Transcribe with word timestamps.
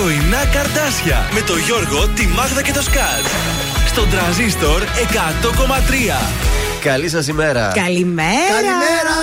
Πρωινά 0.00 0.46
καρτάσια 0.52 1.28
με 1.34 1.40
το 1.40 1.56
Γιώργο, 1.56 2.08
τη 2.08 2.26
Μάγδα 2.26 2.62
και 2.62 2.72
το 2.72 2.82
Σκάτ. 2.82 3.24
Στον 3.86 4.10
τραζίστορ 4.10 4.82
100,3. 4.82 4.86
Καλή 6.80 7.08
σας 7.08 7.26
ημέρα. 7.28 7.72
Καλημέρα. 7.74 8.28
Καλημέρα. 8.54 9.16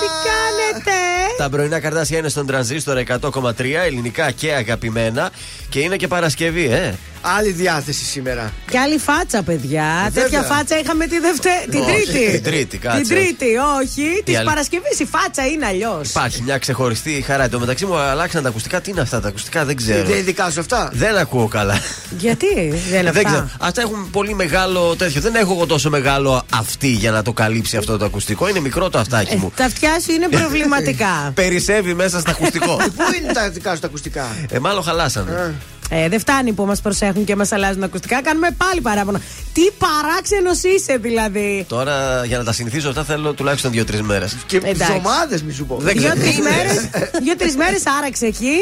Τι 0.00 0.06
κάνετε; 0.28 0.96
Τα 1.36 1.48
πρωινά 1.48 1.80
καρτάσια 1.80 2.18
είναι 2.18 2.28
στον 2.28 2.46
τρανζίστορ 2.46 3.02
100,3 3.20 3.84
ελληνικά 3.86 4.30
και 4.30 4.52
αγαπημένα. 4.52 5.30
Και 5.68 5.80
είναι 5.80 5.96
και 5.96 6.08
Παρασκευή, 6.08 6.64
ε. 6.64 6.94
Άλλη 7.20 7.50
διάθεση 7.50 8.04
σήμερα. 8.04 8.52
Και 8.70 8.78
άλλη 8.78 8.98
φάτσα, 8.98 9.42
παιδιά. 9.42 9.84
Βέβαια. 10.04 10.22
Τέτοια 10.22 10.42
φάτσα 10.42 10.78
είχαμε 10.78 11.06
τη 11.06 11.18
Δευτε... 11.20 11.48
την 11.70 11.80
Όχι, 11.80 11.92
Τρίτη. 12.06 12.30
την 12.30 12.42
Τρίτη, 12.42 12.76
κάτσε. 12.78 13.00
Την 13.00 13.08
Τρίτη, 13.08 13.46
όχι. 13.80 14.22
Της 14.24 14.36
άλλη- 14.36 14.46
Παρασκευής 14.46 14.98
η 14.98 15.04
φάτσα 15.04 15.46
είναι 15.46 15.66
αλλιώς. 15.66 16.08
Υπάρχει 16.10 16.42
μια 16.42 16.58
ξεχωριστή 16.58 17.22
χαρά. 17.26 17.44
Εν 17.44 17.50
τω 17.50 17.58
μεταξύ 17.58 17.86
μου 17.86 17.96
αλλάξαν 17.96 18.42
τα 18.42 18.48
ακουστικά. 18.48 18.80
Τι 18.80 18.90
είναι 18.90 19.00
αυτά 19.00 19.20
τα 19.20 19.28
ακουστικά, 19.28 19.64
δεν 19.64 19.76
ξέρω. 19.76 20.02
Δεν 20.04 20.14
είναι 20.14 20.20
δικά 20.22 20.50
σου 20.50 20.60
αυτά; 20.60 20.90
Δεν 20.92 21.16
ακούω 21.16 21.48
καλά. 21.48 21.80
Γιατί; 22.18 22.54
Δεν 22.90 23.00
είναι 23.00 23.10
δεν 23.10 23.24
ξέρω. 23.24 23.42
αυτά. 23.42 23.66
Αυτά 23.66 23.80
έχουν 23.80 24.10
πολύ 24.10 24.34
μεγάλο 24.34 24.96
τέτοιο. 24.96 25.20
Δεν 25.20 25.34
έχω 25.34 25.52
εγώ 25.52 25.66
τόσο 25.66 25.90
μεγάλο 25.90 26.42
αυτή 26.54 26.88
για 26.88 27.10
να 27.10 27.22
το 27.22 27.32
καλύψει 27.32 27.76
αυτό 27.76 27.96
το 27.98 28.04
ακουστικό. 28.04 28.48
Είναι 28.48 28.60
μικρό 28.60 28.90
το 28.90 28.98
αυτάκι 28.98 29.32
Ε, 29.34 29.36
μου. 29.36 29.52
τα 29.56 29.64
αυτιά 29.64 30.00
σου 30.00 30.12
είναι 30.12 30.28
προβληματικά. 30.28 31.30
Περισσεύει 31.34 31.94
μέσα 31.94 32.20
στο 32.20 32.30
ακουστικό. 32.30 32.76
Πού 32.96 33.02
είναι 33.22 33.32
τα 33.32 33.50
δικά 33.50 33.74
σου 33.74 33.80
τα 33.80 33.86
ακουστικά; 33.86 34.26
ε, 34.50 34.58
μάλλον 34.58 34.82
χαλάσανε. 34.82 35.54
Ε, 35.90 36.08
δεν 36.08 36.20
φτάνει 36.20 36.52
που 36.52 36.64
μας 36.64 36.80
προσέχουν 36.80 37.24
και 37.24 37.36
μας 37.36 37.52
αλλάζουν 37.52 37.82
ακουστικά. 37.82 38.22
Κάνουμε 38.22 38.48
πάλι 38.56 38.80
παράπονα. 38.80 39.20
Τι 39.52 39.62
παράξενος 39.78 40.62
είσαι, 40.62 40.96
δηλαδή. 40.96 41.64
Τώρα 41.68 42.24
για 42.24 42.38
να 42.38 42.44
τα 42.44 42.52
συνηθίσω 42.52 42.88
αυτά 42.88 43.04
θέλω 43.04 43.32
τουλάχιστον 43.32 43.70
δύο-τρεις 43.70 44.02
μέρες. 44.02 44.36
Και 44.46 44.56
Εντάξει. 44.56 44.82
εβδομάδε 44.82 45.40
μη 45.46 45.52
σου 45.52 45.64
πω. 45.66 45.76
Δεν 45.80 45.96
ξέρω. 45.96 46.12
Δύο-τρεις 46.14 46.38
μέρες 46.38 46.88
δύο-τρεις 47.24 47.56
μέρες 47.56 47.82
άραξε 47.98 48.26
εκεί 48.26 48.56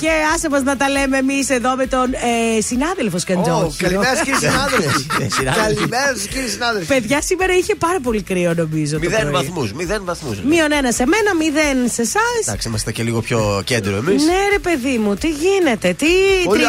και 0.00 0.08
άσε 0.34 0.48
μας 0.48 0.62
να 0.62 0.76
τα 0.76 0.88
λέμε 0.88 1.16
εμείς 1.18 1.50
εδώ 1.50 1.74
με 1.76 1.86
τον 1.86 2.12
ε, 2.12 2.60
συνάδελφο 2.60 3.16
Ω, 3.16 3.18
Σκαντζόχυρο. 3.18 3.72
Καλημέρα 3.78 4.14
σας, 4.16 4.24
κύριε 4.24 4.38
συνάδελφοι. 4.48 5.06
Ε, 5.20 5.26
συνάδελφοι. 5.38 5.74
Καλημέρα 5.74 6.12
σας, 6.16 6.26
κύριε 6.26 6.48
συνάδελφοι. 6.48 6.86
Παιδιά, 6.94 7.22
σήμερα 7.22 7.52
είχε 7.56 7.74
πάρα 7.74 8.00
πολύ 8.00 8.22
κρύο, 8.22 8.54
νομίζω. 8.54 8.92
το 8.92 8.98
Μηδέν 9.04 9.20
πρωί. 9.20 9.32
βαθμούς. 9.32 9.72
Μηδέν 9.72 10.02
βαθμούς. 10.04 10.36
Μείον 10.50 10.72
ένα 10.72 10.90
σε 10.92 11.04
μένα, 11.06 11.30
μηδέν 11.40 11.78
σε 11.92 12.02
εσάς. 12.02 12.40
Εντάξει, 12.46 12.68
είμαστε 12.68 12.92
και 12.92 13.02
λίγο 13.02 13.20
πιο 13.20 13.62
κέντρο 13.64 13.96
εμείς. 13.96 14.24
Ναι, 14.24 14.40
ρε 14.52 14.58
παιδί 14.58 14.98
μου, 14.98 15.14
τι 15.14 15.28
γίνεται, 15.28 15.92
τι 15.92 16.06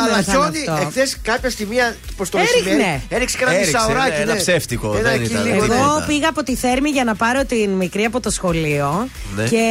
Όλοι 0.02 0.12
τρίμηνο 0.12 0.16
αλλά 0.16 0.24
θα 0.24 0.34
είναι 0.34 0.58
χιόνι, 0.66 0.80
αυτό. 0.80 0.88
εχθές 0.88 1.18
κάποια 1.22 1.50
στιγμή 1.50 1.76
προ 2.18 2.26
το 2.32 2.38
Έριχνε. 2.38 2.62
μεσημέρι 2.74 3.02
έριξε 3.10 3.38
και 3.38 3.44
ένα 3.44 3.54
Έριξε, 3.54 3.72
μισάωράκι. 3.72 4.10
ναι, 4.10 4.16
ένα 4.16 4.34
ναι. 4.34 4.40
ψεύτικο, 4.40 4.88
Ένα 4.98 5.10
δεν 5.10 5.22
εκεί 5.22 5.32
ήταν, 5.32 5.44
λίγο, 5.46 5.60
δεν 5.60 5.68
ναι. 5.70 5.76
ήταν. 5.76 5.88
Εγώ 5.90 6.04
πήγα 6.08 6.28
από 6.30 6.44
τη 6.44 6.56
Θέρμη 6.56 6.90
για 6.90 7.04
να 7.04 7.16
πάρω 7.16 7.46
την 7.46 7.70
μικρή 7.70 8.04
από 8.04 8.20
το 8.20 8.30
σχολείο 8.30 9.08
Ναι. 9.36 9.44
και 9.44 9.64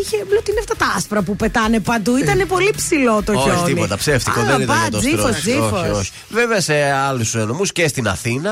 είχε. 0.00 0.16
Λέω 0.30 0.42
τι 0.42 0.50
είναι 0.50 0.60
αυτά 0.60 0.76
τα 0.76 0.92
άσπρα 0.96 1.22
που 1.22 1.36
πετάνε 1.36 1.80
παντού. 1.80 2.16
Ήταν 2.16 2.44
πολύ 2.48 2.72
ψηλό 2.76 3.22
το 3.22 3.32
χιόνι. 3.32 3.50
Όχι 3.60 3.64
τίποτα, 3.72 3.96
ψεύτικο. 3.96 4.40
Α, 4.40 4.44
δεν 4.44 4.60
ήταν 4.60 4.66
μπα, 4.66 4.80
για 4.82 4.90
το 4.90 4.98
τζίφος, 4.98 5.20
στρώση. 5.20 5.40
τζίφος. 5.40 5.72
Όχι, 5.82 5.90
όχι. 5.90 6.10
Βέβαια 6.28 6.60
σε 6.60 6.74
άλλους 6.90 7.34
νομού 7.34 7.62
και 7.64 7.88
στην 7.88 8.08
Αθήνα 8.08 8.50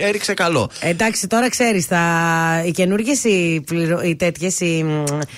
ε, 0.00 0.06
έριξε 0.08 0.34
καλό. 0.34 0.70
Εντάξει, 0.80 1.26
τώρα 1.26 1.48
ξέρεις, 1.50 1.86
οι 2.66 2.70
καινούργιες 2.70 3.24
οι, 3.24 3.62
πληρο... 3.66 4.00
οι 4.02 4.16
τέτοιες. 4.16 4.60
Οι... 4.60 4.84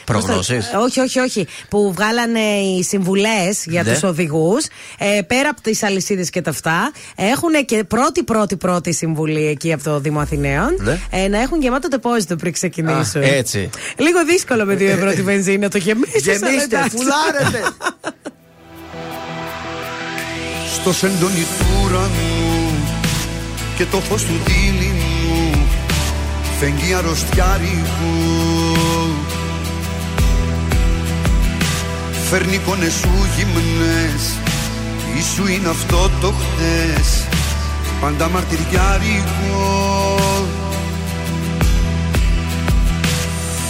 Προγνώσεις; 0.05 0.57
πώς 0.57 0.71
το- 0.73 0.79
Όχι, 0.81 1.01
όχι, 1.01 1.19
όχι. 1.19 1.47
Που 1.69 1.93
βγάλανε 1.97 2.41
οι 2.41 2.83
συμβουλές 2.83 3.65
για 3.67 3.83
Ναι. 3.83 3.93
τους 3.93 4.03
οδηγούς. 4.03 4.67
Ε, 4.99 5.23
πέρα 5.23 5.49
από 5.49 5.61
τις 5.61 5.83
αλυσίδες 5.83 6.31
και 6.31 6.43
τα 6.43 6.51
αυτά, 6.51 6.93
έχουν 7.17 7.65
και 7.65 7.85
πρώτη, 7.85 8.23
πρώτη, 8.23 8.57
πρώτη 8.57 8.93
συμβουλή 8.93 9.47
εκεί 9.47 9.73
από 9.73 9.83
το 9.83 10.01
Δήμο 10.01 10.21
Αθηναίων. 10.21 10.77
Ναι. 10.79 10.99
Ε, 11.11 11.29
να 11.29 11.41
έχουν 11.41 11.61
γεμάτο 11.61 11.89
τεπόζιτο 11.89 12.37
πριν 12.37 12.53
ξεκινήσουν. 12.53 13.23
Α, 13.23 13.27
έτσι. 13.27 13.71
Λίγο 13.97 14.25
δύσκολο 14.25 14.65
με 14.65 14.75
2 14.75 14.81
ευρώ 14.81 15.13
τη 15.13 15.23
βενζίνα 15.23 15.69
το 15.69 15.79
γεμίσεις. 15.79 16.23
Γεμίστε, 16.23 16.87
φουλάρετε. 16.91 17.71
Στο 20.73 20.93
σεντόνι 20.93 21.47
του 21.59 21.67
ουρανού 21.85 22.73
και 23.77 23.85
το 23.85 24.01
φως 24.01 24.25
του 24.25 24.41
δίληνου 24.45 25.67
φεγγεί 26.59 26.95
αρρωστιάρικου 26.95 28.39
Φέρνει 32.31 32.55
εικόνες 32.55 32.93
σου 32.93 33.11
γυμνές 33.37 34.39
ή 35.17 35.23
σου 35.35 35.47
είναι 35.47 35.69
αυτό 35.69 36.11
το 36.21 36.33
χτες. 36.33 37.27
Πάντα 38.01 38.29
μαρτυριάρικο. 38.29 39.65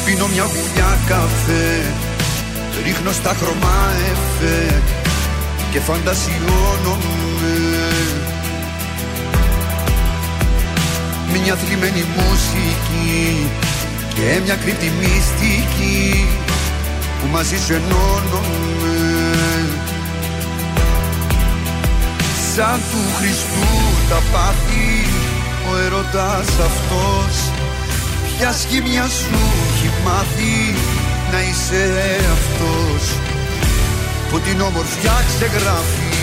Πίνω 0.04 0.26
μια 0.26 0.44
γουλιά 0.44 0.98
καφέ 1.06 1.92
ρίχνω 2.84 3.12
στα 3.12 3.34
χρώμα 3.40 3.92
εφέ 4.10 4.82
και 5.72 5.80
φαντασιώνομαι. 5.80 7.56
Μια 11.32 11.54
θλιμμένη 11.54 12.04
μουσική 12.16 13.50
και 14.14 14.40
μια 14.44 14.54
κρύπτη 14.54 14.92
μυστική 15.00 16.26
που 17.20 17.26
μαζί 17.32 17.56
σου 17.58 17.72
ενώνομαι 17.72 18.97
Σαν 22.58 22.80
του 22.90 23.02
Χριστού 23.18 23.68
τα 24.08 24.20
πάθη 24.32 24.90
ο 25.70 25.76
ερωτάς 25.84 26.48
αυτός. 26.68 27.34
Ποια 28.26 28.52
σχήμια 28.52 29.06
σου 29.18 29.40
έχει 29.68 29.90
μάθει 30.04 30.74
να 31.32 31.40
είσαι 31.40 31.84
αυτός; 32.36 33.02
Που 34.30 34.40
την 34.40 34.60
όμορφιά 34.60 35.16
ξεγράφει. 35.28 36.16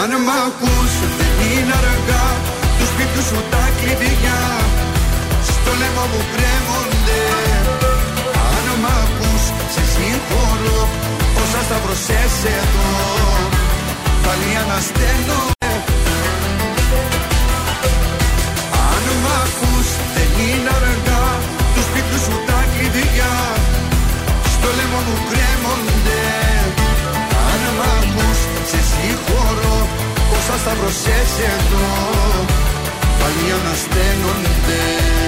Αν 0.00 0.10
μ' 0.24 0.34
ακούς 0.46 0.92
δεν 1.18 1.34
είναι 1.50 1.74
αργά 1.82 2.26
του 2.78 2.86
σπίτιου 2.92 3.22
σου 3.28 3.40
τα 3.50 3.64
κλειδιά. 3.78 4.40
Στο 5.50 5.70
λαιμό 5.80 6.04
μου 6.12 6.22
κρέμονται. 6.32 7.22
Αν 8.50 8.66
μ' 8.82 8.90
ακούς 9.02 9.44
σε 9.74 9.82
συγχωρώ. 9.92 10.68
όσα 10.88 11.07
σταυρωσές 11.68 12.34
εδώ 12.58 12.90
πάλι 14.24 14.50
ανασταίνομαι. 14.62 15.72
Αν 18.92 19.04
μ' 19.22 19.30
ακούς 19.42 19.88
δεν 20.14 20.30
είναι 20.46 20.70
αργά. 20.78 21.26
Τους 21.74 21.84
σπίτιου 21.88 22.18
σου 22.24 22.36
τα 22.48 22.60
κλειδιά. 22.72 23.34
Στο 24.54 24.68
λαιμό 24.76 25.00
μου 25.06 25.16
κρέμονται. 25.30 26.24
Αν 27.50 27.62
μ' 27.76 27.84
ακούς 27.96 28.38
σε 28.70 28.80
συγχωρώ. 28.90 29.78
Όσα 30.36 30.56
σταυρωσές 30.62 31.30
εδώ 31.54 31.88
πάλι 33.18 33.46
ανασταίνονται 33.58 35.27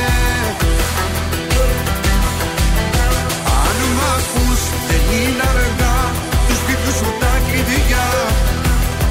Είναι 5.17 5.45
αργά 5.51 5.97
του 6.45 6.55
σπίτιου 6.61 6.93
σου 6.99 7.09
τα 7.21 7.33
κλειδιά. 7.47 8.07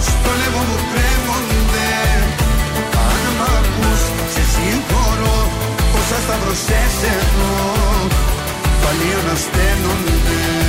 Στο 0.06 0.30
λαιμό 0.40 0.62
μου 0.68 0.78
κρέμονται. 0.90 1.90
Αν 3.08 3.22
μ' 3.38 3.44
ακούς 3.56 4.02
σε 4.34 4.42
συγχωρώ 4.52 5.38
Πόσα 5.92 6.18
σταυρωσές 6.24 6.96
εδώ 7.14 7.52
Πάλι 8.82 9.08
ανασταίνονται. 9.20 10.59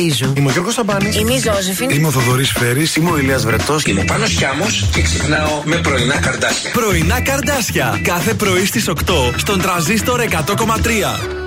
Μαριάννα 0.00 0.08
Παπαρίζου. 0.08 0.32
Είμαι 0.36 0.48
ο 0.48 0.52
Γιώργος 0.52 0.74
Σαμπάνης. 0.74 1.16
Είμαι 1.16 1.32
η 1.32 1.38
Ζώζεφιν. 1.38 1.90
Είμαι 1.90 2.06
ο 2.06 2.10
Θοδωρής 2.10 2.50
Φέρης. 2.50 2.96
Είμαι 2.96 3.10
ο 3.10 3.18
Ηλίας 3.18 3.44
Βρετός. 3.44 3.84
Είμαι 3.84 4.00
ο 4.00 4.04
Πάνος 4.04 4.30
Χιάμος 4.30 4.88
και 4.92 5.02
ξυπνάω 5.02 5.62
με 5.64 5.76
πρωινά 5.76 6.18
καρδάσια. 6.18 6.70
Πρωινά 6.70 7.20
καρδάσια. 7.20 8.00
Κάθε 8.02 8.34
πρωί 8.34 8.66
στις 8.66 8.88
8 8.88 9.32
στον 9.36 9.60
τραζίστορ 9.60 10.20
100,3. 10.20 11.39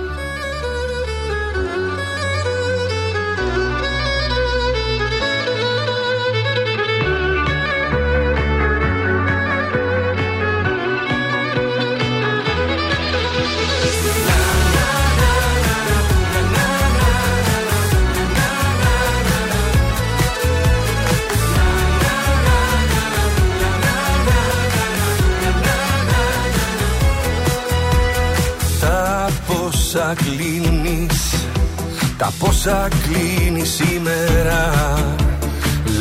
Τα 32.63 32.69
πόσα 32.69 32.88
κλείνει 32.88 33.65
σήμερα 33.65 34.71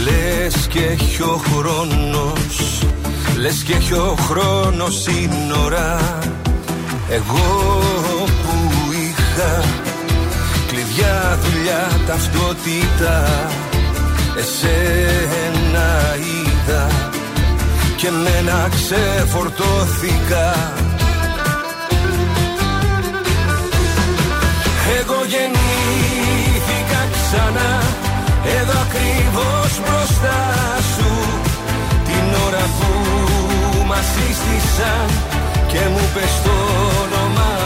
Λες 0.04 0.66
και 0.66 0.78
έχει 0.78 1.22
ο 1.22 1.40
χρόνος 1.46 2.82
Λες 3.36 3.62
και 3.62 3.72
έχει 3.72 3.92
ο 3.92 4.16
χρόνος 4.28 5.02
σύνορα. 5.02 6.18
Εγώ 7.10 7.80
που 8.42 8.92
είχα 8.92 9.64
Κλειδιά, 10.66 11.38
δουλειά, 11.42 11.90
ταυτότητα 12.06 13.48
Εσένα 14.38 16.16
είδα 16.16 16.86
Και 17.96 18.10
μένα 18.10 18.68
ξεφορτώθηκα. 18.70 20.72
Εγώ 25.00 25.24
γεννήθηκα 25.28 26.21
ξανά. 27.32 27.72
Εδώ 28.58 28.76
ακριβώς 28.86 29.70
μπροστά 29.82 30.40
σου 30.92 31.10
Την 32.08 32.26
ώρα 32.46 32.64
που 32.76 32.90
μας 33.90 34.06
σύστησαν 34.14 35.06
Και 35.70 35.82
μου 35.92 36.04
πες 36.14 36.34
το 36.46 36.56
όνομά 37.02 37.56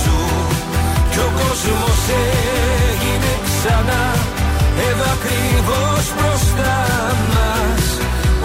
σου. 0.00 0.18
Κι 1.10 1.20
ο 1.26 1.28
κόσμος 1.40 2.00
έγινε 2.90 3.32
ξανά. 3.46 4.04
Εδώ 4.88 5.06
ακριβώς 5.16 6.04
μπροστά 6.16 6.78
μας 7.34 7.84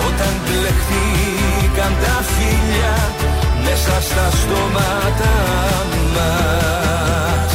Όταν 0.08 0.34
μπλεχτήκαν 0.44 1.94
τα 2.04 2.18
φίλια 2.34 2.96
Μέσα 3.66 3.96
στα 4.08 4.26
στόματα 4.40 5.34
μας 6.16 7.55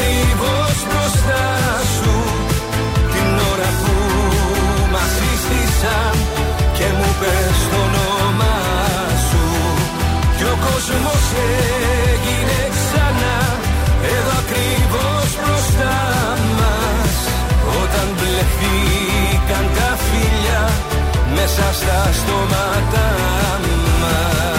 ακριβώς 0.00 0.76
μπροστά 0.88 1.46
σου. 1.94 2.14
Την 3.12 3.28
ώρα 3.52 3.70
που 3.80 3.94
μας 4.92 5.10
σύστησαν 5.18 6.14
Και 6.76 6.86
μου 6.98 7.10
πες 7.20 7.58
το 7.70 7.80
όνομά 7.86 8.60
σου. 9.28 9.44
Κι 10.36 10.46
ο 10.52 10.56
κόσμος 10.66 11.24
έγινε 12.10 12.60
ξανά. 12.76 13.38
Εδώ 14.14 14.32
ακριβώς 14.42 15.28
μπροστά 15.38 15.98
μας. 16.58 17.14
Όταν 17.82 18.06
μπλεχτήκαν 18.16 19.64
τα 19.76 19.90
φίλια 20.06 20.62
Μέσα 21.34 21.66
στα 21.80 21.98
στόματα 22.18 23.06
μας 24.00 24.49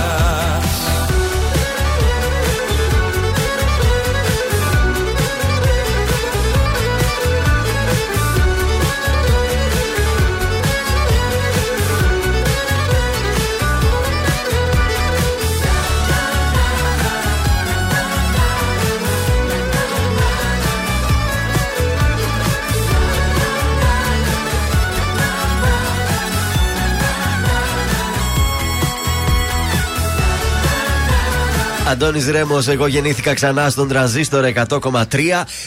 Αντώνης 31.92 32.30
Ρέμος, 32.30 32.68
εγώ 32.68 32.88
γεννήθηκα 32.88 33.34
ξανά 33.34 33.70
στον 33.70 33.88
τρανζίστορ 33.88 34.44
100,3. 34.44 35.04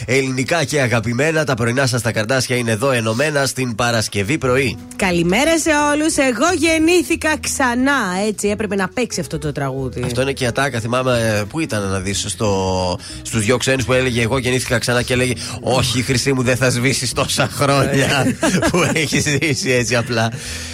Ελληνικά 0.05 0.63
και 0.63 0.81
αγαπημένα. 0.81 1.43
Τα 1.43 1.53
πρωινά 1.53 1.87
σας 1.87 2.01
τα 2.01 2.11
καρδάσια 2.11 2.55
είναι 2.55 2.71
εδώ 2.71 2.91
ενωμένα 2.91 3.45
στην 3.45 3.75
Παρασκευή 3.75 4.37
πρωί. 4.37 4.77
Καλημέρα 4.95 5.59
σε 5.59 5.69
όλους. 5.93 6.17
Εγώ 6.17 6.53
γεννήθηκα 6.57 7.39
ξανά. 7.39 7.91
Έτσι 8.27 8.47
έπρεπε 8.47 8.75
να 8.75 8.87
παίξει 8.87 9.19
αυτό 9.19 9.37
το 9.37 9.51
τραγούδι. 9.51 10.01
Αυτό 10.05 10.21
είναι 10.21 10.31
και 10.31 10.43
η 10.43 10.47
ατάκα. 10.47 10.79
Θυμάμαι 10.79 11.37
ε, 11.39 11.43
πού 11.43 11.59
ήταν 11.59 11.89
να 11.89 11.99
δεις 11.99 12.25
στο... 12.27 12.99
στους 13.21 13.43
δυο 13.43 13.57
ξένους 13.57 13.85
που 13.85 13.93
έλεγε 13.93 14.21
Εγώ 14.21 14.37
γεννήθηκα 14.37 14.77
ξανά 14.77 15.01
και 15.01 15.13
έλεγε 15.13 15.33
Όχι, 15.61 16.01
χρυσή 16.01 16.33
μου, 16.33 16.43
δεν 16.43 16.55
θα 16.55 16.69
σβήσεις 16.69 17.13
τόσα 17.13 17.49
χρόνια 17.51 18.37
που 18.71 18.89
έχεις 18.93 19.23
ζήσει 19.23 19.71
έτσι 19.71 19.95
απλά. 19.95 20.31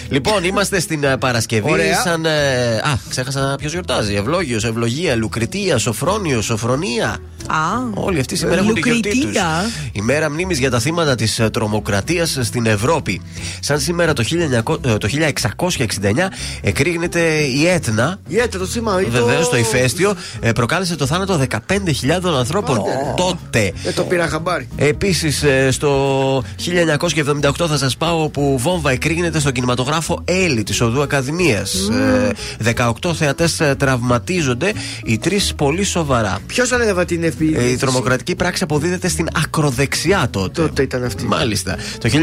Λοιπόν, 0.08 0.44
είμαστε 0.44 0.80
στην 0.80 1.04
ε, 1.04 1.16
Παρασκευή. 1.16 1.70
Ωραία. 1.70 2.00
Σαν, 2.00 2.24
ε, 2.24 2.30
α, 2.76 2.98
ξέχασα 3.08 3.54
ποιος 3.58 3.72
γιορτάζει. 3.72 4.14
Ευλόγιος, 4.14 4.64
Ευλογία, 4.64 5.16
Λουκριτία, 5.42 5.78
Σοφρόνιο, 5.78 6.40
Σοφρονία. 6.40 7.18
Α, 7.46 7.56
Όλοι 7.94 8.20
αυτοί 8.20 8.36
σήμερα 8.36 8.60
έχουν 8.60 8.74
τη 8.74 8.80
γιορτή 8.80 9.08
του. 9.10 9.16
Λουκριτία. 9.16 9.70
Η 9.92 10.00
μέρα 10.00 10.30
μνήμης 10.30 10.58
για 10.58 10.70
τα 10.70 10.80
θύματα 10.80 11.14
της 11.14 11.40
τρομοκρατίας 11.52 12.38
στην 12.42 12.66
Ευρώπη. 12.66 13.20
Σαν 13.60 13.80
σήμερα 13.80 14.12
το, 14.12 14.24
1900 14.64 14.76
ε, 14.84 14.96
το 14.96 15.08
1669 15.56 16.30
εκρήγνεται 16.62 17.20
η 17.40 17.66
Έτνα. 17.68 18.18
Η 18.28 18.38
Έτα, 18.38 18.58
το 18.58 18.66
σήμα. 18.66 19.00
ή 19.00 19.04
το- 19.04 19.10
Βεβαίως, 19.10 19.48
το 19.48 19.56
ηφαίστειο 19.56 20.14
ε, 20.40 20.52
προκάλεσε 20.52 20.96
το 20.96 21.06
θάνατο 21.06 21.40
15.000 21.50 22.38
ανθρώπων 22.38 22.78
τότε. 23.16 23.72
Δεν 23.82 23.94
το 23.94 24.02
πήρα 24.04 24.28
χαμπάρι. 24.28 24.68
Επίσης, 24.76 25.44
στο 25.70 26.42
1978 26.58 27.66
θα 27.68 27.76
σας 27.78 27.96
πάω 27.96 28.28
που 28.28 28.58
βόμβα 28.58 28.90
εκρήγνεται 28.90 29.38
στο 29.40 29.50
κινηματογράφο 29.50 30.20
Έλλη 30.24 30.62
της 30.62 30.80
Οδού 30.80 31.02
Ακαδημίας. 31.02 31.88
18 33.02 33.14
θεατές 33.14 33.60
τραυματίζονται, 33.78 34.72
οι 35.04 35.18
τρεις 35.18 35.54
πολύ 35.54 35.84
σοβαρά. 35.84 36.38
Ποιος 36.46 36.72
ανέλαβε 36.72 37.04
την 37.04 37.22
επίθεση. 37.32 37.66
Ε, 37.66 37.70
η 37.70 37.76
τρομοκρατική 37.76 38.34
πράξη 38.34 38.62
αποδίδεται 38.62 39.08
στην 39.08 39.28
ακροδεξιά 39.44 40.26
τότε. 40.30 40.60
Τότε 40.62 40.82
ήταν 40.82 41.04
αυτή. 41.04 41.24
Μάλιστα. 41.24 41.76
Το 41.98 42.08
Θα 42.08 42.16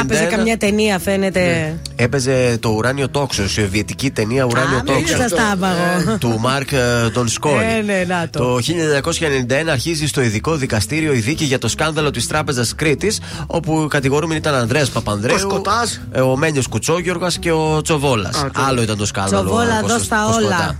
έπαιζε 0.00 0.26
1991 0.26 0.30
καμιά 0.36 0.56
ταινία, 0.56 0.98
φαίνεται. 0.98 1.74
έπαιζε 1.96 2.56
το 2.60 2.68
Ουράνιο 2.68 3.08
Τόξο, 3.08 3.42
η 3.42 3.48
σοβιετική 3.48 4.10
ταινία 4.10 4.44
Ουράνιο 4.44 4.76
Α, 4.78 4.82
μην 4.82 4.94
Τόξο. 4.94 5.16
σας 5.16 5.30
τα 5.30 5.50
άπαγω. 5.52 6.18
του 6.18 6.36
Μάρκ 6.40 6.72
ε, 6.72 7.10
τον 7.12 7.28
Σκόρη. 7.28 7.64
Ε, 7.78 7.82
ναι, 7.82 8.04
να 8.08 8.28
το. 8.30 8.38
Το 8.38 8.58
1991 9.66 9.68
αρχίζει 9.70 10.06
στο 10.06 10.20
ειδικό 10.22 10.56
δικαστήριο 10.56 11.12
η 11.12 11.18
δίκη 11.18 11.44
για 11.44 11.58
το 11.58 11.68
σκάνδαλο 11.68 12.10
της 12.10 12.26
Τράπεζας 12.26 12.74
Κρήτης, 12.74 13.20
όπου 13.46 13.86
κατηγορούμενοι 13.90 14.38
ήταν 14.38 14.54
Ανδρέας 14.54 14.90
Παπανδρέου, 14.90 15.34
Ο 15.34 15.38
Σκοτάς. 15.38 16.00
ε, 16.12 16.20
ο 16.20 16.36
Μένιος 16.36 16.66
Κουτσόγιοργας 16.68 17.38
και 17.38 17.52
ο 17.52 17.82
Τσοβόλας. 17.82 18.36
Α, 18.36 18.50
το- 18.54 18.60
Άλλο 18.68 18.82
ήταν 18.82 18.96
το 18.96 19.06
σκάνδαλο. 19.06 19.42
Τσοβόλα, 19.44 19.78
ο 19.78 19.86
δώσ' 19.86 19.92
Κώστας- 19.92 20.08
τα 20.08 20.26
ο 20.26 20.34
όλα. 20.34 20.78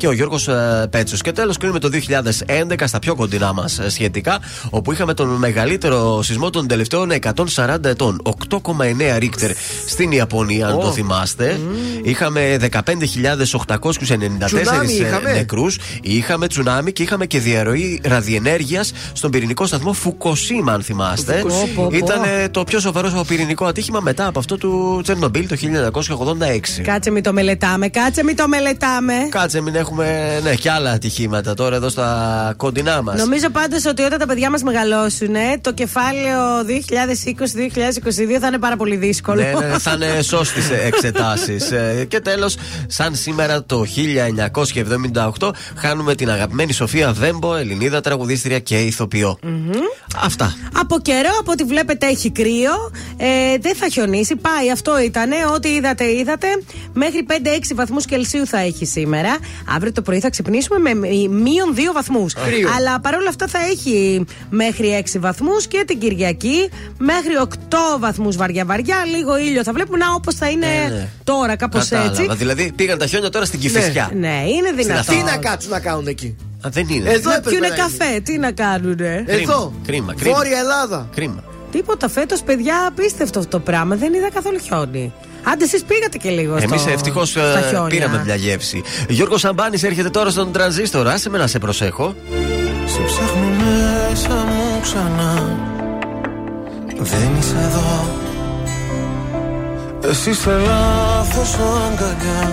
Σκοτά. 0.00 0.06
και 0.06 0.06
ο 0.06 0.12
Γιώργος 0.12 0.48
Πέτσος. 0.90 1.20
Και 1.22 1.32
τέλος 1.32 1.56
κλείνουμε 1.56 1.78
το 1.78 1.88
2011 1.88 2.86
στα 2.86 2.98
πιο 2.98 3.14
κοντινά 3.14 3.52
μας 3.52 3.80
σχετικά, 3.86 4.38
όπου 4.70 4.92
είχαμε 4.92 5.14
τον 5.14 5.28
μεγαλύτερο 5.28 6.22
σεισμό 6.22 6.50
των 6.50 6.66
τελευταίων 6.66 7.10
140 7.56 7.84
ετών. 7.84 8.20
8,9 8.24 9.18
ρίχτερ 9.18 9.50
στην 9.86 10.10
Ιαπωνία, 10.12 10.66
αν 10.66 10.80
το 10.80 10.90
θυμάστε. 10.92 11.60
Είχαμε 12.02 12.56
15.894 12.56 14.44
Τσουνάμι 14.44 14.92
είχαμε. 14.92 15.32
νεκρούς. 15.32 15.78
Είχαμε 16.02 16.46
τσουνάμι 16.46 16.92
και 16.92 17.02
είχαμε 17.02 17.26
και 17.26 17.38
διαρροή 17.38 18.00
ραδιενέργειας 18.04 18.92
στον 19.12 19.30
πυρηνικό 19.30 19.66
σταθμό 19.66 19.92
Φουκοσίμα, 19.92 20.72
αν 20.72 20.82
θυμάστε. 20.82 21.32
Πω, 21.42 21.48
πω, 21.74 21.82
πω. 21.88 21.96
Ήταν 21.96 22.22
ε, 22.22 22.48
το 22.48 22.64
πιο 22.64 22.80
σοβαρό 22.80 23.24
πυρηνικό 23.26 23.64
ατύχημα 23.64 24.00
μετά 24.00 24.26
από 24.26 24.38
αυτό 24.38 24.56
του 24.56 25.00
Τσερνομπίλ 25.02 25.48
το 25.48 25.56
1986. 26.78 26.82
Κάτσε 26.82 27.10
μην 27.10 27.22
το 27.22 27.32
μελετάμε, 27.32 27.88
κάτσε 27.88 28.24
μην 28.24 28.36
το 28.36 28.48
μελετάμε. 28.48 29.14
Κάτσε, 29.30 29.60
μην 29.60 29.74
έχουμε 29.74 29.89
ναι, 30.42 30.54
και 30.54 30.70
άλλα 30.70 30.90
ατυχήματα 30.90 31.54
τώρα 31.54 31.76
εδώ 31.76 31.88
στα 31.88 32.54
κοντινά 32.56 33.02
μας. 33.02 33.18
Νομίζω 33.18 33.50
πάντως 33.50 33.84
ότι 33.86 34.02
όταν 34.02 34.18
τα 34.18 34.26
παιδιά 34.26 34.50
μας 34.50 34.62
μεγαλώσουν, 34.62 35.34
το 35.60 35.72
κεφάλαιο 35.72 36.38
2020-2022 36.66 38.38
θα 38.40 38.46
είναι 38.46 38.58
πάρα 38.58 38.76
πολύ 38.76 38.96
δύσκολο. 38.96 39.42
Ναι, 39.42 39.52
ναι, 39.66 39.78
θα 39.78 39.92
είναι 39.92 40.22
σώστης 40.32 40.70
εξετάσεις. 40.70 41.72
και 42.08 42.20
τέλος, 42.20 42.56
σαν 42.86 43.14
σήμερα 43.14 43.64
το 43.64 43.84
1978, 45.38 45.50
χάνουμε 45.76 46.14
την 46.14 46.30
αγαπημένη 46.30 46.72
Σοφία 46.72 47.12
Βέμπο, 47.12 47.56
Ελληνίδα 47.56 48.00
τραγουδίστρια 48.00 48.58
και 48.58 48.78
ηθοποιό. 48.78 49.38
Αυτά. 50.22 50.54
Από 50.78 50.98
καιρό, 51.00 51.30
από 51.40 51.52
ό,τι 51.52 51.64
βλέπετε, 51.64 52.06
έχει 52.06 52.30
κρύο. 52.30 52.90
Ε, 53.16 53.58
δεν 53.60 53.74
θα 53.74 53.88
χιονίσει. 53.88 54.36
Πάει, 54.36 54.70
αυτό 54.70 55.00
ήτανε. 55.00 55.36
Ό,τι 55.54 55.68
είδατε, 55.68 56.04
είδατε. 56.12 56.46
Μέχρι 56.92 57.26
5-6 57.28 57.32
βαθμούς 57.74 58.04
Κελσίου 58.04 58.46
θα 58.46 58.58
έχει 58.58 58.84
σήμερα. 58.84 59.36
Αύριο 59.80 59.92
το 59.94 60.02
πρωί 60.02 60.20
θα 60.20 60.30
ξυπνήσουμε 60.30 60.78
με 60.78 60.94
μει- 60.94 61.28
μείον 61.28 61.74
2 61.74 61.92
βαθμούς. 61.94 62.34
Αλλά 62.76 63.00
παρόλα 63.00 63.28
αυτά 63.28 63.46
θα 63.46 63.58
έχει 63.70 64.24
μέχρι 64.50 65.04
6 65.14 65.18
βαθμούς 65.20 65.66
και 65.66 65.84
την 65.86 65.98
Κυριακή 65.98 66.70
μέχρι 66.98 67.32
8 67.42 67.98
βαθμούς 67.98 68.36
βαριά-βαριά. 68.36 68.96
Λίγο 69.16 69.38
ήλιο 69.38 69.62
θα 69.62 69.72
βλέπουμε. 69.72 69.98
Να 69.98 70.12
όπως 70.14 70.34
θα 70.34 70.48
είναι 70.50 70.66
Ε, 70.66 70.88
ναι. 70.88 71.08
τώρα, 71.24 71.56
κάπως 71.56 71.88
Κατάλαβα. 71.88 72.22
έτσι. 72.22 72.34
Δηλαδή 72.36 72.72
πήγαν 72.76 72.98
τα 72.98 73.06
χιόνια 73.06 73.30
τώρα 73.30 73.44
στην 73.44 73.60
Κυφυσιά. 73.60 74.10
Ναι, 74.14 74.42
είναι 74.56 74.72
δυνατό. 74.72 75.12
Τι 75.12 75.22
να 75.22 75.36
κάτσουν 75.36 75.70
να 75.70 75.80
κάνουν 75.80 76.06
εκεί; 76.06 76.36
Α, 76.66 76.68
δεν 76.72 76.86
είναι. 76.88 77.10
Εδώ 77.10 77.28
Να 77.30 77.36
έπρεπε 77.36 77.56
πιούνε 77.56 77.68
να 77.68 77.74
είναι. 77.74 77.84
καφέ, 77.98 78.20
τι 78.20 78.38
να 78.38 78.52
κάνουνε; 78.52 79.24
Εδώ. 79.26 79.72
Κρίμα, 79.86 80.14
κρίμα. 80.14 80.36
Βόρεια 80.36 80.58
Ελλάδα. 80.58 81.08
Κρίμα. 81.14 81.44
Τίποτα 81.72 82.08
φέτος, 82.08 82.42
παιδιά, 82.42 82.74
απίστευτο 82.88 83.38
αυτό 83.38 83.50
το 83.50 83.58
πράγμα. 83.64 83.96
Δεν 83.96 84.14
είδα 84.14 84.30
καθόλου 84.30 84.58
χιόνι. 84.58 85.12
Άντε, 85.42 85.64
εσείς 85.64 85.82
πήγατε 85.84 86.18
και 86.18 86.30
λίγο 86.30 86.60
στο. 86.60 86.74
Εμεί 86.74 86.92
ευτυχώς 86.92 87.28
στα 87.28 87.64
χιόνια. 87.68 87.88
πήραμε 87.88 88.22
μια 88.24 88.34
γεύση. 88.34 88.82
Γιώργος 89.08 89.40
Σαμπάνης 89.40 89.82
έρχεται 89.82 90.10
τώρα 90.10 90.30
στον 90.30 90.52
τρανζίστορ. 90.52 91.08
Άσε 91.08 91.30
με 91.30 91.38
να 91.38 91.46
σε 91.46 91.58
προσέχω. 91.58 92.14
Σε 92.86 93.00
ψάχνω 93.02 93.48
μέσα 93.48 94.34
μου 94.34 94.80
ξανά 94.82 95.58
Δεν 96.98 97.36
είσαι 97.38 97.56
εδώ 97.56 98.04
Εσύ 100.10 100.30
είσαι 100.30 100.50
λάθος 100.50 101.54
αγκαλιά 101.54 102.52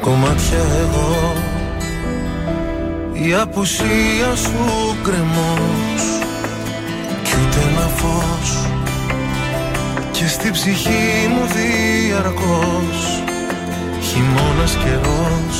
Κομμάτια 0.00 0.58
εγώ 0.80 1.32
Η 3.12 3.34
απουσία 3.34 4.36
σου 4.36 4.96
κρεμός 5.02 6.02
Κι 7.22 7.34
ούτε 7.40 7.60
ένα 7.70 7.86
φως 7.86 8.66
Και 10.18 10.28
στη 10.28 10.50
ψυχή 10.50 11.08
μου 11.32 11.44
διαρκώς 11.54 12.98
Χειμώνας 14.06 14.72
καιρός. 14.82 15.58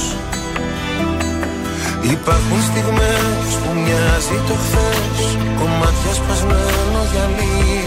Υπάρχουν 2.15 2.61
στιγμές 2.69 3.49
που 3.61 3.71
μοιάζει 3.83 4.39
το 4.49 4.55
χθες 4.63 5.21
Κομμάτια 5.59 6.13
σπασμένο 6.19 7.01
γυαλί 7.11 7.85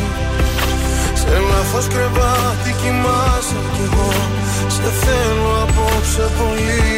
Σε 1.22 1.32
λάθος 1.50 1.88
κρεβάτι 1.94 2.72
κοιμάσαι 2.82 3.60
κι 3.74 3.84
εγώ 3.88 4.12
Σε 4.76 4.88
θέλω 5.02 5.52
απόψε 5.66 6.26
πολύ. 6.40 6.90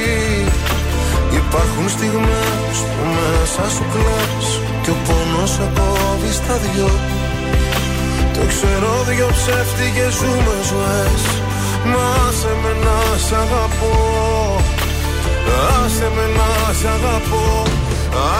Υπάρχουν 1.40 1.86
στιγμές 1.96 2.76
που 2.94 3.04
μέσα 3.16 3.64
σου 3.74 3.86
κλαις 3.94 4.48
Και 4.84 4.92
ο 4.96 4.98
πόνος 5.06 5.50
σε 5.56 5.66
κόβει 5.76 6.32
στα 6.40 6.56
δυο 6.64 6.92
Το 8.36 8.44
ξέρω 8.52 8.94
δυο 9.08 9.30
ψεύτικες 9.38 10.14
ζούμες 10.20 10.64
ζωές. 10.72 11.24
Μα 11.92 12.10
σε 12.40 12.52
με 12.62 12.74
να 12.86 13.00
σ' 13.26 13.34
αγαπώ. 13.44 13.96
Άσε 15.84 16.08
με 16.16 16.26
να 16.38 16.52
σ' 16.80 16.88
αγαπώ. 16.96 17.46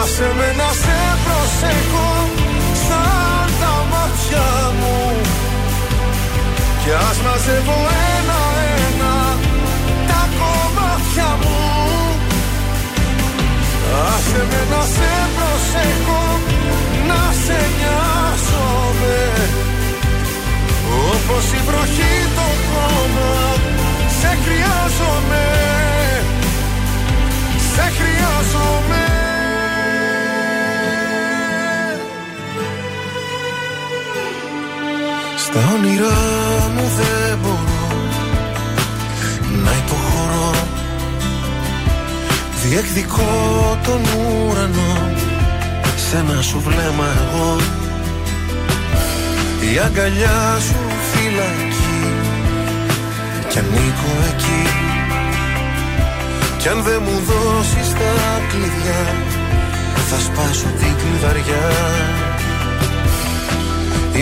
Άσε 0.00 0.28
με 0.38 0.48
να 0.60 0.68
σε 0.82 0.98
προσέχω. 1.24 2.10
Σαν 2.86 3.46
τα 3.60 3.74
μάτια 3.90 4.48
μου. 4.78 4.98
Κι 6.82 6.92
ας 7.08 7.18
μαζεύω 7.24 7.78
ένα-ένα 8.16 9.14
Τα 10.08 10.22
κομμάτια 10.38 11.30
μου. 11.42 11.62
Άσε 14.12 14.42
με 14.50 14.60
να 14.72 14.82
σε 14.94 15.12
προσέχω. 15.36 16.22
Να 17.08 17.22
σε 17.44 17.58
νοιάζομαι 17.78 19.18
Όπως 21.12 21.44
η 21.52 21.60
βροχή 21.66 22.14
το 22.36 22.46
χώμα 22.68 23.32
Σε 24.20 24.38
χρειάζομαι. 24.44 25.44
Σε 27.74 27.82
χρειάζομαι. 27.98 29.02
Στα 35.36 35.60
όνειρά 35.74 36.20
μου 36.74 36.90
δεν 36.96 37.38
μπορώ 37.42 37.86
Να 39.64 39.70
υποχωρώ. 39.70 40.52
Διεκδικώ 42.62 43.78
τον 43.84 44.00
ουρανό 44.00 45.12
Σ' 45.96 46.14
ένα 46.14 46.42
σου 46.42 46.60
βλέμμα 46.60 47.06
εγώ 47.06 47.56
Η 49.72 49.78
αγκαλιά 49.86 50.58
σου 50.66 50.80
φυλακή. 51.10 52.02
Κι 53.48 53.58
ανήκω 53.58 54.12
εκεί. 54.30 54.62
Κι 56.58 56.68
αν 56.68 56.82
δεν 56.82 57.00
μου 57.06 57.16
δώσεις 57.28 57.88
τα 57.98 58.12
κλειδιά 58.50 59.02
Θα 60.08 60.18
σπάσω 60.26 60.68
την 60.80 60.92
κλειδαριά. 61.00 61.68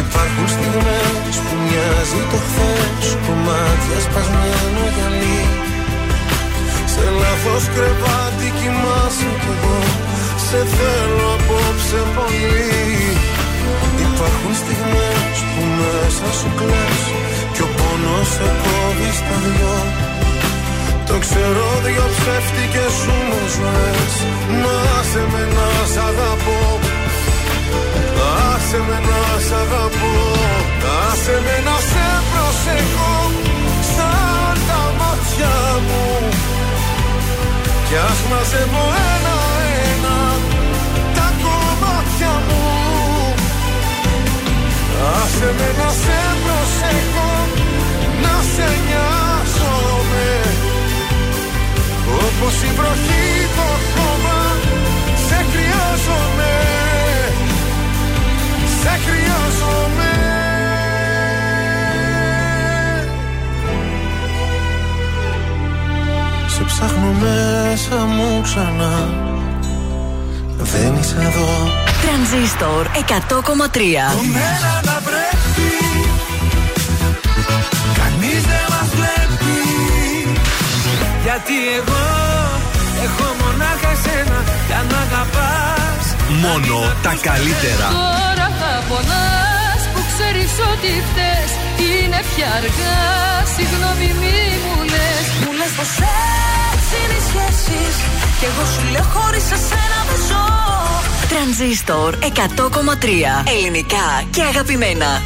Υπάρχουν 0.03 0.47
στιγμές 0.55 1.35
που 1.45 1.53
μοιάζει 1.65 2.23
το 2.31 2.39
χθες 2.47 3.07
Κομμάτια 3.27 3.99
σπασμένο 4.07 4.83
γυαλί. 4.95 5.43
Σε 6.93 7.05
λάθος 7.21 7.65
κρεβάτι 7.75 8.49
κοιμάσαι 8.59 9.31
κι 9.43 9.51
εγώ. 9.55 9.81
Σε 10.47 10.61
θέλω 10.75 11.29
απόψε 11.37 12.01
πολύ 12.15 13.22
Υπάρχουν 14.25 14.55
στιγμές 14.63 15.37
που 15.53 15.63
μέσα 15.79 16.29
σου 16.39 16.51
κλαις 16.59 17.03
Κι 17.55 17.63
ο 17.67 17.69
πόνος 17.79 18.29
σε 18.35 18.49
κόβει 18.63 19.11
στα 19.21 19.37
δυο. 19.45 19.77
Το 21.09 21.15
ξέρω 21.25 21.67
δυο 21.85 22.07
ψεύτικες 22.17 22.93
σου 23.01 23.15
με 23.29 23.41
ζωές. 23.57 24.15
Μα 24.63 24.79
σε 25.11 25.23
με 25.33 25.45
να 25.57 25.69
σ' 25.93 26.01
αγαπώ. 26.09 26.61
Άσε 28.51 28.79
με 28.89 28.99
να 29.09 29.23
σ' 29.47 29.55
αγαπώ. 29.63 30.15
Άσε 31.07 31.37
με 31.45 31.57
να 31.67 31.77
σε 31.91 32.07
προσεχώ 32.31 33.17
Σαν 33.95 34.55
τα 34.69 34.83
μάτια 34.99 35.57
μου. 35.87 36.05
Κι 37.87 37.97
ας 38.09 38.21
μαζεύω 38.31 38.85
ένα-ένα 39.13 40.19
Τα 41.17 41.27
κομμάτια 41.43 42.35
μου 42.47 42.72
Άσε 45.11 45.55
με 45.59 45.69
να 45.79 45.91
σε 46.03 46.21
προσεχώ 46.45 47.33
Να 48.23 48.35
σε 48.55 48.69
νοιάζομαι. 48.87 50.29
Όπως 52.25 52.55
η 52.63 52.71
βροχή 52.77 53.27
το 53.57 53.69
χώμα 53.93 54.41
Σε 55.27 55.39
χρειάζομαι. 55.51 56.53
Σε 58.83 58.93
χρειάζομαι. 59.05 60.11
Σε 66.47 66.65
ψάχνω 66.65 67.13
μέσα 67.13 67.97
μου 68.05 68.41
ξανά. 68.43 68.95
Δεν 70.59 70.95
είσαι 71.01 71.17
εδώ 71.21 71.82
Τρανζίστορ 72.03 72.87
100,3 72.87 72.99
Μένα 74.37 74.73
να 74.89 74.97
πρέπει. 75.09 75.71
Κανείς 77.99 78.43
δεν 78.51 78.65
μας 78.73 78.89
βλέπει. 78.99 79.59
Γιατί 81.25 81.57
εγώ 81.79 82.05
Έχω 83.07 83.27
μονάχα 83.41 83.91
εσένα 83.97 84.39
για 84.67 84.81
να 84.91 84.99
αγαπάς 85.07 86.05
Μόνο 86.45 86.77
τα 87.03 87.13
καλύτερα. 87.29 87.87
Τώρα 87.99 88.47
θα 88.61 88.73
πονάς 88.89 89.83
που 89.93 90.01
ξέρεις 90.11 90.53
ότι 90.73 90.91
φταίς. 91.09 91.51
Είναι 91.89 92.21
πια 92.31 92.49
αργά, 92.59 93.01
συγγνώμη 93.55 94.09
μη 94.21 94.39
μου 94.65 94.77
λες. 94.93 95.27
Μου 95.43 95.51
λες 95.59 95.73
πως 95.77 95.93
έτσι 95.97 96.52
είναι 97.01 97.17
οι 97.21 97.25
σχέσεις. 97.31 97.95
Κι 98.39 98.47
εγώ 98.51 98.65
σου 98.73 98.83
λέω 98.93 99.07
χωρίς 99.15 99.45
εσένα 99.57 99.99
δεν 100.09 100.21
ζω. 100.29 100.45
Τρανζίστορ 101.29 102.15
100,3 102.21 102.27
Ελληνικά 103.57 104.07
και 104.31 104.43
αγαπημένα. 104.43 105.23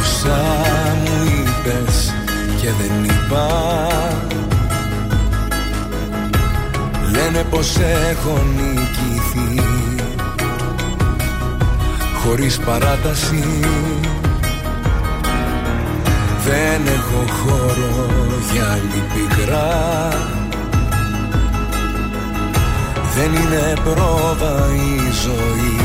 Όσα 0.00 0.40
μου 1.04 1.24
είπες 1.24 2.14
και 2.60 2.68
δεν 2.78 3.04
είπα 3.04 3.46
Λένε 7.12 7.44
πως 7.50 7.76
έχω 8.10 8.42
νικηθεί 8.56 9.67
Χωρίς 12.28 12.58
παράταση. 12.58 13.44
Δεν 16.44 16.80
έχω 16.86 17.24
χώρο 17.32 18.06
για 18.52 18.70
άλλη 18.70 19.02
πικρά. 19.14 20.08
Δεν 23.16 23.32
είναι 23.32 23.72
πρόβα 23.84 24.66
η 24.74 25.12
ζωή. 25.24 25.76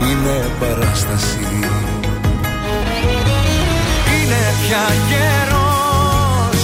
Είναι 0.00 0.50
παράσταση. 0.60 1.48
Είναι 4.14 4.42
πια 4.62 4.86
καιρός 5.08 6.60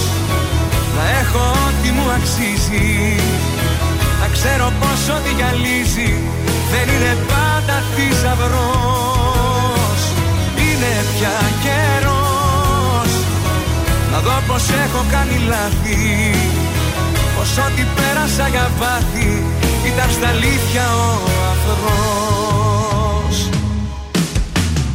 Να 0.95 1.19
έχω 1.19 1.51
ό,τι 1.51 1.89
μου 1.91 2.11
αξίζει. 2.11 3.15
Να 4.19 4.27
ξέρω 4.27 4.73
πως 4.79 5.15
ό,τι 5.15 5.33
γυαλίζει 5.35 6.42
Δεν 6.73 6.87
είναι 6.95 7.13
πάντα 7.31 7.75
θησαυρός 7.93 9.33
Είναι 10.65 10.93
πια 11.13 11.37
καιρός. 11.63 13.11
Να 14.11 14.19
δω 14.19 14.37
πως 14.47 14.63
έχω 14.85 15.05
κάνει 15.11 15.37
λάθη 15.47 16.01
Πως 17.35 17.57
ό,τι 17.57 17.83
πέρασα 17.95 18.47
για 18.47 18.71
βάθη 18.79 19.45
Ήταν 19.85 20.09
στα 20.11 20.27
αλήθεια 20.27 20.85
ο 20.93 21.29
αφρός 21.51 22.52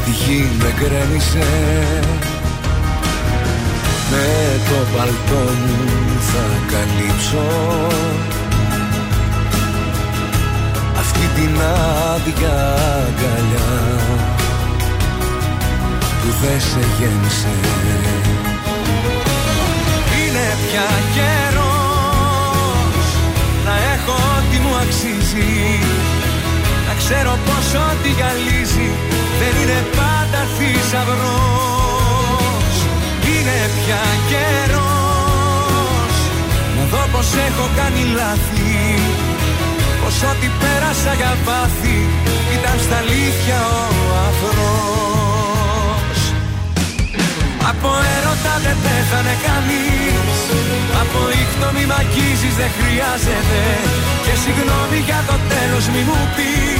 Στη 0.00 0.10
γη 0.10 0.48
με 0.58 0.74
γκρέμισε. 0.78 1.48
Με 4.10 4.26
το 4.68 4.96
παλτό 4.96 5.44
μου 5.62 5.78
θα 6.30 6.44
καλύψω. 6.72 7.46
Αυτή 10.98 11.26
την 11.34 11.54
άδεια 12.12 12.58
αγκαλιά 13.06 13.72
που 16.20 16.28
δεν 16.42 16.60
σε 16.60 16.82
γέννησε. 16.98 17.54
Είναι 20.16 20.46
πια 20.62 20.88
καιρός 21.14 21.60
να 23.64 23.74
έχω 23.94 24.12
ό,τι 24.12 24.58
μου 24.58 24.74
αξίζει. 24.82 25.78
Να 26.86 26.94
ξέρω 26.98 27.38
πως 27.46 27.80
ό,τι 27.80 28.08
γυαλίζει 28.08 29.09
δεν 29.40 29.54
είναι 29.60 29.80
πάντα 29.98 30.40
θησαυρός. 30.56 31.96
Είναι 33.30 33.58
πια 33.76 34.04
καιρός. 34.30 36.14
Να 36.76 36.82
δω 36.92 37.02
πως 37.12 37.28
έχω 37.48 37.64
κάνει 37.78 38.02
λάθη. 38.18 38.78
Πως 40.00 40.16
ό,τι 40.30 40.48
πέρασα 40.60 41.12
για 41.20 41.32
πάθη 41.46 41.98
ήταν 42.56 42.76
στα 42.84 42.96
αλήθεια 43.02 43.58
ο 43.76 44.08
αφρός 44.28 45.00
Από 47.70 47.90
έρωτα 48.16 48.54
δεν 48.64 48.76
πέθανε 48.84 49.34
κανείς. 49.46 50.38
Από 51.02 51.20
ήχτο 51.42 51.68
μη 51.74 51.84
μ' 51.90 51.96
αγγίζεις 52.00 52.54
δεν 52.60 52.70
χρειάζεται. 52.78 53.60
Και 54.24 54.34
συγγνώμη 54.42 54.98
για 55.08 55.20
το 55.28 55.36
τέλος 55.52 55.84
μη 55.92 56.00
μου 56.08 56.20
πεις 56.36 56.79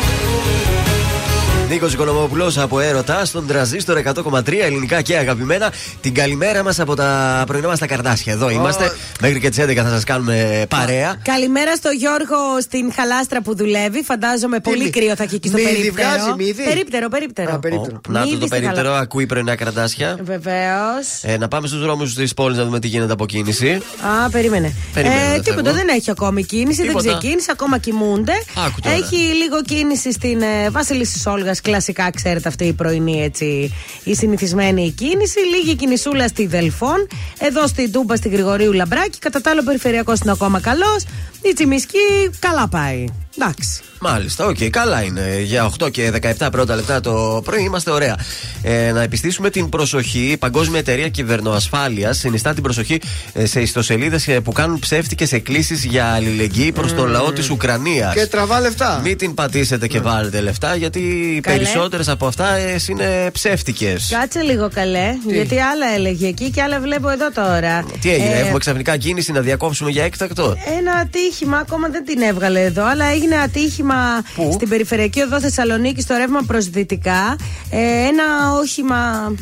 Νίκος 1.71 1.93
Οικονομόπουλος 1.93 2.57
από 2.57 2.79
έρωτα 2.79 3.25
στον 3.25 3.47
τραζίστορ 3.47 3.97
100,3 3.97 4.53
ελληνικά 4.61 5.01
και 5.01 5.17
αγαπημένα. 5.17 5.71
Την 6.01 6.13
καλημέρα 6.13 6.63
μας 6.63 6.79
από 6.79 6.95
τα 6.95 7.43
πρωινά 7.47 7.67
μας 7.67 7.79
τα 7.79 7.85
καρδάσια. 7.87 8.33
Εδώ 8.33 8.49
είμαστε. 8.49 8.91
Μέχρι 9.21 9.39
και 9.39 9.49
τις 9.49 9.59
11 9.59 9.75
θα 9.83 9.89
σας 9.89 10.03
κάνουμε 10.03 10.65
παρέα. 10.69 11.15
Καλημέρα 11.23 11.75
στο 11.75 11.89
Γιώργο 11.89 12.35
στην 12.61 12.93
χαλάστρα 12.93 13.41
που 13.41 13.55
δουλεύει. 13.55 14.03
Φαντάζομαι 14.03 14.59
πολύ 14.59 14.83
μη- 14.83 14.89
κρύο 14.89 15.15
θα 15.15 15.23
έχει 15.23 15.35
εκεί 15.35 15.47
στο 15.47 15.57
μύδι 15.57 15.69
περίπτερο. 15.71 16.07
βγάζει, 16.09 16.33
μύδι; 16.37 16.63
Περίπτερο, 16.63 17.07
περίπτερο. 17.09 17.53
Α, 17.53 17.59
περίπτερο. 17.59 17.99
Να 18.07 18.19
το 18.19 18.25
Μύδι 18.25 18.37
το 18.39 18.45
στη 18.45 18.49
περίπτερο, 18.59 18.87
χαλα- 18.87 18.99
ακούει 19.01 19.25
πρωινά 19.25 19.55
καρδάσια. 19.55 20.17
Βεβαίως. 20.23 21.07
Ε, 21.21 21.37
να 21.37 21.47
πάμε 21.47 21.67
στους 21.67 21.79
δρόμους 21.79 22.13
της 22.13 22.33
πόλης 22.33 22.57
να 22.57 22.63
δούμε 22.63 22.79
τι 22.79 22.87
γίνεται 22.87 23.13
από 23.13 23.25
κίνηση. 23.25 23.81
Α, 24.25 24.29
περίμενε. 24.29 24.73
Περιμένω, 24.93 25.19
ε, 25.21 25.31
δεν 25.31 25.41
τίποτα, 25.43 25.63
φεύγω. 25.63 25.77
δεν 25.77 25.95
έχει 25.97 26.11
ακόμη 26.11 26.43
κίνηση, 26.43 26.81
Τίποτα. 26.81 27.03
δεν 27.03 27.17
ξεκίνησε, 27.17 27.49
ακόμα 27.51 27.77
κοιμούνται. 27.77 28.33
Άκου 28.67 28.79
τώρα. 28.81 28.95
Έχει 28.95 29.15
λίγο 29.15 29.61
κίνηση 29.65 30.11
στην 30.11 30.41
ε, 30.41 30.69
Βασιλίση 30.69 31.29
Όλγας, 31.29 31.60
κλασικά 31.61 32.09
ξέρετε 32.09 32.47
αυτή 32.47 32.65
η 32.65 32.73
πρωινή 32.73 33.23
έτσι, 33.23 33.73
η 34.03 34.15
συνηθισμένη 34.15 34.91
κίνηση. 34.91 35.39
Λίγη 35.39 35.75
κινησούλα 35.75 36.27
στη 36.27 36.45
Δελφών, 36.45 37.07
εδώ 37.39 37.67
στην 37.67 37.91
Τούμπα 37.91 38.15
στη 38.15 38.29
Γρηγορίου 38.29 38.73
Λαμπράκη. 38.73 39.19
Κατά 39.19 39.41
τα 39.41 39.49
άλλο, 39.49 39.63
περιφερειακός 39.63 40.19
είναι 40.19 40.31
ακόμα 40.31 40.59
καλός. 40.59 41.05
Η 41.41 41.53
Τσιμισκή 41.53 42.29
καλά 42.39 42.67
πάει. 42.67 43.05
Εντάξει. 43.41 43.81
Μάλιστα, 44.03 44.45
οκ, 44.45 44.57
καλά 44.69 45.01
είναι. 45.03 45.39
Για 45.43 45.71
8 45.83 45.91
και 45.91 46.11
17 46.37 46.47
πρώτα 46.51 46.75
λεπτά 46.75 46.99
το 47.01 47.41
πρωί 47.43 47.63
είμαστε 47.63 47.91
ωραία. 47.91 48.15
Ε, 48.61 48.91
να 48.91 49.01
επιστήσουμε 49.01 49.49
την 49.49 49.69
προσοχή. 49.69 50.19
Η 50.31 50.37
Παγκόσμια 50.37 50.79
Εταιρεία 50.79 51.09
Κυβερνοασφάλειας 51.09 52.17
συνιστά 52.17 52.53
την 52.53 52.63
προσοχή 52.63 52.99
ε, 53.33 53.45
σε 53.45 53.61
ιστοσελίδες 53.61 54.27
που 54.43 54.51
κάνουν 54.51 54.79
ψεύτικες 54.79 55.31
εκκλήσεις 55.33 55.83
για 55.83 56.05
αλληλεγγύη 56.05 56.71
προς 56.71 56.93
τον 56.93 57.07
λαό 57.09 57.31
της 57.31 57.49
Ουκρανίας. 57.49 58.13
Και 58.13 58.25
τραβά 58.27 58.59
λεφτά. 58.59 58.99
Μην 59.03 59.17
την 59.17 59.33
πατήσετε 59.33 59.87
και 59.87 59.99
βάλετε 59.99 60.41
λεφτά, 60.41 60.75
γιατί 60.75 60.99
οι 60.99 61.39
Καλέ. 61.39 61.57
περισσότερες 61.57 62.07
από 62.07 62.27
αυτά 62.27 62.53
ε, 62.55 62.75
είναι 62.89 63.29
ψεύτικες. 63.31 64.07
Κάτσε 64.19 64.41
λίγο 64.41 64.69
καλέ, 64.73 65.13
γιατί 65.27 65.59
άλλα 65.59 65.85
έλεγε 65.95 66.27
εκεί 66.27 66.49
και 66.51 66.61
άλλα 66.61 66.79
βλέπω 66.79 67.09
εδώ 67.09 67.31
τώρα. 67.31 67.85
Τι 68.01 68.11
έγινε, 68.13 68.33
Ε, 68.33 68.39
έχουμε 68.39 68.57
ξαφνικά 68.59 68.97
κίνηση 68.97 69.31
να 69.31 69.39
διακόψουμε 69.41 69.89
για 69.89 70.03
έκτακτο; 70.03 70.55
Ένα 70.77 70.91
ατύχημα, 70.93 71.57
ακόμα 71.57 71.87
δεν 71.89 72.05
την 72.05 72.21
έβγαλε 72.21 72.61
εδώ, 72.63 72.85
αλλά 72.85 73.05
έγινε 73.05 73.30
ατύχημα 73.37 74.23
στην 74.53 74.69
περιφερειακή 74.69 75.21
οδό 75.21 75.39
Θεσσαλονίκη 75.39 76.01
στο 76.01 76.15
ρεύμα 76.15 76.41
προς 76.47 76.69
δυτικά. 76.69 77.35
Ε, 77.69 77.77
ένα 78.07 78.53
όχημα 78.59 79.33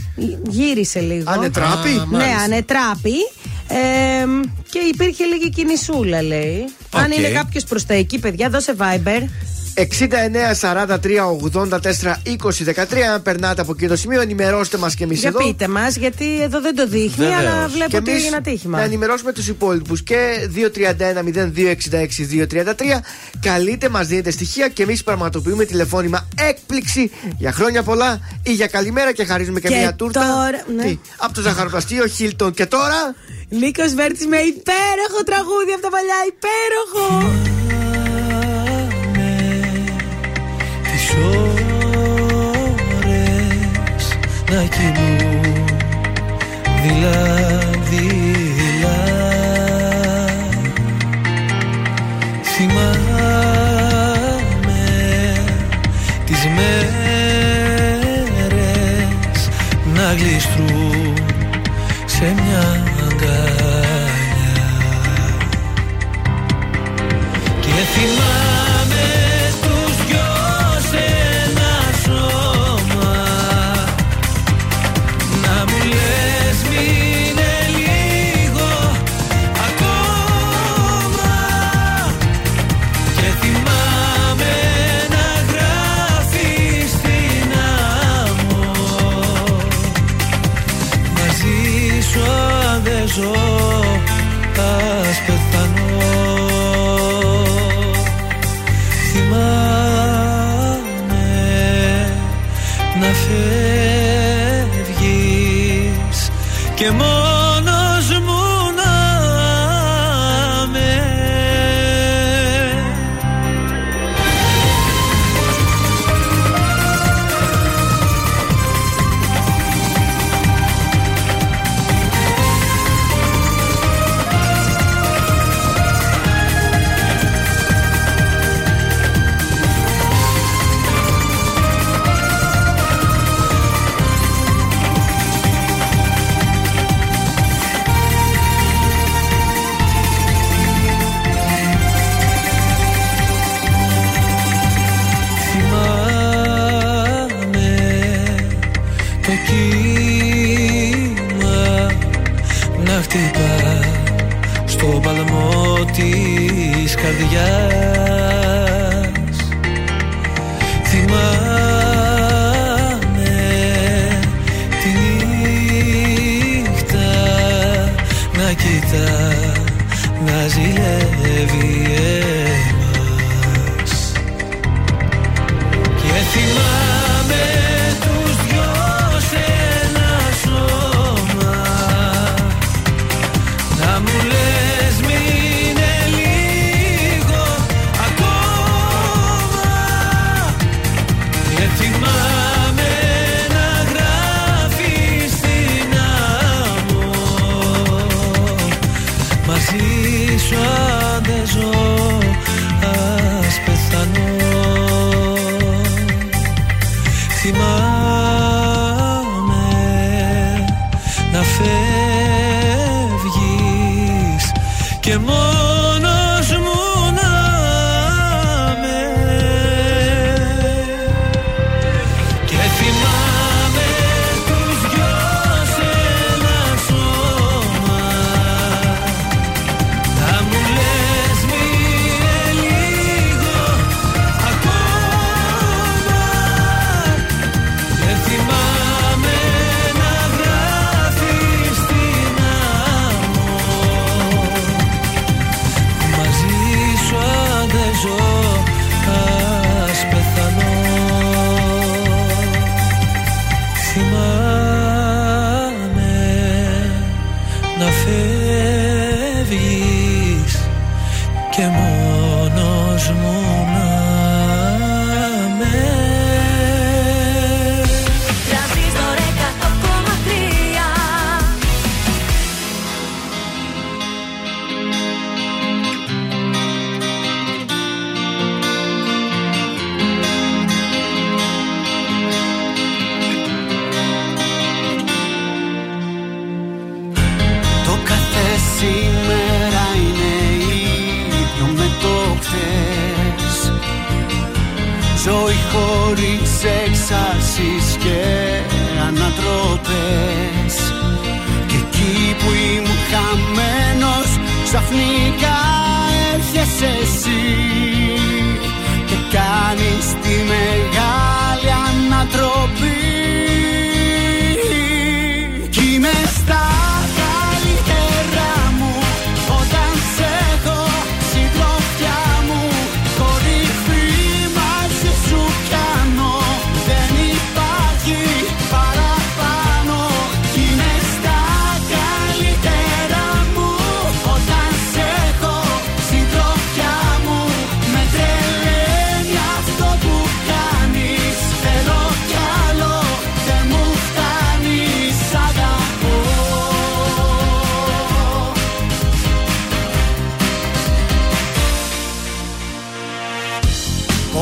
γύρισε 0.49 0.99
λίγο. 0.99 1.31
Ανετράπη; 1.31 1.89
Α, 1.89 1.91
ναι, 1.93 2.17
μάλιστα. 2.17 2.43
ανετράπη. 2.43 3.15
Ε, 3.67 4.25
και 4.69 4.79
υπήρχε 4.93 5.23
λίγη 5.25 5.49
κινησούλα, 5.49 6.21
λέει. 6.21 6.65
Αν 6.91 7.11
Οκ. 7.11 7.17
είναι 7.17 7.27
κάποιος 7.29 7.63
προς 7.63 7.85
τα 7.85 7.93
εκεί, 7.93 8.19
παιδιά, 8.19 8.49
δώσε 8.49 8.75
Viber. 8.77 9.21
69 9.75 9.81
43 10.61 10.97
84 11.53 11.67
20 11.67 11.75
13. 12.75 12.99
Αν 13.13 13.21
περνάτε 13.21 13.61
από 13.61 13.71
εκεί 13.71 13.87
το 13.87 13.95
σημείο, 13.95 14.21
ενημερώστε 14.21 14.77
μας 14.77 14.95
και 14.95 15.03
εμείς 15.03 15.19
Για 15.19 15.29
εδώ. 15.29 15.37
πείτε 15.45 15.67
μας, 15.67 15.95
γιατί 15.95 16.41
εδώ 16.41 16.61
δεν 16.61 16.75
το 16.75 16.87
δείχνει, 16.87 17.25
αλλά 17.25 17.67
βλέπω 17.67 17.89
Και 17.89 17.97
ότι 17.97 18.09
εμείς 18.11 18.21
έγινε 18.21 18.35
ατύχημα. 18.35 18.77
Να 18.77 18.83
ενημερώσουμε 18.83 19.31
τους 19.33 19.47
υπόλοιπους 19.47 20.03
και 20.03 20.49
231-0266-233. 20.55 23.01
Καλείτε, 23.39 23.89
μας 23.89 24.07
δίνετε 24.07 24.31
στοιχεία 24.31 24.67
και 24.67 24.83
εμείς 24.83 25.03
πραγματοποιούμε 25.03 25.65
τηλεφώνημα 25.65 26.27
έκπληξη 26.49 27.11
για 27.37 27.51
χρόνια 27.51 27.83
πολλά 27.83 28.19
ή 28.43 28.53
για 28.53 28.67
καλημέρα 28.67 29.13
και 29.13 29.25
χαρίζουμε 29.25 29.59
και, 29.59 29.67
Και 29.67 29.75
μια 29.75 29.93
τούρτα. 29.93 30.21
τώρα, 30.21 30.63
ναι. 30.75 30.83
Τι, 30.83 30.97
από 31.17 31.33
το 31.33 31.41
ζαχαροπλαστείο 31.41 32.07
Χίλτον. 32.07 32.53
Και 32.53 32.65
τώρα. 32.65 33.15
Νίκος 33.49 33.93
Βέρτης 33.93 34.25
με 34.27 34.37
υπέροχο 34.37 35.23
τραγούδι 35.25 35.71
από 35.71 35.81
τα 35.81 35.89
παλιά, 35.89 36.15
υπέροχο! 36.27 37.58
Να 44.59 44.67
κινούν 44.67 44.98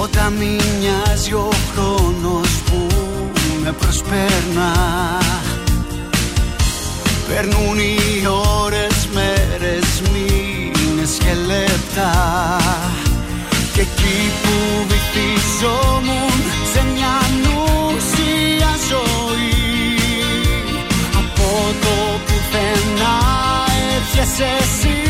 Όταν 0.01 0.33
μη 0.33 0.57
μοιάζει 0.79 1.33
ο 1.33 1.49
χρόνος 1.73 2.61
που 2.65 2.87
με 3.63 3.71
προσπέρνα 3.71 4.71
Περνούν 7.27 7.79
οι 7.79 8.27
ώρες, 8.63 9.07
μέρες, 9.13 10.01
μήνες 10.13 11.17
και 11.19 11.33
λεπτά. 11.45 12.11
Και 13.73 13.81
εκεί 13.81 14.31
που 14.41 14.85
βυθίζομουν 14.87 16.31
σε 16.73 16.85
μια 16.93 17.15
νουσία 17.43 18.71
ζωή 18.89 19.51
Από 21.15 21.73
το 21.81 22.19
πουθενά 22.25 23.17
έρχεσαι 23.95 24.47
εσύ 24.59 25.07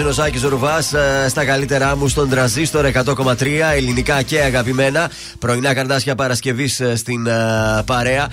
είναι 0.00 0.08
ο 0.08 0.12
Σάκη 0.12 0.46
Ρουβά 0.46 0.80
στα 1.28 1.44
καλύτερά 1.44 1.96
μου 1.96 2.08
στον 2.08 2.28
τραζίστορ 2.28 2.90
100,3 2.92 3.46
ελληνικά 3.76 4.22
και 4.22 4.40
αγαπημένα. 4.40 5.10
Πρωινά 5.38 5.74
καρδάσια 5.74 6.14
Παρασκευής 6.14 6.82
στην 6.94 7.26
ε, 7.26 7.32
παρέα. 7.86 8.28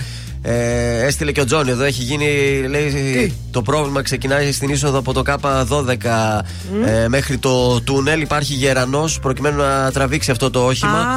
Ε, 0.47 1.05
έστειλε 1.05 1.31
και 1.31 1.41
ο 1.41 1.45
Τζόνι 1.45 1.69
εδώ. 1.69 1.83
Έχει 1.83 2.03
γίνει, 2.03 2.27
λέει, 2.69 3.33
το 3.51 3.61
πρόβλημα 3.61 4.01
ξεκινάει 4.01 4.51
στην 4.51 4.69
είσοδο 4.69 4.97
από 4.97 5.13
το 5.13 5.23
K12 5.25 5.95
ε, 6.85 7.07
μέχρι 7.07 7.37
το 7.37 7.81
τούνελ. 7.81 8.21
Υπάρχει 8.21 8.53
γερανός 8.53 9.19
προκειμένου 9.19 9.57
να 9.57 9.91
τραβήξει 9.91 10.31
αυτό 10.31 10.49
το 10.49 10.65
όχημα 10.65 11.07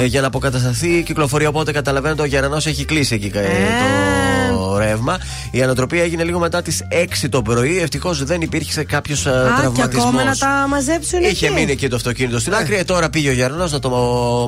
ε, 0.00 0.04
για 0.04 0.20
να 0.20 0.26
αποκατασταθεί 0.26 0.88
η 0.88 1.02
κυκλοφορία. 1.02 1.48
Οπότε 1.48 1.72
καταλαβαίνετε, 1.72 2.22
ο 2.22 2.24
γερανός 2.24 2.66
έχει 2.66 2.84
κλείσει 2.84 3.14
εκεί 3.14 3.26
ε, 3.26 3.30
το 3.30 4.41
ρεύμα. 4.84 5.18
Η 5.50 5.62
ανατροπή 5.62 6.00
έγινε 6.00 6.24
λίγο 6.24 6.38
μετά 6.38 6.62
τις 6.62 6.82
6 6.90 7.28
το 7.30 7.42
πρωί. 7.42 7.78
Ευτυχώς 7.78 8.24
δεν 8.24 8.40
υπήρχε 8.40 8.84
κάποιος 8.84 9.26
Α, 9.26 9.30
και 9.32 9.60
τραυματισμός. 9.60 10.04
ακόμα 10.04 10.24
να 10.24 10.36
τα 10.36 10.66
μαζέψουν 10.68 11.20
Είχε 11.22 11.46
εκεί. 11.46 11.54
μείνει 11.54 11.72
εκεί 11.72 11.88
το 11.88 11.96
αυτοκίνητο 11.96 12.38
στην 12.40 12.54
άκρη. 12.54 12.76
Ε, 12.76 12.84
τώρα 12.84 13.10
πήγε 13.10 13.28
ο 13.28 13.32
Γερανό 13.32 13.66
να 13.66 13.78
το 13.78 13.90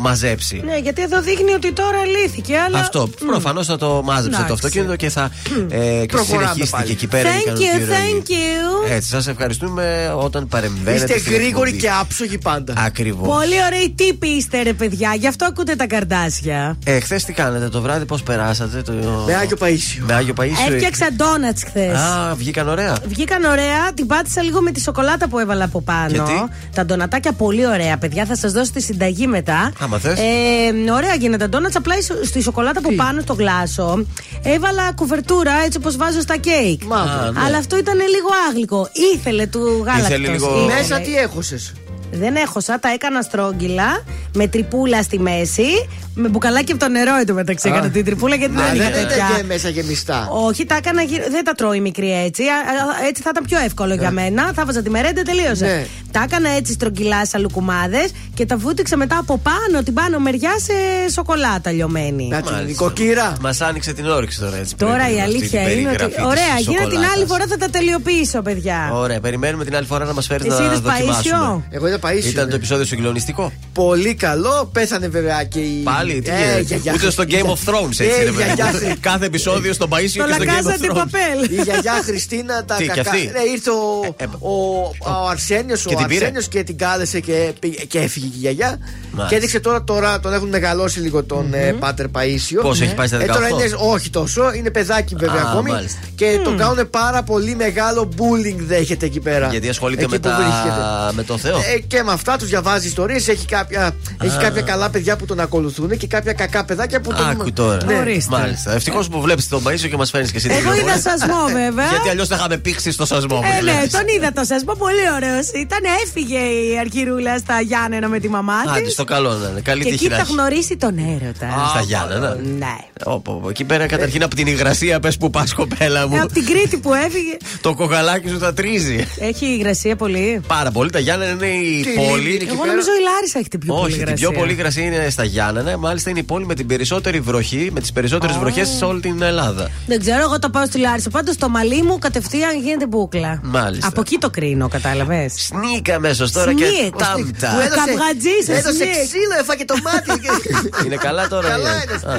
μαζέψει. 0.01 0.62
Ναι, 0.64 0.77
γιατί 0.79 1.03
εδώ 1.03 1.20
δείχνει 1.23 1.53
ότι 1.53 1.73
τώρα 1.73 2.05
λύθηκε, 2.05 2.57
αλλά. 2.59 2.79
Αυτό. 2.79 3.09
Προφανώς 3.27 3.66
θα 3.66 3.77
το 3.77 4.01
μάζεψε 4.05 4.29
το 4.31 4.44
Εντάξει. 4.44 4.53
αυτοκίνητο 4.53 4.97
και 4.97 5.09
θα 5.11 5.31
ε, 5.68 6.05
Προχωράμε 6.07 6.44
συνεχίστηκε 6.47 6.70
πάλι. 6.77 6.90
εκεί 6.90 7.07
πέρα. 7.07 7.29
η 7.29 7.33
Thank 7.33 7.49
you, 7.49 7.61
ικανοποιημένη. 7.61 8.23
thank 8.27 8.31
you. 8.31 8.92
Έτσι, 8.92 9.09
σας 9.09 9.27
ευχαριστούμε 9.27 10.14
όταν 10.18 10.49
παρεμβαίνετε. 10.49 11.05
Είστε 11.05 11.18
στην 11.18 11.33
γρήγοροι 11.33 11.68
εκπομπή. 11.68 11.77
και 11.87 11.90
άψογοι 12.01 12.38
πάντα. 12.38 12.75
Ακριβώς. 12.77 13.29
Πολύ 13.29 13.55
ωραίοι 13.66 13.90
τύποι 13.97 14.29
είστε, 14.29 14.62
ρε 14.62 14.73
παιδιά. 14.73 15.14
Γι' 15.18 15.27
αυτό 15.27 15.44
ακούτε 15.44 15.75
τα 15.77 15.87
καρδάσια. 15.87 16.79
Ε, 16.85 17.01
χθες 17.01 17.25
τι 17.25 17.33
κάνετε 17.33 17.68
το 17.68 17.81
βράδυ, 17.81 18.05
πώς 18.05 18.23
περάσατε. 18.23 18.83
Το... 18.83 18.92
Με 19.27 19.35
Άγιο 19.35 19.57
Παΐσιο. 19.61 20.03
Με 20.07 20.14
Άγιο 20.25 20.35
Παΐσιο. 20.39 20.73
Έφτιαξα 20.73 21.07
ντόνατ 21.17 21.59
χθες. 21.67 21.97
Α, 21.99 22.35
βγήκαν 22.35 22.69
ωραία. 22.69 22.97
Βγήκαν 23.07 23.45
ωραία, 23.45 23.93
την 23.95 24.07
πάτησα 24.07 24.43
λίγο 24.43 24.61
με 24.61 24.71
τη 24.71 24.81
σοκολάτα 24.81 25.29
που 25.29 25.39
έβαλα 25.39 25.65
από 25.65 25.81
πάνω. 25.83 26.13
Και 26.13 26.19
τι; 26.19 26.35
Τα 26.75 26.85
ντονατάκια 26.85 27.33
πολύ 27.33 27.67
ωραία, 27.67 27.97
παιδιά. 27.99 28.25
Θα 28.25 28.37
σας 28.37 28.53
δώσω 28.53 28.73
τη 28.73 28.81
συνταγή 28.83 29.27
μετά. 29.27 29.73
Άμα 29.81 29.99
θες. 29.99 30.19
Ε, 30.19 30.91
ωραία 30.91 31.15
γίνεται 31.15 31.37
τα 31.43 31.49
ντόνατς. 31.49 31.77
Απλά 31.77 31.95
η- 31.97 32.27
στη 32.27 32.43
σοκολάτα 32.43 32.79
από 32.79 32.93
πάνω 32.95 33.21
στο 33.21 33.33
γλάσο 33.35 34.07
έβαλα 34.43 34.93
κουβερτούρα 34.95 35.53
έτσι 35.65 35.79
όπως 35.79 35.97
βάζω 35.97 36.21
στα 36.21 36.37
κέικ. 36.37 36.83
Μαύρο. 36.85 37.31
ναι. 37.33 37.41
Αλλά 37.47 37.57
αυτό 37.57 37.77
ήταν 37.77 37.97
λίγο 37.97 38.29
άγλικο. 38.51 38.89
Ήθελε 39.15 39.47
του 39.47 39.83
γάλακτος. 39.87 40.19
λίγο- 40.19 40.71
Μέσα 40.79 41.01
τι 41.01 41.17
έχωσες; 41.17 41.73
Δεν 42.18 42.37
έχωσα, 42.37 42.79
τα 42.79 42.88
έκανα 42.92 43.22
στρόγγυλα 43.22 44.03
με 44.35 44.46
τρυπούλα 44.48 45.03
στη 45.03 45.18
μέση. 45.18 45.88
Με 46.16 46.29
μπουκαλάκι 46.29 46.72
από 46.72 46.81
το 46.81 46.88
νερό 46.88 47.14
εντωμεταξύ. 47.16 47.68
Έκανα 47.68 47.88
την 47.88 48.05
τρυπούλα 48.05 48.35
γιατί 48.37 48.55
Α, 48.57 48.57
δεν 48.57 48.66
δεν 48.66 48.74
είχε 48.81 48.88
ήταν 48.88 49.09
τέτοια. 49.09 49.29
και 49.37 49.42
μέσα 49.44 49.68
γεμιστά. 49.68 50.29
Όχι, 50.31 50.64
τα 50.66 50.77
έκανα 50.77 51.03
γύρω. 51.03 51.24
Δεν 51.31 51.44
τα 51.44 51.53
τρώει 51.53 51.81
μικρή 51.81 52.12
έτσι. 52.24 52.42
Α, 52.42 52.55
α, 53.03 53.07
Έτσι 53.09 53.22
θα 53.22 53.31
ήταν 53.33 53.44
πιο 53.44 53.59
εύκολο 53.59 53.94
για 53.94 54.11
μένα. 54.11 54.53
Θα 54.55 54.64
βάζα 54.64 54.83
τη 54.83 54.90
μερέντα, 54.90 55.22
τελείωσε. 55.22 55.64
Ναι. 55.64 55.87
Τα 56.11 56.22
έκανα 56.22 56.48
έτσι 56.48 56.72
στρογγυλά 56.72 57.27
σαν 57.27 57.40
λουκουμάδες 57.40 58.11
και 58.35 58.46
τα 58.46 58.57
βούτυξα 58.57 58.96
μετά 58.96 59.18
από 59.18 59.38
πάνω 59.38 59.83
την 59.85 59.94
πάνω 59.94 60.18
μεριά 60.18 60.50
σε 60.59 60.72
σοκολάτα 61.12 61.70
λιωμένη. 61.70 62.29
Να 62.29 62.40
την 62.42 62.55
νοικοκύρα. 62.66 63.33
Μας 63.40 63.61
άνοιξε 63.61 63.92
την 63.92 64.07
όρεξη 64.07 64.40
τώρα 64.40 64.57
έτσι. 64.57 64.74
Τώρα 64.77 64.92
περίπου, 64.96 65.16
η 65.16 65.20
αυτή 65.20 65.31
αλήθεια 65.37 65.61
την 65.61 65.79
είναι 65.79 65.88
ότι. 65.88 65.96
περιγραφή 65.96 66.14
της 66.14 66.24
Ωραία, 66.24 66.59
γίνεται 66.59 66.83
την 66.83 66.90
σοκολάτας. 66.90 67.16
άλλη 67.16 67.27
φορά 67.27 67.44
θα 67.48 67.57
τα 67.57 67.68
τελειοποιήσω, 67.70 68.42
παιδιά. 68.42 68.90
Ωραία, 68.92 69.20
περιμένουμε 69.20 69.64
την 69.64 69.77
άλλη 69.77 69.87
φορά 69.87 70.05
να 70.05 70.12
μας 70.12 70.27
φέρεις 70.27 70.46
Εσύ 70.46 70.61
να 70.61 70.64
είδες 70.66 70.79
δοκιμάσουμε. 70.81 71.37
Παΐσιο; 71.57 71.62
Εγώ 71.70 71.87
είδα 71.87 71.98
Παΐσιο. 72.05 72.25
Ήταν 72.25 72.45
ναι. 72.45 72.51
το 72.51 72.57
επεισόδιο 72.57 72.85
συγκλονιστικό. 72.85 73.53
Πολύ 73.73 74.14
καλό. 74.14 74.71
Πέθανε 74.73 75.09
βέβαια 75.09 75.45
και 75.45 75.59
η. 75.61 75.81
Πάλι, 75.83 76.21
τι 76.23 76.31
Ε, 76.31 76.35
γίνεται; 76.35 76.61
γιαγιά 76.61 76.93
Ούτε 76.95 77.11
στο 77.11 77.23
Χριστίνα. 77.23 77.49
Game 77.49 77.53
of 77.53 77.71
Thrones 77.71 78.01
Ε, 78.01 78.05
έτσι. 78.05 78.23
ρε 78.25 78.31
η 78.31 78.33
γιαγιά 78.37 78.67
παιδί. 78.73 78.85
Χρυ- 78.85 79.01
Κάθε 79.01 79.27
επεισόδιο 79.27 79.73
στον 79.73 79.88
Παΐσιο 79.90 80.25
και 80.27 80.33
στο 80.33 80.45
Game 80.45 80.97
of 80.97 80.97
Thrones. 80.97 81.51
Η 81.51 81.62
γιαγιά 81.62 82.03
Χριστίνα 82.05 82.64
τα 82.64 82.75
Τι, 82.75 82.83
και 82.83 82.88
κακά. 82.88 83.11
αυτή; 83.11 83.19
Ναι, 83.33 83.51
ήρθε 83.53 83.71
ο, 83.71 84.14
ο, 84.38 84.81
ο 84.99 85.29
Αρσένιος 85.31 85.83
Και 85.83 85.95
ο 85.95 85.97
την 85.99 86.07
πήρε; 86.07 86.19
Αρσένιος 86.21 86.49
και 86.49 86.62
την 86.62 86.79
κάλεσε 86.79 87.21
και, 87.21 87.53
πήγε- 87.61 87.87
και 87.87 87.99
έφυγε 87.99 88.27
και 88.27 88.37
η 88.37 88.40
γιαγιά. 88.40 88.79
Μάλιστα. 89.14 89.29
Και 89.29 89.35
έδειξε 89.37 89.61
τώρα, 89.61 89.85
τώρα 89.85 90.20
τον 90.20 90.33
έχουν 90.33 90.48
μεγαλώσει 90.48 91.00
λίγο 91.00 91.24
τον 91.24 91.55
ε, 91.55 91.72
Πάτερ 91.72 92.07
Παΐσιο. 92.07 92.61
Πώς, 92.62 92.81
έχει 92.81 92.94
πάει 92.94 93.07
στα 93.07 93.22
Ε, 93.22 93.27
τώρα 93.27 93.46
18? 93.48 93.50
είναι, 93.50 93.64
όχι 93.79 94.11
τόσο, 94.11 94.53
είναι 94.55 94.70
παιδάκι 94.70 95.14
βέβαια 95.18 95.42
Α, 95.42 95.50
ακόμη. 95.50 95.70
μάλιστα. 95.70 95.98
Και 96.14 96.40
τον 96.44 96.57
κάνουν 96.57 96.90
πάρα 96.90 97.22
πολύ 97.22 97.55
μεγάλο 97.57 98.09
bullying 98.16 98.57
δέχεται 98.59 99.07
εκεί 99.07 99.20
πέρα. 99.20 99.48
Γιατί 99.50 99.68
ασχολείται 99.68 100.03
Εκεί 100.03 100.11
με, 100.11 100.18
που 100.18 100.29
τα... 100.29 100.37
βρίσκεται. 100.37 101.12
με 101.12 101.22
το 101.22 101.38
Θεό; 101.38 101.57
Ε, 101.57 101.79
και 101.87 102.03
με 102.03 102.12
αυτά 102.12 102.37
τους 102.37 102.48
διαβάζει 102.48 102.87
ιστορίες. 102.87 103.29
Έχει, 103.29 103.46
κάποια, 103.46 103.94
έχει 104.22 104.38
κάποια 104.38 104.62
καλά 104.62 104.90
παιδιά 104.90 105.16
που 105.16 105.24
τον 105.27 105.40
ακολουθούν 105.40 105.96
και 105.96 106.07
κάποια 106.07 106.33
κακά 106.33 106.64
παιδάκια 106.64 107.00
που 107.00 107.12
τον. 107.12 107.29
Άκου 107.29 107.53
τώρα. 107.53 107.85
Ναι. 107.85 107.98
Ορίστε. 107.98 108.37
Μάλιστα. 108.38 108.72
Ευτυχώς 108.72 109.09
που 109.09 109.20
βλέπεις 109.20 109.48
τον 109.48 109.62
Παΐσιο 109.66 109.88
και 109.90 109.96
μας 109.96 110.11
φέρνεις 110.11 110.31
και 110.31 110.37
εσύ 110.37 110.48
την 110.48 110.57
Εγώ 110.57 110.72
είδα 110.74 110.83
πληροφορία. 110.83 111.18
σασμό 111.18 111.44
βέβαια. 111.53 111.87
Γιατί 111.88 112.09
αλλιώς 112.09 112.29
θα 112.29 112.35
είχαμε 112.35 112.57
πήξει 112.57 112.92
στο 112.92 113.05
σασμό. 113.07 113.37
μου, 113.37 113.42
Ε, 113.59 113.62
ναι, 113.62 113.72
λες. 113.81 113.90
τον 113.90 114.03
είδα 114.16 114.33
το 114.33 114.44
σασμό, 114.44 114.72
πολύ 114.74 115.05
ωραίος 115.16 115.46
ήταν. 115.48 115.81
Έφυγε 116.07 116.38
η 116.38 116.79
αρχηρούλα 116.81 117.38
στα 117.38 117.61
Γιάννενα 117.61 118.09
με 118.09 118.18
τη 118.18 118.29
μαμά 118.29 118.55
Άντε, 118.68 118.81
της. 118.81 118.94
Στο 119.05 119.14
καλό 119.14 119.33
να 119.33 119.49
είναι. 119.49 119.61
Καλή 119.61 119.85
Και 119.85 119.90
τύχη 119.90 120.05
εκεί 120.05 120.09
να 120.12 120.17
θα 120.17 120.23
έχει. 120.23 120.33
γνωρίσει 120.33 120.77
τον 120.77 120.99
έρωτα. 120.99 121.67
Στα 121.71 121.81
Γιάννενα. 121.87 122.37
Ναι. 122.59 122.77
Όπο, 123.05 123.33
όπο. 123.33 123.49
Εκεί 123.49 123.64
πέρα 123.64 123.87
καταρχήν 123.87 124.23
από 124.23 124.35
την 124.35 124.47
υγρασία 124.47 125.01
πες 125.01 125.17
που 125.17 125.31
πας 125.31 125.55
κοπέλα 125.55 126.01
Ε, 126.01 126.07
μου. 126.07 126.21
από 126.21 126.33
την 126.33 126.45
Κρήτη 126.47 126.77
που 126.77 126.95
έφυγε. 126.95 127.37
Το 127.61 127.75
κοκαλάκι 127.75 128.29
σου 128.29 128.38
θα 128.38 128.53
τρίζει. 128.53 129.07
Έχει 129.19 129.47
υγρασία 129.47 129.97
πολύ. 129.97 130.40
Πάρα 130.47 130.71
πολύ. 130.71 130.90
Τα 130.90 130.99
Γιάννενα 130.99 131.33
είναι 131.33 131.47
η 131.47 131.83
Τι 131.83 131.90
πόλη. 131.90 132.25
είναι 132.25 132.35
εκεί 132.35 132.45
Εγώ 132.45 132.55
πέρα. 132.61 132.67
νομίζω 132.71 132.88
η 133.01 133.03
Λάρισα 133.12 133.38
έχει 133.38 133.49
την 133.49 133.61
πιο 133.61 133.75
πολύ 133.75 133.85
Όχι, 133.85 133.93
την 133.93 134.03
υγρασία. 134.03 134.29
πιο 134.29 134.38
πολύ 134.38 134.53
υγρασία 134.53 134.85
είναι 134.85 135.11
στα 135.11 135.25
Γιάννενα. 135.25 135.79
Μάλιστα 135.79 136.11
είναι 136.11 136.19
η 136.19 136.23
πόλη 136.23 136.47
με 136.47 136.55
την 136.55 136.67
περισσότερη 136.67 137.21
βροχή, 137.21 137.71
με 137.73 137.81
τις 137.81 137.93
περισσότερες 137.93 138.37
βροχές 138.37 138.69
σε 138.69 138.85
όλη 138.85 139.01
την 139.01 139.23
Ελλάδα. 139.23 139.71
Δεν 139.87 140.01
ξέρω, 140.01 140.23
εγώ 140.23 140.38
το 140.38 140.51
πάω 140.51 140.67
στη 140.67 140.79
Λάρισα. 140.79 141.11
Πάντως 141.11 141.37
το 141.37 141.49
μαλλί 141.49 141.83
μου 141.83 141.99
κατευθείαν 141.99 142.61
γίνεται 142.62 142.87
μπούκλα. 142.87 143.40
Μάλιστα. 143.43 143.87
Από 143.88 144.01
εκεί 144.01 144.17
το 144.19 144.31
κρίνω, 144.31 144.69
κατάλαβες. 144.69 145.33
Σνίκα 145.37 145.95
αμέσω 145.95 146.33
τώρα 146.33 146.53
και 146.55 146.64
Σνίκ. 146.64 146.97
τάμτα. 146.97 147.49
Που 147.55 147.61
έδωσε- 147.61 147.81
Καυγατζής, 147.87 148.49
Έδωσε 148.49 148.83
εσύ. 148.85 148.93
Ξύλο, 149.09 149.35
έφαγε 149.42 149.64
το 149.64 149.76
μάτι. 149.85 150.12
Είναι 150.85 150.96
καλά 151.07 151.28
τώρα. 151.28 151.48
Καλά 151.48 151.70
ε. 151.70 151.83
είναι, 151.85 151.96
Α, 152.12 152.16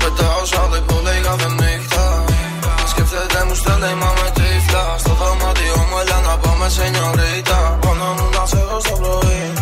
Πετάω 0.00 0.44
σαν 0.50 0.66
δεν 0.70 0.82
λέει 1.06 1.20
κάθε 1.28 1.48
νύχτα 1.60 2.24
Σκέφτεται 2.90 3.44
μου 3.46 3.54
στέλνει 3.54 3.94
μα 4.00 4.10
με 4.18 4.28
τύφλα 4.36 4.84
Στο 4.98 5.12
δωμάτιο 5.20 5.76
μου 5.88 5.96
έλα 6.02 6.18
να 6.28 6.34
πάμε 6.42 6.68
σε 6.68 6.88
νιωρίτα 6.94 7.78
Πάνω 7.80 8.04
μου 8.16 8.28
να 8.36 8.46
σε 8.46 8.56
έχω 8.56 8.80
στο 8.80 8.94
πρωί 9.02 9.59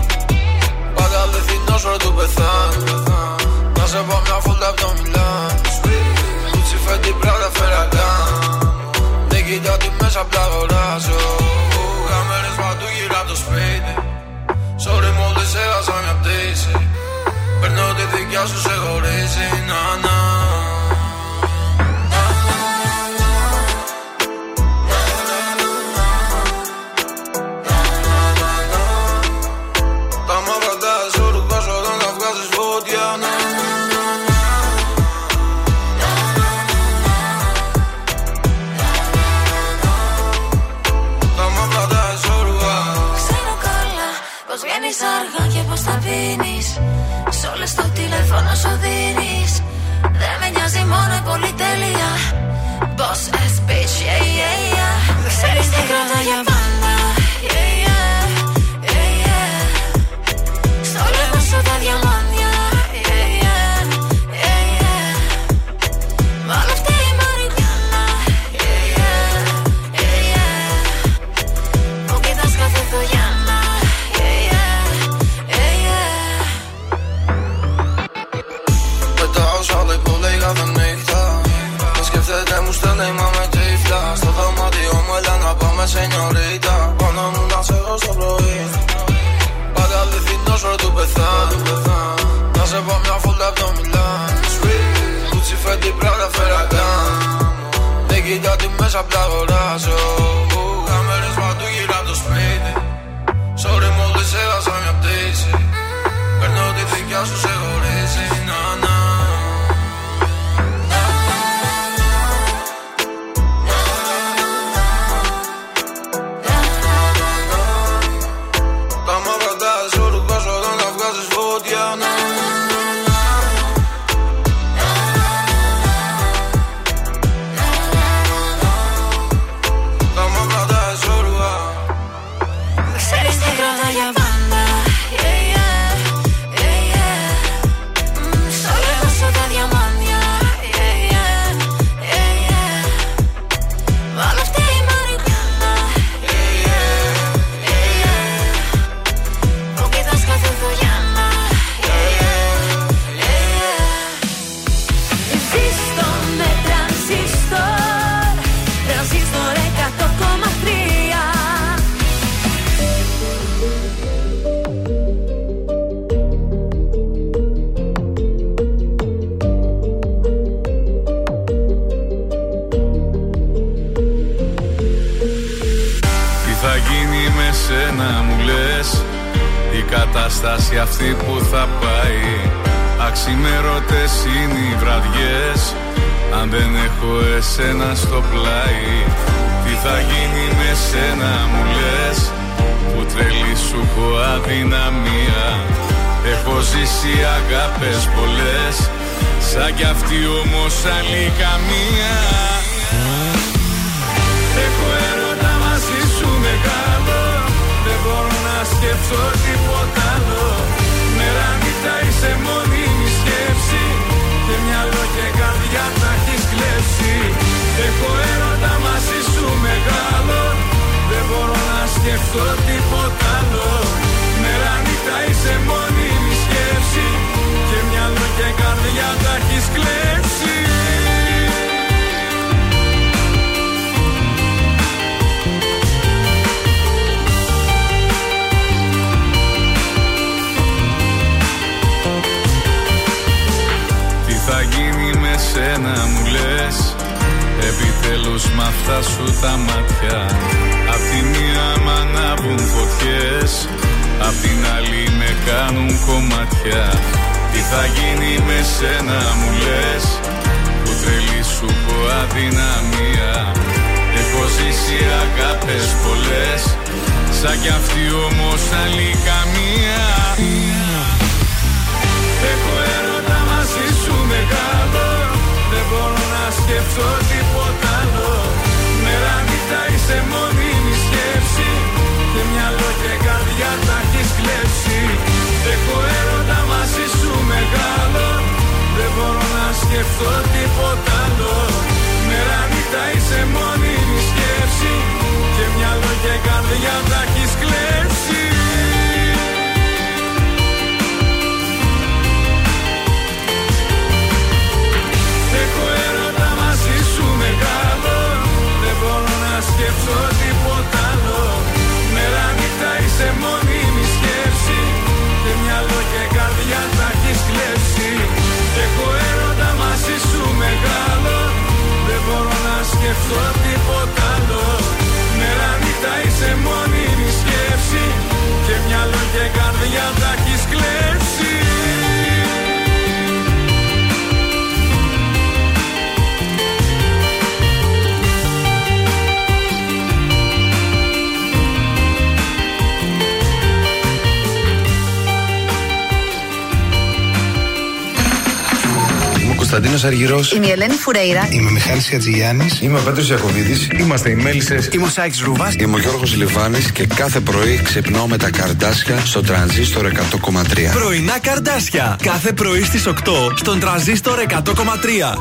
Είμαι 350.05 350.07
ο 350.07 350.31
Κωνσταντίνο 350.31 350.31
Αργυρός. 350.31 350.53
Είμαι 350.53 350.67
η 350.67 350.71
Ελένη 350.71 350.95
Φουρέιρα. 350.95 351.49
Είμαι 351.51 351.69
ο 351.69 351.73
Μιχάλης 351.73 352.13
Ατζηγιάννης. 352.13 352.81
Είμαι 352.81 352.99
ο 352.99 353.03
Πέτρος 353.03 353.29
Ιακοβίδης. 353.29 353.89
Είμαστε 353.99 354.31
οι 354.31 354.35
Μέλισσες. 354.35 354.89
Είμαι 354.93 355.05
ο 355.05 355.09
Σάιξ 355.09 355.41
Ρούβας. 355.41 355.75
Είμαι 355.75 355.95
ο 355.95 355.99
Γιώργος 355.99 356.37
Λιβάνης 356.37 356.93
και 356.93 357.07
κάθε 357.07 357.41
πρωί 357.41 357.81
ξυπνάω 357.85 358.27
με 358.27 358.37
τα 358.37 358.51
καρδάσια 358.51 359.23
στο 359.25 359.41
τρανζίστορ 359.41 360.07
100,3. 360.07 360.93
Πρωινά 360.93 361.39
καρδάσια. 361.39 362.17
Κάθε 362.23 362.53
πρωί 362.53 362.83
στις 362.83 363.07
8 363.07 363.53
στον 363.55 363.81
τραζίστορ 363.81 364.39
100,3. 364.39 365.39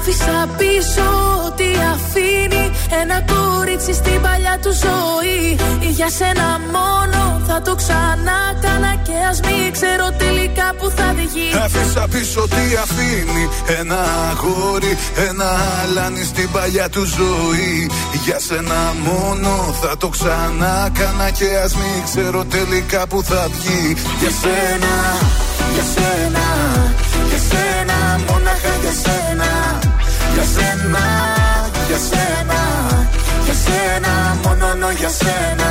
Άφησα 0.00 0.48
πίσω 0.56 1.02
ό,τι 1.24 1.29
αφήνει 2.10 2.70
Ένα 3.00 3.18
κορίτσι 3.32 3.92
στην 3.92 4.20
παλιά 4.20 4.58
του 4.62 4.72
ζωή. 4.84 5.58
Για 5.96 6.10
σένα 6.10 6.60
μόνο 6.74 7.20
θα 7.46 7.62
το 7.62 7.74
ξανά 7.74 8.40
κάνα 8.60 8.94
Και 9.06 9.16
ας 9.30 9.40
μην 9.40 9.72
ξέρω 9.72 10.06
τελικά 10.18 10.74
που 10.78 10.90
θα 10.96 11.14
βγει 11.16 11.50
Άφησα 11.64 12.08
πίσω 12.10 12.40
τι 12.48 12.64
αφήνει. 12.84 13.44
Ένα 13.80 14.00
αγόρι, 14.30 14.92
ένα 15.28 15.50
αλάνι 15.82 16.24
στην 16.24 16.50
παλιά 16.50 16.88
του 16.88 17.04
ζωή. 17.18 17.90
Για 18.24 18.38
σένα 18.38 18.80
μόνο 19.06 19.74
θα 19.82 19.96
το 19.96 20.08
ξανά 20.08 20.90
κάνα 20.98 21.30
Και 21.30 21.48
ας 21.64 21.72
μην 21.74 21.98
ξέρω 22.04 22.44
τελικά 22.44 23.06
που 23.06 23.22
θα 23.22 23.48
βγει. 23.52 23.96
Για 24.20 24.32
σένα, 24.40 24.94
για 25.74 25.84
σένα, 25.94 26.46
για 27.28 27.40
σένα 27.50 27.98
Μόναχα 28.28 28.74
για 28.82 28.94
σένα. 29.02 29.50
Για 30.34 30.44
σένα, 30.54 30.70
για 30.94 31.19
σένα, 32.08 32.60
για 33.44 33.56
σένα 33.64 34.12
Μόνο 34.44 34.90
για 35.00 35.10
σένα. 35.20 35.70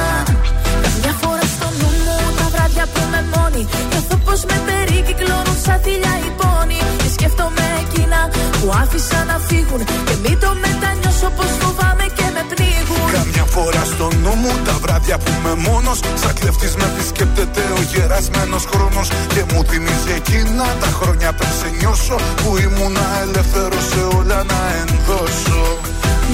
Μια 1.01 1.13
φορά 1.21 1.45
στο 1.55 1.67
νου 1.79 1.89
μου 2.05 2.17
τα 2.39 2.45
βράδια 2.53 2.85
που 2.93 3.01
με 3.11 3.21
μόνη 3.33 3.61
Νιώθω 3.89 4.15
πως 4.25 4.39
με 4.49 4.57
περικυκλώνουν 4.67 5.57
σαν 5.65 5.79
θηλιά 5.83 6.13
οι 6.23 6.31
πόνοι 6.39 6.79
Και 7.01 7.09
σκέφτομαι 7.15 7.65
εκείνα 7.83 8.19
που 8.59 8.67
άφησα 8.81 9.19
να 9.29 9.37
φύγουν 9.47 9.81
Και 10.07 10.15
μην 10.23 10.35
το 10.43 10.49
μετανιώσω 10.63 11.29
πως 11.37 11.51
φοβάμαι 11.61 12.05
και 12.17 12.27
με 12.35 12.41
πνίγουν. 12.51 13.07
Καμιά 13.17 13.45
φορά 13.55 13.83
στο 13.93 14.07
νου 14.23 14.33
μου 14.41 14.51
τα 14.67 14.75
βράδια 14.83 15.17
που 15.21 15.29
είμαι 15.35 15.53
μόνος 15.67 15.99
Σαν 16.21 16.33
κλεφτής 16.39 16.73
με 16.79 16.85
επισκέπτεται 16.91 17.63
ο 17.77 17.81
γερασμένος 17.91 18.63
χρόνος. 18.71 19.07
Και 19.33 19.41
μου 19.49 19.59
θυμίζει 19.69 20.11
εκείνα 20.19 20.67
τα 20.83 20.89
χρόνια 20.99 21.29
πριν 21.37 21.53
σε 21.59 21.69
νιώσω 21.79 22.17
Που 22.41 22.49
ήμουνα 22.65 23.05
ελεύθερος 23.23 23.83
σε 23.91 24.01
όλα 24.17 24.39
να 24.51 24.59
ενδώσω 24.81 25.61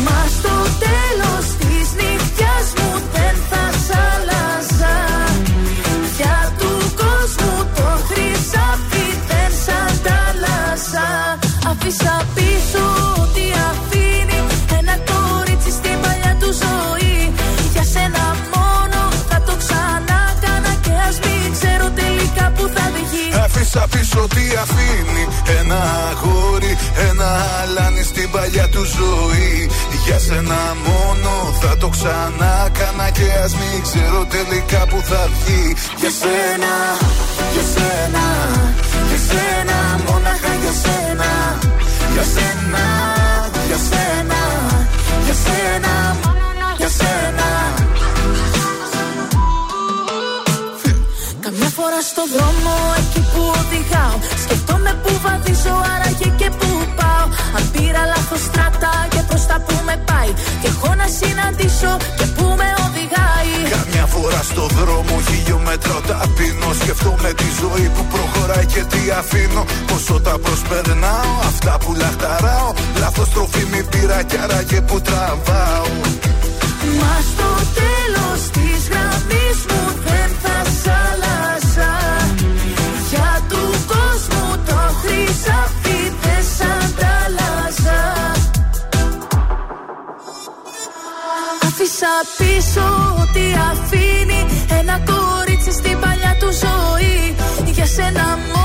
Μα 0.04 0.20
στο 0.38 0.56
τέλος 0.86 1.46
της 1.60 1.88
νυχτιάς 2.00 2.68
μου 2.78 2.92
δεν 3.14 3.36
θα 3.50 3.64
σ' 3.86 3.96
άλλαζα. 4.12 4.96
Για 6.18 6.54
του 6.60 6.72
κόσμου 7.02 7.56
το 7.76 7.90
χρυσάφι 8.08 9.08
δεν 9.30 9.52
σ' 9.64 9.72
αντάλλαζα. 9.86 11.08
Αφήσα 11.70 12.25
Άφησα 24.16 24.28
πίσω 24.28 24.28
τι 24.28 24.56
αφήνει 24.64 25.28
Ένα 25.60 25.80
αγόρι, 26.10 26.78
ένα 27.10 27.30
αλάνι 27.62 28.04
στην 28.04 28.32
παλιά 28.32 28.70
του 28.70 28.84
ζωή. 28.84 29.70
Για 30.06 30.20
σένα 30.20 30.76
μόνο 30.86 31.32
θα 31.62 31.78
το 31.78 31.88
ξανά 31.88 32.70
κάνα 32.78 33.10
Και 33.10 33.28
ας 33.44 33.54
μην 33.56 33.82
ξέρω 33.82 34.26
τελικά 34.30 34.86
που 34.88 35.02
θα 35.10 35.30
βγει. 35.34 35.76
Για 36.00 36.12
σένα, 36.20 36.74
για 37.54 37.66
σένα, 37.74 38.26
για 39.10 39.20
σένα 39.28 39.78
Μόναχα 40.08 40.54
για 40.64 40.74
σένα. 40.84 41.30
Για 42.14 42.26
σένα, 42.36 42.84
για 43.68 43.80
σένα, 43.90 44.42
για 45.26 45.36
σένα 45.44 45.94
Για 46.78 46.90
σένα. 47.00 47.48
Καμιά 51.46 51.70
φορά 51.78 52.02
στο 52.12 52.24
δρόμο 52.34 52.74
εκεί 52.98 53.15
που 53.15 53.15
οδηγάω 53.60 54.18
Σκεφτόμαι 54.44 54.92
που 55.04 55.12
βαδίζω 55.24 55.76
άραγε 55.94 56.30
και 56.40 56.50
που 56.60 56.70
πάω 57.00 57.26
Αν 57.58 57.64
πήρα 57.74 58.04
λάθος 58.12 58.42
στράτα 58.48 58.94
και 59.14 59.22
προς 59.30 59.44
τα 59.50 59.58
που 59.66 59.76
με 59.88 59.96
πάει 60.10 60.32
Και 60.62 60.68
έχω 60.74 60.92
να 61.02 61.08
συναντήσω 61.20 61.92
και 62.20 62.26
που 62.36 62.46
με 62.60 62.70
οδηγάει 62.86 63.54
Καμιά 63.76 64.06
φορά 64.14 64.42
στο 64.52 64.66
δρόμο 64.78 65.16
γύρω 65.30 65.56
με 65.58 65.76
μέτρο 65.76 66.02
ταπεινό. 66.08 66.74
Σκεφτόμαι 66.82 67.34
τη 67.34 67.48
ζωή 67.62 67.90
που 67.96 68.06
προχωράει 68.06 68.66
και 68.66 68.84
τι 68.92 69.12
αφήνω. 69.20 69.66
Πόσο 69.88 70.20
τα 70.22 70.40
προσπερνάω, 70.40 71.32
αυτά 71.48 71.78
που 71.78 71.94
λαχταράω. 71.94 72.74
Λάθος 73.00 73.30
τροφή 73.30 73.66
μη 73.72 73.84
πήρα 73.84 74.24
κι 74.24 74.38
άραγε 74.44 74.82
που 74.82 75.02
τραβάω. 75.02 75.88
Μα 77.00 77.14
στο 77.32 77.50
τέλος 77.74 77.85
χρυσάφι 85.46 86.12
δεν 86.22 86.44
σ' 86.56 86.62
αντάλλαζα. 86.62 88.02
Άφησα 91.62 92.14
πίσω 92.38 92.86
ό,τι 93.22 93.46
αφήνει 93.72 94.46
ένα 94.80 95.02
κορίτσι 95.06 95.72
στην 95.72 96.00
παλιά 96.00 96.36
του 96.40 96.50
ζωή. 96.64 97.36
Για 97.72 97.86
σένα 97.86 98.38
μόνο 98.54 98.65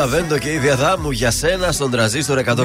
Stavento 0.00 0.38
και 0.38 0.52
Ήβη 0.52 0.58
Αδάμου 0.58 1.10
για 1.10 1.30
σένα 1.30 1.72
στον 1.72 1.90
τρανζίστορ 1.90 2.42
100,3 2.46 2.56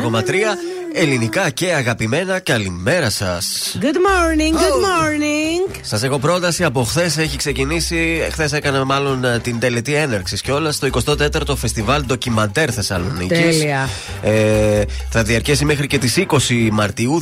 ελληνικά 0.97 1.49
και 1.49 1.73
αγαπημένα. 1.73 2.39
Καλημέρα 2.39 3.09
σας. 3.09 3.77
Good 3.81 3.85
morning, 3.85 4.53
good 4.53 4.79
morning. 4.85 5.75
Σας 5.81 6.03
έχω 6.03 6.19
πρόταση 6.19 6.63
από 6.63 6.83
χθες. 6.83 7.17
Έχει 7.17 7.37
ξεκινήσει. 7.37 8.27
Χθες 8.31 8.53
έκανα 8.53 8.85
μάλλον 8.85 9.23
ε, 9.23 9.39
την 9.39 9.59
τελετή 9.59 9.93
έναρξης 9.93 10.41
και 10.41 10.51
όλα 10.51 10.71
στο 10.71 10.87
24ο 11.05 11.55
Φεστιβάλ 11.55 12.05
Ντοκιμαντέρ 12.05 12.73
Θεσσαλονίκης. 12.73 13.39
Τέλεια. 13.39 13.89
Ε, 14.21 14.81
θα 15.09 15.23
διαρκέσει 15.23 15.65
μέχρι 15.65 15.87
και 15.87 15.97
τις 15.97 16.23
20 16.27 16.69
Μαρτιού. 16.71 17.21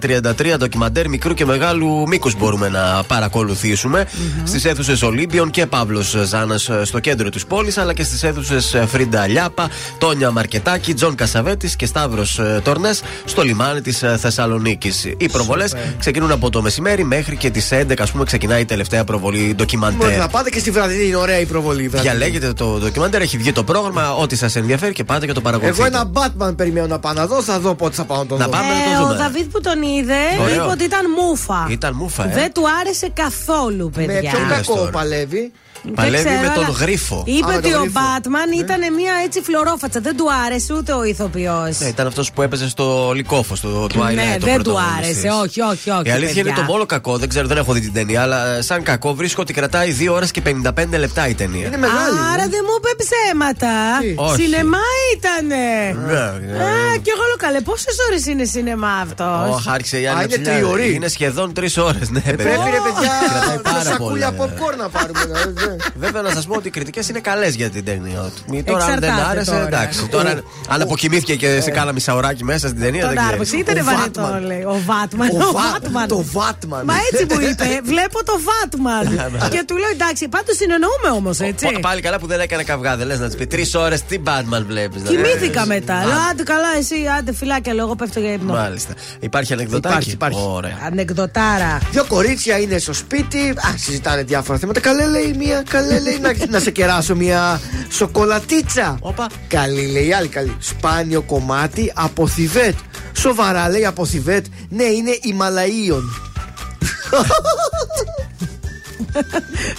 233 0.00 0.54
ντοκιμαντέρ 0.58 1.08
μικρού 1.08 1.34
και 1.34 1.44
μεγάλου 1.44 2.08
μήκους 2.08 2.36
μπορούμε 2.36 2.68
να 2.68 3.02
παρακολουθήσουμε. 3.06 4.08
Στις 4.44 4.64
αίθουσες 4.64 5.02
Ολύμπιον 5.02 5.50
και 5.50 5.66
Παύλος 5.66 6.16
Ζάνας 6.24 6.70
στο 6.82 6.98
κέντρο 6.98 7.28
της 7.28 7.46
πόλης, 7.46 7.78
αλλά 7.78 7.92
και 7.92 8.02
στις 8.02 8.22
αίθουσες 8.22 8.76
Φρίντα 8.86 9.26
Λιάπα, 9.38 9.68
Τόνια 9.98 10.30
Μαρκετάκη, 10.30 10.94
Τζον 10.94 11.14
Κασαβέτης 11.14 11.76
και 11.76 11.86
Σταύρος 11.86 12.40
Τορνές 12.62 12.90
στο 13.24 13.42
λιμάνι 13.42 13.80
της 13.80 14.02
Θεσσαλονίκης. 14.16 15.04
Οι 15.16 15.28
προβολές 15.28 15.74
ξεκινούν 15.98 16.30
από 16.30 16.50
το 16.50 16.62
μεσημέρι 16.62 17.04
μέχρι 17.04 17.36
και 17.36 17.50
τις 17.50 17.70
11, 17.72 18.02
ας 18.02 18.10
πούμε, 18.10 18.24
ξεκινάει 18.24 18.60
η 18.60 18.64
τελευταία 18.64 19.04
προβολή 19.04 19.36
Μπορείτε 19.38 19.54
ντοκιμαντέρ. 19.54 20.18
να 20.18 20.28
πάτε 20.28 20.50
και 20.50 20.58
στη 20.58 20.70
βραδινή, 20.70 21.04
είναι 21.06 21.16
ωραία 21.16 21.38
η 21.40 21.44
προβολή. 21.46 21.82
η 21.82 21.88
βραδινή. 21.88 22.14
Διαλέγετε 22.16 22.52
το 22.52 22.78
ντοκιμαντέρ, 22.78 23.20
έχει 23.22 23.36
βγει 23.36 23.52
το 23.52 23.64
πρόγραμμα, 23.64 24.14
ό,τι 24.14 24.36
σας 24.36 24.56
ενδιαφέρει 24.56 24.92
και 24.92 25.04
πάτε 25.04 25.26
και 25.26 25.32
το 25.32 25.40
παρακολουθείτε. 25.40 25.86
Εγώ 25.86 25.96
ένα 25.96 26.10
Batman 26.48 26.56
περιμένω 26.56 26.86
να 26.86 26.98
πάω 26.98 27.12
να 27.12 27.26
δω, 27.26 27.42
θα 27.42 27.58
δω 27.60 27.74
πότε 27.74 27.94
θα 27.94 28.04
πάω 28.04 28.18
να 28.18 28.26
το 28.26 28.36
Να 28.36 28.44
δω. 28.44 28.50
πάμε 28.50 28.68
να 28.68 28.74
το 28.84 28.90
Ε, 28.90 29.02
ο 29.02 29.06
δούμε. 29.06 29.16
Δαβίδ 29.18 29.46
που 29.46 29.60
τον 29.60 29.82
είδε 29.82 30.14
Ωραίο. 30.40 30.54
είπε 30.54 30.62
ότι 30.72 30.84
ήταν 30.84 31.00
μούφα. 31.16 31.66
Ήταν 31.70 31.94
μούφα, 31.94 32.24
ε. 32.30 32.34
Δεν 32.34 32.52
του 32.52 32.62
άρεσε 32.80 33.10
καθόλου, 33.14 33.90
Με 33.96 34.04
παιδιά. 34.04 34.30
ποιον 34.30 34.46
λες 34.48 34.56
κακό 34.56 34.74
τώρα. 34.74 34.90
παλεύει. 34.90 35.52
Δεν 35.82 35.94
Παλεύει 35.94 36.24
ξέρω, 36.24 36.40
με 36.40 36.48
τον 36.54 36.64
αλλά 36.64 36.74
γρίφο. 36.78 37.22
Είπε 37.26 37.44
Α, 37.44 37.48
με 37.48 37.54
ότι 37.56 37.70
τον 37.70 37.80
ο 37.80 37.82
γρίφο. 37.82 38.00
Μπάτμαν 38.00 38.52
ήταν 38.52 38.80
μια 38.94 39.12
έτσι 39.24 39.40
φλωρόφατσα. 39.42 40.00
Δεν 40.00 40.16
του 40.16 40.26
άρεσε 40.46 40.72
ούτε 40.74 40.92
ο 40.92 41.04
ηθοποιός. 41.04 41.78
Ναι, 41.78 41.86
ήταν 41.88 42.06
αυτός 42.06 42.32
που 42.32 42.42
έπαιζε 42.42 42.68
στο 42.68 43.12
Λικόφο, 43.14 43.54
στο 43.56 43.84
Twilight. 43.84 44.14
Ναι, 44.14 44.36
ο 44.40 44.44
δεν 44.46 44.56
του 44.62 44.62
πρωταγωνιστής. 44.62 45.16
άρεσε. 45.24 45.28
Όχι, 45.42 45.60
όχι, 45.60 45.90
όχι. 45.90 46.08
Η 46.08 46.10
αλήθεια 46.10 46.34
παιδιά. 46.34 46.40
είναι 46.42 46.52
το 46.54 46.62
μόνο 46.62 46.86
κακό. 46.86 47.16
Δεν 47.18 47.28
ξέρω, 47.28 47.46
δεν 47.46 47.56
έχω 47.56 47.72
δει 47.72 47.80
την 47.80 47.92
ταινία, 47.92 48.22
αλλά 48.22 48.46
ε, 48.56 48.62
σαν 48.62 48.82
κακό 48.82 49.14
βρίσκω 49.14 49.42
ότι 49.42 49.52
κρατάει 49.52 49.96
2 50.00 50.12
ώρες 50.12 50.30
και 50.30 50.42
55 50.44 50.98
λεπτά 50.98 51.28
η 51.28 51.34
ταινία. 51.34 51.66
Είναι 51.66 51.76
μεγάλη. 51.76 52.18
Άρα 52.32 52.42
δεν 52.48 52.60
μου 52.66 52.74
είπε 52.78 52.90
ψέματα. 53.04 53.68
Τι; 54.00 54.14
Όχι. 54.16 54.42
Σινεμά 54.42 54.78
ήτανε. 55.16 55.64
Ναι, 56.06 56.18
Α, 56.64 56.96
και 57.02 57.10
εγώ 57.14 57.24
λέω 57.28 57.36
καλέ, 57.38 57.60
πόσες 57.60 57.96
ώρες 58.08 58.26
είναι 58.26 58.44
σινεμά 58.44 58.92
αυτός; 59.06 59.54
Ωχ, 59.54 59.68
άρχισε 59.68 60.00
η 60.00 60.06
άλλη 60.06 60.14
Α, 60.16 60.16
να 60.16 60.22
είναι 60.22 60.32
ψηλιάζει. 60.32 60.60
τριωρή. 60.60 60.94
Είναι 60.94 61.08
σχεδόν 61.08 61.52
3 61.60 61.64
ώρες. 61.78 62.10
Ναι, 62.10 62.22
Ε, 62.24 62.32
Πρέπει 62.32 62.68
ρε 62.76 62.80
παιδιά 62.86 63.10
Κρατάει 63.30 63.58
πάρα 63.58 63.80
δύο 63.80 63.90
σακούλια 63.90 64.32
πολύ. 64.32 64.50
popcorn 64.58 64.76
να 64.78 64.88
πάρουμε. 64.88 65.20
Δηλαδή. 65.68 65.90
Βέβαια 65.96 66.22
να 66.22 66.30
σας 66.30 66.46
πω 66.46 66.54
ότι 66.56 66.68
οι 66.68 66.70
κριτικές 66.70 67.08
είναι 67.08 67.20
καλές 67.20 67.54
για 67.54 67.70
την 67.70 67.84
ταινία. 67.84 68.30
Μη- 68.46 68.64
Τώρα 68.64 68.84
αν 68.84 68.90
δεν 68.90 69.02
Εξαρτάται 69.02 69.30
άρεσε, 69.30 69.50
τώρα. 69.50 69.66
εντάξει. 69.66 70.06
Τώρα 70.08 70.30
αν 70.68 70.82
αποκοιμήθηκε 70.82 71.34
και 71.36 71.60
σε 71.60 71.70
κάνα 71.70 71.92
μισάωράκι 71.92 72.44
μέσα 72.44 72.68
στην 72.68 72.80
ταινία, 72.80 73.04
Τον 73.04 73.14
δεν 73.14 73.18
άρπαξε, 73.24 73.44
ξέρει. 73.44 73.60
ήταν 73.60 73.78
Ο 73.78 73.84
βαρετό, 73.84 74.20
Βάτμαν. 74.20 74.46
λέει. 74.46 74.62
Ο 74.62 74.80
Βάτμαν. 74.86 75.28
Ο 75.32 75.36
Ο 75.36 75.52
Βα- 75.52 75.70
Βάτμαν. 75.72 76.08
Το 76.08 76.24
Βάτμαν. 76.32 76.82
Μα 76.84 76.94
έτσι 77.12 77.24
μου 77.34 77.40
είπε, 77.50 77.80
βλέπω 77.92 78.24
το 78.24 78.34
Βάτμαν. 78.48 79.04
και 79.50 79.62
του 79.66 79.76
λέω 79.76 79.90
εντάξει, 79.92 80.28
πάντως 80.28 80.56
συνεννοούμε 80.56 81.08
όμως, 81.16 81.38
έτσι. 81.40 81.64
Πα- 81.72 81.80
Πάλι 81.80 82.00
καλά 82.00 82.18
που 82.18 82.26
δεν 82.26 82.40
έκανε 82.40 82.62
καυγάδε. 82.62 83.04
Λες 83.04 83.18
να 83.18 83.26
της 83.26 83.36
πει 83.36 83.46
τρεις 83.46 83.74
ώρες 83.74 84.02
τι 84.02 84.18
Batman 84.24 84.62
βλέπεις. 84.66 85.02
Κοιμήθηκα 85.02 85.66
μετά. 85.66 86.04
Λέω 86.06 86.16
άντε 86.30 86.42
καλά, 86.42 86.68
εσύ, 86.78 86.94
άντε 87.18 87.32
φυλάκια, 87.34 87.74
λέω, 87.74 87.84
εγώ 87.84 87.94
πέφτω 87.96 88.20
για 88.20 88.32
ύπνο. 88.32 88.52
Μάλιστα. 88.52 88.92
Υπάρχει 89.20 89.52
ανεκδοτάκι; 89.52 89.94
Υπάρχει, 89.94 90.10
υπάρχει. 90.10 90.38
Ωραία. 90.48 90.76
Ανεκδοτάρα. 90.86 91.78
Δύο 91.90 92.04
κορίτσια 92.04 92.58
είναι 92.58 92.78
στο 92.78 92.92
σπίτι. 92.92 93.48
Α, 93.48 93.76
συζητάνε 93.76 94.22
διάφορα 94.22 94.58
θέματα. 94.58 94.80
Καλέ 94.80 95.06
λέει 95.06 95.34
μία, 95.38 95.57
καλέ 95.62 96.00
λέει 96.00 96.18
να, 96.20 96.32
να 96.50 96.58
σε 96.60 96.70
κεράσω 96.70 97.14
μία 97.16 97.60
σοκολατίτσα. 97.90 98.96
Όπα. 99.00 99.26
Καλή 99.48 99.86
λέει, 99.86 100.06
η 100.06 100.12
άλλη 100.12 100.28
καλή. 100.28 100.56
Σπάνιο 100.58 101.22
κομμάτι 101.22 101.92
από 101.94 102.26
Θιβέτ. 102.26 102.74
Σοβαρά 103.12 103.68
λέει 103.68 103.86
από 103.86 104.04
Θιβέτ. 104.06 104.44
Ναι, 104.68 104.84
είναι 104.84 105.18
Ιμαλαίων. 105.22 106.20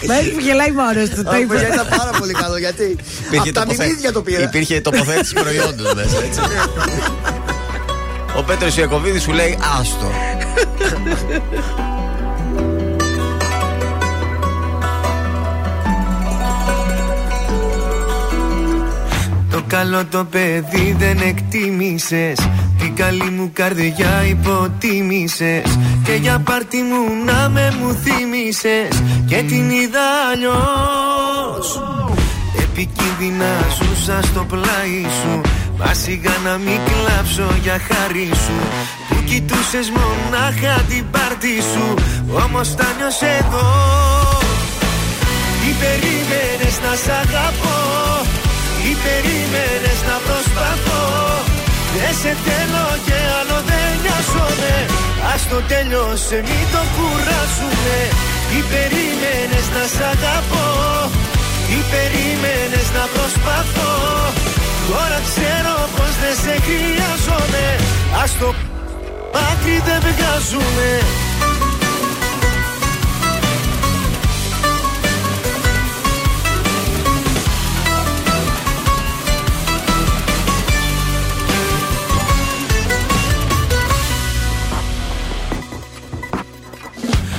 Μέχρι 0.08 0.30
που 0.30 0.40
γελάει 0.40 0.72
μόνο 0.72 1.06
του. 1.16 1.24
Το 1.24 1.30
Α, 1.30 1.40
είπε. 1.40 1.54
παιδιά, 1.54 1.74
ήταν 1.74 1.88
πάρα 1.98 2.10
πολύ 2.20 2.34
καλό 2.34 2.58
γιατί. 2.58 2.96
Από 3.40 3.52
τα 3.52 3.62
τοποθε- 3.62 3.88
μιμίδια 3.88 4.12
το 4.12 4.22
πήρα. 4.22 4.42
Υπήρχε 4.42 4.82
τοποθέτηση 4.82 5.34
προϊόντων 5.34 5.96
μέσα, 5.96 6.18
έτσι. 6.26 6.40
Ο 8.38 8.44
Πέτρος 8.44 8.78
Ιακοβίδης 8.78 9.22
σου 9.22 9.32
λέει 9.32 9.58
άστο. 9.80 10.12
καλό 19.70 20.06
το 20.06 20.26
παιδί 20.26 20.96
δεν 21.00 21.18
εκτίμησες. 21.22 22.38
Την 22.80 22.96
καλή 22.96 23.30
μου 23.30 23.50
καρδιά 23.54 24.24
υποτίμησες. 24.30 25.78
Και 26.04 26.14
για 26.14 26.40
πάρτι 26.40 26.78
μου 26.78 27.02
να 27.26 27.50
με 27.50 27.74
μου 27.80 27.94
θύμισες 28.04 29.04
Και 29.28 29.36
την 29.36 29.70
είδα 29.70 30.08
αλλιώς. 30.32 31.68
Επικίνδυνα 32.66 33.52
ζούσα 33.78 34.20
στο 34.22 34.46
πλάι 34.50 35.02
σου. 35.20 35.42
Μα 35.78 35.94
σιγά 35.94 36.36
να 36.44 36.58
μην 36.58 36.80
κλάψω 36.88 37.48
για 37.64 37.78
χάρη 37.88 38.30
σου. 38.46 38.60
Που 39.10 39.16
κοιτούσες 39.26 39.92
μονάχα 39.98 40.82
την 40.90 41.06
πάρτι 41.12 41.56
σου. 41.72 41.94
Όμως 42.46 42.76
τα 42.76 42.88
νιώσες 42.98 43.40
εδώ. 43.40 43.70
Τι 45.62 45.70
περίμενες 45.82 46.76
να 46.84 46.96
σ' 47.04 47.10
αγαπώ. 47.22 47.78
Τι 48.06 48.09
περίμενες 49.06 50.00
να 50.10 50.18
προσπαθώ. 50.28 51.04
Δεν 51.96 52.14
σε 52.22 52.32
θέλω 52.46 52.86
και 53.06 53.18
άλλο 53.40 53.58
δεν 53.70 53.90
νοιάζομαι. 54.04 54.76
Ας 55.34 55.42
το 55.52 55.58
τέλειωσε 55.72 56.38
μην 56.48 56.66
το 56.74 56.82
κουράσουμε 56.96 57.98
Τι 58.50 58.60
περίμενες 58.72 59.68
να 59.76 59.84
σ' 59.94 60.04
αγαπώ; 60.14 60.68
Τι 61.68 61.78
περίμενες 61.92 62.88
να 62.98 63.04
προσπαθώ; 63.16 63.94
Τώρα 64.90 65.20
ξέρω 65.30 65.76
πως 65.96 66.14
δεν 66.22 66.36
σε 66.44 66.54
χρειάζομαι. 66.66 67.66
Ας 68.24 68.32
το 68.40 68.50
άκρη 69.50 69.78
δεν 69.88 70.00
βγάζουμε 70.08 70.90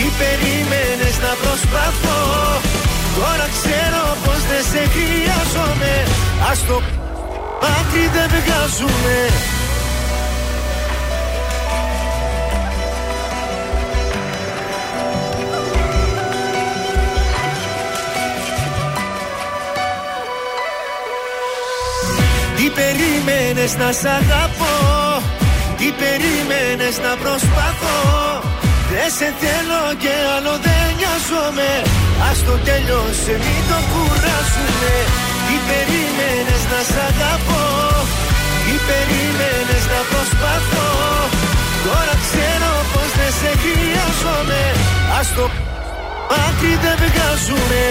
Τι 0.00 0.06
περίμενες 0.22 1.16
να 1.24 1.32
προσπαθώ. 1.42 2.20
Τώρα 3.16 3.46
ξέρω 3.56 4.04
πως 4.24 4.40
δεν 4.50 4.64
σε 4.72 4.82
χρειάζομαι. 4.94 5.94
Ας 6.50 6.64
το 6.66 6.82
πάτρι 7.60 8.04
δεν 8.14 8.28
βγάζουμε 8.36 9.16
Τι 22.56 22.70
περίμενες 22.70 23.76
να 23.76 23.92
σ' 23.92 24.04
αγαπώ; 24.04 24.76
Τι 25.76 25.92
περίμενες 26.00 26.98
να 26.98 27.16
προσπαθώ; 27.16 28.39
Δεν 29.02 29.12
σε 29.18 29.28
θέλω 29.42 29.82
και 30.02 30.12
άλλο 30.34 30.54
δεν 30.66 30.86
νοιάζομαι. 30.98 31.70
Ας 32.28 32.38
το 32.46 32.54
τέλειωσε 32.66 33.34
μην 33.44 33.60
το 33.70 33.78
κουράσουμε 33.90 34.94
Τι 35.46 35.56
περίμενες 35.68 36.62
να 36.72 36.80
σ' 36.90 36.98
αγαπώ. 37.08 37.66
Τι 38.64 38.74
περίμενες 38.88 39.84
να 39.92 40.00
προσπαθώ. 40.10 40.88
Τώρα 41.84 42.14
ξέρω 42.24 42.72
πως 42.92 43.10
δεν 43.18 43.32
σε 43.40 43.50
χρειάζομαι. 43.62 44.62
Ας 45.18 45.28
το 45.36 45.44
πάτρι 46.28 46.72
δεν 46.84 46.96
βγάζουμε 47.02 47.82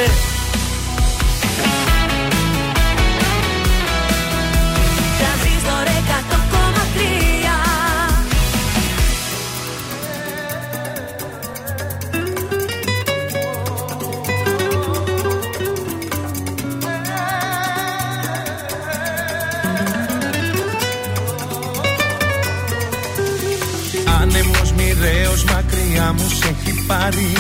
μοιραίος 25.40 25.44
μακριά 25.44 26.14
μου 26.14 26.30
σε 26.30 26.48
έχει 26.48 26.86
πάρει 26.88 27.32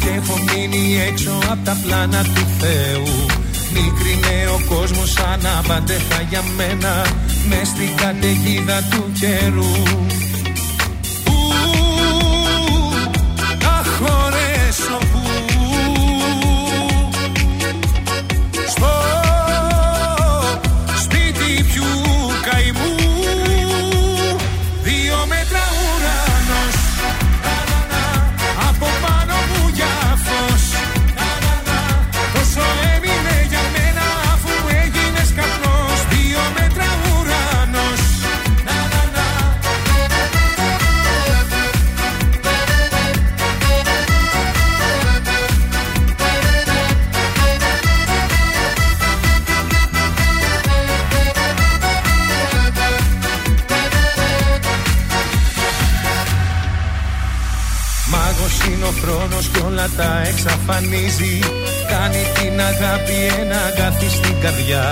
Και 0.00 0.08
έχω 0.16 0.38
μείνει 0.38 1.00
έξω 1.08 1.30
από 1.50 1.64
τα 1.64 1.76
πλάνα 1.82 2.22
του 2.22 2.46
Θεού. 2.58 3.26
Μικρινέ 3.72 4.46
ο 4.54 4.74
κόσμος 4.74 5.10
σαν 5.12 5.46
απαντέχα 5.58 6.20
για 6.28 6.42
μένα 6.56 7.06
Μες 7.48 7.68
στην 7.68 7.96
καταιγίδα 7.96 8.82
του 8.90 9.12
καιρού 9.20 9.72
όλα 59.78 59.90
τα 59.96 60.22
εξαφανίζει. 60.28 61.38
Κάνει 61.88 62.22
την 62.34 62.60
αγάπη 62.60 63.16
ένα 63.40 63.56
αγάπη 63.56 64.08
στην 64.08 64.40
καρδιά. 64.40 64.84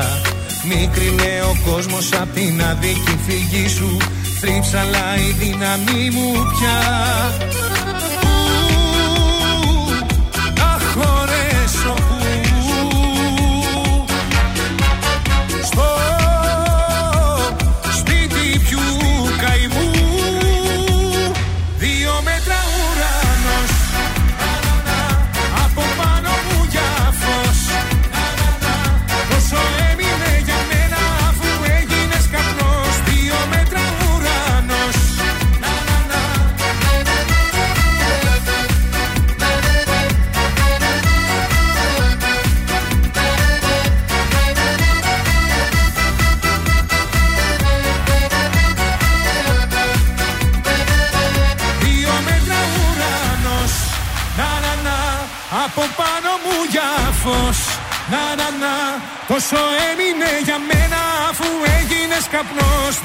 Μικρινέ 0.68 1.34
ο 1.51 1.70
κόσμος 1.70 2.12
απ' 2.12 2.34
την 2.34 2.62
αδίκη 2.70 3.18
φυγή 3.26 3.68
σου. 3.68 3.97
Θρύψαλα 4.41 5.07
η 5.28 5.30
δύναμή 5.41 6.11
μου 6.14 6.32
πια 6.53 6.78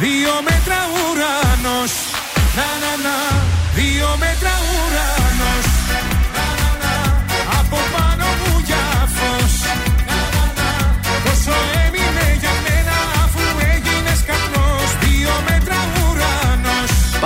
καπνός 0.01 0.50
Δύο 0.50 0.50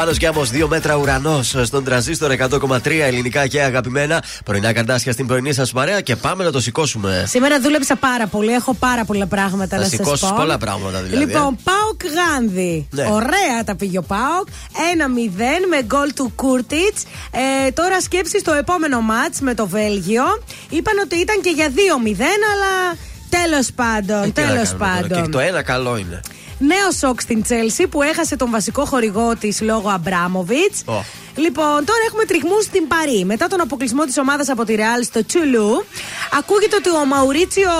ουρανός 0.06 0.18
Πάνω 0.20 0.46
Γιάμο, 0.52 0.66
2 0.66 0.70
μέτρα 0.70 0.96
ουρανός 0.96 1.56
στον 1.64 1.84
τραζίστορ 1.84 2.32
100,3 2.32 2.86
ελληνικά 2.86 3.48
και 3.48 3.62
αγαπημένα. 3.62 4.24
Πρωινά 4.46 4.74
καρτάσια 4.74 5.12
στην 5.12 5.28
πρωινή 5.28 5.54
σας 5.54 5.72
παρέα 5.72 6.02
και 6.02 6.16
πάμε 6.16 6.44
να 6.44 6.52
το 6.52 6.62
σηκώσουμε. 6.62 7.26
Σήμερα 7.28 7.60
δούλεψα 7.60 7.96
πάρα 7.96 8.28
πολύ. 8.28 8.52
Έχω 8.54 8.74
πάρα 8.74 9.06
πολλά 9.06 9.26
πράγματα 9.26 9.68
Θα 9.76 9.78
να 9.78 9.82
σας 9.84 9.92
σηκώσεις 9.92 10.30
πω. 10.30 10.36
πολλά 10.36 10.58
πράγματα 10.58 11.02
δηλαδή. 11.02 11.26
Λοιπόν, 11.26 11.58
Πάοκ 11.64 12.02
Γάνδη. 12.16 12.88
Ναι. 12.92 13.08
Ωραία 13.12 13.64
τα 13.66 13.76
πήγε 13.76 13.98
ο 13.98 14.02
Πάοκ. 14.02 14.48
1-0 14.48 15.68
με 15.70 15.84
γκολ 15.84 16.14
του 16.14 16.32
Κούρτιτς. 16.36 17.04
Ε, 17.66 17.72
τώρα 17.72 18.02
σκέψεις 18.02 18.42
το 18.44 18.54
επόμενο 18.54 19.02
ματ 19.02 19.36
με 19.42 19.54
το 19.54 19.68
Βέλγιο. 19.68 20.24
Είπαν 20.70 20.94
ότι 21.04 21.16
ήταν 21.16 21.42
και 21.42 21.50
για 21.50 21.68
2-0, 21.70 22.22
αλλά 22.54 22.98
τέλος 23.30 23.68
πάντων. 23.76 24.24
Ε, 24.24 24.30
τι 24.30 24.42
να 24.42 24.48
Τέλος 24.48 24.68
κάνουμε 24.70 24.78
τώρα. 24.78 25.02
πάντων. 25.08 25.24
Και 25.24 25.30
το 25.30 25.40
ένα 25.40 25.62
καλό 25.62 25.98
είναι. 25.98 26.20
Νέο 26.60 26.92
σοκ 26.92 27.22
στην 27.22 27.42
Τσέλσι 27.42 27.88
που 27.88 28.02
έχασε 28.02 28.36
τον 28.36 28.52
βασικό 28.52 28.86
χορηγό 28.86 29.36
της 29.36 29.62
λόγω 29.62 29.90
Αμπράμοβιτ. 29.90 30.74
Ω. 30.86 31.04
Λοιπόν, 31.36 31.86
τώρα 31.86 32.04
έχουμε 32.08 32.24
τριγμούς 32.26 32.64
στην 32.64 32.88
Παρή. 32.88 33.26
Μετά 33.26 33.48
τον 33.48 33.62
αποκλεισμό 33.62 34.04
της 34.06 34.18
ομάδας 34.18 34.50
από 34.50 34.66
τη 34.66 34.76
Ρεάλ 34.76 35.04
στο 35.04 35.26
Τσουλού, 35.26 35.86
ακούγεται 36.38 36.76
ότι 36.76 36.90
ο 36.90 37.06
Μαουρίτσιο 37.06 37.72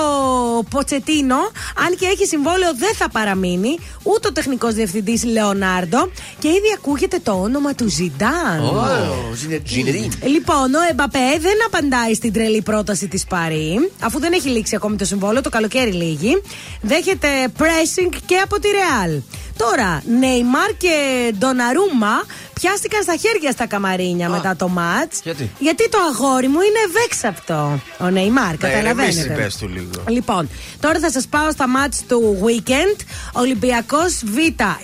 Ποτσετίνο, 0.70 1.38
αν 1.86 1.96
και 1.98 2.06
έχει 2.06 2.26
συμβόλαιο, 2.26 2.70
δεν 2.74 2.94
θα 2.94 3.10
παραμείνει. 3.10 3.78
Ούτε 4.02 4.28
ο 4.28 4.32
τεχνικός 4.32 4.74
διευθυντής 4.74 5.24
Λεωνάρντο. 5.24 6.10
Και 6.38 6.48
ήδη 6.48 6.72
ακούγεται 6.76 7.18
το 7.22 7.32
όνομα 7.32 7.74
του 7.74 7.88
Ζιντάν. 7.88 8.60
Ζινεδίν. 9.66 10.12
Λοιπόν, 10.24 10.74
ο 10.74 10.80
Εμπαπέ 10.90 11.38
δεν 11.40 11.56
απαντάει 11.66 12.14
στην 12.14 12.32
τρελή 12.32 12.62
πρόταση 12.62 13.08
της 13.08 13.24
Παρή, 13.24 13.90
αφού 14.00 14.20
δεν 14.20 14.32
έχει 14.32 14.48
λήξει 14.48 14.76
ακόμη 14.76 14.96
το 14.96 15.04
συμβόλαιο, 15.04 15.42
το 15.42 15.48
καλοκαίρι 15.48 15.92
λύγει. 15.92 16.42
Δέχεται 16.80 17.28
pressing 17.58 18.14
και 18.26 18.36
από 18.36 18.60
τη 18.60 18.68
Ρεάλ. 18.68 19.20
Τώρα, 19.56 20.02
Νεϊμάρ 20.18 20.76
και 20.76 20.94
Ντοναρούμα 21.38 22.24
πιάστηκαν 22.60 23.02
στα 23.02 23.16
χέρια 23.16 23.50
στα 23.50 23.66
καμαρίνια 23.66 24.28
μετά 24.28 24.56
το 24.56 24.68
ματ. 24.68 25.12
Γιατί; 25.22 25.50
Γιατί 25.58 25.88
το 25.88 25.98
αγόρι 26.12 26.48
μου 26.48 26.58
είναι 26.60 26.78
ευέξαπτο. 26.88 27.80
Ο 28.00 28.10
Νεϊμάρ, 28.10 28.50
Ναι, 28.50 28.56
καταλαβαίνετε. 28.56 29.18
ηρεμήσει, 29.20 29.42
πες 29.42 29.56
του 29.56 29.68
λίγο. 29.68 29.90
Λοιπόν, 30.08 30.48
τώρα 30.80 30.98
θα 30.98 31.10
σας 31.10 31.26
πάω 31.26 31.50
στα 31.50 31.68
μάτς 31.68 32.02
του 32.08 32.38
weekend. 32.46 33.00
Ολυμπιακός 33.32 34.22
Β 34.24 34.36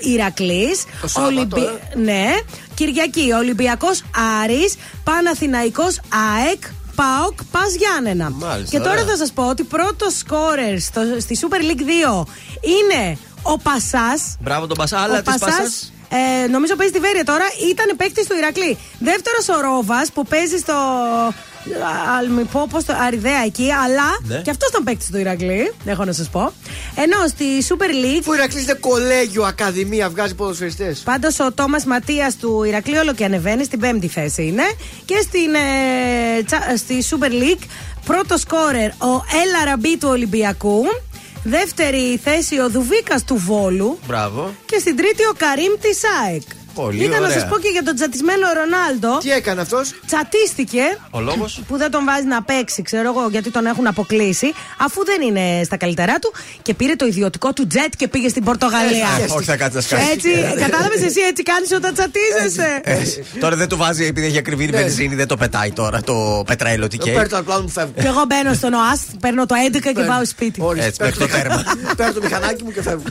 Ηρακλής. 0.07 0.85
Το 1.01 1.09
Σάββατο, 1.09 1.57
ε. 1.61 1.99
Ναι. 1.99 2.27
Κυριακή 2.75 3.33
Ολυμπιακός 3.33 4.03
Άρης 4.43 4.75
Παναθηναϊκός 5.05 6.01
ΑΕΚ. 6.45 6.63
ΠΑΟΚ 6.95 7.39
Πας 7.51 7.75
Γιάννενα. 7.75 8.31
Μάλιστα, 8.31 8.71
και 8.77 8.83
τώρα 8.83 9.01
ωραία. 9.01 9.05
θα 9.05 9.17
σας 9.17 9.33
πω 9.33 9.49
ότι 9.49 9.63
πρώτος 9.63 10.17
σκόρερ 10.19 10.81
στο- 10.81 11.01
στη 11.21 11.39
Super 11.43 11.57
League 11.61 11.83
2 11.85 12.27
είναι 12.63 13.19
ο 13.43 13.59
Πασάς. 13.59 14.37
Μπράβο 14.41 14.67
τον 14.67 14.77
Πασά, 14.77 14.99
αλλά 14.99 15.23
της 15.23 15.39
Πασάς. 15.39 15.93
Ε, 16.45 16.47
νομίζω 16.47 16.77
παίζει 16.77 16.93
τη 16.93 16.99
Βέρεια 16.99 17.25
τώρα. 17.25 17.45
Ήταν 17.71 17.97
παίκτης 17.97 18.27
του 18.27 18.37
Ηρακλή. 18.37 18.79
Δεύτερος 18.99 19.49
ο 19.49 19.61
Ρόβας 19.61 20.13
που 20.13 20.27
παίζει 20.27 20.59
στο. 20.59 20.75
Αλμιπό, 22.19 22.67
πώς 22.71 22.85
το. 22.85 22.95
Αριδέα 23.07 23.45
εκεί, 23.45 23.69
αλλά 23.85 24.03
Ναι. 24.23 24.37
και 24.37 24.51
αυτός 24.51 24.69
ήταν 24.69 24.85
παίκτης 24.85 25.11
του 25.11 25.19
Ηρακλή. 25.19 25.73
Έχω 25.85 26.05
να 26.05 26.13
σας 26.13 26.29
πω. 26.29 26.53
Ενώ 26.95 27.17
στη 27.29 27.45
Super 27.69 27.91
League. 28.05 28.23
Που 28.25 28.35
Ηρακλής 28.35 28.63
είναι 28.63 28.73
κολέγιο, 28.73 29.43
ακαδημία, 29.43 30.09
βγάζει 30.11 30.35
ποδοσφαιριστές. 30.35 30.99
Πάντως 31.01 31.41
ο 31.41 31.53
Τόμας 31.53 31.85
Ματίας 31.85 32.37
του 32.37 32.63
Ηρακλή 32.63 32.97
όλο 32.99 33.13
και 33.15 33.25
ανεβαίνει, 33.25 33.65
στην 33.65 33.79
πέμπτη 33.81 34.09
θέση 34.09 34.47
είναι. 34.47 34.63
Και 35.05 35.21
στην, 35.23 35.55
ε, 35.55 36.43
τσα- 36.43 36.77
στη 36.77 37.05
Super 37.11 37.31
League 37.31 37.63
πρώτος 38.07 38.41
σκόρερ 38.41 38.89
ο 38.91 39.25
Έλα 39.43 39.65
Ραμπή 39.65 39.97
του 39.99 40.09
Ολυμπιακού. 40.11 40.83
Δεύτερη 41.45 42.21
θέση 42.25 42.61
ο 42.61 42.71
Δουβίκας 42.71 43.25
του 43.25 43.37
Βόλου. 43.37 43.99
Μπράβο. 44.07 44.55
Και 44.67 44.79
στην 44.79 44.97
τρίτη 44.97 45.23
ο 45.25 45.33
Καρύμ 45.37 45.73
της 45.81 46.01
ΑΕΚ. 46.23 46.43
Πολύ 46.75 47.05
Είχα 47.05 47.19
να 47.21 47.27
ωραία. 47.27 47.39
σας 47.39 47.49
πω 47.49 47.59
και 47.59 47.69
για 47.73 47.83
τον 47.83 47.95
τσατισμένο 47.95 48.47
Ρονάλντο. 48.59 49.19
Τι 49.19 49.31
έκανε 49.31 49.61
αυτός; 49.61 49.95
Τσατίστηκε. 50.07 50.83
Ο 51.11 51.21
λόγος; 51.21 51.63
Που 51.69 51.77
δεν 51.77 51.91
τον 51.91 52.05
βάζει 52.05 52.27
να 52.27 52.43
παίξει, 52.43 52.83
ξέρω 52.83 53.09
εγώ, 53.17 53.29
γιατί 53.31 53.51
τον 53.51 53.67
έχουν 53.67 53.87
αποκλείσει, 53.87 54.53
αφού 54.79 55.05
δεν 55.05 55.21
είναι 55.29 55.65
στα 55.65 55.77
καλύτερά 55.77 56.15
του 56.19 56.33
και 56.63 56.75
πήρε 56.75 56.95
το 56.97 57.07
ιδιωτικό 57.07 57.53
του 57.53 57.67
τζετ 57.67 57.93
και 57.97 58.09
πήγε 58.09 58.29
στην 58.29 58.45
Πορτογαλία. 58.45 59.09
Ε, 59.29 59.33
όχι, 59.33 59.45
θα 59.45 59.57
κάτσεις 59.57 59.75
να 59.75 59.81
σκάσει. 59.81 60.11
Έτσι, 60.13 60.29
κατάλαβες 60.61 61.03
εσύ, 61.03 61.21
έτσι 61.21 61.43
κάνεις 61.43 61.73
όταν 61.73 61.95
τσατίζεσαι. 61.95 62.81
Ε, 62.85 62.99
Τώρα 63.41 63.57
δεν 63.57 63.69
του 63.69 63.77
βάζει 63.77 64.05
επειδή 64.05 64.27
έχει 64.27 64.39
ακριβή 64.39 64.67
Ναι. 64.67 64.77
βενζίνη, 64.77 65.15
δεν 65.15 65.27
το 65.27 65.37
πετάει 65.37 65.71
τώρα 65.73 66.01
το 66.03 66.43
πετρέλαιο 66.47 66.89
τι 66.89 66.99
καίει. 66.99 67.15
Παίρνω 67.15 67.29
το 67.29 67.37
απλά 67.37 67.61
μου 67.63 67.69
φεύγω. 67.69 67.93
Και 68.01 68.07
εγώ 68.07 68.25
μπαίνω 68.29 68.55
στον 68.55 68.73
ΟΑΣ, 68.73 69.01
παίρνω 69.21 69.47
το 69.47 69.55
11 69.71 69.93
και 69.95 70.03
πάω 70.03 70.25
σπίτι. 70.25 70.63
Έτσι, 70.77 71.03
μέχρι 71.03 71.19
το 71.19 71.27
τέρμα. 71.29 71.63
Παίρνω 71.97 72.13
το 72.13 72.21
μηχανάκι 72.23 72.65
μου 72.65 72.73
και 72.73 72.83
φεύγω. 72.83 73.05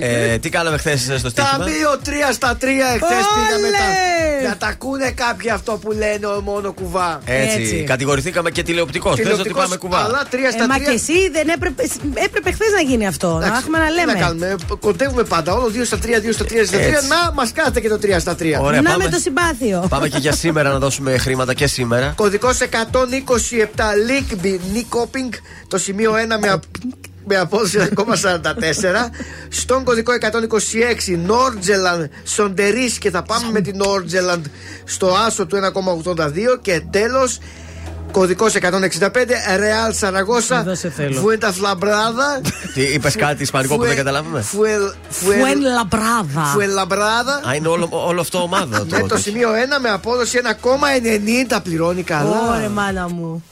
Ε, 0.00 0.38
Τι 0.38 0.48
κάναμε 0.48 0.76
χθες 0.76 1.00
στο 1.18 1.28
στοίχημα; 1.28 1.58
Ταμείο 1.58 2.00
3 2.04 2.10
στα 2.32 2.56
3 2.60 2.64
εχθές 2.86 3.10
Όλες! 3.10 3.26
πήγαμε 3.36 3.68
τα. 3.78 3.86
Να 4.48 4.56
τα 4.56 4.66
ακούνε 4.66 5.10
κάποιοι 5.10 5.50
αυτό 5.50 5.72
που 5.72 5.90
λένε 5.92 6.26
ο 6.26 6.40
μόνο 6.40 6.72
κουβά. 6.72 7.20
Έτσι, 7.24 7.60
Έτσι. 7.60 7.84
κατηγορηθήκαμε 7.86 8.50
και 8.50 8.62
τηλεοπτικός. 8.62 9.14
Πε 9.14 9.20
ότι 9.20 9.28
Τηλεοπτικός, 9.30 9.62
πάμε 9.62 9.76
κουβά; 9.76 9.98
Αλλά 10.04 10.22
3 10.30 10.34
Ε, 10.46 10.50
στα 10.50 10.64
3. 10.64 10.68
μα 10.68 10.78
και 10.78 10.90
εσύ 10.90 11.28
δεν 11.32 11.48
έπρεπε, 11.48 11.82
έπρεπε 12.24 12.50
χθες 12.52 12.72
να 12.74 12.80
γίνει 12.80 13.06
αυτό. 13.06 13.28
Να 13.38 13.46
έχουμε 13.46 13.78
να 13.78 13.86
Τι 13.86 13.92
λέμε. 13.94 14.12
να 14.12 14.18
κάνουμε, 14.18 14.54
κοντεύουμε 14.80 15.22
πάντα. 15.22 15.52
Όλο 15.54 15.70
2 15.70 15.84
στα 15.84 15.98
3, 15.98 16.20
2 16.20 16.32
στα 16.32 16.44
3, 16.44 16.60
2 16.62 16.66
στα 16.66 16.78
3. 16.78 16.80
Έτσι. 16.80 17.06
Να 17.08 17.32
μας 17.34 17.52
κάθεται 17.52 17.80
και 17.80 17.88
το 17.88 17.98
3 18.02 18.20
στα 18.20 18.34
3. 18.34 18.58
Ωραία, 18.60 18.80
να 18.80 18.90
πάμε. 18.90 19.04
με 19.04 19.10
το 19.10 19.18
συμπάθειο. 19.18 19.86
Πάμε 19.88 20.08
και 20.08 20.18
για 20.18 20.32
σήμερα 20.32 20.68
να 20.72 20.78
δώσουμε 20.78 21.18
χρήματα 21.18 21.54
και 21.54 21.66
σήμερα. 21.66 22.12
Κωδικός 22.16 22.58
127 22.60 23.94
Λίκμπι 24.06 24.60
Νίκοπινγκ. 24.72 25.32
Το 25.68 25.78
σημείο 25.78 26.12
1 26.14 26.38
με, 26.40 26.48
α- 26.48 26.58
με 27.24 27.36
απόδοση 27.36 27.78
1,44. 27.96 28.04
Στον 29.48 29.84
κωδικό 29.84 30.12
126 31.12 31.18
Νόρτζελαντ 31.26 32.04
Σοντερή 32.24 32.92
και 32.98 33.10
θα 33.10 33.22
πάμε 33.22 33.50
με 33.50 33.60
την 33.60 33.76
Νόρτζελαντ 33.76 34.44
στο 34.84 35.14
άσο 35.26 35.46
του 35.46 35.56
1,82. 35.56 36.58
Και 36.62 36.82
τέλος. 36.90 37.38
Κωδικός 38.12 38.54
165 38.54 38.58
Ρεάλ 39.56 39.94
Σαραγώσα 39.94 40.58
Εδώ 40.58 40.74
σε 40.74 40.90
θέλω. 40.90 41.20
Φουέντα 41.20 41.52
Φλαμπράδα 41.52 42.40
Τι 42.74 42.82
είπες 42.82 43.16
κάτι 43.16 43.42
ισπανικό 43.42 43.76
που 43.76 43.84
δεν 43.84 43.96
καταλάβαμε; 43.96 44.40
Φουέν 45.08 45.60
Λαμπράδα. 45.60 46.44
Φουελαμπράδα 46.52 47.40
Α, 47.48 47.54
είναι 47.54 47.68
όλο, 47.68 47.88
όλο 47.90 48.20
αυτό 48.20 48.42
ομάδα. 48.42 48.84
με 48.90 49.06
το 49.08 49.16
σημείο 49.16 49.48
1 49.50 49.52
με 49.82 49.88
απόδοση 49.90 50.40
1,90 51.50 51.58
πληρώνει 51.62 52.02
καλά. 52.02 52.54
Ωρε 52.56 52.68
μάνα 52.68 53.08
μου. 53.08 53.44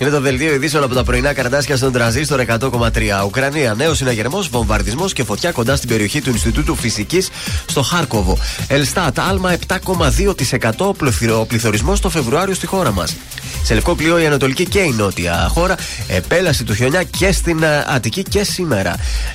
Είναι 0.00 0.10
το 0.10 0.20
δελτίο 0.20 0.54
ειδήσεων 0.54 0.84
από 0.84 0.94
τα 0.94 1.02
πρωινά 1.04 1.32
καρτάσια 1.32 1.76
στον 1.76 1.92
τραζίστορ 1.92 2.40
100,3. 2.40 3.24
Ουκρανία, 3.26 3.74
νέος 3.74 3.96
συναγερμός, 3.96 4.48
βομβαρδισμός 4.48 5.12
και 5.12 5.24
φωτιά 5.24 5.52
κοντά 5.52 5.76
στην 5.76 5.88
περιοχή 5.88 6.20
του 6.20 6.30
Ινστιτούτου 6.30 6.76
Φυσικής 6.76 7.28
στο 7.66 7.82
Χάρκοβο. 7.82 8.38
Ελστάτ, 8.68 9.18
άλμα 9.18 9.50
7,2% 9.52 10.94
πληθυρο- 10.96 11.46
πληθωρισμός 11.46 12.00
το 12.00 12.10
Φεβρουάριο 12.10 12.54
στη 12.54 12.66
χώρα 12.66 12.92
μας. 12.92 13.16
Σε 13.62 13.74
λευκό 13.74 13.94
πλοίο 13.94 14.18
η 14.18 14.26
Ανατολική 14.26 14.64
και 14.64 14.78
η 14.78 14.90
Νότια 14.96 15.46
χώρα 15.50 15.74
επέλαση 16.08 16.64
του 16.64 16.74
χιονιά 16.74 17.02
και 17.02 17.32
στην 17.32 17.62
ε, 17.62 17.84
Αττική 17.88 18.22
και 18.22 18.44
σήμερα. 18.44 18.94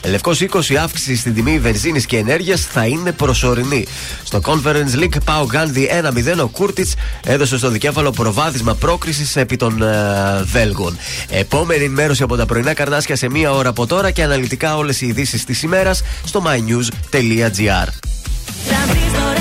Λευκός 0.10 0.40
20 0.52 0.76
αύξηση 0.84 1.16
στην 1.16 1.34
τιμή 1.34 1.60
βενζίνης 1.60 2.06
και 2.06 2.18
ενέργειας 2.18 2.62
θα 2.72 2.86
είναι 2.86 3.12
προσωρινή. 3.12 3.86
Στο 4.24 4.40
Conference 4.46 5.00
League 5.00 5.18
Πάο 5.26 5.46
Γκάνδη 5.46 5.90
1-0 6.38 6.44
ο 6.44 6.48
Κούρτιτς 6.48 6.94
έδωσε 7.26 7.58
στο 7.58 7.70
δικέφαλο 7.70 8.12
προβάδισμα 8.12 8.76
πρόκρισης 8.76 9.36
επί 9.36 9.56
των 9.56 9.82
ε, 9.82 10.44
Βέλγων. 10.56 10.98
Επόμενη 11.30 11.84
ενημέρωση 11.84 12.24
από 12.24 12.36
τα 12.36 12.46
πρωινά 12.46 12.74
καρδάσια 12.74 13.16
σε 13.16 13.30
μία 13.30 13.52
ώρα 13.52 13.70
από 13.70 13.88
τώρα 13.88 14.12
και 14.12 14.24
αναλυτικά 14.24 14.78
όλες 14.78 15.02
οι 15.02 15.08
ειδήσεις 15.08 15.44
της 15.44 15.64
ημέρας 15.64 16.04
στο 16.26 16.44
mynews.gr. 16.46 17.88
Τρανζίστορ 18.68 19.36
100,3 19.36 19.40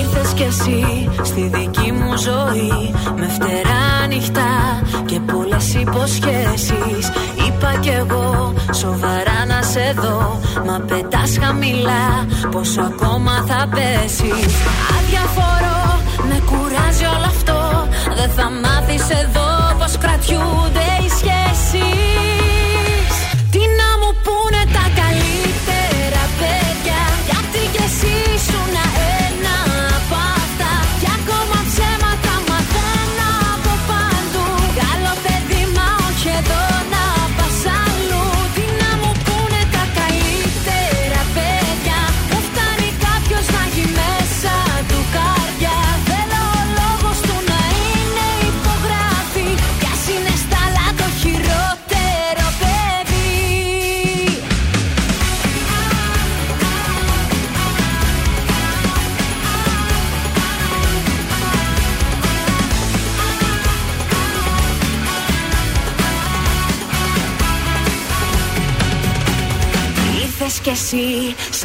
Ήρθες 0.00 0.32
κι 0.32 0.42
εσύ 0.42 1.08
στη 1.22 1.50
δική 1.54 1.92
μου 1.92 2.16
ζωή 2.16 2.94
Με 3.16 3.28
φτερά 3.28 4.02
ανοιχτά 4.02 4.82
και 5.06 5.20
πολλές 5.32 5.74
υποσχέσεις 5.74 7.10
Είπα 7.46 7.78
κι 7.80 7.88
εγώ 7.88 8.54
σοβαρά 8.72 9.08
να 9.08 9.17
σε 9.17 9.17
δω 10.78 10.84
Μα 10.84 10.94
πετάς 10.94 11.38
χαμηλά 11.40 12.26
πόσο 12.50 12.80
ακόμα 12.80 13.44
θα 13.46 13.68
πέσεις. 13.70 14.54
Αδιαφορώ, 14.98 16.00
με 16.28 16.42
κουράζει 16.46 17.04
όλο 17.04 17.26
αυτό. 17.26 17.88
Δεν 18.16 18.30
θα 18.30 18.50
μάθεις 18.50 19.08
εδώ 19.10 19.76
πως 19.78 19.98
κρατιούνται 19.98 20.86
οι 21.04 21.08
σχέσεις 21.08 22.27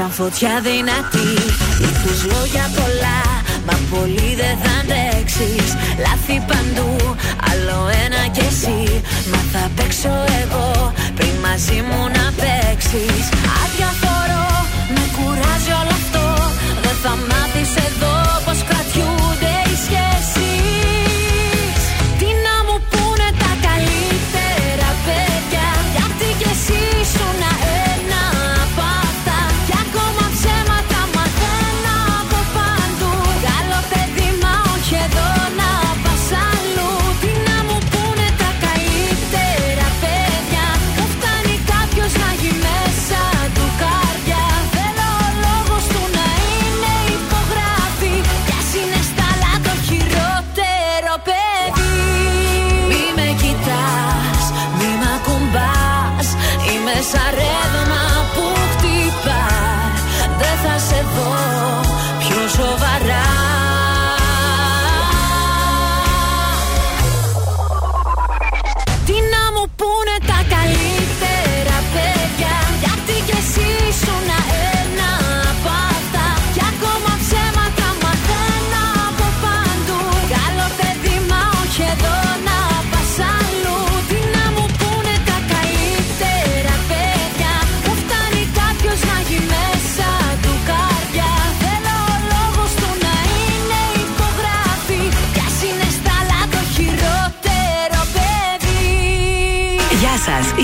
σαν 0.04 0.12
φωτιά 0.12 0.54
δυνατή. 0.68 1.30
Ήρθες 1.86 2.20
λόγια 2.32 2.66
πολλά 2.78 3.22
Μα 3.68 3.76
πολύ 3.92 4.30
δεν 4.42 4.56
θα 4.64 4.74
αντέξεις. 4.82 5.70
Λάθη 6.04 6.38
παντού 6.50 6.92
Άλλο 7.50 7.80
ένα 8.06 8.22
κι 8.36 8.46
εσύ. 8.52 8.82
Μα 9.32 9.40
θα 9.52 9.64
παίξω 9.76 10.14
εγώ 10.42 10.94
Πριν 11.18 11.36
μαζί 11.46 11.80
μου 11.88 12.02
να 12.18 12.26
παίξεις. 12.42 13.26
Αδιαφορώ 13.62 14.48
Με 14.96 15.04
κουράζει 15.16 15.72
όλο 15.82 15.94
αυτό. 16.02 16.26
Δεν 16.84 16.96
θα 17.04 17.14
μάθεις 17.30 17.53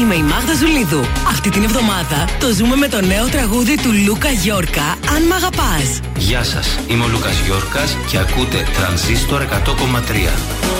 σα, 0.10 0.16
είμαι 0.16 0.28
η 0.28 0.30
Μάγδα 0.32 0.54
Ζουλίδου. 0.54 1.02
Αυτή 1.28 1.50
την 1.50 1.64
εβδομάδα 1.64 2.26
το 2.40 2.54
ζούμε 2.54 2.76
με 2.76 2.88
το 2.88 3.02
νέο 3.02 3.28
τραγούδι 3.28 3.78
του 3.78 3.90
Λούκα 4.06 4.30
Γιόρκα, 4.30 4.98
Αν 5.16 5.24
Μ' 5.24 5.34
Αγαπάς. 5.34 6.00
Γεια 6.18 6.44
σας, 6.44 6.80
είμαι 6.88 7.04
ο 7.04 7.08
Λούκας 7.08 7.40
Γιόρκας 7.46 7.98
και 8.10 8.18
ακούτε 8.18 8.68
Τρανζίστορ 8.74 9.42
100,3. 9.42 10.79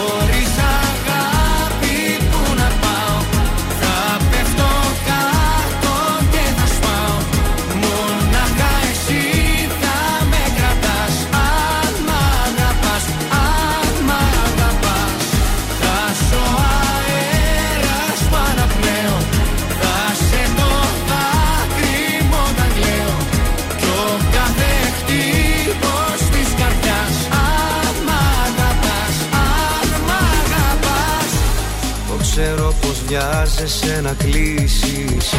Βιάζεσαι 33.60 34.02
να 34.02 34.14
κλείσεις. 34.14 35.34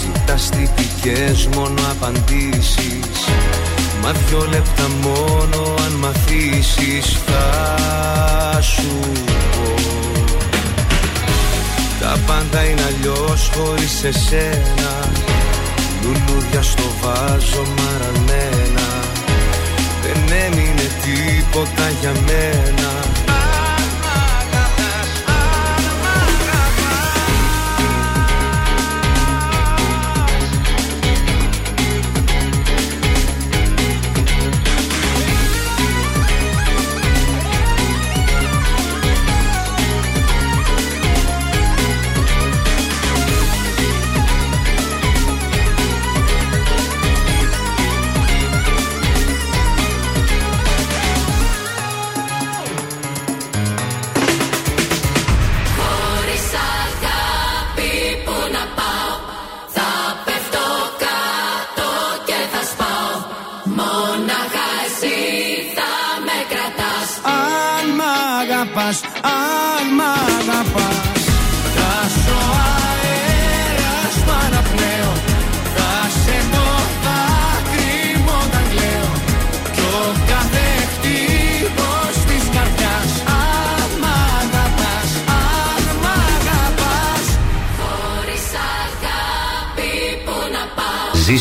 Ζητάς 0.00 0.48
τυπικές 0.48 1.48
μόνο 1.54 1.80
απαντήσεις. 1.90 3.18
Μα 4.02 4.12
δυο 4.12 4.46
λεπτά 4.50 4.88
μόνο 5.02 5.74
αν 5.84 5.92
μ' 5.92 6.04
αφήσεις 6.04 7.18
Θα 7.26 8.60
σου 8.62 8.98
πω. 9.52 9.74
Τα 12.00 12.18
πάντα 12.26 12.64
είναι 12.64 12.82
αλλιώς 12.82 13.50
χωρίς 13.54 14.04
εσένα. 14.04 15.12
Λουλούδια 16.02 16.62
στο 16.62 16.82
βάζο 17.02 17.64
μαρανένα. 17.76 18.88
Δεν 20.02 20.36
έμεινε 20.46 20.86
τίποτα 21.02 21.90
για 22.00 22.12
μένα 22.26 23.03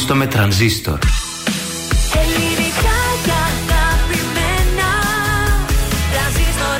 πάω 0.03 0.11
Ζήστο 0.11 0.15
με 0.15 0.27
τρανζίστορ. 0.27 0.99
Ελληνικά 2.21 2.99
και 3.25 3.31
αγαπημένα 3.31 4.91
Τρανζίστορ 6.13 6.77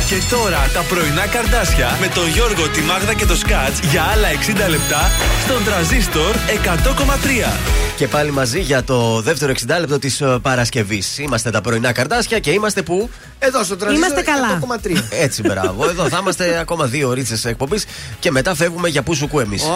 100,3 0.00 0.08
Και 0.08 0.14
τώρα 0.30 0.70
τα 0.74 0.82
πρωινά 0.82 1.26
καρδάσια 1.26 1.96
με 2.00 2.08
τον 2.08 2.28
Γιώργο, 2.28 2.68
τη 2.68 2.80
Μάγδα 2.80 3.14
και 3.14 3.26
το 3.26 3.36
Σκάτς 3.36 3.78
για 3.90 4.02
άλλα 4.02 4.28
60 4.66 4.68
λεπτά 4.68 5.10
στον 5.44 5.64
τραζίστορ 5.64 6.34
100,3. 6.34 7.78
Και 7.96 8.08
πάλι 8.08 8.30
μαζί 8.30 8.60
για 8.60 8.84
το 8.84 9.20
δεύτερο 9.20 9.52
60 9.52 9.80
λεπτό 9.80 9.98
της 9.98 10.22
Παρασκευής. 10.42 11.18
Είμαστε 11.18 11.50
τα 11.50 11.60
πρωινά 11.60 11.92
καρτάσια 11.92 12.38
και 12.38 12.50
είμαστε 12.50 12.82
που; 12.82 13.10
Εδώ 13.38 13.64
στο 13.64 13.76
τραζίστορ 13.76 14.10
Είμαστε 14.10 14.30
καλά. 14.30 14.60
100,3. 14.84 15.02
Έτσι, 15.10 15.42
μπράβο. 15.42 15.88
Εδώ 15.88 16.08
θα 16.08 16.18
είμαστε 16.20 16.58
ακόμα 16.58 16.86
δύο 16.86 17.08
ώρες 17.08 17.44
εκπομπής 17.44 17.84
και 18.20 18.30
μετά 18.30 18.54
φεύγουμε 18.54 18.88
για 18.88 19.02
πού 19.02 19.14
σου 19.14 19.28
κου 19.28 19.40
εμείς. 19.40 19.62
Α, 19.62 19.66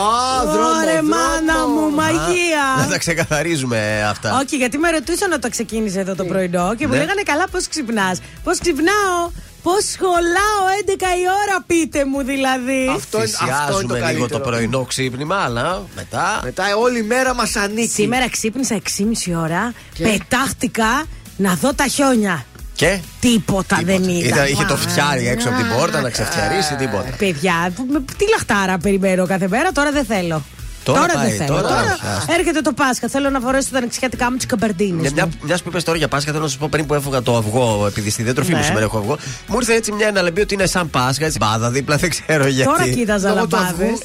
δρόμο, 0.53 0.69
Ωρε 0.69 0.93
δρόμο. 0.93 1.09
μάνα 1.09 1.67
μου, 1.69 1.81
Να 1.81 2.03
μαγεία. 2.03 2.89
τα 2.91 2.99
ξεκαθαρίζουμε 2.99 4.05
αυτά. 4.11 4.39
Όχι, 4.45 4.57
γιατί 4.57 4.79
με 4.79 4.91
ρωτούσαν 4.91 5.33
όταν 5.33 5.51
ξεκίνησε 5.51 6.01
εδώ 6.01 6.15
το 6.15 6.25
πρωινό 6.25 6.75
και 6.75 6.87
μου 6.87 6.93
Ναι. 6.93 6.99
λέγανε 6.99 7.23
καλά 7.23 7.49
πώς 7.49 7.69
ξυπνάς; 7.69 8.19
Πώς 8.45 8.59
ξυπνάω, 8.59 9.31
πώς 9.63 9.85
σχολάω 9.93 10.63
11 10.81 11.07
η 11.07 11.25
ώρα, 11.43 11.63
πείτε 11.67 12.05
μου 12.05 12.23
δηλαδή. 12.23 12.89
Αυτό, 12.97 13.17
είναι- 13.19 13.27
αυτό 13.27 13.47
είναι 13.49 13.53
το 13.53 13.55
Θυσιάζουμε 13.55 13.95
λίγο 13.95 14.05
καλύτερο. 14.07 14.29
το 14.29 14.49
πρωινό 14.51 14.85
ξύπνημα, 14.85 15.37
αλλά 15.37 15.83
μετά. 15.97 16.41
Μετά 16.45 16.65
όλη 16.77 16.99
η 16.99 17.03
μέρα 17.03 17.35
μας 17.35 17.57
ανήκει. 17.57 17.89
Σήμερα 17.93 18.29
ξύπνησα 18.31 18.75
6,5 18.75 19.35
ώρα, 19.35 19.73
πετάχτηκα 19.99 21.05
να 21.37 21.55
δω 21.55 21.75
τα 21.75 21.87
χιόνια. 21.87 22.45
Και; 22.75 22.99
Τίποτα, 23.21 23.79
δεν 23.85 24.03
ήταν. 24.03 24.09
Ήταν- 24.29 24.47
είχε 24.49 24.65
το 24.65 24.77
φτιάρι 24.77 25.29
έξω 25.29 25.49
από 25.49 25.59
την 25.59 25.67
πόρτα 25.77 26.01
να 26.01 26.11
ξεφτιαρίσει 26.11 26.75
τίποτα. 26.75 27.11
Παιδιά, 27.19 27.73
που- 27.77 27.87
με- 27.91 28.05
τι 28.17 28.25
λαχτάρα 28.31 28.79
περιμένω 28.79 29.27
κάθε 29.27 29.49
μέρα, 29.49 29.73
τώρα 29.73 29.93
δεν 29.93 30.05
θέλω. 30.05 30.43
Τώρα 30.83 31.13
πάει, 31.15 31.29
δεν 31.29 31.37
θέλω. 31.37 31.49
τώρα 31.61 31.69
Τώρα, 31.69 31.81
όχι, 31.81 32.07
άστα. 32.19 32.33
έρχεται 32.39 32.61
το 32.61 32.73
Πάσχα. 32.73 33.09
Θέλω 33.09 33.31
να 33.31 33.41
φορέσω 33.41 33.69
τα 33.73 33.79
ανεξιατικά 33.79 34.31
μου 34.31 34.37
τις 34.37 34.47
καμπερντίνες. 34.47 35.01
Μια, 35.01 35.11
μια, 35.27 35.29
μιας 35.43 35.63
που 35.63 35.69
είπες 35.69 35.85
τώρα 35.85 35.99
για 35.99 36.09
Πάσχα, 36.09 36.31
θέλω 36.33 36.43
να 36.45 36.49
σα 36.51 36.59
πω 36.59 36.69
πριν 36.71 36.87
που 36.87 36.95
έφυγα 36.95 37.23
το 37.23 37.37
αυγό, 37.37 37.85
επειδή 37.87 38.11
στη 38.11 38.23
διατροφή 38.23 38.51
μου 38.51 38.57
Ναι. 38.57 38.63
σήμερα 38.65 38.85
έχω 38.85 38.99
αυγό. 38.99 39.17
Μου 39.47 39.57
ήρθε 39.61 39.75
έτσι 39.75 39.93
μια 39.93 40.09
αναλαμπή 40.09 40.41
ότι 40.41 40.55
είναι 40.55 40.67
σαν 40.67 40.91
Πάσχα, 40.91 41.25
έτσι 41.25 41.39
μπάδα 41.39 41.71
δίπλα, 41.71 41.97
δεν 41.97 42.11
ξέρω 42.11 42.47
γιατί. 42.47 42.71
Τώρα 42.71 42.89
κοίταζα 42.89 43.29
Λόγω 43.35 43.47
του 43.47 43.57
λαμπάδες. 43.57 43.87
αυγού. 43.89 43.99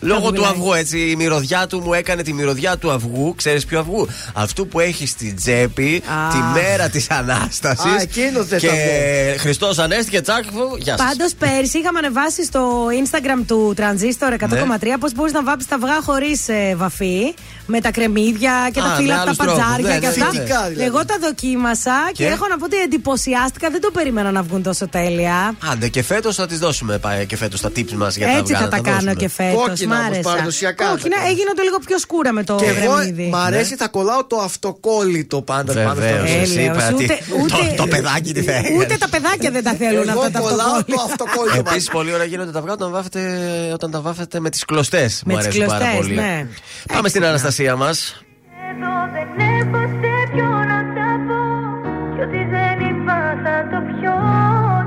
Λόγω 0.00 0.20
Κάπου 0.20 0.32
του 0.32 0.40
μιλάει. 0.40 0.50
αυγού, 0.50 0.72
έτσι. 0.72 0.98
Η 0.98 1.16
μυρωδιά 1.16 1.66
του 1.66 1.80
μου 1.80 1.92
έκανε 1.92 2.22
τη 2.22 2.32
μυρωδιά 2.32 2.76
του 2.76 2.90
αυγού. 2.90 3.34
Ξέρεις 3.34 3.64
ποιο 3.64 3.78
αυγού; 3.78 4.08
Αυτού 4.32 4.68
που 4.68 4.80
έχεις 4.80 5.10
στην 5.10 5.36
τσέπη 5.36 6.02
Α. 6.06 6.32
τη 6.32 6.38
μέρα 6.60 6.88
της 6.88 7.10
Ανάστασης. 7.10 7.84
Α, 7.92 8.00
εκείνο 8.00 8.44
θες 8.44 8.60
Και 8.60 8.66
να 8.66 8.72
πω. 8.72 9.38
Χριστός 9.38 9.78
Ανέστηκε, 9.78 10.20
τσάκ, 10.20 10.44
γεια 10.78 10.96
σας. 10.96 11.06
Πάντως 11.06 11.32
πέρσι 11.38 11.78
είχαμε 11.78 11.98
ανεβάσει 11.98 12.44
στο 12.44 12.86
Instagram 13.04 13.44
του 13.46 13.74
Transistor 13.76 14.32
100,3 14.32 14.90
Ναι. 14.90 14.98
πώς 14.98 15.14
μπορείς 15.14 15.32
να 15.32 15.42
βάψει 15.42 15.68
τα 15.68 15.74
αυγά 15.76 16.00
χωρίς 16.14 16.40
χωρί 16.46 16.74
βαφή. 16.76 17.34
Με 17.66 17.80
τα 17.80 17.90
κρεμμύδια 17.90 18.52
και 18.72 18.80
τα 18.80 18.86
Α, 18.86 18.94
φύλλα 18.96 19.14
με 19.14 19.20
από 19.20 19.36
τα 19.36 19.42
άλλους 19.42 19.56
τρόπους. 19.56 19.62
παντζάρια 19.62 19.88
Ναι, 19.88 19.94
και 19.94 20.06
ναι, 20.06 20.12
αυτά. 20.12 20.24
ναι. 20.24 20.30
Φυτικά 20.38 20.62
δηλαδή. 20.68 20.82
Εγώ 20.88 21.04
τα 21.04 21.16
δοκίμασα 21.20 21.92
και, 22.12 22.24
Και; 22.24 22.30
έχω 22.30 22.46
να 22.48 22.56
πω 22.58 22.64
ότι 22.64 22.76
εντυπωσιάστηκα. 22.76 23.70
Δεν 23.70 23.80
το 23.80 23.90
περίμενα 23.90 24.30
να 24.30 24.42
βγουν 24.42 24.62
τόσο 24.62 24.88
τέλεια. 24.88 25.54
Άντε 25.72 25.88
και 25.88 26.02
φέτος 26.02 26.34
θα 26.36 26.46
τις 26.46 26.58
δώσουμε 26.58 26.98
πάει, 26.98 27.26
και 27.26 27.36
φέτος 27.36 27.60
τα 27.60 27.68
tips 27.76 27.92
μας 27.92 28.16
για 28.16 28.26
τα 28.26 28.32
Έτσι 28.38 28.52
θα 28.52 28.58
αυγά, 28.58 28.70
τα 28.70 28.76
να 28.76 28.82
κάνω 28.82 28.94
δώσουμε. 28.96 29.14
και 29.14 29.28
φέτος. 29.28 29.62
Κόκκινα 29.66 29.98
όμως, 30.10 30.18
παραδοσιακά 30.20 30.84
θα 30.84 30.90
Κόκκινα 30.90 31.16
κάνεις. 31.16 31.30
έγιναν 31.32 31.54
το 31.56 31.62
λίγο 31.62 31.78
πιο 31.86 31.98
σκούρα 31.98 32.32
με 32.32 32.44
το 32.44 32.54
Και 32.54 32.64
εγώ 32.64 32.92
γρεμμύδι. 32.94 33.28
μ' 33.32 33.36
αρέσει, 33.36 33.74
θα 33.76 33.88
κολλάω 33.88 34.24
το 34.24 34.36
αυτοκόλλητο 34.36 35.42
πάντα 35.42 35.72
πάνω 35.72 35.88
στο 35.90 35.94
Βεβαίως, 36.00 36.20
ρολόι. 36.20 36.40
εσύ 36.42 36.58
Έλεος, 36.60 36.76
είπα, 36.76 36.86
τι- 36.96 37.04
ούτε- 37.04 37.18
ούτε- 37.42 37.74
το, 37.76 37.82
το 37.82 37.86
παιδάκι 37.86 38.32
τι 38.32 38.42
θα 38.42 38.52
έκανε. 38.52 38.76
Ούτε 38.78 38.96
τα 38.98 39.08
παιδάκια 39.08 39.50
δεν 39.50 39.62
τα 39.64 39.72
θέλουν 39.72 40.08
Εγώ 40.08 40.18
αυτά 40.20 40.30
τα 40.30 40.38
κολλάω 40.38 40.56
το 40.56 40.66
αυτοκόλλητα. 40.66 41.02
αυτοκόλλητο. 41.10 41.70
Επίσης, 41.70 41.88
πολύ 41.88 42.12
ωραία 42.14 42.26
γίνονται 42.26 42.50
τα 42.50 42.58
αυγά 42.58 42.72
όταν, 42.72 42.90
βάφετε, 42.90 43.20
όταν 43.72 43.90
τα 43.90 44.00
βάφετε 44.00 44.40
με 44.40 44.50
τις 44.50 44.64
κλωστές. 44.64 45.22
Με 45.26 45.32
Μου 45.32 45.38
τις 45.38 45.46
αρέσει 45.48 45.64
πάρα 45.66 45.78
κλωστές, 45.78 46.03
πολύ. 46.06 46.14
ναι. 46.20 46.46
Πάμε 46.92 47.08
στην 47.08 47.24
Αναστασία 47.24 47.76
μας. 47.76 48.18
Εδώ 48.70 48.94
δεν 49.14 49.28
έχω 49.60 49.80
σε 50.00 50.14
ποιο 50.32 50.48
να 50.70 50.78
τα 50.96 51.08
πω 51.26 51.42
Κι 52.14 52.20
ό,τι 52.24 52.40
δεν 52.54 52.76
είπα 52.88 53.18
θα 53.44 53.56
το 53.70 53.78
πιω 53.88 54.16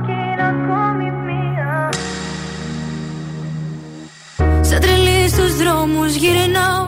Κι 0.06 0.12
είναι 0.12 0.46
ακόμη 0.54 1.08
μία 1.28 1.90
Σαν 4.62 4.80
τρελής 4.80 5.32
στους 5.32 5.56
δρόμους 5.56 6.16
γυρνάω 6.16 6.88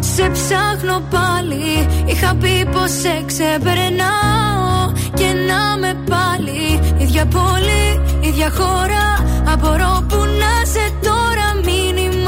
Σε 0.00 0.30
ψάχνω 0.30 0.96
πάλι 1.10 1.86
Είχα 2.06 2.34
πει 2.40 2.68
πως 2.72 2.90
σε 2.90 3.14
ξεπερνάω 3.26 4.92
Και 5.14 5.28
να 5.48 5.62
με 5.82 5.92
πάλι 6.10 6.80
Ίδια 6.98 7.26
πόλη, 7.26 7.84
ίδια 8.20 8.50
χώρα 8.50 9.06
Απορώ 9.52 10.04
που 10.08 10.16
να 10.40 10.54
σε 10.72 10.84
τώρα 11.02 11.45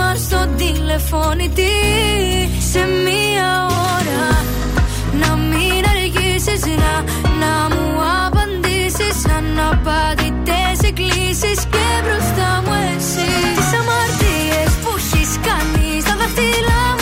Μήνυμα 0.08 0.26
στο 0.28 0.48
τηλεφώνητη 0.56 1.70
Σε 2.72 2.78
μία 2.78 3.66
ώρα. 3.66 4.28
Να 5.20 5.36
μην 5.36 5.84
αργήσεις 5.92 6.66
να, 6.66 6.94
να 7.42 7.74
μου 7.74 7.86
απαντήσεις. 8.26 9.16
Αναπαντητές 9.36 10.88
εκκλήσεις 10.88 11.58
Και 11.72 11.86
μπροστά 12.02 12.62
μου 12.64 12.72
εσύ. 12.96 13.30
Τις 13.56 13.72
αμαρτίες 13.80 14.72
που 14.82 14.90
έχεις 14.96 15.30
κάνει 15.46 16.00
Στα 16.00 16.14
δάχτυλά 16.16 16.97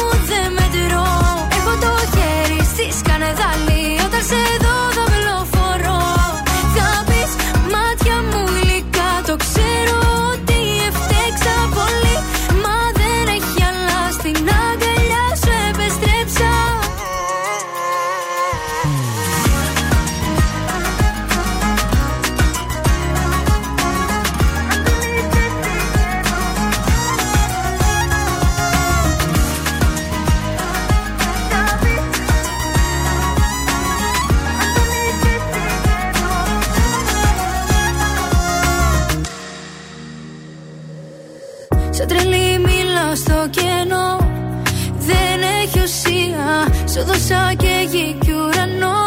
Σου 46.96 47.04
δώσα 47.04 47.52
και 47.56 47.74
γη 47.90 48.16
κι 48.20 48.32
ουρανό 48.32 48.98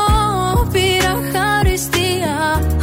Πήρα 0.71 1.13
χαριστία. 1.33 2.35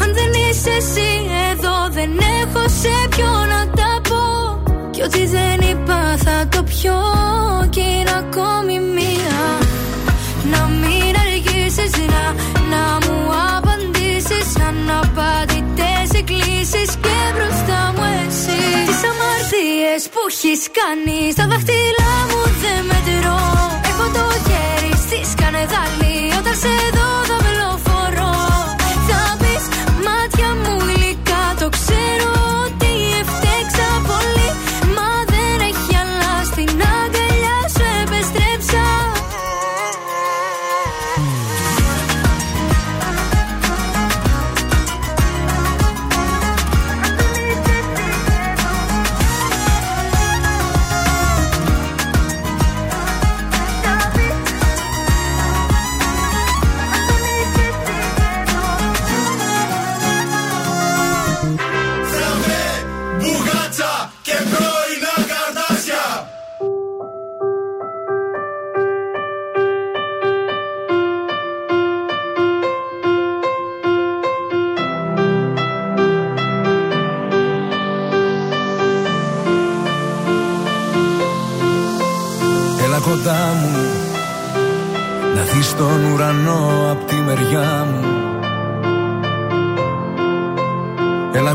Αν 0.03 0.11
δεν 0.19 0.31
είσαι 0.43 0.71
εσύ 0.71 1.11
εδώ 1.51 1.77
Δεν 1.91 2.11
έχω 2.41 2.63
σε 2.81 2.95
ποιο 3.11 3.31
να 3.53 3.61
τα 3.79 4.01
πω. 4.09 4.25
Κι 4.91 5.03
ό,τι 5.03 5.27
δεν 5.27 5.61
είπα 5.71 6.17
θα 6.25 6.49
το 6.49 6.63
πιω 6.63 6.99
Κι 7.71 7.81
είναι 7.81 8.15
ακόμη 8.23 8.79
μία. 8.97 9.39
Να 10.53 10.61
μην 10.81 11.13
αργήσεις 11.25 11.93
να, 12.13 12.25
να 12.73 12.85
μου 13.05 13.19
απαντήσεις. 13.57 14.49
Αναπαντητές 14.69 16.09
εκκλήσεις 16.21 16.91
και 17.05 17.19
μπροστά 17.35 17.81
μου 17.95 18.05
εσύ. 18.23 18.61
Τις 18.87 19.03
αμαρτίες 19.11 20.03
που 20.13 20.21
έχεις 20.29 20.63
κάνει 20.79 21.19
Στα 21.33 21.47
δάχτυλά 21.51 22.13
μου 22.31 22.46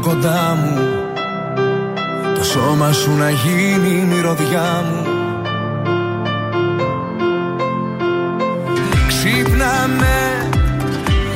κοντά 0.02 0.58
μου. 0.64 0.80
Το 2.36 2.44
σώμα 2.44 2.92
σου 2.92 3.12
να 3.12 3.30
γίνει 3.30 4.00
η 4.00 4.06
μυρωδιά 4.06 4.84
μου. 4.86 5.06
Ξύπνα 9.08 9.88
με 10.00 10.50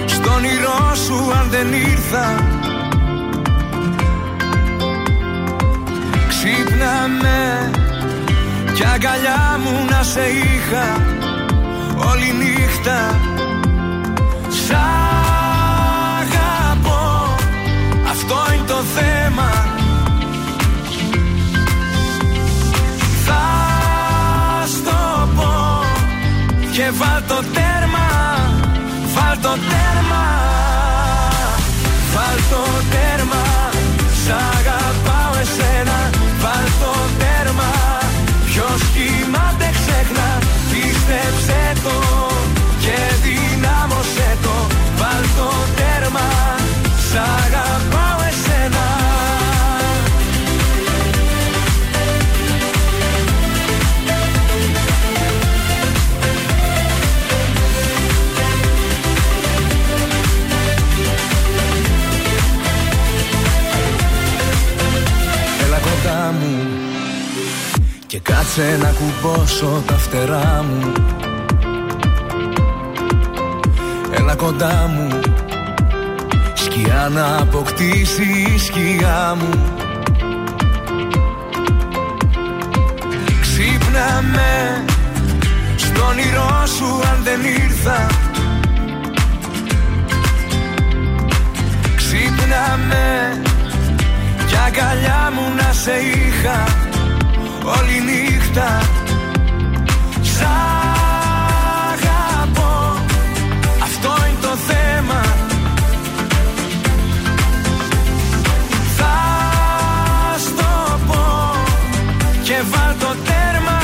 Στον 0.06 0.34
όνειρό 0.34 0.96
σου 1.06 1.32
αν 1.40 1.48
δεν 1.50 1.74
ήρθα. 1.74 2.44
Ξύπνα 6.28 7.08
με 7.22 7.72
κι 8.74 8.84
αγκαλιά 8.94 9.60
μου 9.64 9.86
να 9.90 10.04
σε 10.04 10.22
είχα 10.22 10.98
όλη 12.12 12.34
νύχτα. 12.38 13.20
Σ' 14.50 15.05
Και 26.86 26.92
βάλ 26.92 27.25
Και 68.56 68.62
κάτσε 68.62 68.78
να 68.82 68.92
κουμπώσω 68.92 69.84
τα 69.86 69.94
φτερά 69.94 70.66
μου. 70.70 70.92
Έλα 74.12 74.36
κοντά 74.36 74.92
μου. 74.94 75.20
Σκιά 76.54 77.10
να 77.14 77.38
αποκτήσει 77.38 78.24
η 78.56 78.58
σκιά 78.58 79.36
μου. 79.40 79.50
Ξύπνα 83.42 84.22
με 84.22 84.84
Στον 85.76 86.06
όνειρό 86.10 86.66
σου 86.78 86.86
αν 86.86 87.24
δεν 87.24 87.40
ήρθα. 87.64 88.08
Ξύπνα 91.96 92.80
με 92.88 93.42
Κι 94.48 94.56
αγκαλιά 94.66 95.32
μου 95.36 95.56
να 95.56 95.74
σε 95.74 95.92
είχα 95.92 96.85
Όλη 97.66 98.02
νύχτα 98.06 98.80
Σ' 100.22 100.42
αγαπώ. 101.94 103.04
Αυτό 103.84 104.10
είναι 104.28 104.38
το 104.42 104.56
θέμα. 104.68 105.22
Θα 108.98 109.16
στο 110.38 111.00
πω 111.08 111.56
Και 112.44 112.54
βάλ 112.72 112.94
το 113.00 113.16
τέρμα 113.26 113.80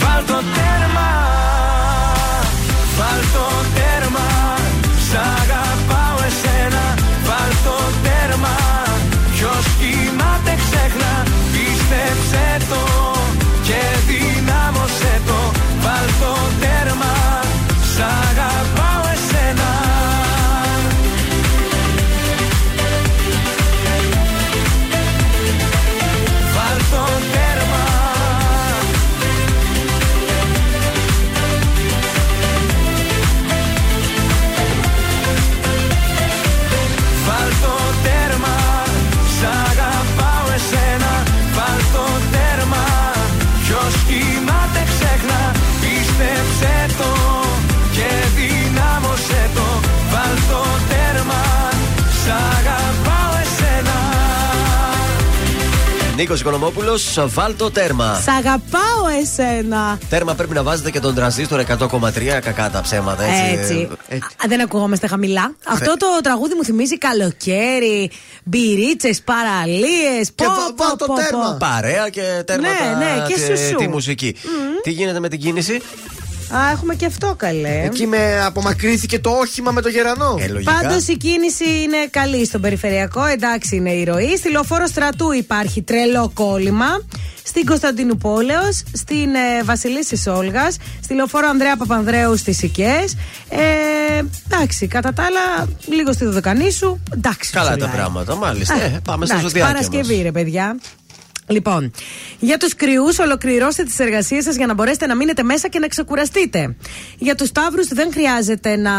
Βάλ 0.00 0.24
το 0.26 0.42
τέρμα 0.54 1.17
Νίκος 56.18 56.40
Οικονομόπουλος, 56.40 57.18
βάλτο 57.26 57.70
τέρμα. 57.70 58.20
Σ' 58.24 58.28
αγαπάω 58.28 59.06
εσένα. 59.20 59.98
Τέρμα 60.08 60.34
πρέπει 60.34 60.54
να 60.54 60.62
βάζετε 60.62 60.90
και 60.90 61.00
τον 61.00 61.14
τρανζίστορ 61.14 61.60
100,3 61.60 62.40
κακά 62.42 62.70
τα 62.70 62.80
ψέματα. 62.80 63.22
Έτσι. 63.24 63.88
Έτσι. 64.08 64.24
Α, 64.24 64.44
δεν 64.48 64.60
ακουγόμαστε 64.60 65.06
χαμηλά. 65.06 65.54
Αυτό 65.68 65.96
το 65.96 66.06
τραγούδι 66.22 66.54
μου 66.54 66.64
θυμίζει 66.64 66.98
καλοκαίρι, 66.98 68.10
μπυρίτσες, 68.44 69.20
παραλίες. 69.22 70.30
Και 70.34 70.44
βα- 70.44 70.74
βάλ' 70.76 70.96
το 70.96 71.06
τέρμα. 71.06 71.56
Παρέα 71.58 72.08
και 72.08 72.42
τέρμα 72.46 72.68
Ναι, 72.68 73.04
ναι, 73.04 73.26
και 73.28 73.34
τη, 73.34 73.40
σουσού. 73.40 73.74
τη 73.76 73.88
μουσική. 73.88 74.36
Τι 74.82 74.90
γίνεται 74.90 75.20
με 75.20 75.28
την 75.28 75.40
κίνηση; 75.40 75.80
Α, 76.50 76.70
έχουμε 76.72 76.94
και 76.94 77.06
αυτό 77.06 77.34
καλέ. 77.36 77.82
Εκεί 77.84 78.06
με 78.06 78.40
απομακρύνθηκε 78.44 79.18
το 79.18 79.30
όχημα 79.30 79.70
με 79.70 79.80
το 79.80 79.88
γερανό. 79.88 80.36
Ε, 80.40 80.46
λογικά. 80.48 80.72
Πάντως 80.72 81.06
η 81.08 81.16
κίνηση 81.16 81.64
είναι 81.82 81.96
καλή 82.10 82.46
στον 82.46 82.60
περιφερειακό, 82.60 83.24
εντάξει 83.24 83.76
είναι 83.76 83.90
η 83.90 84.04
ροή. 84.04 84.36
Στη 84.36 84.50
λεωφόρο 84.50 84.86
στρατού 84.86 85.32
υπάρχει 85.32 85.82
τρελό 85.82 86.30
κόλλημα. 86.34 86.86
Στην 87.42 87.64
Κωνσταντίνου 87.66 88.16
Πόλεως, 88.16 88.82
στην 88.92 89.34
ε, 89.34 89.62
Βασιλίση 89.64 90.28
Όλγας, 90.28 90.76
στη 91.02 91.14
λεωφόρο 91.14 91.48
Ανδρέα 91.48 91.76
Παπανδρέου 91.76 92.36
στις 92.36 92.62
Οικέ. 92.62 93.04
Ε, 93.48 93.58
εντάξει, 94.50 94.86
κατά 94.86 95.12
τα 95.12 95.22
άλλα, 95.22 95.68
λίγο 95.88 96.12
στη 96.12 96.24
Δωδεκανήσου. 96.24 96.98
Εντάξει, 97.14 97.50
Καλά 97.52 97.68
τα 97.70 97.76
ψηλά. 97.76 97.88
πράγματα, 97.90 98.34
μάλιστα. 98.36 98.74
Α, 98.74 98.80
Ε, 98.82 99.00
πάμε 99.04 99.26
στα 99.26 99.34
εντάξει, 99.34 99.50
ζωδιάκια 99.50 99.74
Παρασκευή, 99.74 100.14
μας. 100.14 100.22
ρε 100.22 100.32
παιδιά. 100.32 100.76
Λοιπόν, 101.50 101.90
για 102.38 102.56
τους 102.58 102.74
κρυούς, 102.74 103.18
ολοκληρώστε 103.18 103.82
τις 103.82 103.98
εργασίες 103.98 104.44
σας 104.44 104.56
για 104.56 104.66
να 104.66 104.74
μπορέσετε 104.74 105.06
να 105.06 105.16
μείνετε 105.16 105.42
μέσα 105.42 105.68
και 105.68 105.78
να 105.78 105.86
ξεκουραστείτε. 105.86 106.76
Για 107.18 107.34
τους 107.34 107.48
Σταύρου, 107.48 107.86
δεν 107.88 108.12
χρειάζεται 108.12 108.76
να 108.76 108.92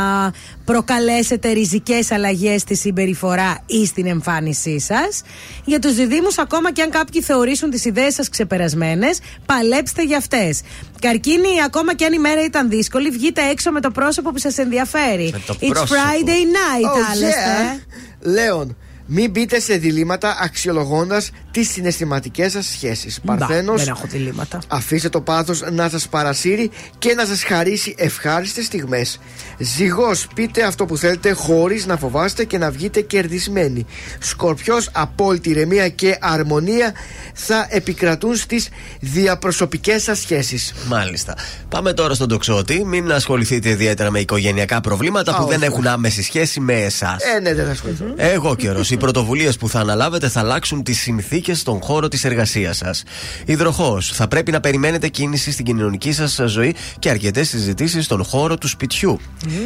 προκαλέσετε 0.65 1.51
ριζικές 1.51 2.11
αλλαγές 2.11 2.61
στη 2.61 2.75
συμπεριφορά 2.75 3.63
ή 3.65 3.85
στην 3.85 4.07
εμφάνισή 4.07 4.79
σας. 4.79 5.21
Για 5.65 5.79
τους 5.79 5.93
Διδήμου, 5.95 6.27
ακόμα 6.37 6.71
και 6.71 6.81
αν 6.81 6.89
κάποιοι 6.89 7.21
θεωρήσουν 7.21 7.69
τις 7.69 7.85
ιδέες 7.85 8.13
σας 8.13 8.29
ξεπερασμένες, 8.29 9.19
παλέψτε 9.45 10.03
για 10.03 10.17
αυτές. 10.17 10.61
Καρκίνοι, 11.01 11.47
ακόμα 11.65 11.95
και 11.95 12.05
αν 12.05 12.13
η 12.13 12.19
μέρα 12.19 12.43
ήταν 12.43 12.69
δύσκολη, 12.69 13.09
βγείτε 13.09 13.41
έξω 13.49 13.71
με 13.71 13.81
το 13.81 13.91
πρόσωπο 13.91 14.31
που 14.31 14.37
σας 14.39 14.57
ενδιαφέρει. 14.57 15.29
Με 15.33 15.41
το 15.47 15.57
It's 15.61 15.67
πρόσωπο. 15.69 15.93
Friday 15.93 16.27
night, 16.29 16.85
Oh, 16.85 17.05
άλλωστε. 17.11 17.79
yeah. 17.79 17.85
Λέων, 18.21 18.77
μην 19.11 19.31
μπείτε 19.31 19.59
σε 19.59 19.75
διλήμματα 19.75 20.37
αξιολογώντας 20.41 21.31
τις 21.51 21.69
συναισθηματικές 21.69 22.51
σας 22.51 22.65
σχέσεις. 22.65 23.19
Παρθένος, 23.25 23.83
δεν 23.83 23.93
έχω 23.93 24.07
διλήμματα. 24.07 24.59
αφήστε 24.67 25.09
το 25.09 25.21
πάθος 25.21 25.63
να 25.71 25.89
σας 25.89 26.07
παρασύρει 26.07 26.71
και 26.97 27.13
να 27.13 27.25
σας 27.25 27.43
χαρίσει 27.43 27.95
ευχάριστες 27.97 28.65
στιγμές. 28.65 29.19
Ζυγός, 29.57 30.27
πείτε 30.35 30.63
αυτό 30.63 30.85
που 30.85 30.97
θέλετε 30.97 31.31
χωρίς 31.31 31.85
να 31.85 31.97
φοβάστε 31.97 32.43
και 32.43 32.57
να 32.57 32.71
βγείτε 32.71 33.01
κερδισμένοι. 33.01 33.85
Σκορπιός, 34.19 34.89
απόλυτη 34.91 35.49
ηρεμία 35.49 35.89
και 35.89 36.17
αρμονία 36.21 36.93
θα 37.33 37.67
επικρατούν 37.69 38.35
στις 38.35 38.69
διαπροσωπικές 38.99 40.03
σας 40.03 40.19
σχέσεις. 40.19 40.73
Μάλιστα. 40.87 41.35
Πάμε 41.69 41.93
τώρα 41.93 42.13
στον 42.13 42.27
τοξότη. 42.27 42.85
Μην 42.85 43.11
ασχοληθείτε 43.11 43.69
ιδιαίτερα 43.69 44.11
με 44.11 44.19
οικογενειακά 44.19 44.81
προβλήματα 44.81 45.35
Α, 45.35 45.41
που 45.41 45.47
δεν 45.47 45.57
όχι, 45.57 45.65
έχουν 45.65 45.87
άμεση 45.87 46.23
σχέση 46.23 46.59
με 46.59 46.73
εσάς. 46.73 47.23
Ε, 47.35 47.39
ναι, 47.39 47.53
δεν 47.53 47.65
θα 47.65 47.71
ασχοληθώ. 47.71 48.05
Εγώ 48.15 48.55
καιρός. 48.55 48.91
Οι 48.99 49.01
πρωτοβουλίες 49.01 49.57
που 49.57 49.69
θα 49.69 49.79
αναλάβετε 49.79 50.29
θα 50.29 50.39
αλλάξουν 50.39 50.83
τις 50.83 50.99
συνθήκες 50.99 51.59
στον 51.59 51.81
χώρο 51.81 52.07
της 52.07 52.23
εργασίας 52.23 52.77
σας. 52.77 53.03
Υδροχός. 53.45 54.11
Θα 54.13 54.27
πρέπει 54.27 54.51
να 54.51 54.59
περιμένετε 54.59 55.07
κίνηση 55.07 55.51
στην 55.51 55.65
κοινωνική 55.65 56.11
σας 56.11 56.39
ζωή 56.45 56.75
και 56.99 57.09
αρκετές 57.09 57.47
συζητήσεις 57.47 58.05
στον 58.05 58.23
χώρο 58.23 58.57
του 58.57 58.67
σπιτιού. 58.67 59.19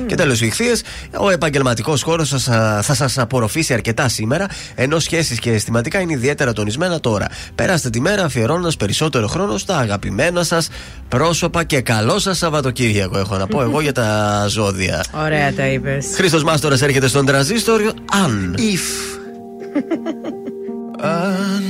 Και 0.05 0.15
τέλος, 0.15 0.41
οι 0.41 0.45
ηχθείες. 0.45 0.84
Ο 1.18 1.30
επαγγελματικός 1.30 2.01
χώρος 2.01 2.27
σας, 2.27 2.47
α, 2.47 2.81
θα 2.81 2.93
σας 2.93 3.18
απορροφήσει 3.18 3.73
αρκετά 3.73 4.07
σήμερα, 4.10 4.47
ενώ 4.76 4.99
σχέσεις 4.99 5.39
και 5.39 5.51
αισθηματικά 5.51 5.99
είναι 5.99 6.14
ιδιαίτερα 6.14 6.53
τονισμένα 6.53 6.99
τώρα. 6.99 7.27
Περάστε 7.55 7.89
τη 7.89 8.01
μέρα 8.01 8.23
αφιερώνοντας 8.23 8.77
περισσότερο 8.77 9.27
χρόνο 9.27 9.57
στα 9.57 9.77
αγαπημένα 9.77 10.43
σας 10.43 10.69
πρόσωπα 11.10 11.64
και 11.64 11.81
καλό 11.81 12.19
σας 12.19 12.38
Σαββατοκύριακο, 12.38 13.18
έχω 13.18 13.38
να 13.38 13.47
πω 13.47 13.61
εγώ 13.61 13.81
για 13.81 13.91
τα 13.91 14.45
ζώδια. 14.47 15.03
Ωραία 15.11 15.53
τα 15.53 15.68
είπες. 15.68 16.05
Χρήστος 16.15 16.43
Μάστορας 16.43 16.81
έρχεται 16.81 17.07
στον 17.07 17.26
τραζίστοριο. 17.26 17.91
Αν. 18.23 18.55
If. 18.57 19.22
Αν, 20.99 21.63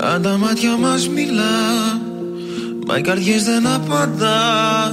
αν 0.00 0.22
τα 0.22 0.36
μάτια 0.36 0.76
μας 0.76 1.08
μιλά 1.08 2.00
Μα 2.86 2.98
οι 2.98 3.00
καρδιές 3.00 3.44
δεν 3.44 3.66
απαντά. 3.66 4.84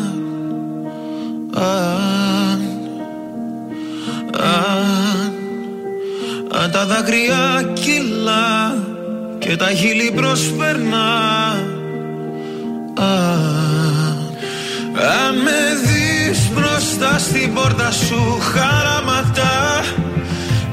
Αν, 1.53 2.61
αν, 4.37 5.31
αν 6.61 6.71
τα 6.71 6.85
δάκρυα 6.85 7.71
κυλά 7.73 8.77
Και 9.39 9.55
τα 9.55 9.65
χείλη 9.65 10.11
προσπερνά. 10.15 11.51
Αν, 12.95 14.17
αν 14.93 15.35
με 15.43 15.61
δεις 15.83 16.49
μπροστά 16.53 17.19
στην 17.19 17.53
πόρτα 17.53 17.91
σου 17.91 18.39
χαραματά 18.39 19.83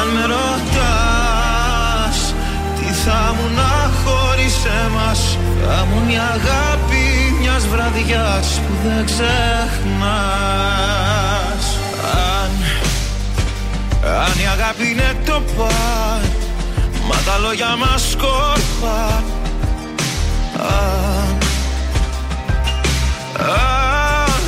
αν 0.00 0.08
με 0.14 0.24
ρωτάς 0.32 2.18
Τι 2.78 2.88
θα 2.92 3.34
μου 3.36 3.46
να 3.56 3.72
χωρίς 4.02 4.56
εμάς; 4.84 5.20
Θα 5.66 5.78
μου 5.84 5.98
μια 6.06 6.22
αγάπη 6.22 7.04
μιας 7.40 7.66
βραδιάς 7.66 8.60
που 8.66 8.72
δεν 8.84 9.04
ξεχνάς. 9.04 9.66
Αν, 12.14 12.50
αν 14.24 14.34
η 14.42 14.46
αγάπη 14.52 14.84
είναι 14.90 15.10
το 15.24 15.42
παν 15.56 16.22
Μα 17.08 17.16
τα 17.26 17.38
λόγια 17.38 17.76
μας 17.76 18.10
σκόρπαν 18.10 19.24
Αν, 20.58 21.38
αν, 23.38 24.42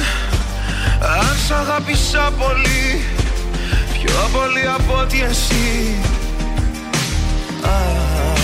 αν 1.19 1.37
σ' 1.47 1.51
αγάπησα 1.51 2.33
πολύ 2.39 2.88
Πιο 2.88 2.88
πολύ 4.33 4.67
από 4.77 4.93
ότι 5.03 5.19
εσύ. 5.31 5.95
Αν, 7.63 8.37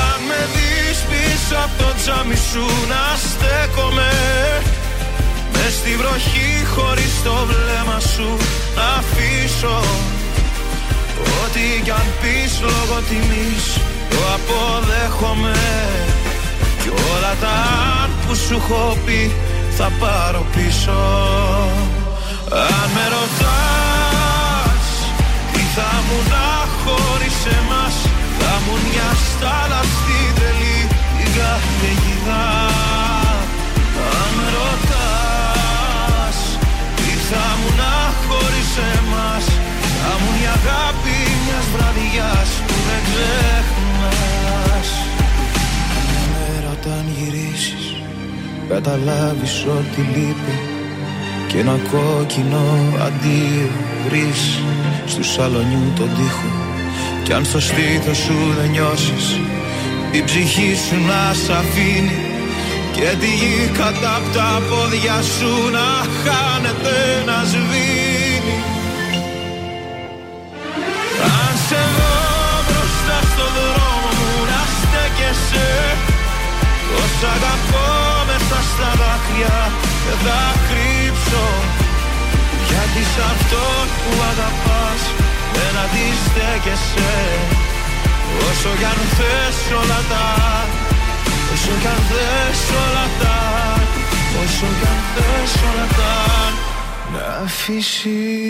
αν 0.00 0.18
με 0.28 0.40
δεις 0.54 0.98
πίσω 1.10 1.56
από 1.64 1.74
το 1.82 1.90
τζάμι 1.98 2.36
σου 2.50 2.64
να 2.92 3.02
στέκομαι. 3.28 4.12
Μες 5.52 5.72
στη 5.72 5.96
βροχή 5.96 6.50
χωρίς 6.74 7.12
το 7.24 7.34
βλέμμα 7.50 7.98
σου 8.14 8.28
να 8.76 8.86
αφήσω. 9.00 9.78
Ό,τι 11.42 11.82
κι 11.84 11.90
αν 11.90 12.06
πεις 12.20 12.52
λόγω 12.60 12.96
τιμής 13.08 13.64
το 14.10 14.18
αποδέχομαι. 14.36 15.58
Κι 16.82 16.88
όλα 16.88 17.34
τα 17.40 17.54
αν 18.02 18.10
που 18.26 18.34
σου 18.34 18.54
έχω 18.54 18.96
πει 19.04 19.32
θα 19.76 19.90
πάρω 20.00 20.46
πίσω. 20.54 21.00
Αν 22.50 22.90
με 22.94 23.04
ρωτάς 23.14 23.72
τι 23.72 23.81
θα 25.76 25.92
μου 26.06 26.18
να 26.32 26.48
χωρίς 26.82 27.38
εμάς 27.58 27.96
Θα 28.38 28.52
μου 28.64 28.74
μια 28.86 29.10
στάλα 29.26 29.80
στην 29.94 30.28
τρελή 30.36 30.78
την 31.16 31.30
καταιγίδα 31.38 32.46
Αν 34.18 34.28
με 34.36 34.46
ρωτάς 34.56 36.38
τι 36.96 37.12
θα 37.28 37.46
μου 37.58 37.70
να 37.80 37.94
χωρίς 38.26 38.72
εμάς 38.94 39.44
Θα 39.98 40.12
μου 40.20 40.30
η 40.42 40.44
αγάπη 40.58 41.16
μιας 41.42 41.66
βραδιάς 41.74 42.50
που 42.66 42.76
δεν 42.88 43.02
ξεχνάς. 43.06 44.88
Μια 46.08 46.24
μέρα 46.32 46.70
όταν 46.78 47.04
γυρίσεις 47.16 47.84
καταλάβεις 48.68 49.56
ότι 49.78 50.00
λείπει 50.14 50.81
και 51.52 51.58
ένα 51.58 51.78
κόκκινο 51.90 52.64
αντίο 53.06 53.68
βρεις 54.08 54.60
στου 55.06 55.24
σαλονιού 55.24 55.92
τον 55.96 56.08
τοίχο. 56.16 56.50
Κι 57.22 57.32
αν 57.32 57.44
στο 57.44 57.60
στήθος 57.60 58.16
σου 58.16 58.36
δεν 58.58 58.70
νιώσεις 58.70 59.40
η 60.12 60.22
ψυχή 60.24 60.74
σου 60.86 60.96
να 61.10 61.22
σ' 61.42 61.50
αφήνει. 61.60 62.18
Και 62.92 63.08
τη 63.20 63.26
γη 63.40 63.70
κατά 63.78 64.16
απ' 64.16 64.34
τα 64.34 64.62
πόδια 64.68 65.18
σου 65.34 65.52
να 65.76 65.88
χάνεται 66.22 66.96
να 67.28 67.38
σβήνει. 67.50 68.58
Αν 71.38 71.54
σε 71.66 71.82
δω 71.96 72.14
μπροστά 72.66 73.18
στο 73.32 73.46
δρόμο 73.56 74.10
μου 74.18 74.32
να 74.50 74.60
στέκεσαι. 74.76 75.70
Πως 76.88 77.14
αγαπώ 77.34 77.88
μέσα 78.28 78.58
στα 78.70 78.90
δάκρυα 79.00 79.56
δεν 80.04 80.18
θα 80.24 80.42
κρύψω 80.68 81.46
Γιατί 82.68 83.02
σ' 83.12 83.22
αυτό 83.32 83.64
που 84.02 84.12
αγαπάς 84.30 85.02
δεν 85.54 85.72
αντιστέκεσαι. 85.84 87.14
Όσο 88.48 88.70
κι 88.78 88.84
αν 88.84 89.00
θες 89.16 89.58
όλα 89.80 90.00
τα 90.10 90.26
Όσο 91.52 91.72
κι 91.80 91.86
αν 91.86 92.00
θες 92.08 92.60
όλα 92.82 93.06
τα 93.20 93.38
Όσο 94.42 94.66
κι 94.78 94.86
αν 94.92 95.00
θες 95.14 95.52
όλα 95.68 95.86
τα 95.98 96.14
Να 97.12 97.26
αφήσεις 97.44 98.42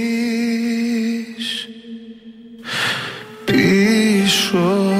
πίσω 3.44 4.91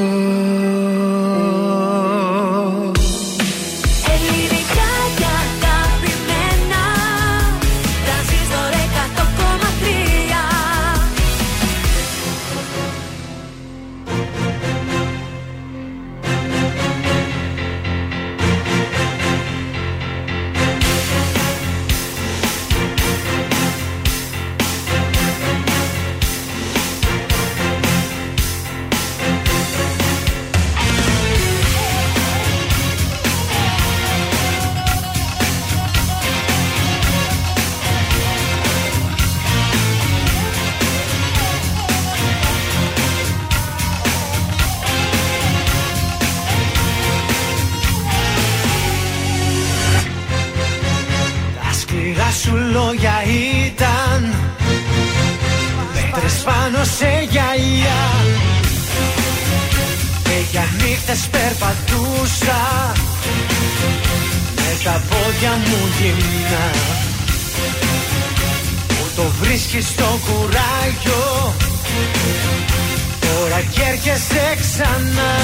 για 61.12 61.20
νύχτες 61.20 61.28
περπατούσα 61.30 62.93
Με 64.56 64.70
τα 64.84 65.02
πόδια 65.09 65.51
μου 65.51 65.80
γυμνά. 65.98 66.70
Που 68.89 69.06
το 69.16 69.22
βρίσκεις 69.40 69.86
στο 69.86 70.18
κουράγιο 70.26 71.55
Τώρα 73.20 73.60
κι 73.70 73.80
έρχεσαι 73.80 74.56
ξανά. 74.60 75.34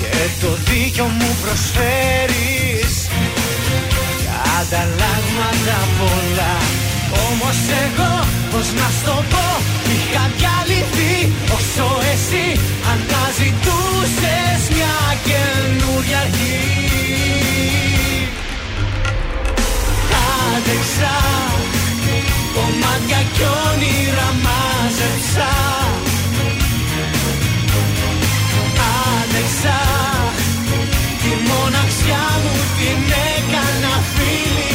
Και 0.00 0.46
το 0.46 0.56
δίκιο 0.64 1.04
μου 1.04 1.36
προσφέρεις 1.42 3.08
Ανταλλάγματα 4.60 5.78
πολλά. 5.98 6.56
Όμως 7.30 7.56
εγώ 7.84 8.24
πως 8.50 8.72
να 8.72 8.90
στο 9.00 9.24
πω 9.30 9.79
Είχα 9.92 10.24
διαλυθεί 10.36 11.32
όσο 11.56 11.88
εσύ 12.12 12.60
Αναζητούσες 12.92 14.60
μια 14.74 14.98
καινούρια 15.26 16.18
αρχή. 16.18 16.60
Άντεξα 20.54 21.16
Κομμάτια 22.54 23.20
κι 23.34 23.46
όνειρα 23.66 24.28
μάζεψα. 24.44 25.52
Άντεξα 29.16 29.80
Τη 31.22 31.32
μοναξιά 31.48 32.24
μου 32.42 32.54
την 32.78 33.00
έκανα 33.32 33.94
φίλη 34.12 34.70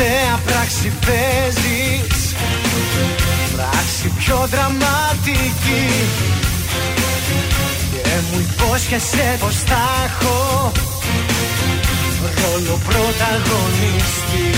τελευταία 0.00 0.40
πράξη 0.46 0.92
παίζεις. 1.06 2.34
Πράξη 3.56 4.08
πιο 4.18 4.48
δραματική. 4.52 5.86
Και 7.92 8.14
μου 8.30 8.38
υπόσχεσαι 8.48 9.36
πως 9.40 9.54
θα 9.54 9.82
έχω 10.06 10.72
Ρόλο 12.40 12.78
πρωταγωνιστή. 12.88 14.48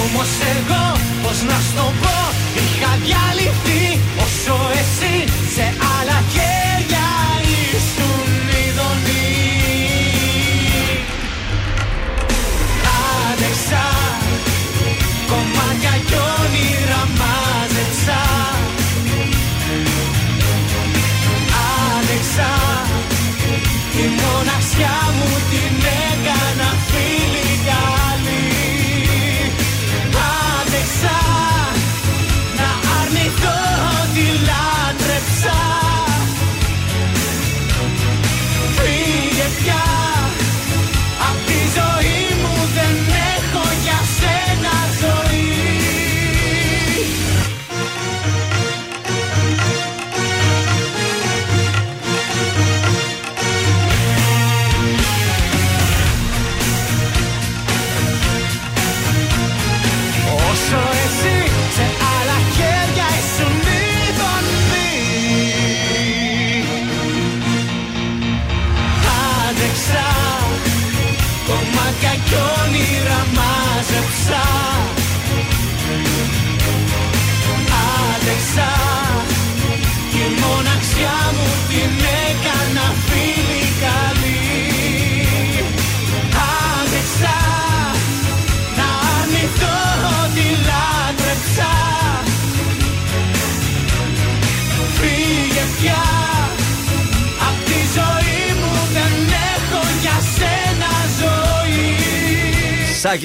Όμως 0.00 0.30
εγώ 0.54 0.84
πως 1.22 1.38
να 1.48 1.58
στο 1.68 1.92
πω 2.02 2.18
Είχα 2.60 2.92
διαλυθεί. 3.04 4.00
Όσο 4.24 4.56
εσύ 4.80 5.14
σε 5.54 5.64
άλλα 5.98 6.22
κέντρα 6.32 6.59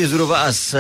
Σάκη 0.02 0.16
Ρουβάς, 0.16 0.74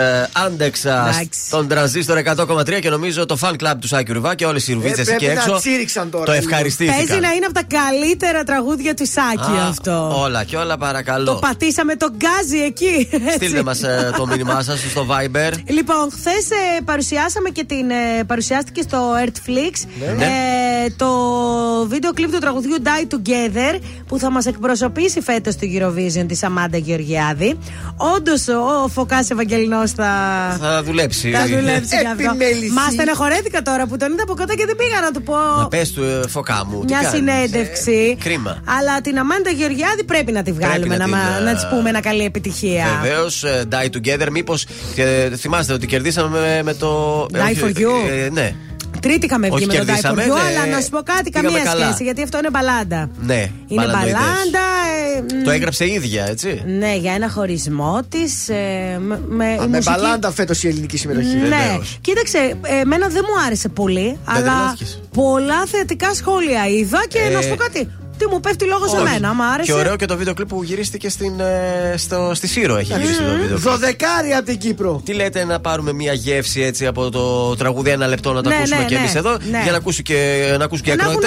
άντεξα 0.45 1.07
Εντάξει. 1.07 1.39
στον 1.45 1.67
τρανζίστορ 1.67 2.17
100,3 2.37 2.79
και 2.81 2.89
νομίζω 2.89 3.25
το 3.25 3.37
fan 3.41 3.51
club 3.51 3.73
του 3.79 3.87
Σάκη 3.87 4.11
Ρουβά 4.11 4.35
και 4.35 4.45
όλε 4.45 4.59
οι 4.67 4.73
Ρουβίτσες 4.73 5.07
Ε, 5.07 5.11
εκεί 5.11 5.25
πρέπει 5.25 5.37
να 5.37 5.43
έξω. 5.43 5.57
τσίριξαν 5.59 6.09
τώρα 6.09 6.25
Το 6.25 6.31
λίγο. 6.31 6.43
ευχαριστήθηκαν. 6.47 7.05
Παίζει 7.05 7.21
να 7.21 7.31
είναι 7.31 7.45
από 7.45 7.53
τα 7.53 7.63
καλύτερα 7.63 8.43
τραγούδια 8.43 8.93
του 8.93 9.05
Σάκη 9.07 9.57
Α, 9.59 9.67
αυτό. 9.69 10.13
Όλα 10.19 10.43
και 10.43 10.57
όλα 10.57 10.77
παρακαλώ. 10.77 11.25
Το 11.25 11.35
πατήσαμε 11.35 11.95
τον 11.95 12.13
γκάζι 12.15 12.57
εκεί. 12.65 13.07
έτσι. 13.11 13.35
Στείλτε 13.35 13.63
μας 13.63 13.81
το 14.17 14.25
μήνυμά 14.27 14.61
σας 14.61 14.79
στο 14.89 15.05
Viber. 15.09 15.51
Λοιπόν, 15.67 16.11
χθες 16.11 16.47
παρουσιάσαμε 16.85 17.49
και 17.49 17.63
την. 17.63 17.89
ε, 17.89 18.23
παρουσιάστηκε 18.23 18.81
στο 18.81 19.11
Earthflix 19.25 19.87
Ναι. 20.17 20.25
ε, 20.25 20.89
το 20.97 21.09
βίντεο 21.87 22.11
κλιπ 22.13 22.31
του 22.31 22.39
τραγουδιού 22.39 22.75
Die 22.83 23.13
Together 23.15 23.79
που 24.07 24.19
θα 24.19 24.31
μας 24.31 24.45
εκπροσωπήσει 24.45 25.21
φέτος 25.21 25.53
στο 25.53 25.67
Eurovision 25.77 26.25
της 26.27 26.43
Αμάντα 26.43 26.77
Γεωργιάδη. 26.77 27.57
Όντως 28.15 28.47
ο 28.47 28.87
Φωκά 29.06 29.26
Ευαγγελινός 29.32 29.91
θα. 29.91 30.10
Θα 30.61 30.84
δουλέψει. 30.84 31.32
Θα 31.32 31.45
δουλέψει 31.48 31.95
γι' 32.02 32.06
αυτό. 32.07 32.23
Επιμέληση. 32.23 32.72
Μα 32.72 32.82
στεναχωρέθηκα 32.91 33.61
τώρα 33.61 33.86
που 33.88 33.98
τον 33.98 34.11
είδα 34.11 34.23
από 34.23 34.36
κοντά 34.36 34.56
και 34.56 34.65
δεν 34.65 34.76
πήγα 34.76 34.99
να 35.02 35.11
του 35.11 35.22
πω 35.22 35.34
Μα 35.34 35.68
πες 35.68 35.91
του 35.91 36.03
ε, 36.03 36.27
φωκά 36.27 36.65
μου. 36.68 36.80
τι 36.80 36.86
μια 36.86 37.02
κάνεις, 37.02 37.10
συνέντευξη. 37.18 38.18
ε, 38.19 38.23
Κρίμα. 38.23 38.61
Αλλά 38.80 39.02
την 39.02 39.18
Αμάντα 39.19 39.49
Γεωργιάδη 39.49 40.03
πρέπει 40.03 40.32
να 40.32 40.44
τη 40.44 40.52
βγάλουμε, 40.52 40.98
να 40.98 40.98
να, 40.98 41.03
την, 41.03 41.14
μα- 41.14 41.38
ε, 41.40 41.44
να 41.44 41.53
της 41.56 41.68
πούμε 41.69 41.90
ένα 41.90 42.02
καλή 42.02 42.23
επιτυχία. 42.23 42.86
Βεβαίως, 43.02 43.44
Die 43.69 43.90
Together. 43.98 44.27
Μήπως 44.32 44.65
θυμάστε 45.38 45.73
ότι 45.73 45.88
κερδίσαμε 45.88 46.40
με, 46.40 46.61
με 46.64 46.73
το. 46.73 47.26
ε, 47.34 47.40
Die 47.40 47.52
όχι, 47.52 47.60
for 47.64 47.80
you. 47.80 48.10
ε, 48.26 48.30
ναι, 48.30 48.56
Τρίτη 49.06 49.26
είχαμε 49.26 49.48
βγει 49.48 49.56
Όχι, 49.56 49.65
με 49.65 49.73
τον 49.73 49.82
Die 49.82 49.84
for 49.84 49.86
κερδίσαμε, 49.88 50.23
You, 50.23 50.27
ναι. 50.27 50.34
αλλά 50.61 50.65
να 50.76 50.82
σου 50.82 50.90
πω 50.90 50.98
κάτι, 51.03 51.30
Πήγαμε 51.30 51.48
καμία 51.48 51.64
καλά. 51.72 51.86
σχέση, 51.86 52.03
γιατί 52.03 52.22
αυτό 52.23 52.38
είναι 52.38 52.49
μπαλάντα. 52.49 53.10
ναι. 53.22 53.41
Είναι 53.68 53.82
μπαλαντοειδές. 53.82 54.14
μπαλάντα. 54.14 54.65
ε, 55.18 55.36
μ, 55.40 55.44
Το 55.44 55.52
έγραψε 55.52 55.86
η 55.86 55.94
ίδια, 55.94 56.26
έτσι. 56.30 56.64
Ναι, 56.80 56.95
για 56.95 57.14
ένα 57.14 57.30
χωρισμό 57.30 57.99
της. 58.10 58.49
Ε, 58.49 58.98
με, 58.99 59.19
με, 59.27 59.45
η 59.45 59.56
Α, 59.56 59.60
με 59.61 59.68
μουσική- 59.68 59.84
μπαλάντα 59.90 60.32
φέτος 60.32 60.64
η 60.64 60.68
ελληνική 60.68 60.98
συμμετοχή. 60.98 61.36
Ναι, 61.36 61.41
Βεβαίως. 61.41 61.98
κοίταξε, 62.02 62.38
ε, 62.61 62.80
εμένα 62.80 63.07
δεν 63.07 63.22
μου 63.27 63.45
άρεσε 63.45 63.69
πολύ, 63.69 64.18
αλλά 64.26 64.40
τρελάθηκες. 64.41 65.02
πολλά 65.14 65.65
θετικά 65.65 66.14
σχόλια 66.14 66.68
είδα 66.68 67.06
και 67.07 67.19
Ε, 67.19 67.30
να 67.30 67.41
σου 67.41 67.49
πω 67.49 67.56
κάτι. 67.56 67.90
Τι 68.17 68.25
μου 68.31 68.39
πέφτει 68.39 68.65
λόγος 68.65 68.89
σε 68.89 68.95
Όχι. 68.95 69.03
μένα, 69.11 69.33
μ' 69.33 69.41
άρεσε. 69.41 69.71
Και 69.71 69.77
ωραίο 69.77 69.95
και 69.95 70.05
το 70.05 70.17
βίντεο 70.17 70.33
κλιπ 70.33 70.47
που 70.47 70.63
γυρίστηκε 70.63 71.09
στην, 71.09 71.39
ε, 71.39 71.93
στο, 71.97 72.31
στη 72.33 72.47
Σύρο 72.47 72.75
έχει 72.77 72.93
γυρίσει 72.93 73.17
το 73.17 73.31
βίντεο 73.31 73.47
κλιπ. 73.47 73.57
Δωδεκάρι 73.57 74.33
από 74.33 74.45
την 74.45 74.57
Κύπρο. 74.57 75.01
Τι 75.05 75.13
λέτε 75.13 75.45
να 75.45 75.59
πάρουμε 75.59 75.93
μια 75.93 76.13
γεύση 76.13 76.61
έτσι 76.61 76.85
από 76.85 77.09
το 77.09 77.55
τραγούδι 77.55 77.89
ένα 77.89 78.07
λεπτό 78.07 78.33
να 78.33 78.41
το 78.41 78.49
Ναι, 78.49 78.55
ακούσουμε 78.55 78.79
ναι, 78.79 78.85
και 78.85 78.93
ναι, 78.93 78.99
εμεί 78.99 79.11
εδώ 79.15 79.37
ναι. 79.49 79.61
για 79.63 79.71
να 79.71 79.77
ακούσουν 79.77 80.03
και, 80.03 80.55
να 80.57 80.65
ακούσουν 80.65 80.85
και 80.85 80.91
Και 80.91 80.97
να 80.97 81.03
έχουν 81.03 81.21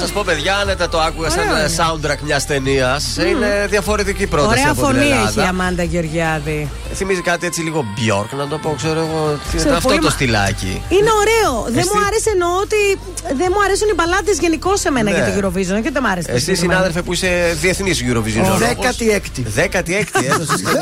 σας 0.00 0.10
πω, 0.12 0.22
παιδιά, 0.26 0.56
αν 0.56 0.66
δεν 0.76 0.88
το 0.90 1.00
άκουγα 1.00 1.30
σαν 1.30 1.48
Ωραίο 1.48 1.64
ε, 1.64 1.68
soundtrack 1.78 2.18
μιας 2.24 2.46
ταινίας, 2.46 3.16
είναι 3.16 3.66
διαφορετική 3.70 4.26
πρόταση 4.26 4.50
Ωραία 4.60 4.70
από 4.72 4.74
την 4.80 4.84
φωνή 4.84 5.04
Ελλάδα. 5.10 5.28
έχει 5.28 5.38
η 5.40 5.42
Αμάντα 5.42 5.82
Γεωργιάδη. 5.82 6.68
Θυμίζει 6.94 7.20
κάτι 7.30 7.46
έτσι 7.46 7.60
λίγο 7.60 7.84
Bjork, 7.96 8.30
να 8.36 8.46
το 8.48 8.58
πω, 8.58 8.74
ξέρω 8.76 9.00
εγώ. 9.06 9.38
τι- 9.50 9.56
Ξέρω, 9.56 9.74
αυτό 9.76 9.88
πολύ 9.88 10.00
το 10.00 10.04
μα- 10.06 10.10
στυλάκι. 10.10 10.82
Είναι 10.96 11.10
ωραίο. 11.22 11.52
Δεν 11.74 11.78
Εσύ- 11.84 11.90
μου 11.94 11.98
άρεσε 12.06 12.30
εννοώ 12.36 12.52
ότι 12.66 12.80
δεν 13.40 13.48
μου 13.54 13.60
αρέσουν 13.66 13.88
οι 13.92 13.94
μπαλάντε 13.98 14.32
γενικώ 14.44 14.72
σε 14.76 14.90
μένα 14.90 15.10
Ναι. 15.10 15.16
για 15.16 15.24
το 15.28 15.32
Eurovision 15.38 15.78
και 15.84 15.90
δεν 15.96 16.02
μου 16.04 16.10
άρεσε. 16.12 16.28
το 16.28 16.34
Εσύ, 16.34 16.44
συγκεκριμένο. 16.44 16.72
συνάδελφε, 16.72 17.00
που 17.06 17.12
είσαι 17.16 17.30
διεθνής 17.64 17.96
Eurovision. 18.08 18.46
Ω. 18.54 18.56
Δέκατη 18.66 19.06
έκτη. 19.18 19.42
Δέκατη 19.58 19.92
έκτη, 20.00 20.20
έδωσε 20.30 20.54
και 20.56 20.72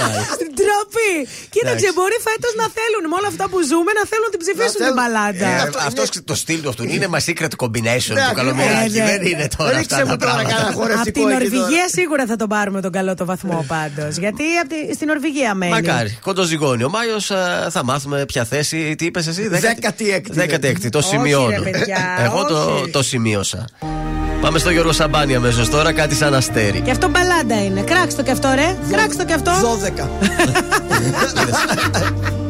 Μάλιστα. 0.00 0.34
Ντροπή! 0.56 1.12
Κοίταξε, 1.54 1.86
Εντάξει. 1.86 1.96
μπορεί 1.98 2.16
φέτος 2.28 2.52
να 2.62 2.66
θέλουν 2.78 3.04
με 3.10 3.14
όλα 3.18 3.28
αυτά 3.32 3.44
που 3.50 3.58
ζούμε 3.70 3.90
να 3.98 4.04
θέλουν 4.10 4.24
να 4.28 4.32
την 4.34 4.40
ψηφίσουν 4.44 4.80
την 4.88 4.94
μπαλάντα. 4.98 5.48
Αυτό 5.90 6.02
το 6.30 6.34
στυλ 6.42 6.58
του 6.64 6.68
αυτού 6.72 6.82
είναι 6.94 7.06
μα 7.14 7.18
secret 7.28 7.52
combination 7.62 8.14
Ναι, 8.18 8.19
του 8.28 8.34
καλομεράκι. 8.34 8.98
ναι, 8.98 9.04
ναι. 9.04 9.10
Δεν 9.10 9.26
είναι 9.26 9.48
τώρα 9.56 9.70
Ρίξε 9.78 9.94
αυτά 9.94 10.06
μου 10.06 10.16
τα 10.16 10.16
τώρα 10.16 10.32
πράγματα. 10.32 10.56
κανένα 10.56 10.74
χορευτικό 10.74 11.20
Από 11.20 11.28
την 11.30 11.46
εκεί 11.46 11.54
Νορβηγία 11.56 11.88
σίγουρα 11.88 12.26
θα 12.26 12.36
τον 12.36 12.48
πάρουμε 12.48 12.80
τον 12.80 12.92
καλό 12.92 13.14
το 13.14 13.24
βαθμό 13.24 13.64
πάντως. 13.68 14.16
Γιατί 14.16 14.44
απ' 14.62 14.68
τη- 14.68 14.94
στην 14.94 15.06
Νορβηγία 15.06 15.54
μένει. 15.54 15.72
Μακάρι. 15.72 16.18
Κοντοζυγώνει. 16.22 16.82
Ο 16.84 16.88
Μάιος 16.88 17.26
θα 17.70 17.84
μάθουμε 17.84 18.24
ποια 18.26 18.44
θέση. 18.44 18.94
Τι 18.98 19.04
είπες 19.04 19.26
εσύ, 19.26 19.48
Δέκατη 19.48 20.10
έκτη. 20.10 20.32
Δέκατη 20.32 20.66
έκτη. 20.68 20.88
Το 20.88 20.98
Όχι, 20.98 21.08
σημειώνω. 21.08 21.62
ρε, 21.62 21.70
παιδιά, 21.70 21.98
Εγώ 22.26 22.44
το, 22.44 22.56
όχι. 22.74 22.90
το 22.90 23.02
σημείωσα. 23.02 23.64
Πάμε 24.40 24.58
στο 24.58 24.70
Γιώργο 24.70 24.92
Σαμπάνι 24.92 25.34
αμέσως 25.34 25.68
τώρα, 25.70 25.92
κάτι 25.92 26.14
σαν 26.14 26.34
αστέρι. 26.34 26.80
Και 26.80 26.90
αυτό 26.90 27.08
μπαλάντα 27.08 27.64
είναι. 27.64 27.80
Κράξτε 27.80 28.16
το 28.16 28.22
και 28.22 28.30
αυτό, 28.30 28.52
ρε. 28.54 28.76
Κράξτε 28.90 29.22
το 29.22 29.28
και 29.28 29.34
αυτό. 29.34 29.52
12. 29.52 30.08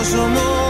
κόσμο 0.00 0.69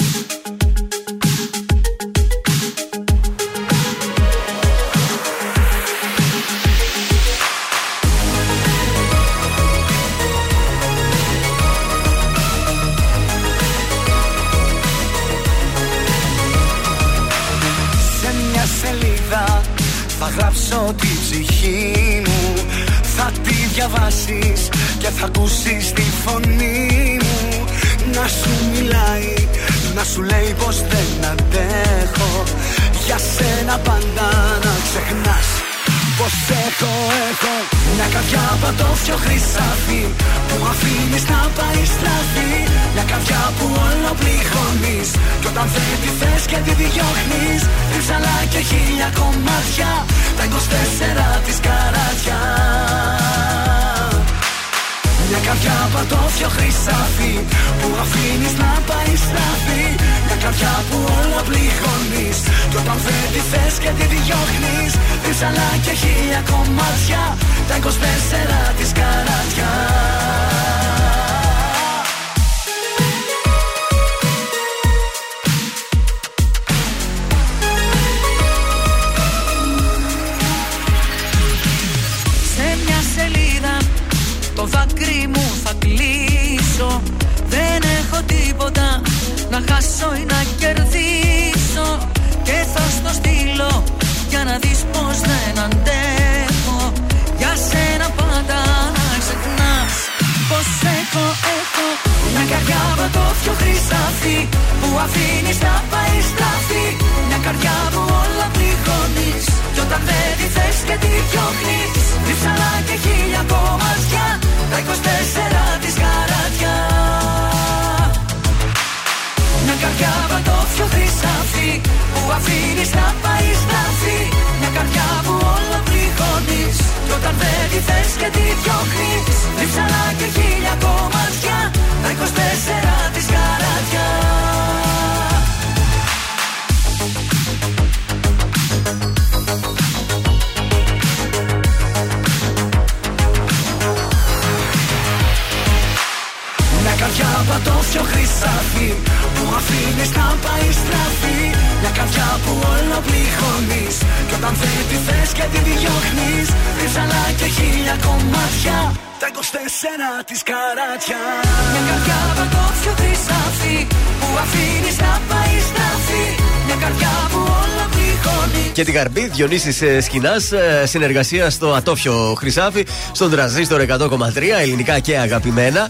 Και 168.73 168.83
την 168.83 168.93
καρμπή 168.93 169.27
Διονύσης 169.27 169.81
ε, 169.81 170.01
Σκινά, 170.01 170.33
ε, 170.81 170.85
συνεργασία 170.85 171.49
στο 171.49 171.73
Ατόφιο 171.73 172.33
Χρυσάφι, 172.37 172.85
στον 173.11 173.31
Τραζίστορ 173.31 173.81
100,3 173.81 174.59
ελληνικά 174.61 174.99
και 174.99 175.17
αγαπημένα. 175.17 175.89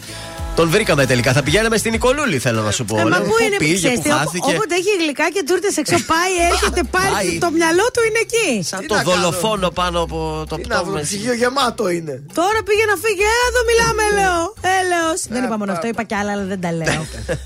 Τον 0.62 0.70
βρήκαμε 0.70 1.06
τελικά. 1.06 1.32
Θα 1.38 1.44
πηγαίναμε 1.44 1.78
στην 1.78 1.92
Νικολούλη, 1.92 2.38
θέλω 2.46 2.62
να 2.62 2.72
σου 2.78 2.84
πω. 2.86 2.96
Ε, 3.00 3.04
μα 3.04 3.10
Λέω, 3.10 3.22
πού 3.30 3.36
είναι 3.46 3.58
πήγε, 3.64 3.76
ξέρεις 3.82 3.98
που 3.98 4.04
τι, 4.04 4.10
όπο- 4.10 4.18
χάθηκε. 4.20 4.52
Όποτε 4.56 4.74
έχει 4.82 4.92
γλυκά 5.04 5.26
και 5.36 5.42
τούρτες 5.48 5.74
έξω, 5.82 5.98
πάει, 6.14 6.34
έρχεται 6.52 6.82
πάλι. 6.96 7.14
Πάει. 7.16 7.38
Το 7.46 7.50
μυαλό 7.58 7.86
του 7.94 8.02
είναι 8.08 8.22
εκεί. 8.28 8.50
Σαν 8.72 8.80
το 8.92 8.96
δολοφόνο 9.10 9.68
πάνω 9.82 9.98
από 10.06 10.18
το 10.50 10.56
Τι 10.56 10.68
να 10.68 10.76
βρω, 10.76 10.84
πτώμα. 10.86 11.00
ψυγείο 11.08 11.34
γεμάτο 11.42 11.86
είναι. 11.98 12.14
Τώρα 12.40 12.60
πήγε 12.68 12.86
να 12.92 12.96
φύγει. 13.04 13.24
Έλα 13.36 13.46
εδώ 13.52 13.62
μιλάμε, 13.70 14.04
λέω. 14.20 14.40
Έλεος. 14.80 15.20
Δεν 15.34 15.42
είπα 15.46 15.56
μόνο 15.62 15.72
αυτό, 15.76 15.86
είπα 15.94 16.04
κι 16.10 16.16
άλλα, 16.20 16.32
αλλά 16.36 16.46
δεν 16.54 16.60
τα 16.66 16.72
λέω. 16.80 17.02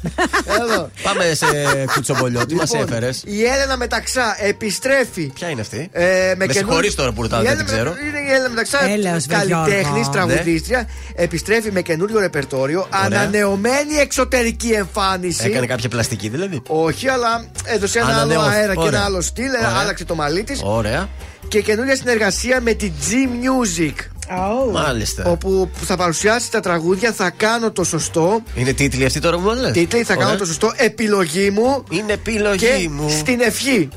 Εδώ. 0.61 0.81
Πάμε 1.05 1.23
σε 1.41 1.47
κουτσομπολιό. 1.93 2.41
Τι 2.45 2.55
μας 2.59 2.69
Λοιπόν, 2.71 2.87
έφερες; 2.87 3.15
Η 3.37 3.37
Έλενα 3.53 3.75
Μεταξά 3.77 4.25
επιστρέφει. 4.51 5.25
Ποια 5.37 5.47
είναι 5.51 5.61
αυτή; 5.67 5.81
Ε, 5.91 6.03
με 6.03 6.09
Με 6.09 6.45
καινούριο- 6.45 6.53
συγχωρείς 6.61 6.93
τώρα 6.99 7.11
που 7.15 7.21
ρωτάω, 7.25 7.41
Η 7.41 7.43
δεν 7.43 7.51
Έλενα 7.53 7.65
την 7.67 7.73
ξέρω. 7.75 7.91
Είναι 8.07 8.19
η 8.27 8.29
Έλενα 8.35 8.49
Μεταξά, 8.55 8.79
Έλεος, 8.95 9.23
βρε 9.25 9.35
καλλιτέχνης, 9.37 10.07
Γιώργο. 10.07 10.11
τραγουδίστρια. 10.11 10.81
Επιστρέφει 11.15 11.71
με 11.71 11.81
καινούριο 11.81 12.19
ρεπερτόριο. 12.19 12.87
Ωραία. 13.06 13.19
Ανανεωμένη 13.19 13.95
εξωτερική 14.02 14.69
εμφάνιση. 14.69 15.45
Έκανε 15.45 15.65
κάποια 15.65 15.90
πλαστική 15.90 16.30
δηλαδή; 16.30 16.61
Όχι, 16.68 17.07
αλλά 17.07 17.45
έδωσε 17.64 17.99
ένα 17.99 18.07
άλλο 18.07 18.18
Ανανεώθη. 18.18 18.49
αέρα 18.49 18.73
και 18.73 18.80
Ωραία. 18.80 18.90
ένα 18.98 19.03
άλλο 19.06 19.22
στυλ. 19.22 19.49
Ωραία. 19.49 19.77
Άλλαξε 19.80 20.06
το 20.06 20.15
μαλλί 20.15 20.44
της. 20.44 20.61
Ωραία. 20.64 21.10
Και 21.48 21.61
καινούρια 21.61 21.95
συνεργασία 21.95 22.61
με 22.61 22.73
τη 22.73 22.91
G 23.10 23.11
Music. 23.14 23.94
Μάλιστα. 24.72 25.23
Όπου 25.26 25.69
θα 25.84 25.98
παρουσιάσει 25.98 26.52
τα 26.52 26.60
τραγούδια 26.60 27.11
Θα 27.11 27.30
κάνω 27.30 27.72
το 27.72 27.84
σωστό. 27.84 28.41
Είναι 28.56 28.73
τίτλοι 28.73 29.06
αυτοί 29.06 29.19
τώρα 29.19 29.38
που 29.38 29.41
μου 29.41 29.53
λες; 29.61 29.72
Τίτλοι 29.72 30.03
Θα 30.03 30.15
κάνω 30.15 30.36
το 30.36 30.45
σωστό. 30.45 30.72
Επιλογή 30.76 31.49
μου. 31.49 31.84
Είναι 31.90 32.14
επιλογή 32.14 32.65
και 32.65 32.90
μου. 32.90 33.10
Στην 33.10 33.40
ευχή. 33.41 33.90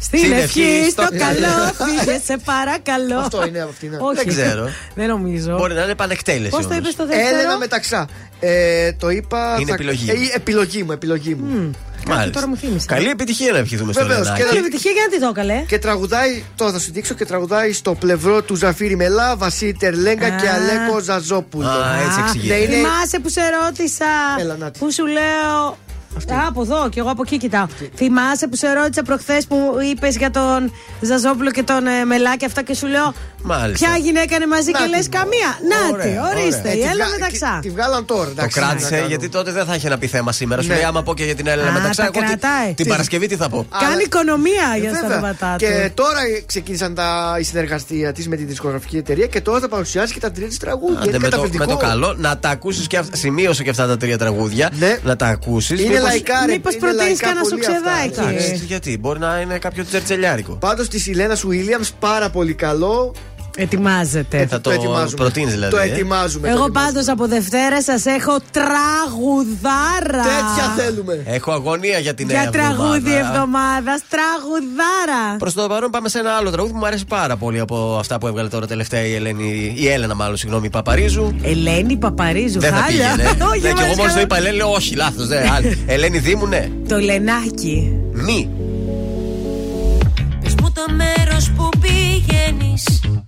Στην 0.00 0.18
Στην 0.18 0.32
ευχή, 0.32 0.62
ευχή, 0.62 0.90
στο 0.90 1.02
στο 1.02 1.18
καλό, 1.18 1.72
φύγε 1.84 2.20
σε 2.24 2.36
παρακαλώ. 2.44 3.18
Αυτό 3.18 3.46
είναι 3.46 3.60
αυτή. 3.60 3.86
είναι. 3.86 3.96
Όχι. 4.00 4.14
Δεν 4.16 4.26
ξέρω. 4.26 4.70
Δεν 4.94 5.08
νομίζω. 5.08 5.56
Μπορεί 5.56 5.74
να 5.74 5.82
είναι 5.82 5.90
επανεκτέλεση. 5.92 6.50
Πώς 6.50 6.60
το 6.60 6.66
όμως. 6.66 6.78
είπες 6.78 6.92
στο 6.92 7.06
δεύτερο; 7.06 7.28
Έλενα 7.38 7.58
Μεταξά. 7.58 8.06
Ε, 8.40 8.92
το 8.92 9.10
είπα. 9.10 9.56
Είναι 9.60 9.72
επιλογή 9.72 10.10
Ε, 10.10 10.14
μου. 10.14 10.20
επιλογή 10.34 10.82
μου, 10.82 10.92
επιλογή 10.92 11.34
μου. 11.34 11.70
Μάλιστα. 12.06 12.30
τώρα 12.30 12.48
μου 12.48 12.56
θύμισε. 12.56 12.86
Καλή 12.86 13.08
επιτυχία 13.08 13.52
να 13.52 13.58
ευχηθούμε 13.58 13.92
στο 13.92 14.02
Βεβαίως, 14.02 14.20
Λενάκι. 14.24 14.40
και 14.42 14.46
Καλή 14.48 14.58
επιτυχία 14.58 14.90
για 14.90 15.02
να 15.02 15.08
τη 15.08 15.18
δω, 15.24 15.32
καλέ. 15.32 15.64
Και 15.66 15.78
τραγουδάει, 15.78 16.42
τώρα 16.56 16.72
θα 16.72 16.78
σου 16.78 16.92
δείξω 16.92 17.14
και 17.14 17.24
τραγουδάει 17.24 17.72
στο 17.72 17.94
πλευρό 17.94 18.42
του 18.42 18.54
Ζαφύρι 18.54 18.96
Μελά, 18.96 19.36
Βασίλη 19.36 19.72
Τερλέγκα 19.72 20.26
Α. 20.26 20.30
και 20.30 20.48
Αλέκο 20.48 20.98
Ζαζόπουλο. 21.00 21.68
Α, 21.68 21.94
έτσι 22.06 22.20
Α, 22.20 22.24
εξηγείται. 22.26 22.54
Ναι, 22.54 22.60
είναι- 22.60 22.74
Θυμάσαι 22.74 23.18
που 23.18 23.28
σε 23.28 23.40
ρώτησα. 23.62 24.06
Έλα, 24.40 24.56
να 24.56 24.70
τη. 24.70 24.78
Που 24.78 24.92
σου 24.92 25.06
λέω. 25.06 25.78
Α, 26.28 26.46
από 26.48 26.62
εδώ 26.62 26.88
και 26.88 27.00
εγώ 27.00 27.10
από 27.10 27.22
εκεί 27.26 27.36
κοιτάω. 27.38 27.66
Θυμάσαι 27.96 28.46
που 28.48 28.56
σε 28.56 28.72
ρώτησα 28.72 29.02
προχθές 29.02 29.46
που 29.46 29.56
είπες 29.90 30.16
για 30.16 30.30
τον 30.30 30.72
Ζαζόπουλο 31.00 31.50
και 31.50 31.62
τον 31.62 31.86
ε, 31.86 32.04
Μελάκη 32.04 32.44
αυτά 32.44 32.62
και 32.62 32.74
σου 32.74 32.86
λέω. 32.86 33.14
Μάλιστα. 33.42 33.86
Ποια 33.86 33.96
γυναίκα 33.96 34.36
είναι 34.36 34.46
μαζί 34.46 34.70
Να 34.70 34.78
και 34.78 34.84
τη. 34.84 34.90
λες 34.90 35.08
καμία. 35.08 35.50
Να 35.70 35.92
Ωραία, 35.92 36.06
τη, 36.06 36.38
ορίστε. 36.38 36.68
Ε, 36.68 36.72
Η 36.72 36.76
τη 36.76 36.82
Έλα 36.82 36.92
βγα- 36.94 37.08
μεταξά. 37.18 37.58
Τη, 37.62 37.68
τη 37.68 37.74
βγάλαν 37.74 38.04
τώρα. 38.04 38.24
Το 38.24 38.30
εντάξει, 38.30 38.54
τι 38.54 38.60
να 38.60 38.66
κράτησε 38.66 38.94
κάνω. 38.94 39.06
γιατί 39.06 39.28
τότε 39.28 39.50
δεν 39.52 39.64
θα 39.64 39.74
είχε 39.74 39.88
να 39.88 39.98
πει 39.98 40.06
θέμα 40.06 40.32
σήμερα. 40.32 40.62
Σου 40.62 40.68
Ναι. 40.68 40.74
λέει 40.74 40.84
άμα 40.84 41.02
πω 41.02 41.14
και 41.14 41.24
για 41.24 41.34
την 41.34 41.46
Έλενα 41.46 41.68
Α, 41.68 41.72
μεταξά. 41.72 42.02
τα 42.02 42.10
Εγώ 42.14 42.20
τι- 42.26 42.26
κρατάει. 42.38 42.66
την 42.74 42.84
Τι- 42.84 42.90
Παρασκευή 42.90 43.26
τι 43.26 43.36
θα 43.36 43.48
πω. 43.48 43.66
Κάνει 43.80 43.92
Αλλά- 43.92 44.02
οικονομία 44.02 44.66
για 44.80 44.90
Βέβαια. 44.90 44.96
στα 45.08 45.12
ονόματά 45.18 45.52
του. 45.58 45.64
Και 45.64 45.90
τώρα 45.94 46.20
ξεκίνησαν 46.46 46.94
τα, 46.94 47.36
η 47.40 47.42
συνεργασία 47.42 48.12
της 48.12 48.28
με 48.28 48.36
τη 48.36 48.44
δισκογραφική 48.44 48.96
εταιρεία 48.96 49.26
και 49.26 49.40
τώρα 49.40 49.60
θα 49.60 49.68
παρουσιάσει 49.68 50.12
και 50.12 50.20
τα 50.20 50.30
τρία 50.30 50.46
της 50.48 50.58
τραγούδια. 50.58 50.98
Άντε, 50.98 51.08
Είναι 51.08 51.18
με, 51.18 51.24
το, 51.24 51.30
καταπληκτικό. 51.30 51.64
με 51.64 51.70
το 51.80 51.86
καλό 51.86 52.14
να 52.18 52.38
τα 52.38 52.48
ακούσεις 52.48 52.86
και 52.86 52.96
αυτά. 52.96 53.16
Σημείωσε 53.16 53.62
και 53.62 53.70
αυτά 53.70 53.86
τα 53.86 53.96
τρία 53.96 54.18
τραγούδια. 54.18 54.70
Ναι. 54.78 54.98
Να 55.04 55.16
τα 55.16 55.26
ακούσεις. 55.26 55.80
Είναι 55.80 56.00
λαϊκά, 56.08 56.46
ρε. 56.46 56.52
Μήπως 56.52 56.72
είναι 56.74 56.80
προτείνεις 56.80 57.04
λαϊκά 57.04 57.26
κανένα 57.26 57.40
πολύ 57.40 57.60
αυτά. 57.60 57.72
σουξεδάκι. 57.72 58.36
Εντάξει. 58.36 58.64
Γιατί, 58.64 58.98
μπορεί 58.98 59.18
να 59.18 59.40
είναι 59.40 59.58
κάποιο 59.58 59.84
τζερτζελιάρικο. 59.84 60.52
Πάντως 60.52 60.88
τη 60.88 61.10
Ηλένα 61.10 61.34
Βίλιαμ 61.34 61.82
πάρα 61.98 62.30
πολύ 62.30 62.54
καλό. 62.54 63.14
Ετοιμάζεται. 63.60 64.46
Θα 64.46 64.60
το 64.60 64.70
ετοιμάζουμε. 64.70 65.16
προτείνεις 65.16 65.52
δηλαδή, 65.52 65.74
Το 65.74 65.80
ε; 65.80 65.84
ετοιμάζουμε. 65.84 66.48
Εγώ 66.48 66.56
το 66.58 66.64
ετοιμάζουμε. 66.64 66.92
πάντως 66.92 67.08
από 67.08 67.26
Δευτέρα 67.26 67.82
σας 67.82 68.06
έχω 68.06 68.36
τραγουδάρα. 68.50 70.22
Τέτοια 70.22 70.74
θέλουμε. 70.76 71.22
Έχω 71.26 71.52
αγωνία 71.52 71.98
για 71.98 72.14
την 72.14 72.28
Για 72.28 72.40
νέα 72.40 72.50
τραγούδι 72.50 73.14
εβδομάδα. 73.14 74.00
Τραγουδάρα. 74.08 75.36
Προς 75.38 75.54
το 75.54 75.66
παρόν 75.68 75.90
πάμε 75.90 76.08
σε 76.08 76.18
ένα 76.18 76.30
άλλο 76.30 76.50
τραγούδι 76.50 76.72
που 76.72 76.78
μου 76.78 76.86
αρέσει 76.86 77.04
πάρα 77.04 77.36
πολύ 77.36 77.58
από 77.60 77.96
αυτά 78.00 78.18
που 78.18 78.26
έβγαλε 78.26 78.48
τώρα 78.48 78.66
τελευταία 78.66 79.06
η, 79.06 79.14
Ελένη, 79.14 79.74
η 79.76 79.88
Έλενα, 79.88 80.14
μάλλον 80.14 80.36
συγγνώμη, 80.36 80.66
η 80.66 80.70
Παπαρίζου. 80.70 81.34
Ελένη 81.42 81.96
Παπαρίζου, 81.96 82.60
Δεν 82.60 82.72
θα 82.72 82.76
χάλια. 82.76 83.14
πήγαινε. 83.16 83.44
Όχι, 83.44 83.60
ναι, 83.60 83.68
και 83.68 83.68
εγώ 83.68 83.78
έβαλες 83.80 83.96
μόλις 83.96 84.12
το 84.12 84.18
καλά. 84.18 84.20
είπα, 84.20 84.36
Ελένη, 84.36 84.56
λέω 84.56 84.70
όχι, 84.72 84.94
λάθος. 84.94 85.26
Ελένη 85.86 86.18
Δήμου, 86.18 86.46
ναι. 86.46 86.68
Το 86.88 86.98
Λενάκι. 86.98 88.00
Μη. 88.12 88.50
Πες 90.42 90.54
μου 90.62 90.72
το 90.74 90.84
μέρος 90.94 91.50
που 91.56 91.68
πηγαίνεις 91.80 92.84
Όταν 93.04 93.14
η 93.14 93.27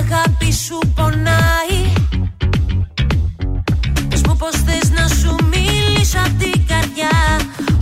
αγάπη 0.00 0.52
σου 0.52 0.78
πονάει. 0.94 1.80
Πες 4.08 4.22
μου 4.26 4.36
πως 4.36 4.56
θες 4.66 4.90
να 4.90 5.08
σου 5.08 5.36
μιλήσω 5.52 6.18
απ' 6.26 6.38
την 6.42 6.66
καρδιά. 6.66 7.16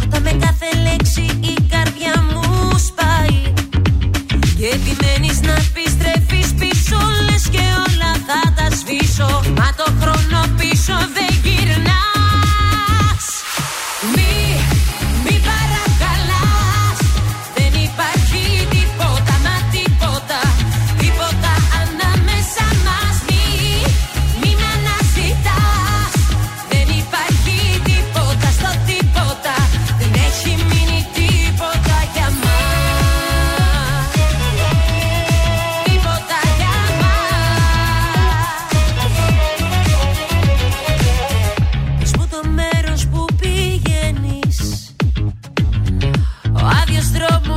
Όταν 0.05 0.23
με 0.23 0.33
κάθε 0.45 0.69
λέξη 0.83 1.25
η 1.41 1.55
καρδιά 1.73 2.15
μου 2.31 2.79
σπάει. 2.87 3.53
Και 4.59 4.67
επιμένεις 4.67 5.41
να 5.41 5.53
επιστρέφεις 5.53 6.49
πίσω 6.61 6.99
Λες 7.31 7.49
και 7.49 7.65
όλα 7.85 8.11
θα 8.27 8.41
τα 8.57 8.67
σβήσω. 8.77 9.31
Μα 9.57 9.69
το 9.77 9.87
χρόνο 10.01 10.41
πίσω 10.59 10.97
δεν 11.15 11.33
γυρνάς 11.43 11.98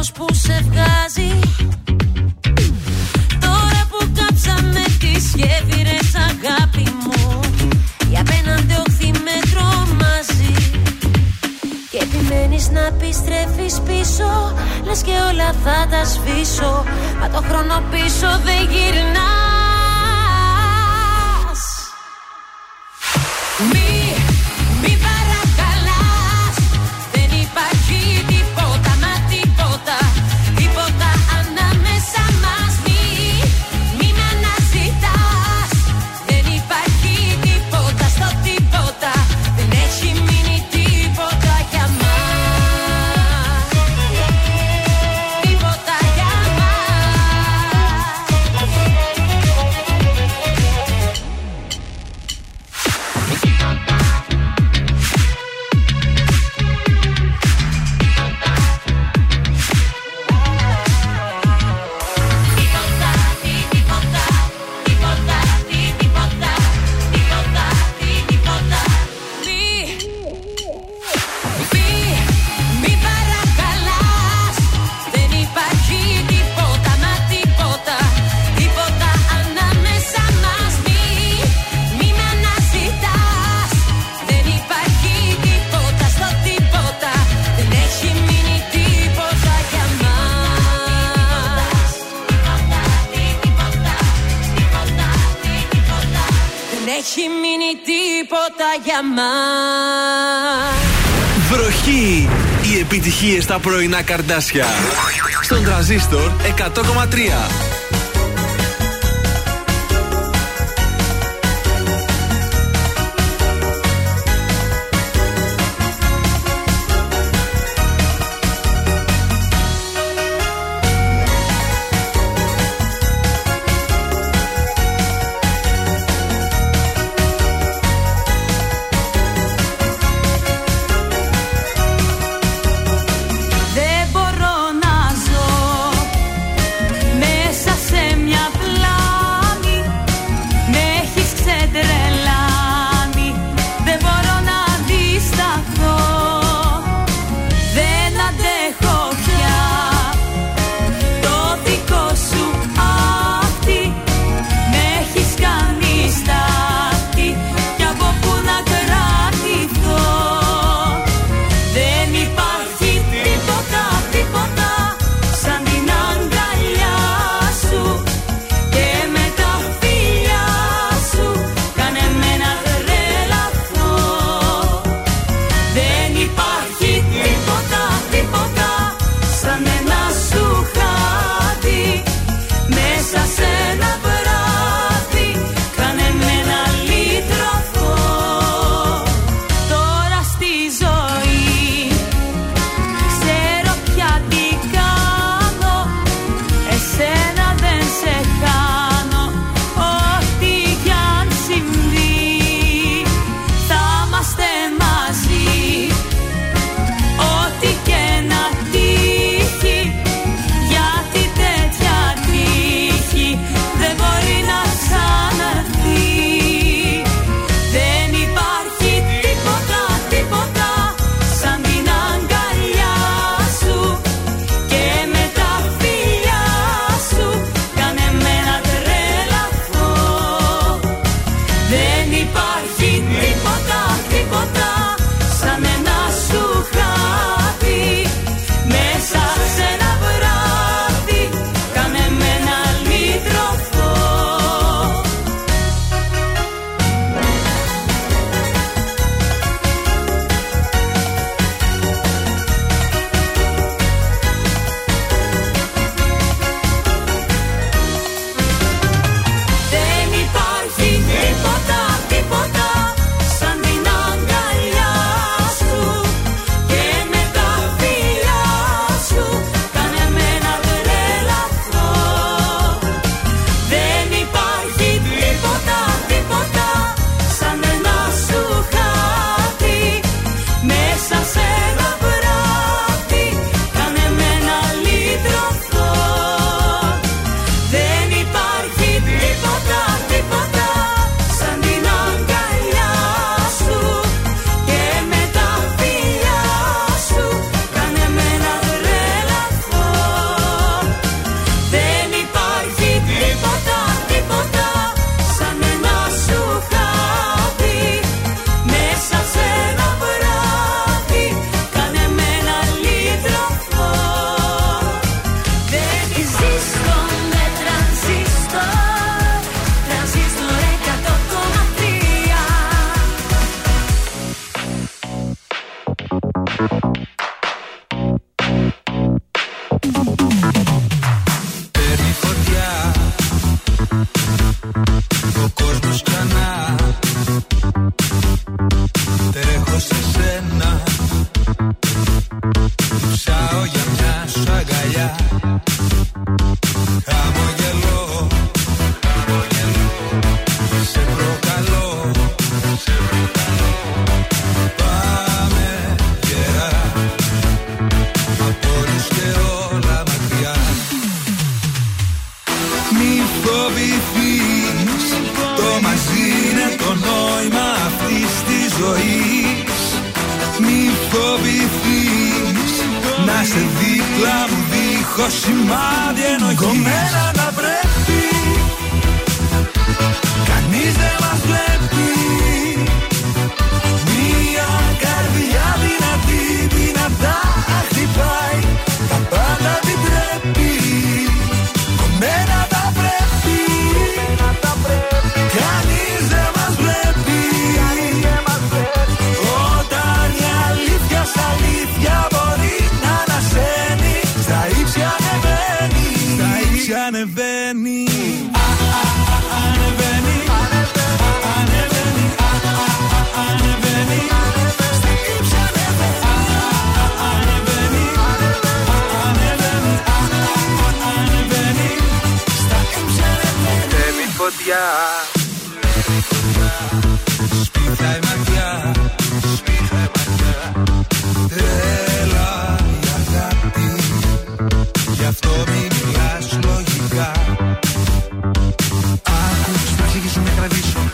δρόμος 0.02 0.12
που 0.12 0.26
σε 0.34 0.66
βγάζει. 0.70 1.40
Τώρα 3.40 3.88
που 3.90 4.12
κάψαμε 4.16 4.84
τις 5.00 5.34
γέφυρες 5.36 6.16
αγάπη 6.16 6.94
μου. 7.04 7.40
Η 8.12 8.18
απέναντι 8.18 8.74
όχθη 8.88 9.12
με 9.12 9.36
τρομάζει 9.52 10.54
Και 11.92 11.98
επιμένεις 12.02 12.70
να 12.70 12.86
επιστρέφεις 12.86 13.82
πίσω. 13.86 14.54
Λες 14.86 15.02
και 15.02 15.12
όλα 15.32 15.54
θα 15.64 15.88
τα 15.90 16.04
σβήσω. 16.06 16.84
Μα 17.20 17.30
το 17.30 17.42
χρόνο 17.48 17.84
πίσω 17.92 18.40
δεν 18.44 18.70
γυρνάς. 18.70 19.22
Μη, 23.72 24.01
Βροχή! 101.52 102.30
Οι 102.62 102.80
επιτυχίες 102.80 103.44
στα 103.44 103.60
πρωινά 103.60 104.02
καρδάσια. 104.02 104.66
Στον 105.42 105.64
τραζίστορ 105.64 106.32
100,3 106.58 107.81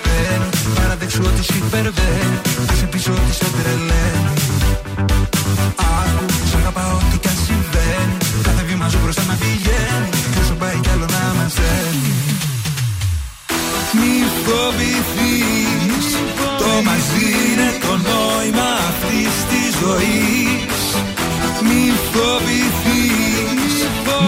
με 0.03 0.18
κρατήσω 0.40 0.69
Δεν 0.69 0.74
παραδεξού 0.78 1.22
ότι 1.30 1.44
σε 1.44 1.57
υπερβαίνει 1.64 2.38
Άσε 2.72 2.86
πίσω 2.94 3.11
ότι 3.11 3.34
σε 3.40 3.48
τρελαίνει 3.57 4.34
Άκου 6.02 6.26
σ' 6.49 6.56
αγαπάω 6.61 6.98
τι 7.11 7.18
κι 7.18 7.28
αν 7.28 7.38
συμβαίνει 7.45 8.18
Κάθε 8.44 8.64
βήμα 8.68 8.90
σου 8.90 8.99
μπροστά 9.03 9.24
να 9.32 9.36
πηγαίνει 9.41 10.10
Και 10.34 10.40
όσο 10.44 10.56
πάει 10.61 10.78
κι 10.84 10.90
άλλο 10.94 11.06
να 11.15 11.24
μας 11.38 11.53
δένει 11.53 12.14
μη 13.99 14.15
φοβηθείς 14.45 16.07
Το 16.61 16.72
μαζί 16.88 17.28
είναι 17.45 17.69
το 17.84 17.94
νόημα 18.10 18.69
αυτής 18.90 19.34
της 19.49 19.69
ζωής. 19.82 20.82
Μη 21.68 21.84
φοβηθείς 22.11 23.76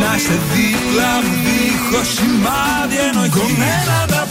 Να 0.01 0.11
σε 0.25 0.35
δίπλα 0.51 1.11
μου 1.23 1.35
δίχως 1.45 2.07
σημάδι 2.15 2.97
ενοχής. 3.09 3.41
Κομμένα 3.41 3.97
τα 4.13 4.23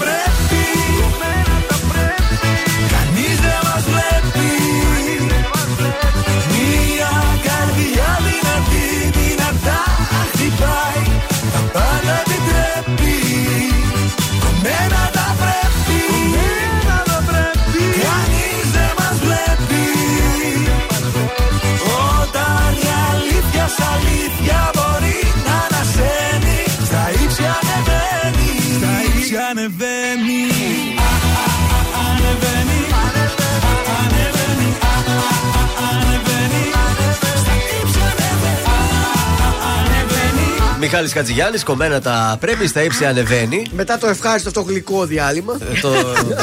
Μιχάλης 40.80 41.12
Κατζηγιάννης, 41.12 41.62
κομμένα 41.64 42.00
τα 42.00 42.36
πρέπει, 42.40 42.66
στα 42.66 42.82
ύψη 42.82 43.04
ανεβαίνει. 43.04 43.66
Μετά 43.72 43.98
το 43.98 44.06
ευχάριστο 44.08 44.48
αυτό 44.48 44.60
γλυκό 44.60 45.04
διάλειμμα. 45.06 45.56
Ε, 45.74 45.80
το, 45.80 45.90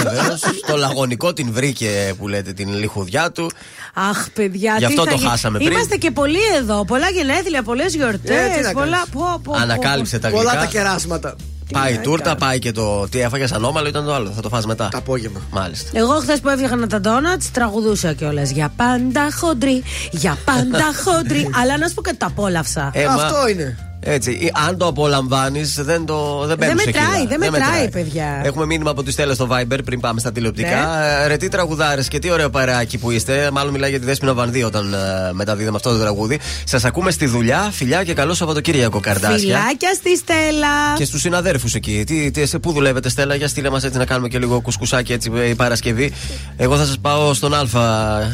βεβαίως, 0.04 0.42
το 0.68 0.78
λαγωνικό 0.78 1.34
την 1.34 1.52
βρήκε 1.54 2.14
που 2.18 2.28
λέτε 2.28 2.54
την 2.54 2.74
λιχουδιά 2.74 3.32
του. 3.32 3.52
Αχ, 3.94 4.30
παιδιά, 4.34 4.74
Γι' 4.74 4.80
τι 4.80 4.86
αυτό 4.86 5.04
θα 5.04 5.10
το 5.10 5.16
γίνει. 5.16 5.30
χάσαμε 5.30 5.58
πριν. 5.58 5.72
Είμαστε 5.72 5.96
και 5.96 6.12
πολλοί 6.12 6.40
εδώ. 6.58 6.86
Πολλά 6.86 7.10
γενέθλια, 7.10 7.64
πολλές 7.64 7.96
γιορτές. 7.96 8.36
Ε, 8.36 8.58
τι 8.58 8.62
να 8.64 8.72
πολλά. 8.72 8.86
κάνεις. 8.86 9.10
Πω, 9.12 9.22
πω, 9.22 9.40
πω. 9.44 9.54
Ανακάλυψε 9.62 10.20
τα 10.20 10.30
Πολλά 10.30 10.42
γλυκά. 10.50 10.60
τα 10.60 10.66
κεράσματα. 10.66 11.36
Πάει 11.74 11.94
η 11.94 11.96
να 11.96 12.02
τούρτα, 12.02 12.24
κάνω. 12.24 12.36
πάει 12.40 12.60
και 12.60 12.72
το. 12.72 13.08
Τι 13.10 13.20
έφαγες 13.22 13.52
ανώμαλο 13.52 13.88
ήταν 13.88 14.06
το 14.06 14.14
άλλο. 14.14 14.32
Θα 14.36 14.42
το 14.42 14.50
φας 14.50 14.66
μετά. 14.66 14.88
Το 14.92 14.98
απόγευμα. 14.98 15.42
Μάλιστα. 15.52 15.90
Εγώ 15.94 16.14
χθες 16.20 16.40
που 16.40 16.50
έφτιαχνα 16.50 16.88
τα 16.88 17.00
ντόνατς, 17.00 17.52
τραγουδούσα 17.52 18.14
κιόλας. 18.14 18.50
Για 18.50 18.74
πάντα 18.76 19.28
χοντρή, 19.40 19.84
για 20.12 20.38
πάντα 20.46 20.86
χοντρή. 21.04 21.50
Αλλά 21.62 21.78
να 21.78 21.88
σου 21.88 21.94
πω 21.94 22.02
και 22.02 22.14
το 22.18 22.26
απόλαυσα. 22.26 22.92
Ε, 22.94 23.06
μα- 23.06 23.14
Αυτό 23.14 23.48
είναι. 23.48 23.78
Έτσι, 24.08 24.32
ή 24.32 24.52
αν 24.68 24.78
το 24.78 24.88
απολαμβάνεις, 24.88 25.74
δεν 25.82 26.06
το 26.06 26.46
δεν 26.46 26.58
παίρνεις 26.58 26.86
μετράει, 26.86 27.28
δεν 27.28 27.40
μετράει, 27.40 27.90
παιδιά. 27.90 28.42
Έχουμε 28.44 28.66
μήνυμα 28.66 28.90
από 28.90 29.04
τη 29.04 29.12
Στέλλα 29.12 29.34
στο 29.34 29.48
Viber 29.52 29.80
πριν 29.86 30.00
πάμε 30.00 30.20
στα 30.20 30.32
τηλεοπτικά. 30.32 30.70
Ναι. 30.70 31.24
Ε, 31.24 31.28
Ρε 31.28 31.38
τι 31.38 31.48
τραγουδάρες 31.48 32.08
και 32.08 32.20
τι 32.20 32.32
ωραίο 32.32 32.50
παρεάκι 32.50 32.98
που 32.98 33.12
είστε. 33.12 33.50
Μάλλον 33.52 33.72
μιλάει 33.74 33.90
για 33.90 34.00
τη 34.00 34.06
Δέσποινα 34.06 34.34
Βανδύ 34.34 34.64
όταν 34.64 34.94
ε, 34.94 34.98
μεταδίδαμε 35.34 35.76
αυτό 35.76 35.92
το 35.92 36.00
τραγούδι. 36.00 36.40
Σας 36.64 36.86
ακούμε 36.86 37.12
στη 37.12 37.26
δουλειά. 37.26 37.70
Φιλιά 37.72 38.04
και 38.04 38.14
καλό 38.14 38.34
Σαββατοκύριακο, 38.34 39.00
Καρδάσια. 39.00 39.38
Φιλάκια 39.38 39.94
στη 39.94 40.18
Στέλλα. 40.18 40.96
Και 40.98 41.06
στους 41.06 41.22
συναδέρφους 41.22 41.74
εκεί. 41.74 42.04
Τι, 42.06 42.32
τι, 42.32 42.46
σε 42.46 42.60
πού 42.60 42.72
δουλεύετε, 42.72 43.10
Στέλλα, 43.10 43.36
για 43.36 43.48
στείλε 43.48 43.70
μας 43.70 43.84
έτσι 43.84 43.98
να 43.98 44.06
κάνουμε 44.06 44.28
και 44.28 44.40
λίγο 44.40 44.62
κουσκουσάκι 44.62 45.14
έτσι 45.14 45.32
ε, 45.36 45.50
η 45.50 45.56
Παρασκευή. 45.56 46.14
Εγώ 46.58 46.78
θα 46.78 46.86
σας 46.86 46.98
πάω 47.02 47.34
στον 47.34 47.54
Α 47.54 47.64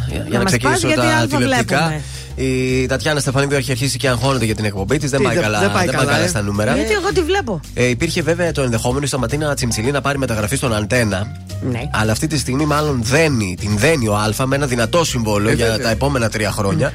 για 0.07 0.26
να, 0.30 0.38
μας 0.38 0.45
ξεκινήσω 0.45 0.88
πας, 0.88 0.93
γιατί 0.93 1.07
τα 1.11 1.18
Α 1.18 1.27
τηλεοπτικά. 1.27 1.77
βλέπουμε. 1.77 2.02
Η 2.35 2.85
Τατιάνα 2.85 3.19
Στεφανίδου 3.19 3.55
έχει 3.55 3.71
αρχίσει 3.71 3.97
και 3.97 4.07
αγχώνεται 4.09 4.45
για 4.45 4.55
την 4.55 4.65
εκπομπή 4.65 4.97
της. 4.97 5.09
Δεν, 5.09 5.19
Τι, 5.19 5.25
πάει 5.25 5.33
δεν- 5.33 5.43
καλά, 5.43 5.59
δεν 5.59 5.71
πάει 5.71 5.87
καλά, 5.87 6.19
ε; 6.19 6.27
στα 6.27 6.41
νούμερα. 6.41 6.75
Γιατί 6.75 6.93
εγώ 6.93 7.07
τη 7.13 7.21
βλέπω. 7.21 7.59
Ε, 7.73 7.85
υπήρχε 7.85 8.21
βέβαια 8.21 8.51
το 8.51 8.61
ενδεχόμενο 8.61 9.03
η 9.03 9.07
Σταματίνα 9.07 9.53
Τσιμψιλή 9.53 9.91
να 9.91 10.01
πάρει 10.01 10.17
μεταγραφή 10.17 10.55
στον 10.55 10.75
Αντένα. 10.75 11.31
Ναι. 11.71 11.81
Αλλά 11.93 12.11
αυτή 12.11 12.27
τη 12.27 12.37
στιγμή 12.37 12.65
μάλλον 12.65 12.99
δένει, 13.03 13.57
την 13.59 13.77
δένει 13.77 14.07
ο 14.07 14.15
Α 14.15 14.45
με 14.45 14.55
ένα 14.55 14.65
δυνατό 14.67 15.05
συμβόλαιο 15.05 15.51
Ε, 15.51 15.55
για 15.55 15.65
βέβαια. 15.65 15.83
τα 15.85 15.89
επόμενα 15.91 16.29
τρία 16.29 16.51
χρόνια. 16.51 16.93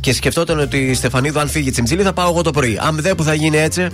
Και 0.00 0.12
σκεφτόταν 0.12 0.58
ότι 0.60 0.76
η 0.78 0.94
Στεφανίδου, 0.94 1.40
αν 1.40 1.48
φύγει 1.48 1.68
η 1.68 1.70
Τσιμψιλή, 1.70 2.02
θα 2.02 2.12
πάω 2.12 2.28
εγώ 2.30 2.42
το 2.42 2.50
πρωί. 2.50 2.78
Αν 2.82 2.96
δεν 3.00 3.14
που 3.14 3.22
θα 3.22 3.34
γίνει 3.34 3.56
έτσι, 3.58 3.86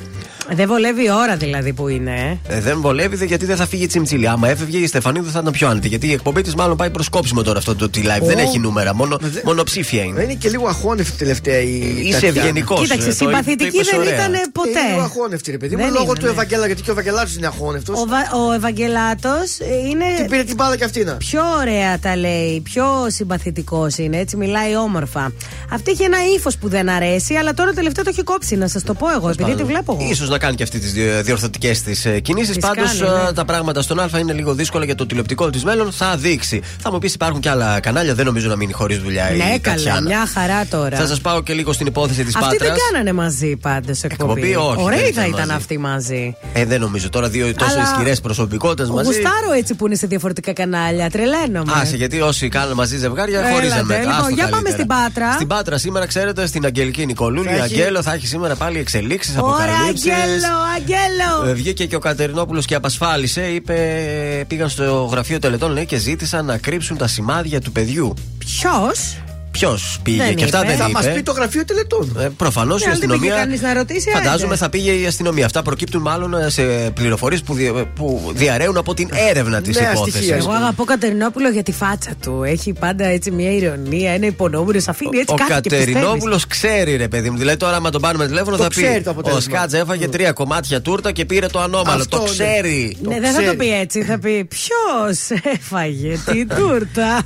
Δεν 0.54 0.66
βολεύει 0.68 1.04
η 1.04 1.10
ώρα 1.10 1.36
δηλαδή 1.36 1.72
που 1.72 1.88
είναι. 1.88 2.38
ε. 2.48 2.56
ε, 2.56 2.60
δεν 2.60 2.80
βολεύει 2.80 3.16
δε, 3.16 3.24
γιατί 3.24 3.46
δεν 3.46 3.56
θα 3.56 3.66
φύγει 3.66 3.82
η 3.82 3.86
Τσιμψιλή. 3.86 4.28
Άμα 4.28 4.48
έφευγε 4.48 4.78
η 4.78 4.86
Στεφανίδου 4.86 5.30
θα 5.30 5.38
ήταν 5.40 5.52
πιο 5.52 5.68
άνετη. 5.68 5.88
Γιατί 5.88 6.06
η 6.08 6.12
εκπομπή 6.12 6.42
της 6.42 6.54
μάλλον 6.54 6.76
πάει 6.76 6.90
προς 6.90 7.08
κόψιμο 7.08 7.42
τώρα 7.42 7.58
αυτό 7.58 7.76
το 7.76 7.90
live. 7.94 8.22
Δεν 8.22 8.36
Ω. 8.38 8.40
έχει 8.40 8.58
νούμερα, 8.58 8.94
μόνο, 8.94 9.18
Μα 9.22 9.28
δε- 9.28 9.40
μονοψήφια 9.44 10.02
είναι. 10.02 10.22
Είναι 10.22 10.32
και 10.34 10.48
λίγο 10.48 10.66
αχώνευτη 10.68 11.16
τελευταία 11.16 11.58
η. 11.60 11.78
Είσαι 12.04 12.12
Τατιάνα. 12.12 12.38
ευγενικός. 12.38 12.80
Κοίταξε, 12.80 13.10
συμπαθητική 13.12 13.80
δεν 13.90 14.02
ήταν 14.02 14.10
Είναι 14.10 14.26
λίγο 14.28 14.50
ποτέ. 14.52 15.02
αχώνευτη, 15.02 15.50
ρε 15.50 15.56
παιδί 15.56 15.76
μου. 15.76 15.82
Δεν 15.82 15.92
Λόγω 15.92 16.04
είναι, 16.04 16.14
του 16.18 16.24
ναι. 16.24 16.30
Ευαγγέλα, 16.30 16.66
γιατί 16.66 16.82
και 16.82 16.90
ο 16.90 16.92
Ευαγγελάτο 16.92 17.30
είναι 17.36 17.46
αχώνευτος. 17.46 18.00
Ο, 18.00 18.04
Βα- 18.08 18.46
ο 18.48 18.52
Ευαγγελάτος 18.52 19.58
είναι. 19.88 20.04
Την 20.16 20.26
πήρε 20.30 20.42
την 20.44 20.54
μπάλα 20.54 20.76
και 20.76 20.84
αυτή 20.84 21.04
να. 21.04 21.12
Πιο 21.16 21.40
ωραία 21.60 21.98
τα 21.98 22.16
λέει, 22.16 22.60
πιο 22.60 22.84
συμπαθητικός 23.06 23.96
είναι, 23.98 24.16
έτσι 24.18 24.36
μιλάει 24.36 24.76
όμορφα. 24.76 25.32
Αυτή 25.72 25.90
είχε 25.90 26.04
ένα 26.04 26.18
ύφος 26.36 26.56
που 26.58 26.68
δεν 26.68 26.88
αρέσει, 26.88 27.34
αλλά 27.34 27.54
τώρα 27.54 27.72
τελευταία 27.72 28.04
το 28.04 28.10
έχει 28.10 28.22
κόψει, 28.22 28.56
να 28.56 28.68
σας 28.68 28.82
το 28.82 28.94
πω 28.94 29.06
εγώ, 29.16 29.28
επειδή 29.28 29.54
τη 29.54 29.64
βλέπω 29.64 29.98
εγώ. 30.00 30.14
σω 30.14 30.26
να 30.38 30.44
κάνει 30.44 30.54
και 30.54 30.62
αυτή 30.62 30.78
τις 30.78 30.92
διορθωτικές 31.22 31.82
τη 31.82 32.20
κινήσεις. 32.20 32.56
Τις 32.56 32.66
Πάντως 32.66 32.98
κάνει, 32.98 33.24
ναι. 33.26 33.32
τα 33.32 33.44
πράγματα 33.44 33.82
στον 33.82 34.00
Α 34.00 34.08
είναι 34.18 34.32
λίγο 34.32 34.54
δύσκολα 34.54 34.84
για 34.84 34.94
το 34.94 35.06
τηλεοπτικό 35.06 35.50
της 35.50 35.64
μέλλον. 35.64 35.92
Θα 35.92 36.16
δείξει. 36.16 36.62
Θα 36.78 36.92
μου 36.92 36.98
πεις 36.98 37.14
υπάρχουν 37.14 37.40
και 37.40 37.48
άλλα 37.50 37.80
κανάλια, 37.80 38.14
δεν 38.14 38.24
νομίζω 38.26 38.48
να 38.48 38.56
μείνει 38.56 38.72
χωρίς 38.72 38.98
δουλειά 38.98 39.32
η 39.32 39.36
Ναι, 39.36 39.58
καλά, 39.60 39.76
Τατιάνα. 39.76 40.00
μια 40.00 40.26
χαρά 40.34 40.66
τώρα. 40.66 40.96
Θα 40.96 41.06
σας 41.06 41.20
πάω 41.20 41.42
και 41.42 41.52
λίγο 41.52 41.72
στην 41.72 41.86
υπόθεση 41.86 42.24
της 42.24 42.36
Αυτοί 42.36 42.48
Πάτρας. 42.56 42.68
δεν 42.68 42.78
κάνανε 42.90 43.12
μαζί 43.12 43.56
πάντως 43.56 44.02
εκπομπή. 44.02 44.40
Εκπομπή, 44.40 44.54
όχι, 44.70 44.82
Ωραία 44.84 44.98
δεν 44.98 45.12
θα 45.12 45.20
ήταν 45.20 45.24
ήταν 45.28 45.40
μαζί. 45.46 45.52
αυτοί 45.52 45.78
μαζί. 45.78 46.36
Ε, 46.52 46.64
δεν 46.64 46.80
νομίζω 46.80 47.08
τώρα 47.08 47.28
δύο 47.28 47.54
τόσο 47.54 47.72
Αλλά- 47.72 47.82
ισχυρές 47.82 48.20
προσωπικότητες 48.20 48.90
μαζί. 48.90 49.06
Γουστάρω 49.06 49.52
έτσι 49.56 49.74
που 49.74 49.86
είναι 49.86 49.94
σε 49.96 50.06
διαφορετικά 50.06 50.52
κανάλια. 50.52 51.10
Τρελαίνομαι. 51.10 51.72
Άσε, 51.74 51.96
γιατί 51.96 52.20
όσοι 52.20 52.48
κάνουν 52.48 52.74
μαζί 52.74 52.96
ζευγάρια 52.96 53.38
Έλατε, 53.38 53.54
χωρίζαν 53.54 53.84
μετά. 53.86 54.00
λοιπόν, 54.00 54.14
Άστο 54.14 54.28
για 54.34 54.42
πάμε 54.48 54.54
καλύτερα. 54.70 54.74
στην 54.76 54.86
Πάτρα. 54.86 55.32
Στην 55.32 55.46
Πάτρα 55.46 55.78
σήμερα, 55.78 56.06
ξέρετε, 56.06 56.46
στην 56.46 56.64
Αγγελική 56.64 57.06
Νικολούλη, 57.06 57.48
Θα 57.48 57.52
έχει- 57.54 57.62
Αγγέλο 57.62 58.02
θα 58.02 58.12
έχει 58.12 58.26
σήμερα 58.26 58.54
πάλι 58.54 58.78
εξελίξεις, 58.78 59.36
Ωραία, 59.38 59.54
αποκαλύψεις. 59.54 60.04
Αγγέλο, 60.28 60.56
Αγγέλο. 60.74 61.50
Ε, 61.50 61.54
Βγήκε 61.54 61.86
και 61.86 61.96
ο 61.96 61.98
Κατερινόπουλος 61.98 62.64
και 62.64 62.74
απασφάλισε. 62.74 63.42
Είπε, 63.42 64.44
πήγαν 64.48 64.68
στο 64.68 65.08
γραφείο 65.12 65.38
τελετών 65.38 65.72
λέει, 65.72 65.86
και 65.86 65.96
ζήτησαν 65.96 66.44
να 66.44 66.58
κρύψουν 66.58 66.96
τα 66.96 67.06
σημάδια 67.06 67.60
του 67.60 67.72
παιδιού. 67.72 68.14
Ποιος; 68.38 69.16
Ποιος 69.50 69.98
πήγε 70.02 70.22
Δεν 70.22 70.34
και 70.34 70.44
αυτά 70.44 70.58
είπε. 70.58 70.66
δεν 70.68 70.76
Θα 70.76 70.86
είπε. 70.88 70.98
μα 71.08 71.12
πει 71.14 71.22
το 71.22 71.32
γραφείο 71.32 71.64
τελετών. 71.64 72.16
Ε, 72.20 72.28
Προφανώς 72.36 72.80
η 72.82 72.84
Ναι, 72.86 72.90
αλλά 72.90 72.98
δεν 73.00 73.08
πήγε 73.08 73.14
αστυνομία. 73.20 73.44
κανείς 73.44 73.60
να 73.60 73.74
ρωτήσει, 73.74 74.10
Φαντάζομαι 74.10 74.46
άντε. 74.46 74.56
θα 74.56 74.68
πήγε 74.70 74.90
η 74.92 75.06
αστυνομία. 75.06 75.44
Αυτά 75.44 75.62
προκύπτουν 75.62 76.02
μάλλον 76.02 76.34
ε, 76.34 76.50
σε 76.50 76.62
πληροφορίες 76.94 77.42
που, 77.42 77.54
δια- 77.54 77.72
που 77.94 78.32
διαραίουν 78.34 78.76
από 78.76 78.94
την 78.94 79.08
έρευνα 79.30 79.60
της 79.60 79.76
Νέα 79.80 79.90
υπόθεσης. 79.92 80.14
στοιχεία. 80.20 80.36
Εγώ 80.36 80.50
αγαπώ 80.52 80.84
Κατερινόπουλο 80.84 81.48
για 81.48 81.62
τη 81.62 81.72
φάτσα 81.72 82.10
του. 82.22 82.42
Έχει 82.46 82.72
πάντα 82.72 83.04
έτσι 83.04 83.30
μια 83.30 83.50
ηρωνία, 83.50 84.10
ένα 84.12 84.26
υπονόμουρο. 84.26 84.80
Αφήνει 84.88 85.18
έτσι 85.18 85.34
Ο 85.34 85.36
κάτι 85.36 85.52
και 85.60 85.68
πιστεύεις. 85.68 85.94
Κατερινόπουλος 85.94 86.46
ξέρει, 86.46 86.96
ρε 86.96 87.08
παιδί 87.08 87.30
μου. 87.30 87.38
Δηλαδή, 87.38 87.56
τώρα, 87.58 87.76
άμα 87.76 87.90
τον 87.90 88.00
πάρουμε 88.00 88.26
τηλέφωνο, 88.26 88.56
Το 88.56 88.62
θα 88.62 88.68
ξέρει 88.68 88.94
πει: 88.96 89.02
το 89.02 89.08
Ο 89.08 89.12
αποτέλεσμα. 89.12 89.56
Σκάτζ 89.56 89.74
έφαγε 89.74 90.08
τρία 90.08 90.32
κομμάτια 90.32 90.80
τούρτα 90.82 91.12
και 91.12 91.24
πήρε 91.24 91.46
το 91.46 91.60
ανώμαλο. 91.60 92.00
Αυτό, 92.00 92.16
το 92.16 92.22
ναι. 92.22 92.28
ξέρει. 92.30 92.96
Ναι, 93.02 93.20
δεν 93.20 93.30
θα 93.32 93.36
το 93.36 93.42
ξέρει. 93.42 93.56
πει 93.56 93.72
έτσι. 93.80 94.02
Θα 94.02 94.18
πει 94.18 94.44
Ποιος 94.44 95.40
έφαγε 95.60 96.18
την 96.24 96.48
τούρτα; 96.58 97.20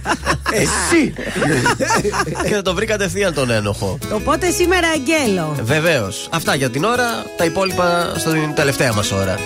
Εσύ. 0.52 1.12
και 2.48 2.54
θα 2.54 2.62
το 2.62 2.74
βρει 2.74 2.86
κατευθείαν 2.86 3.34
τον 3.34 3.50
ένοχο. 3.50 3.98
Οπότε 4.12 4.50
σήμερα 4.50 4.88
αγγέλο. 4.88 5.56
Βεβαίως. 5.62 6.28
Αυτά 6.30 6.54
για 6.54 6.70
την 6.70 6.84
ώρα. 6.84 7.24
Τα 7.36 7.44
υπόλοιπα 7.44 8.14
στην 8.16 8.54
τελευταία 8.54 8.92
μας 8.92 9.12
ώρα. 9.12 9.38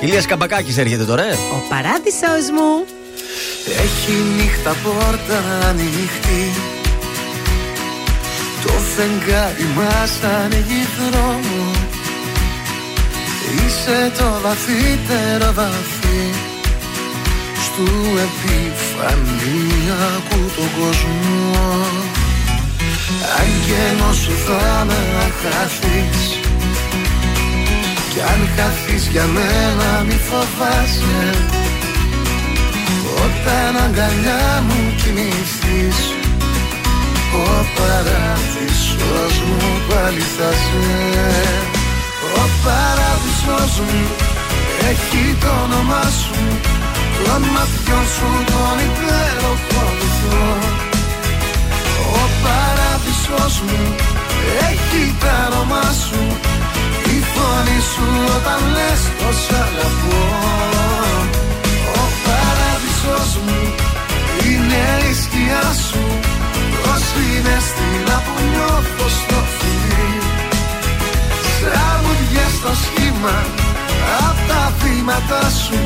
Ηλίας 0.00 0.26
Καμπακάκης 0.26 0.78
έρχεται 0.78 1.04
τώρα, 1.04 1.22
ε. 1.22 1.32
Ο 1.32 1.62
παράδεισος 1.68 2.50
μου. 2.54 2.98
Έχει 3.66 4.12
νύχτα 4.36 4.76
πόρτα 4.82 5.66
ανοιχτή 5.68 6.52
Το 8.62 8.72
φεγγάρι 8.72 9.66
μας 9.76 10.18
ανοίγει 10.22 10.86
δρόμο 10.98 11.70
Είσαι 13.66 14.12
το 14.18 14.40
βαθύτερο 14.42 15.52
βαθύ 15.52 15.99
Στου 17.80 18.04
επιφανειακού 18.28 20.40
τον 20.56 20.70
κόσμο. 20.78 21.68
Άγγελος 23.40 24.16
σου 24.16 24.34
θα 24.46 24.84
με 24.84 25.02
χαθείς 25.40 26.20
Κι 28.12 28.20
αν 28.20 28.40
χαθείς 28.56 29.04
για 29.06 29.26
μένα 29.26 30.04
μη 30.06 30.18
φοβάσαι. 30.28 31.22
Όταν 33.24 33.72
αγκαλιά 33.84 34.64
μου 34.66 34.80
κοιμηθείς 34.96 35.98
Ο 37.34 37.36
παράδεισος 37.76 39.34
μου 39.46 39.60
πάλι 39.88 40.24
θα 40.36 40.50
σε. 40.62 40.84
Ο 42.42 42.44
παράδεισος 42.64 43.72
μου 43.80 44.00
έχει 44.90 45.24
το 45.40 45.50
όνομά 45.64 46.02
σου 46.02 46.38
Των 47.24 47.42
ματιών 47.54 48.04
σου 48.14 48.28
τον 48.50 48.76
υπέροχο 48.88 49.82
βυθό 49.98 50.48
Ο 52.20 52.22
παράδεισος 52.42 53.54
μου 53.66 53.82
έχει 54.70 55.02
το 55.20 55.32
όνομά 55.46 55.88
σου 56.04 56.22
Η 57.16 57.18
φωνή 57.32 57.80
σου 57.92 58.06
όταν 58.36 58.60
λες 58.74 59.02
πως 59.18 59.40
αγαπώ 59.64 60.22
Ο 62.00 62.04
παράδεισος 62.24 63.30
μου 63.44 63.60
είναι 64.48 64.82
η 65.10 65.14
σκιά 65.22 65.66
σου 65.86 66.04
Ως 66.92 67.04
είναι 67.22 67.56
στην 67.68 68.04
που 68.24 68.36
νιώθω 68.50 69.06
στο 69.18 69.38
φιλί 69.56 70.10
Σαν 71.58 71.94
μουδιές 72.02 72.52
στο 72.58 72.72
σχήμα 72.82 73.36
Απ' 74.28 74.42
τα 74.48 74.72
βήματα 74.80 75.42
σου 75.64 75.79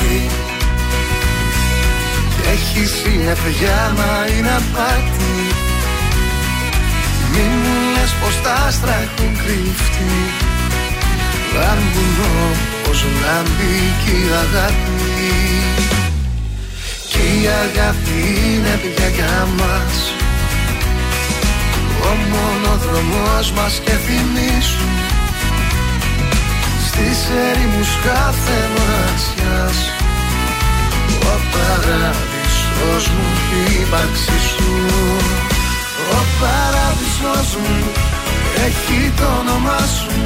βροχή 0.00 0.26
Κι 2.36 2.48
έχει 2.48 2.86
συννεφιά 2.86 3.92
μα 3.96 4.32
είναι 4.36 4.48
απάτη. 4.48 5.36
Μη 7.32 7.42
μου 7.62 7.74
λες 7.94 8.12
πως 8.20 8.42
τα 8.42 8.52
άστρα 8.52 8.94
έχουν 8.94 9.36
κρυφτεί. 9.36 10.16
Λάμπουν 11.54 12.16
όπως 12.78 13.04
λάμπει 13.22 13.76
κι 14.04 14.10
η 14.10 14.28
αγάπη. 14.42 15.20
Κι 17.10 17.18
η 17.18 17.46
αγάπη 17.64 18.18
είναι 18.44 18.80
πια 18.82 19.08
για 19.08 19.48
μας. 19.58 19.96
Ο 22.08 22.10
μονοδρομός 22.30 23.52
μας 23.52 23.80
και 23.84 23.90
θυμίσου 23.90 24.88
στις 26.90 27.18
ερήμους 27.48 27.90
κάθε 28.06 28.58
μοναξιάς 28.74 29.78
Ο 31.32 31.34
παράδεισος 31.52 33.04
μου 33.14 33.26
η 33.58 33.62
ύπαρξη 33.82 34.38
σου. 34.50 34.72
Ο 36.18 36.20
παράδεισος 36.40 37.48
μου 37.62 37.78
έχει 38.66 39.00
το 39.18 39.26
όνομά 39.40 39.80
σου. 39.96 40.16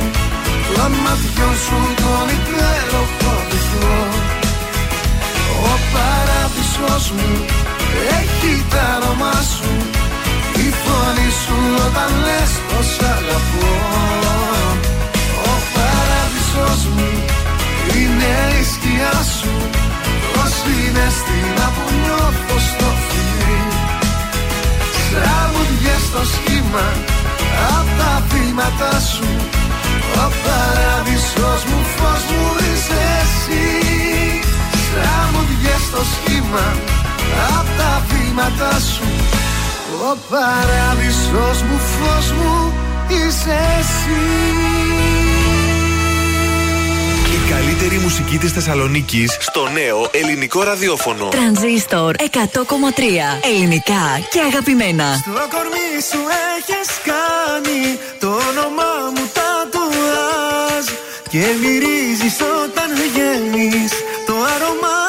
Των 0.74 0.92
ματιών 1.04 1.54
σου 1.64 1.78
τον 2.02 2.26
υπέροχο 2.36 3.32
βυθό. 3.50 3.96
Ο 5.70 5.74
παράδεισος 5.94 7.04
μου 7.16 7.32
έχει 8.20 8.52
το 8.72 8.82
όνομά 8.96 9.36
σου. 9.52 9.70
Η 10.66 10.68
φωνή 10.82 11.30
σου 11.42 11.56
όταν 11.86 12.10
λες 12.26 12.52
πως 12.68 12.90
αγαπώ. 13.14 13.68
ο 14.50 14.53
παράδεισος 16.54 16.84
μου 16.86 17.10
είναι 17.98 18.32
η 18.60 18.64
σκιά 18.72 19.16
σου 19.38 19.54
Ως 20.42 20.54
είναι 20.74 21.06
στην 21.18 21.54
που 21.74 21.84
νιώθω 22.02 22.56
στο 22.68 22.88
φιλί 23.06 23.60
Σαν 25.06 25.50
μουδιές 25.52 26.02
στο 26.08 26.22
σχήμα 26.34 26.86
Απ' 27.76 27.90
τα 27.98 28.12
βήματα 28.30 28.92
σου. 29.12 29.28
Ο 30.24 30.26
παράδεισος 30.44 31.60
μου 31.68 31.80
φως 31.96 32.22
μου 32.32 32.46
είσαι 32.66 33.00
εσύ. 33.22 33.66
Σαν 34.86 35.24
μουδιές 35.32 35.82
στο 35.88 36.02
σχήμα 36.12 36.66
Απ' 37.56 37.70
τα 37.78 37.92
βήματα 38.08 38.72
σου. 38.90 39.08
Ο 40.10 40.12
παράδεισος 40.30 41.58
μου 41.66 41.78
φως 41.92 42.26
μου 42.38 42.72
είσαι 43.08 43.56
εσύ. 43.78 44.22
Η 45.20 45.23
καλύτερη 47.86 48.08
μουσική 48.08 48.38
της 48.38 48.52
Θεσσαλονίκης 48.52 49.36
στο 49.40 49.68
νέο 49.68 50.08
ελληνικό 50.10 50.62
ραδιόφωνο. 50.62 51.28
Τρανζίστορ 51.28 52.14
100,3 52.18 52.24
ελληνικά 53.42 54.04
και 54.30 54.40
αγαπημένα. 54.40 55.14
Στο 55.20 55.30
κορμί 55.30 55.90
σου 56.10 56.20
έχεις 56.56 56.88
κάνει 57.10 57.98
το 58.18 58.26
όνομά 58.26 58.94
μου 59.14 59.24
τατουάζ 59.36 60.84
Και 61.28 61.44
μυρίζεις 61.60 62.36
όταν 62.64 62.88
βγαίνεις 63.02 63.92
το 64.26 64.34
άρωμά 64.54 65.03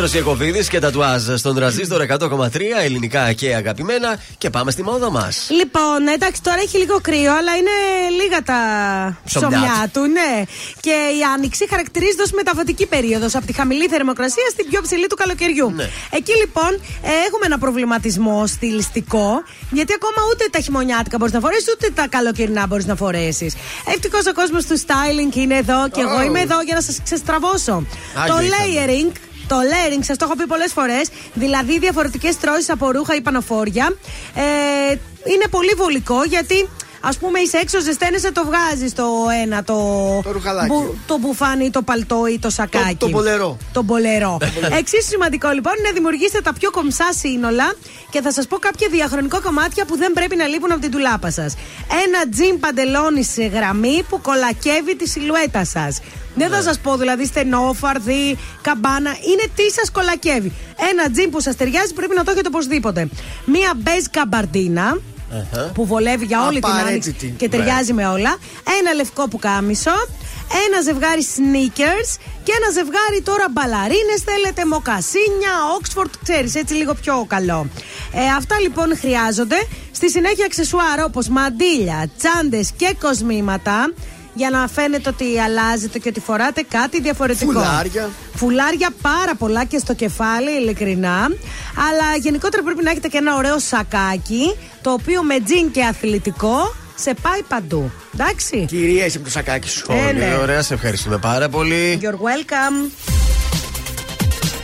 Πέτρος 0.00 0.18
Ιακοβίδη 0.18 0.66
και 0.68 0.78
τα 0.78 0.90
τουάζ 0.90 1.22
στον 1.34 1.54
τραζίστορ 1.54 2.02
100,3 2.08 2.60
ελληνικά 2.82 3.32
και 3.32 3.54
αγαπημένα. 3.54 4.18
Και 4.38 4.50
πάμε 4.50 4.70
στη 4.70 4.82
μόδα 4.82 5.10
μας. 5.10 5.46
Λοιπόν, 5.50 6.08
εντάξει, 6.14 6.42
τώρα 6.42 6.60
έχει 6.60 6.78
λίγο 6.78 7.00
κρύο, 7.00 7.32
αλλά 7.38 7.52
είναι 7.60 7.76
λίγα 8.22 8.42
τα 8.42 8.60
Ψωμιά 9.24 9.48
ψωμιά 9.48 9.90
του, 9.92 10.00
ναι. 10.00 10.42
Και 10.80 10.90
η 10.90 11.20
άνοιξη 11.34 11.68
χαρακτηρίζεται 11.68 12.22
ως 12.22 12.30
μεταβατική 12.32 12.86
περίοδος 12.86 13.34
από 13.34 13.46
τη 13.46 13.52
χαμηλή 13.52 13.88
θερμοκρασία 13.88 14.48
στην 14.50 14.68
πιο 14.70 14.80
ψηλή 14.80 15.06
του 15.06 15.16
καλοκαιριού. 15.16 15.74
Εκεί 16.10 16.32
λοιπόν 16.42 16.72
ε, 17.02 17.10
έχουμε 17.26 17.44
ένα 17.44 17.58
προβληματισμό 17.58 18.46
στιλιστικό, 18.46 19.42
γιατί 19.70 19.92
ακόμα 20.00 20.20
ούτε 20.30 20.44
τα 20.50 20.60
χειμωνιάτικα 20.60 21.16
μπορείς 21.18 21.32
να 21.34 21.40
φορέσεις, 21.40 21.68
ούτε 21.74 21.90
τα 21.94 22.06
καλοκαιρινά 22.08 22.66
μπορείς 22.66 22.86
να 22.86 22.96
φορέσεις. 22.96 23.54
Ευτυχώς 23.94 24.26
ο 24.26 24.32
κόσμος 24.32 24.64
του 24.64 24.76
styling 24.80 25.36
είναι 25.36 25.56
εδώ 25.56 25.88
και 25.88 26.00
εγώ 26.00 26.18
Oh. 26.20 26.24
είμαι 26.24 26.40
εδώ 26.40 26.62
για 26.62 26.74
να 26.74 26.80
σας 26.80 26.98
ξεστραβώσω. 27.04 27.86
Άγιο 28.14 28.34
το 28.34 28.40
ήταν. 28.42 28.58
layering 28.58 29.29
το 29.50 29.56
layering, 29.70 30.04
σας 30.04 30.16
το 30.16 30.24
έχω 30.24 30.36
πει 30.36 30.46
πολλές 30.46 30.72
φορές, 30.72 31.08
δηλαδή 31.34 31.78
διαφορετικές 31.78 32.36
τρώσει 32.38 32.70
από 32.70 32.90
ρούχα 32.90 33.14
ή 33.14 33.20
πανοφόρια, 33.20 33.86
ε, 34.34 34.90
είναι 35.32 35.46
πολύ 35.50 35.72
βολικό 35.76 36.24
γιατί. 36.24 36.68
Α 37.02 37.08
πούμε, 37.20 37.38
είσαι 37.38 37.56
έξω, 37.58 37.80
ζεσταίνεσαι, 37.80 38.32
το 38.32 38.42
βγάζεις 38.44 38.92
το 38.94 39.06
ένα, 39.42 39.64
το, 39.64 39.74
Το 40.22 40.30
ρουχαλάκι. 40.32 40.72
το 41.06 41.18
μπουφάνι, 41.18 41.70
το 41.70 41.82
παλτό 41.82 42.26
ή 42.26 42.38
το 42.38 42.50
σακάκι. 42.50 42.94
Το- 42.94 43.06
το 43.06 43.08
μπολερό. 43.12 43.56
Το 43.76 43.82
μπολερό. 43.82 44.38
Εξίσου 44.78 45.08
σημαντικό 45.08 45.48
λοιπόν 45.48 45.72
είναι 45.78 45.88
να 45.88 45.94
δημιουργήσετε 45.94 46.40
τα 46.40 46.52
πιο 46.52 46.70
κομψά 46.70 47.04
σύνολα 47.18 47.72
και 48.10 48.20
θα 48.20 48.32
σας 48.32 48.46
πω 48.46 48.56
κάποια 48.58 48.88
διαχρονικό 48.90 49.40
κομμάτια 49.40 49.84
που 49.84 49.96
δεν 49.96 50.12
πρέπει 50.12 50.36
να 50.36 50.46
λείπουν 50.46 50.72
από 50.72 50.80
την 50.80 50.90
τουλάπα 50.90 51.30
σας. 51.30 51.54
Ένα 52.04 52.28
τζιν 52.30 52.60
παντελόνι 52.60 53.24
σε 53.24 53.44
γραμμή 53.46 54.04
που 54.08 54.20
κολακεύει 54.20 54.96
τη 54.96 55.08
σιλουέτα 55.08 55.64
σας. 55.64 56.00
Δεν 56.34 56.50
θα 56.50 56.62
σας 56.62 56.78
πω 56.78 56.96
δηλαδή 56.96 57.26
στενό, 57.26 57.72
φαρδί, 57.78 58.38
καμπάνα. 58.62 59.10
Είναι 59.10 59.44
τι 59.54 59.70
σας 59.70 59.90
κολακεύει. 59.90 60.52
Ένα 60.90 61.10
τζιν 61.10 61.30
που 61.30 61.40
σας 61.40 61.56
ταιριάζει 61.56 61.94
πρέπει 61.94 62.14
να 62.14 62.24
το 62.24 62.30
έχετε 62.30 62.48
οπωσδήποτε. 62.48 63.08
Μία 63.44 63.72
μπέζ 63.76 64.04
καμπαρντίνα 64.10 64.98
που 65.74 65.86
βολεύει 65.86 66.24
για 66.24 66.46
όλη 66.46 66.60
την 66.60 66.70
άνοιξη 66.70 67.10
Απαραίτητη. 67.10 67.34
και 67.38 67.48
ταιριάζει 67.48 67.92
με 67.92 68.06
όλα. 68.06 68.36
Ένα 68.80 68.92
λευκό 68.94 69.28
πουκάμισο. 69.28 69.90
Ένα 70.66 70.80
ζευγάρι 70.82 71.26
sneakers 71.36 72.10
και 72.42 72.52
ένα 72.60 72.70
ζευγάρι 72.72 73.20
τώρα 73.24 73.46
μπαλαρίνες. 73.50 74.20
Θέλετε 74.24 74.66
μοκασίνια, 74.66 75.52
Oxford, 75.78 76.10
ξέρεις, 76.24 76.54
έτσι 76.54 76.74
λίγο 76.74 76.94
πιο 76.94 77.24
καλό. 77.28 77.66
Ε, 78.12 78.24
αυτά 78.36 78.60
λοιπόν 78.60 78.96
χρειάζονται. 78.96 79.56
Στη 79.92 80.10
συνέχεια 80.10 80.44
αξεσουάρ 80.44 81.02
όπως 81.04 81.28
μαντίλια, 81.28 82.10
τσάντες 82.18 82.70
και 82.76 82.96
κοσμήματα. 83.00 83.92
Για 84.34 84.50
να 84.50 84.68
φαίνεται 84.68 85.08
ότι 85.08 85.38
αλλάζετε 85.40 85.98
και 85.98 86.08
ότι 86.08 86.20
φοράτε 86.20 86.64
κάτι 86.68 87.00
διαφορετικό. 87.00 87.52
Φουλάρια. 87.52 88.10
Φουλάρια 88.34 88.90
πάρα 89.02 89.34
πολλά 89.34 89.64
και 89.64 89.78
στο 89.78 89.94
κεφάλι, 89.94 90.50
ειλικρινά. 90.60 91.18
Αλλά 91.88 92.16
γενικότερα 92.20 92.62
πρέπει 92.62 92.82
να 92.82 92.90
έχετε 92.90 93.08
και 93.08 93.16
ένα 93.18 93.36
ωραίο 93.36 93.58
σακάκι, 93.58 94.54
το 94.82 94.90
οποίο 94.92 95.22
με 95.22 95.40
τζιν 95.40 95.70
και 95.70 95.84
αθλητικό 95.84 96.74
σε 96.94 97.14
πάει 97.22 97.42
παντού. 97.48 97.90
Εντάξει. 98.14 98.64
Κυρία, 98.68 99.04
είσαι 99.06 99.18
με 99.18 99.24
το 99.24 99.30
σακάκι 99.30 99.68
σου. 99.68 99.86
Ε, 99.92 99.94
Πολύ 100.06 100.18
ναι. 100.18 100.36
ωραία, 100.40 100.62
σε 100.62 100.74
ευχαριστούμε 100.74 101.18
πάρα 101.18 101.48
πολύ. 101.48 102.00
You're 102.02 102.06
welcome. 102.06 102.90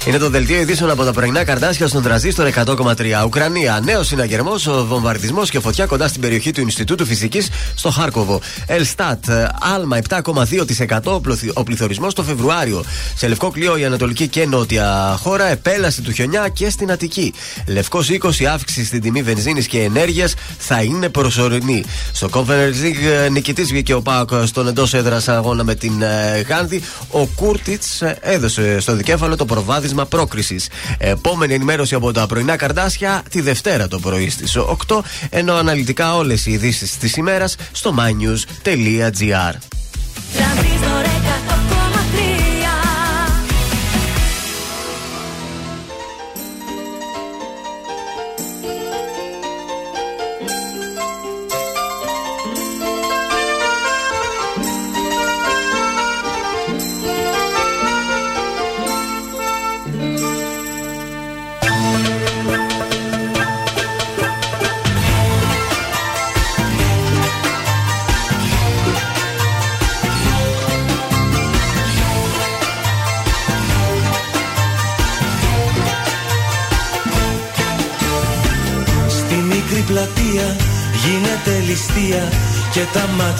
Είναι 0.06 0.18
το 0.18 0.30
δελτίο 0.30 0.60
ειδήσεων 0.60 0.90
από 0.90 1.04
τα 1.04 1.12
πρωινά 1.12 1.44
καρτάσια 1.44 1.86
στον 1.86 2.02
τραζίστορ 2.02 2.46
100,3. 2.54 3.24
Ουκρανία. 3.24 3.80
Νέος 3.84 4.06
συναγερμός, 4.06 4.68
βομβαρδισμός 4.86 5.50
και 5.50 5.60
φωτιά 5.60 5.86
κοντά 5.86 6.08
στην 6.08 6.20
περιοχή 6.20 6.50
του 6.50 6.60
Ινστιτούτου 6.60 7.06
Φυσικής 7.06 7.48
στο 7.74 7.90
Χάρκοβο. 7.90 8.40
Ελστάτ. 8.66 9.24
Άλμα 9.74 9.96
7,2% 9.96 11.14
ο 11.14 11.20
πληθυ- 11.20 11.50
ο 11.58 11.62
πληθωρισμός 11.62 12.14
το 12.14 12.22
Φεβρουάριο. 12.22 12.84
Σε 13.14 13.28
λευκό 13.28 13.50
κλειό 13.50 13.76
η 13.76 13.84
Ανατολική 13.84 14.28
και 14.28 14.46
Νότια 14.46 15.16
χώρα. 15.22 15.44
Επέλαση 15.50 16.02
του 16.02 16.12
χιονιά 16.12 16.48
και 16.48 16.70
στην 16.70 16.90
Αττική. 16.90 17.34
Λευκός 17.66 18.08
20 18.08 18.44
αύξηση 18.46 18.84
στην 18.84 19.00
τιμή 19.00 19.22
βενζίνης 19.22 19.66
και 19.66 19.82
ενέργειας 19.82 20.34
θα 20.58 20.82
είναι 20.82 21.08
προσωρινή. 21.08 21.84
Στο 22.12 22.28
Conference 22.32 22.84
League 22.84 23.30
νικητής 23.30 23.68
βγήκε 23.70 23.94
ο 23.94 24.02
Πάοκ 24.02 24.30
στον 24.44 24.68
εντός 24.68 24.94
έδρας 24.94 25.28
αγώνα 25.28 25.64
με 25.64 25.74
την 25.74 26.02
ε, 26.02 26.40
Γάνδη. 26.48 26.82
Ο 27.10 27.26
Κούρτιτς 27.26 28.02
έδωσε 28.20 28.80
στο 28.80 28.94
δικέφαλο 28.96 29.36
το 29.36 29.44
προβάδισμα 29.44 29.95
πρόκρισης. 30.04 30.68
Επόμενη 30.98 31.54
ενημέρωση 31.54 31.94
από 31.94 32.12
τα 32.12 32.26
πρωινά 32.26 32.56
καρδάσια 32.56 33.22
τη 33.30 33.40
Δευτέρα 33.40 33.88
το 33.88 33.98
πρωί 33.98 34.30
στις 34.30 34.56
8. 34.56 35.00
Ενώ 35.30 35.54
αναλυτικά 35.54 36.16
όλες 36.16 36.46
οι 36.46 36.52
ειδήσεις 36.52 36.96
της 36.96 37.16
ημέρας 37.16 37.56
στο 37.72 37.94
mynews.gr. 37.98 39.54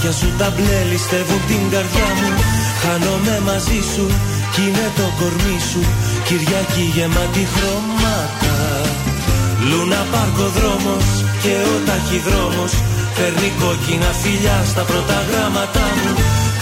μάτια 0.07 0.21
σου 0.21 0.33
τα 0.39 0.49
μπλε 0.55 0.79
ληστεύουν 0.91 1.43
την 1.51 1.63
καρδιά 1.73 2.09
μου. 2.19 2.31
Χάνομαι 2.83 3.37
μαζί 3.49 3.81
σου 3.93 4.07
κι 4.53 4.63
είναι 4.67 4.87
το 4.99 5.07
κορμί 5.19 5.59
σου. 5.71 5.83
Κυριακή 6.27 6.85
γεμάτη 6.95 7.45
χρώματα. 7.53 8.55
Λούνα 9.69 10.03
πάρκο 10.13 10.47
δρόμος 10.57 11.07
και 11.43 11.55
ο 11.73 11.77
ταχυδρόμος. 11.89 12.73
Φέρνει 13.17 13.51
κόκκινα 13.61 14.11
φιλιά 14.23 14.59
στα 14.71 14.83
πρώτα 14.89 15.19
γράμματά 15.29 15.87
μου. 15.99 16.13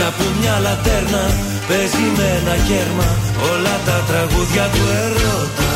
Κάπου 0.00 0.26
μια 0.38 0.56
λατέρνα 0.64 1.24
παίζει 1.68 2.06
με 2.16 2.26
ένα 2.38 2.56
κέρμα. 2.68 3.08
Όλα 3.50 3.74
τα 3.86 3.96
τραγούδια 4.08 4.64
του 4.74 4.84
ερώτα. 5.02 5.72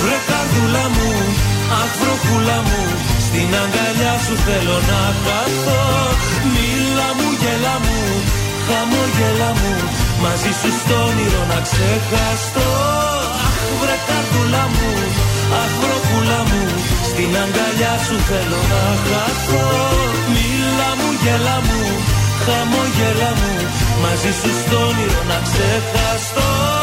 Βρε 0.00 0.18
καρδούλα 0.28 0.84
μου, 0.94 1.10
αχ 1.80 1.90
βροχούλα 2.00 2.58
μου 2.68 2.82
Στην 3.34 3.54
αγκαλιά 3.62 4.14
σου 4.24 4.34
θέλω 4.46 4.78
να 4.90 5.00
χαθώ 5.22 5.82
Μίλα 6.54 7.08
μου, 7.18 7.28
γέλα 7.40 7.76
μου, 7.84 7.98
χαμόγελα 8.66 9.50
μου. 9.60 9.72
Μαζί 10.22 10.52
σου 10.60 10.70
στο 10.80 10.96
όνειρο 11.08 11.42
να 11.52 11.58
ξεχαστώ. 11.66 12.68
Αχ 13.46 13.58
βρε 13.80 13.96
καρδούλα 14.08 14.64
μου, 14.74 14.90
αχ 15.62 15.72
βροχούλα 15.80 16.40
μου. 16.48 16.62
Στην 17.10 17.32
αγκαλιά 17.42 17.94
σου 18.06 18.16
θέλω 18.28 18.60
να 18.72 18.84
χαθώ. 19.06 19.66
Μίλα 20.32 20.90
μου, 20.98 21.08
γέλα 21.22 21.56
μου, 21.66 21.80
χαμόγελα 22.44 23.30
μου. 23.40 23.52
Μαζί 24.02 24.32
σου 24.40 24.50
στο 24.62 24.76
όνειρο 24.88 25.22
να 25.30 25.38
ξεχαστώ 25.46 26.81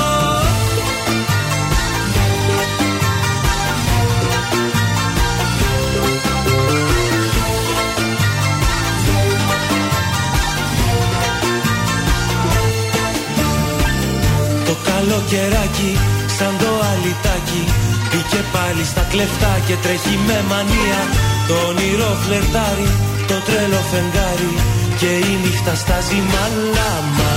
καλοκαιράκι 14.88 15.92
σαν 16.38 16.54
το 16.62 16.70
αλυτάκι 16.90 17.64
Μπήκε 18.10 18.42
πάλι 18.56 18.84
στα 18.92 19.04
κλεφτά 19.12 19.54
και 19.68 19.76
τρέχει 19.84 20.16
με 20.28 20.38
μανία. 20.50 21.00
Το 21.48 21.56
όνειρο 21.70 22.12
φλερτάρι, 22.24 22.90
το 23.30 23.38
τρελό 23.48 23.82
φεγγάρι. 23.92 24.54
Και 25.00 25.12
η 25.30 25.34
νύχτα 25.44 25.74
στάζει 25.84 26.20
μαλάμα. 26.34 27.36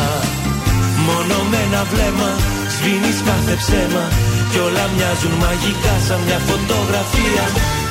Μόνο 1.06 1.36
με 1.50 1.58
ένα 1.66 1.82
βλέμμα 1.90 2.30
σβήνεις 2.74 3.18
κάθε 3.28 3.54
ψέμα. 3.62 4.04
Κι 4.50 4.58
όλα 4.66 4.84
μοιάζουν 4.94 5.34
μαγικά 5.44 5.94
σαν 6.06 6.20
μια 6.26 6.40
φωτογραφία. 6.48 7.44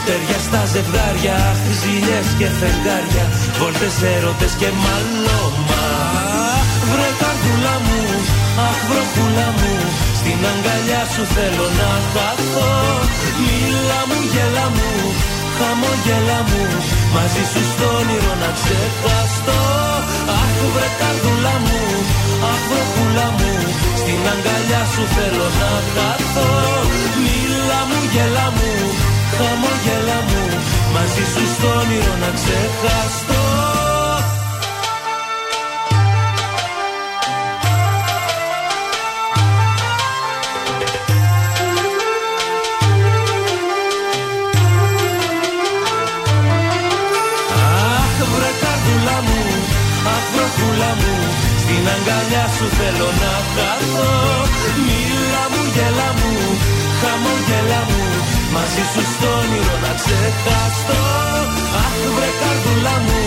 Τέρια 0.05 0.39
στα 0.47 0.61
ζευγάρια, 0.73 1.37
ζήλιες 1.79 2.29
και 2.39 2.49
φεγγάρια. 2.59 3.25
Βόλτες 3.59 3.97
έρωτες 4.13 4.53
και 4.59 4.69
μαλώμα. 4.83 5.83
Βρε 6.89 7.09
καρδούλα 7.21 7.75
μου, 7.85 8.01
αχ 8.67 8.79
βροχούλα 8.89 9.47
μου 9.57 9.73
Στην 10.19 10.39
αγκαλιά 10.51 11.01
σου 11.13 11.23
θέλω 11.35 11.67
να 11.79 11.89
χαθώ 12.13 12.71
Μίλα 13.43 14.01
μου, 14.09 14.19
γέλα 14.33 14.67
μου, 14.75 14.89
χαμογέλα 15.57 16.39
μου 16.49 16.63
Μαζί 17.15 17.43
σου 17.51 17.61
στο 17.71 17.87
όνειρο 17.99 18.33
να 18.43 18.49
ξεχαστώ. 18.57 19.61
Αχ 20.41 20.55
βρε 20.73 20.89
καρδούλα 20.99 21.55
μου, 21.65 21.79
αχ 22.51 22.61
βροχούλα 22.69 23.27
μου 23.37 23.53
Στην 24.01 24.21
αγκαλιά 24.33 24.81
σου 24.93 25.03
θέλω 25.15 25.47
να 25.61 25.71
χαθώ 25.93 26.49
Μίλα 27.23 27.81
μου, 27.89 27.99
γέλα 28.13 28.47
μου, 28.55 28.71
χαμογέλα 29.37 30.19
μου 30.29 30.43
Μαζί 30.95 31.23
σου 31.33 31.43
στο 31.55 31.67
όνειρο 31.81 32.13
να 32.23 32.29
ξεχαστώ 32.37 33.40
αγκαλιά 51.95 52.45
σου 52.55 52.65
θέλω 52.77 53.09
να 53.21 53.33
χαθώ. 53.53 54.11
Μίλα 54.85 55.43
μου, 55.51 55.61
γέλα 55.75 56.09
μου, 56.19 56.33
χαμογέλα 56.99 57.81
μου. 57.89 58.03
Μαζί 58.55 58.83
σου 58.91 59.01
στο 59.13 59.29
όνειρο 59.41 59.75
να 59.85 59.91
ξεχαστώ. 59.99 61.01
Αχ 61.83 61.97
βρε 62.15 62.29
καρδούλα 62.39 62.95
μου, 63.05 63.19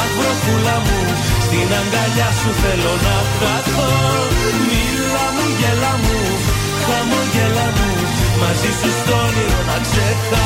αχ 0.00 0.10
βροχούλα 0.16 0.76
μου. 0.86 0.98
Στην 1.46 1.68
αγκαλιά 1.80 2.30
σου 2.40 2.50
θέλω 2.62 2.94
να 3.06 3.16
χαθώ. 3.38 3.90
Μίλα 4.68 5.26
μου, 5.34 5.46
γέλα 5.60 5.92
μου, 6.02 6.18
χαμογέλα 6.86 7.66
μου. 7.76 7.88
Μαζί 8.40 8.70
σου 8.78 8.90
στο 9.00 9.14
όνειρο 9.26 9.60
να 9.70 9.76
ξεχαστώ 9.86 10.45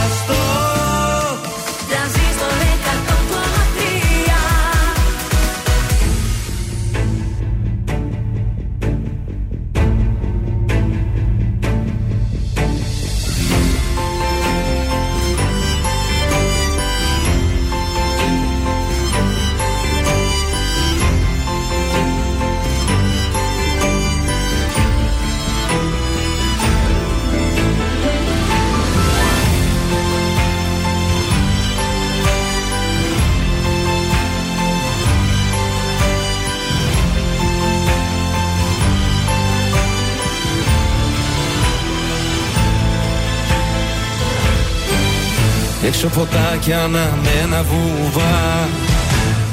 Έξω 46.02 46.18
φωτάκια 46.18 46.82
αναμένα 46.82 47.62
βουβά 47.62 48.68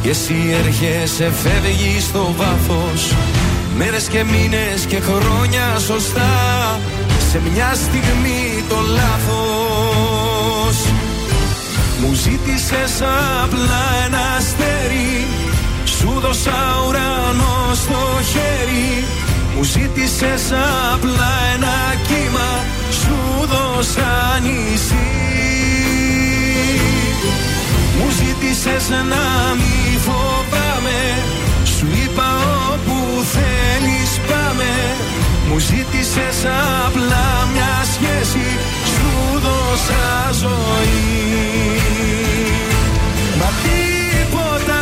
Και 0.02 0.10
εσύ 0.10 0.36
έρχεσαι 0.64 1.32
φεύγει 1.32 2.00
στο 2.00 2.34
βάθος. 2.38 3.14
Μέρες 3.78 4.08
και 4.08 4.24
μήνες 4.24 4.86
και 4.88 5.00
χρόνια 5.00 5.80
σωστά. 5.80 6.80
Σε 7.32 7.42
μια 7.54 7.74
στιγμή 7.76 8.64
το 8.70 8.76
λάθος. 8.76 10.78
Μου 12.02 12.14
ζήτησες 12.14 13.02
απλά 13.44 13.86
ένα 14.06 14.22
αστέρι. 14.38 15.28
Σου 15.86 16.20
δώσα 16.20 16.76
ουρανό 16.88 17.74
στο 17.74 18.00
χέρι. 18.32 19.04
Μου 19.56 19.64
ζήτησες 19.64 20.52
απλά 20.94 21.34
ένα 21.56 21.96
κύμα. 22.08 22.64
Σου 22.92 23.48
δώσα 23.48 24.40
νησί 24.42 25.27
μου 27.98 28.08
ζήτησες 28.20 28.90
να 28.90 29.26
μη 29.60 29.98
φοβάμαι. 30.06 31.02
Σου 31.76 31.88
είπα 32.04 32.30
όπου 32.72 32.98
θέλεις 33.36 34.12
πάμε. 34.30 34.72
Μου 35.48 35.58
ζήτησες 35.58 36.40
απλά 36.86 37.28
μια 37.54 37.76
σχέση. 37.94 38.48
Σου 38.94 39.40
δώσα 39.46 40.06
ζωή. 40.42 41.28
Μα 43.40 43.50
τίποτα 43.64 44.80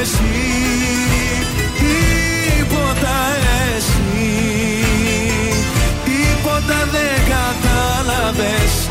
εσύ 0.00 0.48
Τίποτα 1.78 3.16
εσύ 3.76 4.32
Τίποτα 6.04 6.78
δεν 6.92 7.18
κατάλαβες 7.32 8.90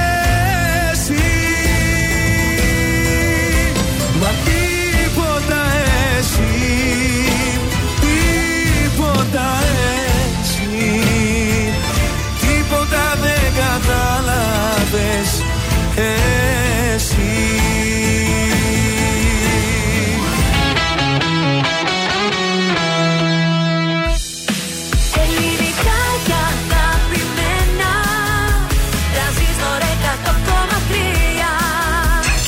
εσύ 16.95 17.41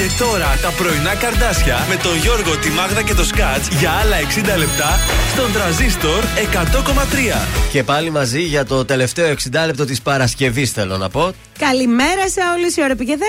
Και 0.03 0.09
τώρα 0.19 0.57
τα 0.61 0.69
πρωινά 0.69 1.15
καρδάσια 1.15 1.85
με 1.89 1.95
τον 1.95 2.17
Γιώργο, 2.17 2.57
τη 2.57 2.69
Μάγδα 2.69 3.01
και 3.01 3.13
το 3.13 3.23
Σκάτς 3.23 3.67
για 3.67 3.91
άλλα 3.91 4.15
60 4.55 4.57
λεπτά 4.57 4.99
στον 5.31 5.51
τραζίστορ 5.51 6.23
100,3. 6.23 7.47
Και 7.71 7.83
πάλι 7.83 8.09
μαζί 8.09 8.41
για 8.41 8.65
το 8.65 8.85
τελευταίο 8.85 9.33
60 9.33 9.35
λεπτό 9.65 9.85
της 9.85 10.01
Παρασκευής, 10.01 10.71
θέλω 10.71 10.97
να 10.97 11.09
πω. 11.09 11.33
Καλημέρα 11.59 12.29
σε 12.29 12.39
όλους, 12.57 12.75
η 12.75 12.81
ώρα 12.83 12.95
πήγε 12.95 13.15
10. 13.19 13.21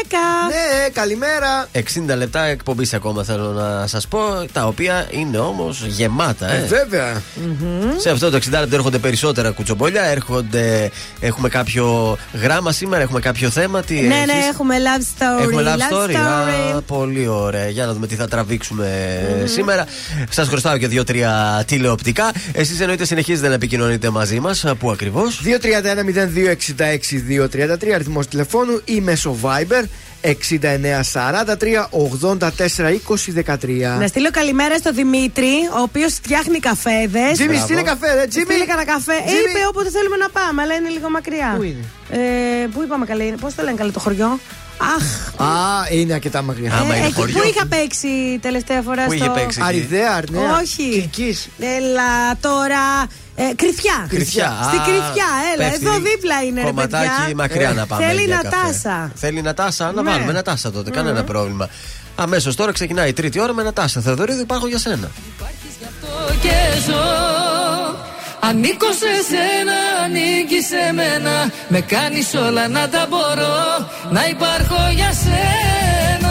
Ναι, 0.49 0.89
καλημέρα. 0.89 1.69
60 1.73 1.79
λεπτά 2.17 2.45
εκπομπής 2.45 2.95
ακόμα 2.95 3.25
θέλω 3.25 3.51
να 3.51 3.87
σας 3.87 4.09
πω, 4.09 4.19
τα 4.53 4.67
οποία 4.67 5.07
είναι 5.11 5.39
όμως 5.39 5.85
γεμάτα. 5.87 6.53
Ε. 6.53 6.57
Ε, 6.57 6.61
βέβαια. 6.67 7.23
Σε 7.97 8.11
αυτό 8.11 8.31
το 8.31 8.37
60 8.37 8.41
λεπτό 8.61 8.77
έρχονται 8.77 8.99
περισσότερα 8.99 9.51
κουτσομπολιά, 9.51 10.03
έρχονται. 10.03 10.91
Έχουμε 11.21 11.49
κάποιο 11.49 12.17
γράμμα 12.43 12.73
σήμερα, 12.73 13.03
έχουμε 13.03 13.21
κάποιο 13.21 13.51
θέμα. 13.51 13.83
Τι 13.83 13.95
Ναι, 13.95 14.01
έχεις; 14.15 14.27
ναι, 14.27 14.33
έχουμε 14.51 14.75
love 14.79 15.03
story. 15.23 15.43
Έχουμε 15.43 15.63
love 15.63 15.79
story. 15.93 16.11
story. 16.11 16.15
Α, 16.77 16.81
πολύ 16.83 17.27
ωραία. 17.27 17.69
Για 17.69 17.87
να 17.87 17.93
δούμε 17.93 18.07
τι 18.07 18.15
θα 18.15 18.29
τραβήξουμε 18.29 18.89
σήμερα. 19.45 19.87
Σας 20.31 20.49
χρωστάω 20.49 20.79
και 20.79 20.89
δύο-τρία 20.89 21.63
τηλεοπτικά. 21.67 22.33
Εσείς 22.53 22.81
εννοείται 22.81 23.05
συνεχίζετε 23.05 23.49
να 23.49 23.55
επικοινωνείτε 23.55 24.11
μαζί 24.11 24.41
μας. 24.41 24.65
Πού 24.79 24.91
ακριβώς; 24.91 25.41
231-0266-233 25.45 27.91
αριθμό 27.95 28.14
τηλεφώνου 28.20 28.81
ή 28.85 29.01
μέσω 29.01 29.36
Viber 29.43 29.85
6943 30.23 31.89
84 32.31 32.39
20 32.39 33.43
13. 33.47 33.99
Να 34.01 34.07
στείλω 34.07 34.31
καλημέρα 34.31 34.77
στο 34.78 34.93
Δημήτρη, 34.93 35.53
ο 35.77 35.81
οποίος 35.81 36.12
φτιάχνει 36.12 36.59
καφέδες. 36.59 37.32
Τζίμι, 37.32 37.57
στείλε 37.57 37.82
καφέ, 37.82 38.15
ρε, 38.15 38.27
Τζίμι. 38.27 38.45
Στείλε 38.45 38.65
κανένα 38.65 38.93
καφέ. 38.93 39.12
Ε, 39.12 39.24
Τζίμι. 39.27 39.39
είπε 39.51 39.66
όποτε 39.69 39.91
θέλουμε 39.91 40.16
να 40.16 40.28
πάμε, 40.31 40.62
αλλά 40.62 40.74
είναι 40.74 40.89
λίγο 40.89 41.11
μακριά. 41.11 41.53
Πού 41.57 41.62
είναι; 41.62 41.85
Ε, 42.11 42.66
πού 42.66 42.82
είπαμε 42.82 43.05
καλέ, 43.07 43.24
πώς 43.41 43.55
το 43.55 43.62
λένε 43.62 43.77
καλέ 43.77 43.91
το 43.91 44.01
χωριό; 44.01 44.39
Αχ, 44.97 45.41
Α, 45.49 45.86
είναι 45.91 46.12
αρκετά 46.12 46.43
μακριά. 46.43 46.73
ε, 47.03 47.07
εκεί 47.07 47.32
που 47.32 47.43
είχα 47.55 47.66
παίξει 47.66 48.39
τελευταία 48.43 48.82
φορά 48.82 49.05
Πού 49.05 49.12
στο. 49.12 49.24
είχε 49.24 49.32
παίξει 49.35 49.59
εκεί; 49.61 49.69
Αριδέα, 49.69 50.12
Αρνέα. 50.15 50.59
Όχι. 50.62 50.91
Κυρκής. 50.91 51.49
Έλα 51.59 52.36
τώρα. 52.41 53.07
Ε, 53.36 53.43
κρυφιά. 53.56 54.06
Κρυφιά. 54.09 54.59
Στην 54.69 54.78
Α, 54.81 54.82
κρυφιά, 54.85 55.27
έλα. 55.55 55.70
πέφτει 55.70 55.86
Εδώ 55.86 55.98
δίπλα 55.98 56.43
είναι, 56.43 56.61
ρε 56.61 56.66
Κομματάκι 56.66 57.09
παιδιά. 57.20 57.35
μακριά 57.36 57.73
να 57.73 57.86
πάμε. 57.86 58.06
Θέλει 58.06 58.23
για 58.24 58.40
να 58.43 58.51
καφέ. 58.51 58.66
τάσα. 58.66 59.11
Θέλει 59.15 59.43
να 59.43 59.55
τάσα, 59.55 59.93
να 59.93 60.02
Ναι. 60.02 60.11
βάλουμε 60.11 60.31
ένα 60.31 60.43
τάσα 60.43 60.70
τότε. 60.70 60.90
Κανένα 60.90 61.24
πρόβλημα. 61.24 61.69
Αμέσως 62.16 62.56
τώρα 62.56 62.73
ξεκινάει 62.73 63.09
η 63.09 63.12
τρίτη 63.12 63.40
ώρα 63.40 63.52
με 63.52 63.62
ένα 63.62 63.73
τάσα. 63.73 64.01
Θεοδωρίδη, 64.01 64.40
υπάρχω 64.43 64.66
για 64.66 64.78
σένα. 64.78 65.11
και 66.43 66.81
ζω 66.86 67.02
Ανήκω 68.40 68.86
σε 68.93 69.12
σένα, 69.31 69.77
ανήκει 70.05 70.61
σε 70.70 70.93
μένα 70.93 71.51
Με 71.69 71.81
κάνεις 71.81 72.35
όλα 72.35 72.69
να 72.69 72.89
τα 72.89 73.06
μπορώ 73.11 73.56
Να 74.11 74.27
υπάρχω 74.28 74.90
για 74.94 75.12
σένα 75.12 76.24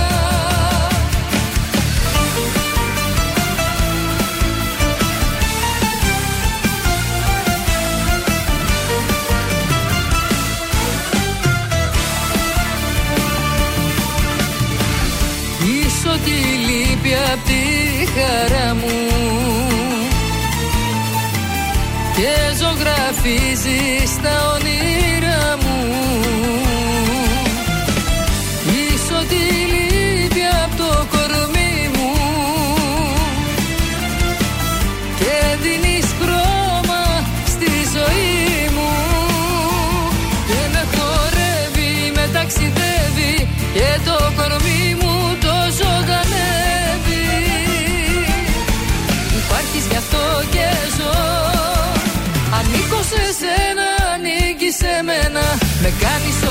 ζωγραφίζεις 23.24 24.22
τα 24.22 24.54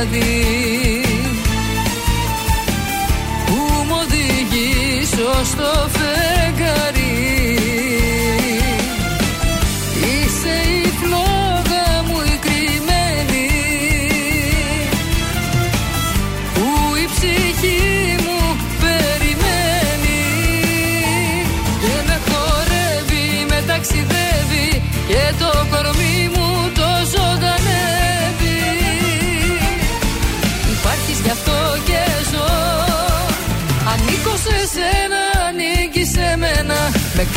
σκοτάδι 0.00 1.02
Που 3.46 3.84
μου 3.86 3.96
οδηγείς 4.02 5.12
ως 5.12 5.50
το 5.54 5.99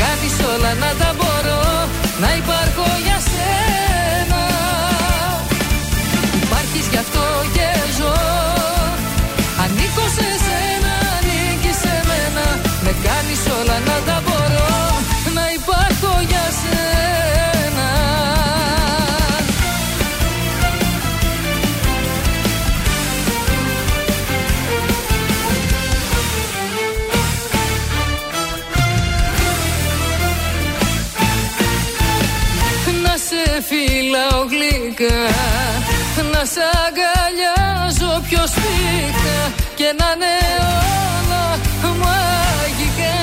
Με 0.03 0.09
κάνεις 0.09 0.37
όλα 0.53 0.73
να 0.73 0.93
τα 0.99 1.13
μπορώ 1.17 1.61
Να 2.19 2.35
υπάρχω 2.35 2.85
για 3.05 3.19
σένα. 3.31 4.41
Υπάρχεις 6.43 6.87
γι' 6.91 6.97
αυτό 6.97 7.23
και 7.53 7.67
ζω 7.97 8.32
φυλάω 34.13 34.45
γλυκά. 34.51 35.19
Να 36.31 36.41
σ' 36.53 36.63
αγκαλιάζω 36.83 38.11
πιο 38.27 38.43
σπίχτα 38.53 39.39
Και 39.75 39.87
να 39.99 40.07
είναι 40.13 40.33
όλα 41.17 41.43
μαγικά. 42.01 43.17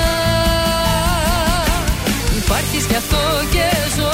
Υπάρχεις 2.41 2.85
γι' 2.89 2.99
αυτό 3.03 3.21
και 3.53 3.67
ζω. 3.95 4.13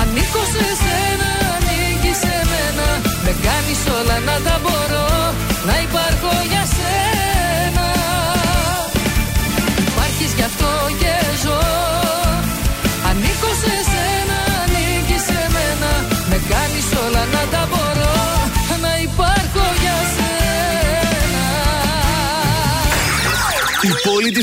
Ανήκω 0.00 0.42
σε 0.52 0.66
σένα, 0.82 1.30
ανήκεις 1.54 2.18
σε 2.22 2.36
μένα. 2.50 2.86
Με 3.24 3.32
κάνεις 3.44 3.80
όλα 3.98 4.16
να 4.28 4.36
τα 4.46 4.58
μπορώ 4.62 4.73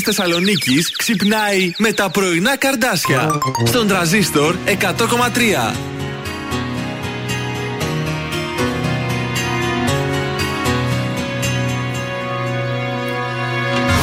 Μιχάλης 0.08 0.96
ξυπνάει 0.98 1.72
με 1.78 1.94
τα 1.94 2.10
πρωινά 2.10 2.58
καρδάσια. 2.58 3.40
Στον 3.66 3.88
τραζίστορ 3.88 4.56
100,3. 4.66 5.76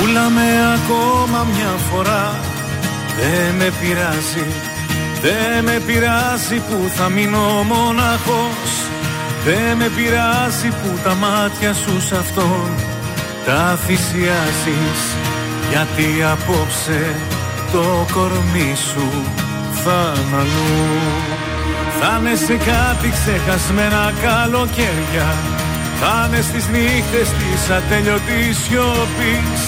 Πούλαμε 0.00 0.42
ακόμα 0.74 1.46
μια 1.54 1.76
φορά. 1.92 2.40
Δεν 3.18 3.54
με 3.54 3.72
πειράζει 3.80 4.46
Δεν 5.22 5.64
με 5.64 5.82
πειράζει 5.86 6.56
που 6.56 6.90
θα 6.94 7.08
μείνω 7.08 7.62
μοναχός 7.62 8.70
Δεν 9.44 9.76
με 9.76 9.90
πειράζει 9.96 10.68
που 10.68 10.98
τα 11.04 11.14
μάτια 11.14 11.72
σου 11.72 12.00
σ' 12.00 12.12
αυτόν 12.12 12.70
Τα 13.44 13.78
θυσιάζεις. 13.86 15.27
Γιατί 15.70 16.09
απόψε 16.32 17.16
το 17.73 18.07
κορμί 18.12 18.74
σου 18.93 19.09
θα 19.85 20.12
είναι 20.16 20.36
αλλού 20.36 20.89
Θα 22.01 22.19
είναι 22.19 22.35
σε 22.47 22.57
κάτι 22.70 23.09
ξεχασμένα 23.16 24.12
καλοκαίρια. 24.23 25.28
Θα 26.01 26.15
είναι 26.27 26.40
στις 26.49 26.65
νύχτες 26.74 27.28
της 27.39 27.61
ατέλειωτης 27.77 28.57
σιωπής. 28.65 29.61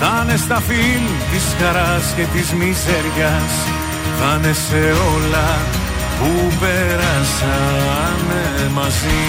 Θα 0.00 0.12
είναι 0.22 0.36
στα 0.36 0.58
φιλ 0.66 1.04
της 1.30 1.44
χαράς 1.58 2.06
και 2.16 2.24
της 2.34 2.48
μιζέριας. 2.58 3.52
Θα 4.18 4.30
είναι 4.36 4.52
σε 4.66 4.82
όλα 5.12 5.48
που 6.18 6.30
περάσανε 6.60 8.44
μαζί. 8.74 9.24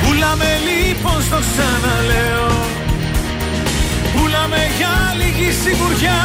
Πουλάμε 0.00 0.50
λοιπόν 0.66 1.22
στο 1.22 1.38
ξαναλέω 1.48 2.75
Πουλάμε 4.46 4.66
για 4.78 4.94
λίγη 5.18 5.50
σιγουριά. 5.62 6.22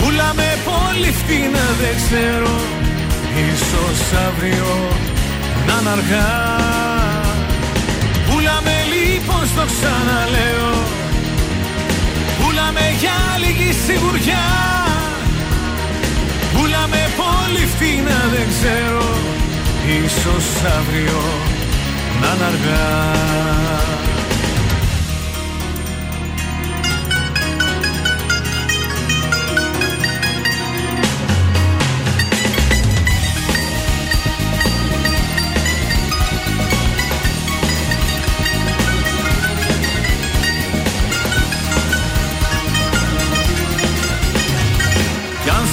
Πουλάμε 0.00 0.48
πολύ 0.70 1.10
φτηνά 1.20 1.66
δεν 1.80 1.94
ξέρω. 2.02 2.54
Ίσως 3.48 4.00
αύριο 4.26 4.72
να 5.66 5.76
είναι 5.80 5.90
αργά. 5.96 6.32
Πουλάμε 8.26 8.76
λοιπόν 8.94 9.42
στο 9.52 9.64
ξαναλέω. 9.72 10.72
Πουλάμε 12.38 12.86
για 13.00 13.18
λίγη 13.42 13.70
σιγουριά. 13.86 14.46
Πουλάμε 16.54 17.02
πολύ 17.22 17.64
φτηνά 17.72 18.20
δεν 18.34 18.46
ξέρω. 18.52 19.08
Ίσως 20.04 20.46
αύριο 20.78 21.20
να 22.20 22.28
είναι 22.34 22.44
αργά 22.52 23.14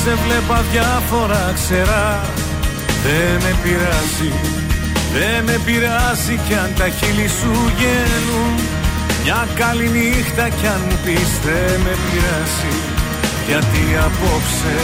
σε 0.04 0.16
βλέπα 0.26 0.64
διάφορα 0.72 1.52
ξερά 1.54 2.22
Δεν 3.04 3.34
με 3.44 3.56
πειράζει 3.64 4.32
Δεν 5.14 5.44
με 5.44 5.60
πειράζει 5.66 6.36
κι 6.48 6.54
αν 6.54 6.72
τα 6.78 6.88
χείλη 6.90 7.28
σου 7.40 7.54
γέλουν 7.80 8.56
Μια 9.24 9.48
καλή 9.56 9.90
νύχτα 9.90 10.50
κι 10.50 10.68
αν 10.68 10.82
μου 10.90 10.98
πεις 11.06 11.32
δεν 11.46 11.80
με 11.86 11.94
πειράζει 12.06 12.76
Γιατί 13.48 13.84
απόψε 14.08 14.76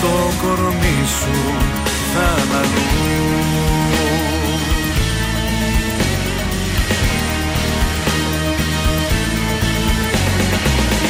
το 0.00 0.14
κορμί 0.42 1.00
σου 1.18 1.38
θα 2.12 2.28
είναι 2.42 2.56
αλλού 2.60 2.88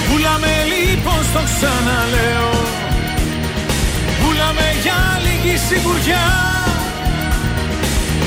Πουλάμε 0.08 0.54
λοιπόν 0.72 1.22
στο 1.30 1.42
ξαναλέω 1.50 2.49
σιγουριά 5.68 6.26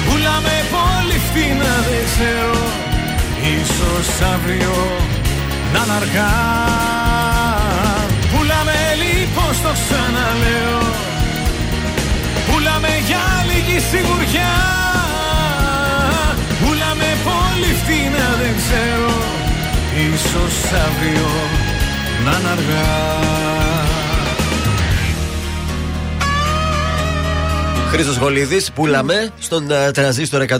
Πουλάμε 0.06 0.56
πολύ 0.76 1.18
φτηνά 1.26 1.76
δεν 1.88 2.04
ξέρω. 2.10 2.62
Ίσως 3.58 4.08
αύριο 4.34 4.76
να 5.74 5.82
είναι 5.84 5.94
αργά. 6.00 6.34
Πουλάμε 8.32 8.80
λοιπόν 9.04 9.54
στο 9.60 9.72
ξαναλέω. 9.82 10.82
Πουλάμε 12.48 12.94
για 13.08 13.26
λίγη 13.48 13.80
σιγουριά 13.90 14.56
Πουλάμε 16.62 17.10
πολύ 17.28 17.72
φτηνά 17.82 18.28
δεν 18.42 18.54
ξέρω. 18.62 19.16
Ίσως 20.14 20.56
αύριο 20.86 21.30
να 22.26 22.32
είναι 22.40 23.73
Χρήστος 27.94 28.18
Γολίδης, 28.18 28.72
πουλάμε 28.72 29.32
στον 29.40 29.68
uh, 29.70 29.94
τρανζίστορ 29.94 30.46
100,3 30.50 30.60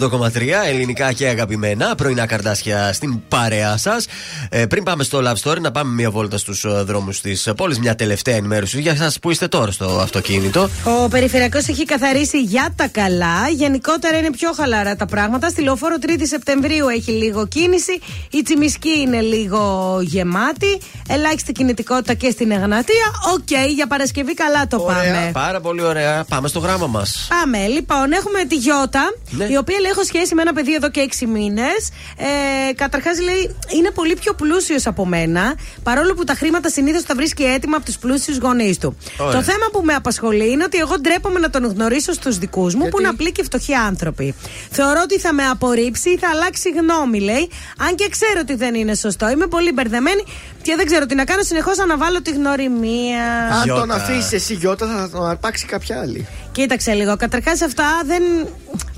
ελληνικά 0.66 1.12
και 1.14 1.28
αγαπημένα. 1.28 1.96
Πρωινά 1.96 2.26
καρτάσια 2.26 2.94
στην 2.94 3.20
παρέα 3.28 3.78
σας. 3.78 4.06
Ε, 4.50 4.66
πριν 4.66 4.84
πάμε 4.84 5.04
στο 5.04 5.22
Love 5.26 5.50
Story, 5.50 5.60
να 5.62 5.72
πάμε 5.72 5.94
μια 5.94 6.12
βόλτα 6.12 6.38
στους 6.38 6.66
uh, 6.68 6.84
δρόμους 6.86 7.22
της 7.22 7.52
πόλης. 7.56 7.80
Μια 7.80 7.96
τελευταία 7.96 8.36
ενημέρωση 8.36 8.82
για 8.82 8.92
εσά 8.92 9.12
που 9.22 9.32
είστε 9.32 9.48
τώρα 9.48 9.72
στο 9.72 9.86
αυτοκίνητο; 9.86 10.70
Ο 10.84 11.08
περιφερειακός 11.08 11.68
έχει 11.68 11.86
καθαρίσει 11.86 12.42
για 12.42 12.74
τα 12.76 12.88
καλά. 12.88 13.50
Γενικότερα 13.50 14.18
είναι 14.18 14.32
πιο 14.32 14.52
χαλαρά 14.52 14.96
τα 14.96 15.06
πράγματα. 15.06 15.50
Στη 15.50 15.62
λεωφόρο 15.62 15.96
3η 16.02 16.24
Σεπτεμβρίου 16.24 16.88
έχει 16.88 17.12
λίγο 17.12 17.48
κίνηση. 17.48 18.00
Η 18.32 18.42
Τσιμισκή 18.42 19.00
είναι 19.00 19.22
λίγο 19.22 19.98
γεμάτη. 20.02 20.80
Ελάχιστη 21.08 21.52
κινητικότητα 21.52 22.14
και 22.14 22.30
στην 22.30 22.52
Εγνατία. 22.52 23.06
Οκ, 23.34 23.70
για 23.76 23.88
Παρασκευή 23.88 24.34
καλά 24.34 24.68
το 24.68 24.80
πάμε. 24.80 25.30
Πάρα 25.34 25.62
πολύ 25.62 25.82
ωραία. 25.82 26.24
Πάμε 26.30 26.48
στο 26.48 26.60
γράμμα 26.60 26.88
μας. 26.88 27.23
Πάμε. 27.30 27.68
Λοιπόν, 27.68 28.12
έχουμε 28.12 28.44
τη 28.46 28.56
Γιώτα, 28.56 29.14
Ναι. 29.30 29.46
η 29.46 29.56
οποία 29.56 29.80
λέει: 29.80 29.92
Έχω 29.92 30.04
σχέση 30.04 30.36
με 30.36 30.42
ένα 30.42 30.54
παιδί 30.54 30.74
εδώ 30.74 30.90
και 30.90 31.02
6 31.02 31.26
μήνες. 31.26 31.90
Ε, 32.18 32.74
Καταρχάς, 32.74 33.20
λέει: 33.22 33.56
Είναι 33.78 33.92
πολύ 33.92 34.16
πιο 34.16 34.34
πλούσιος 34.34 34.88
από 34.88 35.06
μένα, 35.06 35.56
παρόλο 35.84 36.14
που 36.14 36.24
τα 36.24 36.34
χρήματα 36.34 36.70
συνήθως 36.70 37.04
τα 37.04 37.16
βρίσκει 37.16 37.44
έτοιμα 37.44 37.76
από 37.78 37.86
τους 37.86 37.98
πλούσιους 37.98 38.38
γονείς 38.38 38.78
του. 38.78 38.98
Ωραία. 39.18 39.34
Το 39.34 39.42
θέμα 39.42 39.66
που 39.72 39.82
με 39.84 39.94
απασχολεί 39.94 40.52
είναι 40.52 40.64
ότι 40.64 40.78
εγώ 40.78 41.00
ντρέπομαι 41.00 41.40
να 41.40 41.50
τον 41.50 41.66
γνωρίσω 41.66 42.14
στους 42.14 42.38
δικούς 42.38 42.76
μου, 42.76 42.88
που 42.90 43.00
είναι 43.00 43.10
απλοί 43.10 43.32
και 43.32 43.44
φτωχοί 43.44 43.74
άνθρωποι. 43.74 44.36
Θεωρώ 44.72 45.00
ότι 45.04 45.20
θα 45.20 45.34
με 45.34 45.44
απορρίψει 45.46 46.10
ή 46.10 46.18
θα 46.18 46.30
αλλάξει 46.30 46.70
γνώμη, 46.70 47.20
λέει. 47.20 47.50
Αν 47.78 47.96
και 47.96 48.08
ξέρω 48.10 48.40
ότι 48.42 48.56
δεν 48.56 48.76
είναι 48.76 48.96
σωστό. 48.96 49.30
Είμαι 49.30 49.48
πολύ 49.48 49.72
μπερδεμένη 49.72 50.24
και 50.62 50.76
δεν 50.76 50.86
ξέρω 50.86 51.06
τι 51.06 51.16
να 51.16 51.24
κάνω. 51.26 51.44
Συνεχώς 51.44 51.80
αναβάλω 51.80 52.22
τη 52.22 52.32
γνωριμία. 52.32 53.24
Αν 53.62 53.68
τον 53.68 53.92
αφήσεις 53.92 54.32
εσύ 54.32 54.54
Γιώτα, 54.54 54.88
θα 54.88 55.10
τον 55.10 55.26
αρπάξει 55.26 55.66
κάποια 55.66 56.00
άλλη. 56.00 56.28
Κοίταξε 56.54 56.94
λίγο. 56.94 57.16
Καταρχάς 57.18 57.62
αυτά 57.62 57.86
δεν. 58.06 58.24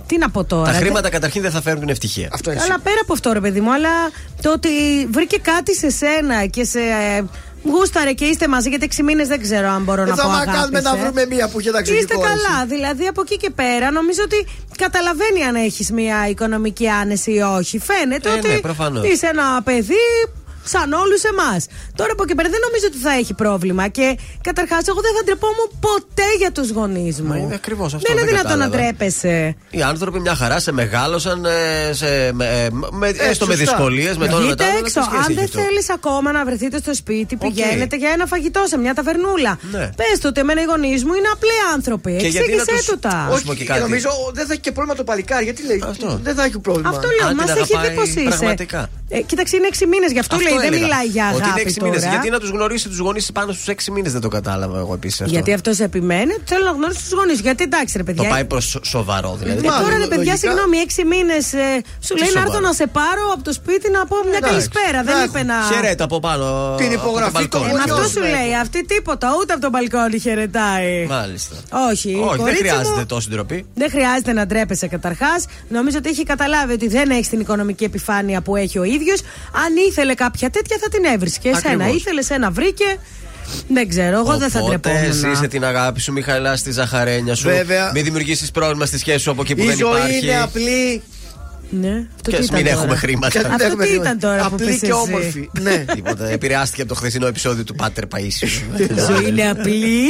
Τι 0.08 0.18
να 0.18 0.30
πω 0.30 0.44
τώρα. 0.44 0.72
Τα 0.72 0.78
χρήματα 0.78 1.10
καταρχήν 1.10 1.42
δεν 1.42 1.52
θα 1.52 1.62
φέρουν 1.62 1.80
την 1.80 1.90
ευτυχία. 1.90 2.30
Αυτό 2.34 2.50
Αλλά 2.52 2.80
πέρα 2.84 3.00
από 3.02 3.14
αυτό, 3.14 3.32
ρε 3.34 3.40
παιδί 3.40 3.62
μου, 3.62 3.74
αλλά 3.74 3.90
το 4.42 4.52
ότι 4.52 4.70
βρήκε 5.12 5.38
κάτι 5.38 5.76
σε 5.76 5.90
σένα 5.90 6.46
και 6.46 6.64
σε. 6.64 6.80
ε, 6.80 7.24
Γούσταρε 7.72 8.12
και 8.14 8.26
είστε 8.26 8.48
μαζί 8.48 8.70
γιατί 8.70 8.90
6 8.98 9.04
μήνες 9.04 9.28
δεν 9.28 9.42
ξέρω 9.42 9.68
αν 9.70 9.84
μπορώ 9.84 10.04
να 10.06 10.10
Εδώ 10.12 10.22
πω. 10.22 10.28
μα 10.30 10.46
κάνουμε 10.46 10.82
να 10.82 10.90
αγάπησε. 10.90 11.06
βρούμε 11.12 11.26
μία 11.36 11.48
που 11.50 11.60
είχε 11.60 11.72
ταξιδικό. 11.72 12.02
Είστε 12.04 12.16
καλά. 12.28 12.66
Δηλαδή 12.66 13.08
από 13.08 13.22
εκεί 13.22 13.38
και 13.38 13.50
πέρα 13.50 13.92
νομίζω 13.92 14.22
ότι 14.24 14.48
καταλαβαίνει 14.78 15.44
αν 15.44 15.56
έχεις 15.56 15.92
μια 15.92 16.28
οικονομική 16.30 16.88
άνεση 16.88 17.32
ή 17.32 17.42
όχι. 17.42 17.80
Φαίνεται 17.80 18.30
Ε, 18.30 18.32
ότι 18.34 18.48
ναι, 18.48 18.60
προφανώς. 18.60 19.08
είσαι 19.12 19.28
ένα 19.28 19.62
παιδί 19.64 19.94
σαν 20.74 20.94
όλους 20.94 21.22
εμάς. 21.24 21.62
Τώρα 22.00 22.12
από 22.12 22.22
εκεί 22.24 22.30
και 22.32 22.38
πέρα 22.40 22.50
δεν 22.56 22.62
νομίζω 22.68 22.86
ότι 22.92 22.98
θα 23.06 23.12
έχει 23.22 23.34
πρόβλημα. 23.44 23.88
Και 23.88 24.08
καταρχάς, 24.42 24.84
εγώ 24.92 25.02
δεν 25.02 25.14
θα 25.18 25.22
ντρεπόμουν 25.26 25.68
ποτέ 25.88 26.28
για 26.42 26.52
τους 26.52 26.70
γονείς 26.78 27.22
μου. 27.22 27.28
Μα 27.28 27.38
είναι 27.38 27.56
ακριβώς 27.62 27.94
αυτό, 27.94 28.06
Δεν 28.08 28.18
είναι 28.18 28.26
δεν 28.26 28.36
δυνατόν 28.36 28.58
να 28.60 28.66
κατάλαβα. 28.66 28.94
ντρέπεσαι. 28.96 29.56
Οι 29.70 29.82
άνθρωποι 29.82 30.20
μια 30.20 30.36
χαρά 30.36 30.60
σε 30.60 30.72
μεγάλωσαν, 30.72 31.46
ε, 31.46 31.94
σε, 31.94 32.32
με, 32.34 32.46
ε, 32.46 32.68
με, 32.92 33.08
Ε, 33.08 33.30
έστω 33.30 33.46
με 33.46 33.56
σωστά. 33.56 33.72
δυσκολίες, 33.72 34.18
με 34.18 34.28
τον 34.28 34.40
Βγείτε 34.42 34.64
μετά. 34.64 34.78
έξω. 34.80 35.00
Αν 35.00 35.34
δεν 35.40 35.48
θέλεις 35.48 35.90
ακόμα 35.90 36.32
να 36.32 36.46
βρεθείτε 36.46 36.78
στο 36.78 36.94
σπίτι, 36.94 37.36
πηγαίνετε 37.36 37.96
για 37.96 38.10
ένα 38.10 38.26
φαγητό 38.26 38.64
σε 38.68 38.78
μια 38.78 38.94
ταβερνούλα. 38.94 39.58
Ναι. 39.72 39.90
Πες 40.00 40.16
του 40.20 40.26
ότι 40.32 40.40
εμένα 40.40 40.62
οι 40.62 40.66
γονείς 40.66 41.04
μου 41.06 41.14
είναι 41.14 41.28
απλοί 41.34 41.56
άνθρωποι. 41.74 42.16
Και 42.22 42.28
γιατί 42.28 42.50
να 42.50 42.56
Εξήγησέ 42.62 42.76
τους- 42.76 42.86
του 42.94 43.00
τα. 43.00 43.30
Όχι, 43.32 43.56
και 43.56 43.66
κάτι. 43.66 43.80
Νομίζω 43.80 44.10
δεν 44.34 44.46
θα 44.48 44.52
έχει 44.54 44.62
και 44.62 44.72
πρόβλημα 44.72 44.98
το 44.98 45.04
παλικάρι. 45.04 45.44
Γιατί 45.44 45.62
λέει. 45.66 45.84
Δεν 46.24 46.36
θα 46.36 46.44
έχει 46.44 46.60
πρόβλημα. 46.60 46.90
Αυτό 46.90 47.08
λέω, 47.20 47.36
μας 47.36 47.50
έχει 47.50 47.76
δει 47.88 47.96
πώς 47.96 48.08
είσαι. 48.10 48.22
Πραγματικά. 48.30 48.90
Ε, 49.10 49.22
κοίταξε, 49.22 49.56
είναι 49.58 49.68
6 49.68 49.86
μήνες, 49.86 50.12
γι' 50.12 50.20
αυτό, 50.20 50.36
λέει 50.46 50.55
δεν 50.58 50.68
έλεγα. 50.74 50.82
μιλάει 50.86 51.06
για 51.08 51.26
Ότι 51.28 51.36
είναι 51.38 51.46
αγάπη. 51.46 51.62
έξι 51.62 51.80
μήνες. 51.84 52.00
τώρα. 52.00 52.12
Γιατί 52.14 52.30
να 52.30 52.40
τους 52.40 52.50
γνωρίσει 52.50 52.88
τους 52.90 52.98
γονείς 52.98 53.32
πάνω 53.32 53.52
στους 53.52 53.68
6 53.68 53.92
μήνες 53.92 54.12
δεν 54.12 54.22
το 54.22 54.28
κατάλαβα 54.28 54.78
εγώ 54.78 54.94
επίσης 54.94 55.22
αυτό. 55.22 55.34
Γιατί 55.34 55.54
αυτός 55.54 55.80
επιμένει, 55.80 56.34
ότι 56.34 56.44
θέλω 56.46 56.64
να 56.66 56.72
γνωρίσω 56.72 57.00
τους 57.00 57.12
γονείς. 57.12 57.40
Γιατί 57.40 57.64
εντάξει, 57.64 57.98
ρε 57.98 58.04
Το 58.04 58.12
παιδιά. 58.14 58.30
πάει 58.30 58.46
προς 58.46 58.78
σοβαρό 58.84 59.36
δηλαδή. 59.42 59.68
Ε, 59.68 59.70
τώρα 59.84 59.98
ρε 59.98 60.08
παιδιά, 60.08 60.38
συγγνώμη, 60.38 60.78
έξι 60.78 61.06
μήνες 61.06 61.46
σου 62.08 62.16
λέει 62.16 62.30
να 62.34 62.40
έρθω 62.40 62.52
σοβαρό. 62.52 62.60
να 62.68 62.74
σε 62.74 62.88
πάρω 62.88 63.24
από 63.34 63.44
το 63.44 63.54
σπίτι 63.54 63.92
να 63.92 64.06
πω 64.06 64.16
μια 64.30 64.38
Εντάξει. 64.38 64.50
καλησπέρα. 64.70 65.04
Δεν 65.04 65.16
είπε 65.26 65.44
να. 65.44 65.56
Χαιρέτα 65.74 66.04
από 66.04 66.20
πάνω. 66.20 66.76
Την 66.78 66.86
από 66.86 66.96
το 66.96 67.02
υπογραφή 67.08 67.32
μπαλκόνι. 67.32 67.70
Ε, 67.70 67.74
με 67.74 67.80
αυτό 67.88 68.04
σου 68.14 68.20
λέει, 68.36 68.52
αυτή 68.62 68.86
τίποτα, 68.86 69.28
ούτε 69.40 69.54
από 69.54 69.62
τον 69.62 69.72
μπαλκόνι 69.72 70.20
χαιρετάει. 70.20 71.06
Μάλιστα. 71.10 71.56
Όχι, 71.92 72.10
Όχι, 72.14 72.28
δεν 72.28 72.38
κορίτσι 72.38 72.58
χρειάζεται 72.64 73.00
μου, 73.00 73.06
τόση 73.06 73.30
ντροπή. 73.30 73.66
Δεν 73.76 73.90
χρειάζεται 73.90 74.34
να 74.34 74.46
ντρέπεσαι 74.46 74.88
καταρχάς. 74.88 75.46
Νομίζω 75.70 75.98
ότι 75.98 76.10
έχει 76.10 76.24
καταλάβει 76.24 76.74
ότι 76.74 76.88
δεν 76.88 77.10
έχει 77.10 77.30
την 77.30 77.40
οικονομική 77.40 77.84
επιφάνεια 77.84 78.42
που 78.42 78.56
έχει 78.56 78.80
ο 78.80 78.84
ίδιος. 78.84 79.20
Αν 79.66 79.72
ήθελε 79.90 80.14
κάποια 80.14 80.45
κάποια 80.46 80.62
τέτοια 80.62 80.78
θα 80.82 80.90
την 80.90 81.04
έβρισκε. 81.14 81.50
Εσένα 81.50 81.70
Ακριβώς. 81.74 81.96
ήθελες, 82.02 82.30
ένα 82.30 82.52
βρήκε. 82.52 82.98
Δεν 83.68 83.88
ξέρω, 83.90 84.18
εγώ 84.20 84.38
δεν 84.38 84.50
θα 84.50 84.60
Οπότε 84.60 84.78
τρεπόμουν. 84.80 85.14
ζήσε 85.14 85.48
την 85.48 85.66
αγάπη 85.66 86.02
σου, 86.02 86.12
Μιχαηλά, 86.12 86.56
στη 86.56 86.72
ζαχαρένια 86.72 87.36
σου. 87.36 87.48
Βέβαια. 87.48 87.92
Μην 87.94 88.04
δημιουργήσεις 88.04 88.52
πρόβλημα 88.52 88.86
στη 88.86 88.98
σχέση 88.98 89.18
σου 89.20 89.32
από 89.32 89.42
εκεί 89.42 89.56
που 89.56 89.64
Η 89.64 89.66
δεν 89.66 89.78
ζωή 89.78 89.90
υπάρχει. 89.90 90.26
είναι 90.26 90.42
απλή. 90.42 91.02
Ναι. 91.70 91.90
Αυτό 92.16 92.32
Και 92.32 92.36
τι 92.36 92.42
ας 92.42 92.46
ήταν 92.46 92.56
μην 92.62 92.66
τώρα; 92.66 92.78
έχουμε 92.82 92.96
χρήματα. 92.96 93.30
Και 93.32 93.38
ας 93.38 93.44
μην 93.44 93.54
Αυτό 93.54 93.66
έχουμε 93.66 93.84
τι 93.84 93.90
χρήματα. 93.90 94.10
ήταν 94.10 94.30
τώρα 94.30 94.48
που 94.50 94.56
Απλή 94.56 94.66
πες 94.68 94.80
και 94.80 94.86
εσύ; 94.86 94.92
όμορφη. 94.92 95.50
Ναι. 95.62 95.86
Τίποτα. 95.94 96.30
Επηρεάστηκε 96.30 96.82
από 96.82 96.90
το 96.90 96.96
χθεσινό 96.96 97.28
επεισόδιο 97.28 97.64
του 97.64 97.76
Πάτερ 97.76 98.04
Παΐσιου. 98.16 98.80
Η 98.80 99.00
ζωή 99.10 99.28
είναι 99.28 99.50
απλή. 99.50 100.10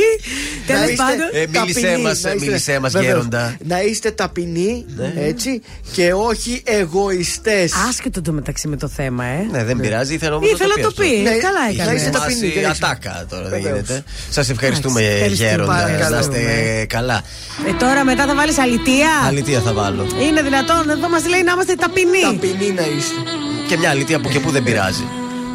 Να 0.68 0.74
Τέλος 0.76 0.90
είστε 0.90 1.04
πάντων. 1.04 1.28
Ε, 1.32 1.60
μίλησέ 1.62 1.80
ταπεινοί, 1.82 2.02
μας, 2.02 2.22
να 2.22 2.30
είστε- 2.32 2.40
μίλησέ 2.48 2.80
μας, 2.80 2.92
Βεβαίως. 2.92 3.12
γέροντα. 3.14 3.56
Να 3.68 3.82
είστε 3.82 4.12
ταπεινοί, 4.12 4.86
Ναι. 4.96 5.14
έτσι, 5.18 5.62
και 5.94 6.14
όχι 6.14 6.62
εγωιστές. 6.66 7.72
Άσχετο 7.90 8.22
το 8.22 8.32
μεταξύ 8.32 8.68
με 8.68 8.78
το 8.78 8.88
θέμα, 8.88 9.26
ε. 9.26 9.48
Ναι, 9.52 9.64
δεν 9.64 9.78
πειράζει, 9.80 10.14
ήθελα 10.14 10.36
όμως 10.36 10.52
Ήθελα 10.52 10.74
να 10.78 10.82
το 10.82 10.88
αυτό. 10.88 11.02
πεις. 11.02 11.22
Ναι, 11.24 11.30
Καλά 11.30 11.60
να 11.66 11.70
έκανες. 11.84 12.02
είστε 12.02 12.12
Μας 12.12 12.22
ταπεινοί, 12.22 12.48
η 12.48 12.52
δεν 12.54 12.64
έχεις- 12.64 12.84
ατάκα 12.84 13.26
τώρα 13.30 13.50
δεν 13.50 13.62
Βεβαίως. 13.62 13.76
γίνεται. 13.88 14.04
Σας 14.30 14.50
ευχαριστούμε 14.50 15.00
Εντάξει, 15.02 15.16
ευχαριστούμε. 15.16 15.50
γέροντα. 15.50 15.74
Παρακαλώ. 15.74 16.16
Να 16.16 16.20
είστε 16.22 16.86
καλά. 16.90 17.22
Ε, 17.68 17.72
τώρα 17.80 18.04
μετά 18.04 18.26
θα 18.26 18.36
βάλεις 18.36 18.58
αλητία. 18.58 19.10
Αλήθεια 19.28 19.60
θα 19.62 19.74
βάλω. 19.74 20.06
Είναι 20.28 20.42
δυνατόν, 20.42 20.90
εδώ 20.90 21.10
μας 21.10 21.26
λέει 21.28 21.44
να 21.44 21.55
είμαστε 21.56 21.76
ταπεινοί. 21.76 22.22
Ταπεινοί 22.22 22.72
να 22.72 22.86
είστε. 22.96 23.20
Και 23.68 23.78
μια 23.78 23.90
αλήθεια 23.90 24.20
που 24.20 24.30
και 24.30 24.40
που 24.40 24.50
δεν 24.50 24.64
πειράζει. 24.64 25.08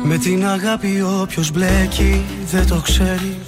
Με 0.02 0.16
την 0.16 0.47
αγάπη 0.47 1.05
όποιος 1.20 1.51
μπλέκει 1.51 2.24
δεν 2.51 2.66
το 2.66 2.81
ξέρει 2.82 3.39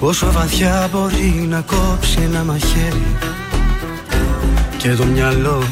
Πόσο 0.00 0.32
βαθιά 0.32 0.88
μπορεί 0.92 1.46
να 1.48 1.60
κόψει 1.60 2.18
ένα 2.22 2.44
μαχαίρι 2.44 3.16
Και 4.76 4.88
το 4.88 5.04
μυαλό 5.04 5.62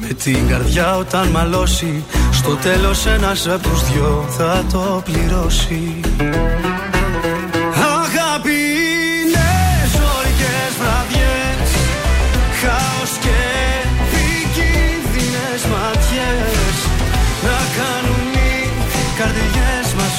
με 0.00 0.06
την 0.06 0.48
καρδιά 0.48 0.96
όταν 0.96 1.28
μαλώσει 1.28 2.04
Στο 2.32 2.56
τέλος 2.56 3.06
ένας 3.06 3.48
από 3.48 3.68
τους 3.68 3.90
δυο 3.90 4.26
θα 4.28 4.64
το 4.72 5.02
πληρώσει 5.04 6.00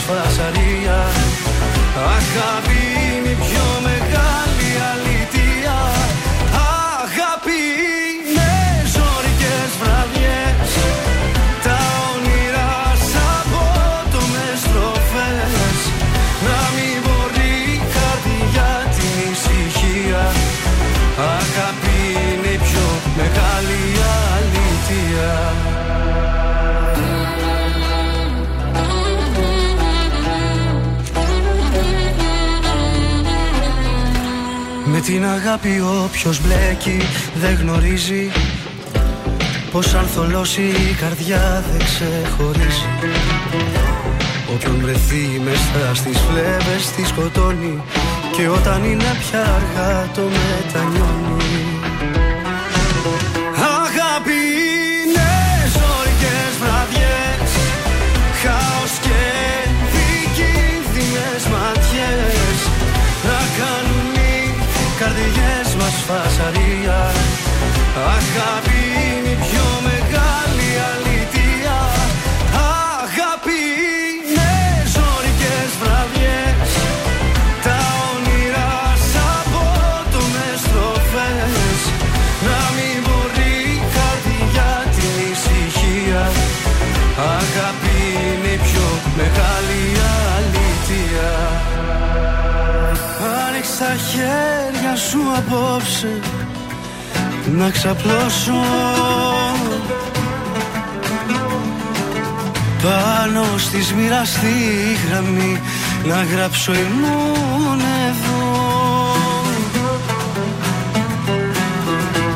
φασαρία. 0.08 0.98
Αγάπη 2.16 2.77
την 35.08 35.26
αγάπη 35.26 35.82
όποιος 36.04 36.42
μπλέκει 36.42 37.02
δεν 37.36 37.58
γνωρίζει 37.62 38.32
Πως 39.72 39.94
αν 39.94 40.06
θολώσει 40.06 40.62
η 40.62 40.96
καρδιά 41.00 41.64
δεν 41.72 41.86
ξεχωρίζει. 41.86 42.86
Όποιον 44.54 44.80
βρεθεί 44.82 45.42
μέσα 45.44 45.96
στις 45.96 46.18
φλέβες 46.20 46.92
τη 46.96 47.06
σκοτώνει 47.06 47.82
Και 48.36 48.48
όταν 48.48 48.84
είναι 48.84 49.16
πια 49.20 49.42
αργά 49.42 50.12
το 50.14 50.22
μετανιώνει 50.22 51.67
να 97.58 97.70
ξαπλώσω. 97.70 98.64
Πάνω 102.84 103.46
στη 103.58 103.94
μοιραστή 103.96 104.98
γραμμή 105.10 105.62
να 106.04 106.24
γράψω 106.24 106.74
ήμουν 106.74 107.80
εδώ. 108.10 108.46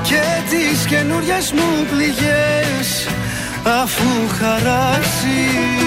Και 0.03 0.21
τις 0.49 0.85
καινούριες 0.85 1.51
μου 1.51 1.85
πληγές 1.91 3.07
αφού 3.83 4.09
χαράξεις 4.39 5.81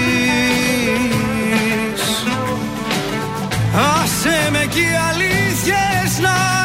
Άσε 4.03 4.49
με 4.51 4.67
κι 4.71 4.81
οι 4.81 4.97
αλήθειες 5.11 6.19
να 6.21 6.64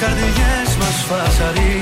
καρδιές 0.00 0.76
μας 0.78 1.04
φασαρία 1.08 1.77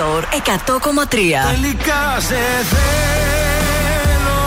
Τρανζίστορ 0.00 0.24
100,3 0.24 0.28
Τελικά 1.54 2.02
σε 2.28 2.42
θέλω, 2.72 4.40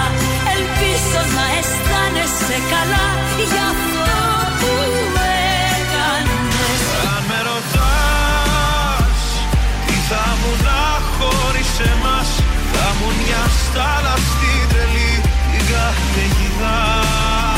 Ελπίζω 0.54 1.22
να 1.38 1.46
αισθάνεσαι 1.58 2.58
καλά. 2.72 3.06
Για 3.52 3.66
αυτό 3.74 4.03
τι 10.44 10.50
θα 10.50 10.50
μου 10.50 10.64
να 10.64 11.02
χωρίς 11.18 11.80
εμάς 11.80 12.28
Θα 12.74 12.96
μου 13.00 13.08
μια 13.26 13.44
στάλα 13.64 14.16
στην 14.16 14.70
τρελή 14.70 15.22
την 15.52 15.66
καταιγίδα 15.72 16.76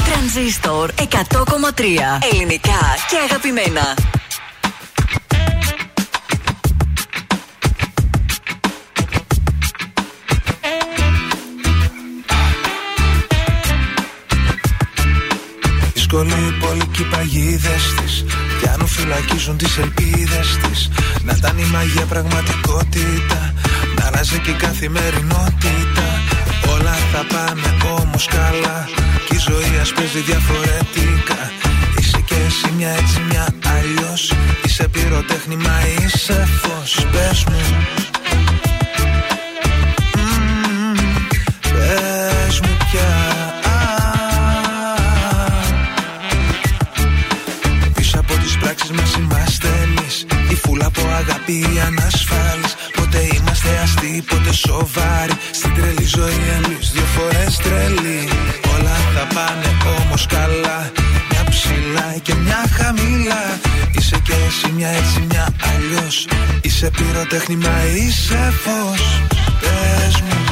Τρανζίστορ 0.06 0.91
100,3 0.98 1.84
Ελληνικά 2.32 2.80
και 3.10 3.18
αγαπημένα. 3.30 4.15
Φυλακίζουν 19.06 19.57
τις 19.57 19.77
ελπίδες 19.77 20.48
της. 20.61 20.90
Να 21.23 21.34
ήταν 21.38 21.57
η 21.57 21.65
μαγεία 21.73 22.06
πραγματικότητα. 22.06 23.53
Να 23.98 24.06
αλλάζει 24.06 24.40
και 24.40 24.49
η 24.49 24.53
καθημερινότητα. 24.53 26.07
Όλα 26.73 26.95
θα 27.11 27.22
πάνε 27.32 27.69
όμως 27.99 28.26
καλά. 28.26 28.77
Κι 29.27 29.36
η 29.36 29.40
ζωή 29.48 29.73
ας 29.82 29.94
παίζει 29.94 30.22
διαφορετικά. 30.30 31.41
Είσαι 31.98 32.19
και 32.26 32.36
εσύ 32.48 32.68
μια 32.77 32.90
έτσι 32.90 33.19
μια 33.30 33.48
αλλιώς. 33.76 34.34
Είσαι 34.65 34.88
πυροτέχνημα, 34.88 35.76
είσαι 35.99 36.48
φως. 36.61 37.06
Πες 37.11 37.44
μου. 37.49 37.61
Αγάπη 51.46 51.76
η 51.76 51.80
ανασφάλεις 51.80 52.76
Πότε 52.96 53.20
είμαστε 53.36 53.70
αστεί, 53.84 54.24
πότε 54.30 54.54
σοβαροί. 54.54 55.34
Στην 55.52 55.74
τρελή 55.74 56.06
ζωή 56.18 56.42
εμείς 56.58 56.92
δύο 56.92 57.06
φορές 57.16 57.58
τρελοί. 57.58 58.28
Όλα 58.76 58.96
θα 59.14 59.28
πάνε 59.36 59.70
όμως 60.00 60.26
καλά. 60.26 60.92
Μια 61.30 61.44
ψηλά 61.50 62.16
και 62.22 62.34
μια 62.34 62.62
χαμηλά. 62.78 63.44
Είσαι 63.92 64.18
και 64.24 64.34
εσύ 64.48 64.72
μια 64.76 64.90
έτσι 64.90 65.26
μια 65.30 65.48
αλλιώς. 65.70 66.28
Είσαι 66.62 66.90
πυροτέχνημα, 66.98 67.76
είσαι 67.96 68.54
φως. 68.64 69.22
Πες 69.62 70.22
μου 70.22 70.45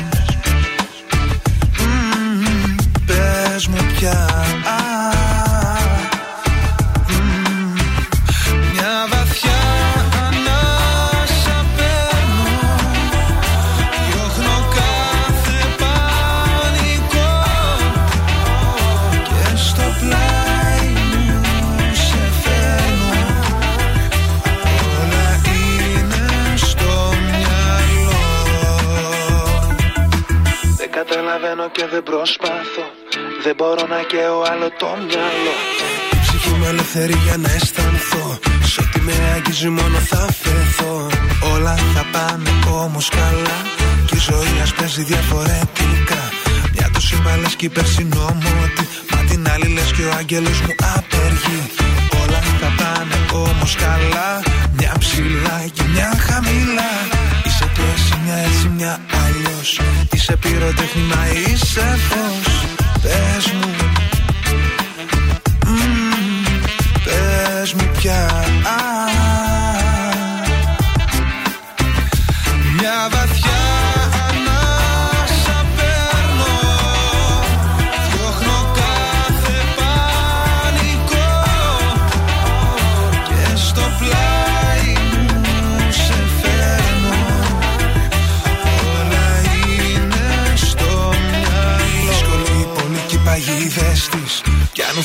δεν 31.93 32.03
προσπάθω. 32.03 32.85
Δεν 33.45 33.55
μπορώ 33.57 33.83
να 33.93 33.99
καίω 34.11 34.37
άλλο 34.51 34.67
το 34.81 34.89
μυαλό. 35.05 35.55
Η 36.15 36.17
ψυχή 36.23 36.53
μου 36.59 36.65
ελευθερή 36.73 37.17
για 37.25 37.37
να 37.43 37.49
αισθανθώ. 37.57 38.25
Σ' 38.71 38.77
ό,τι 38.83 38.99
με 39.07 39.15
αγγίζει 39.35 39.69
μόνο 39.79 39.97
θα 40.11 40.21
φεθώ. 40.41 40.95
Όλα 41.53 41.75
θα 41.93 42.03
πάνε 42.13 42.51
όμως 42.83 43.07
καλά. 43.19 43.57
Κι 44.07 44.15
η 44.19 44.21
ζωή 44.29 44.55
ας 44.65 44.71
παίζει 44.77 45.03
διαφορετικά. 45.11 46.21
Μια 46.75 46.87
του 46.93 47.01
συμπάλες 47.07 47.55
κι 47.59 47.65
η 47.65 47.69
περσινό 47.75 48.27
μότι 48.43 48.83
Μα 49.11 49.19
την 49.29 49.41
άλλη 49.53 49.67
λες 49.75 49.89
κι 49.95 50.03
ο 50.09 50.11
άγγελος 50.19 50.59
μου 50.65 50.73
απεργεί. 50.95 51.61
Όλα 52.21 52.39
θα 52.59 52.69
πάνε 52.79 53.17
όμως 53.47 53.73
καλά. 53.85 54.29
Μια 54.77 54.93
ψηλά 54.99 55.57
και 55.75 55.83
μια 55.93 56.09
χαμηλά. 56.25 56.91
Είσαι 57.45 57.67
και 57.75 57.85
εσύ 57.95 58.15
μια 58.23 58.37
έτσι 58.47 58.67
μια 58.77 58.93
αλλιώς 59.63 59.79
Είσαι 60.13 60.37
πυροτέχνημα, 60.37 61.27
είσαι 61.47 61.97
φως 62.09 62.65
Πες 63.01 63.51
μου 63.51 64.02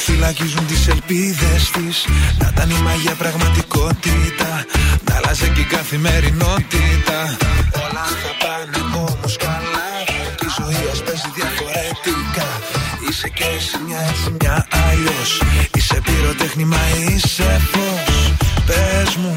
φυλακίζουν 0.08 0.66
τις 0.66 0.88
ελπίδες 0.88 1.62
της. 1.74 1.96
Να 2.38 2.46
ήταν 2.52 2.70
η 2.70 2.80
μαγεία 2.86 3.14
πραγματικότητα. 3.22 4.50
Να 5.04 5.12
αλλάζει 5.16 5.48
και 5.54 5.60
η 5.60 5.68
καθημερινότητα. 5.76 7.18
Όλα 7.84 8.04
θα 8.22 8.32
πάνε 8.42 8.80
όμως 8.96 9.36
καλά. 9.46 9.88
Και 10.38 10.46
η 10.48 10.50
ζωή 10.58 10.82
ας 10.92 11.00
παίζει 11.06 11.30
διαφορετικά. 11.38 12.48
Είσαι 13.08 13.28
και 13.38 13.46
εσύ 13.56 13.76
μια 13.86 14.00
έτσι 14.10 14.28
μια 14.40 14.56
αλλιώς. 14.88 15.30
Είσαι 15.76 15.98
πυροτέχνημα, 16.06 16.82
είσαι 17.08 17.50
φως. 17.70 18.32
Πες 18.66 19.10
μου 19.20 19.32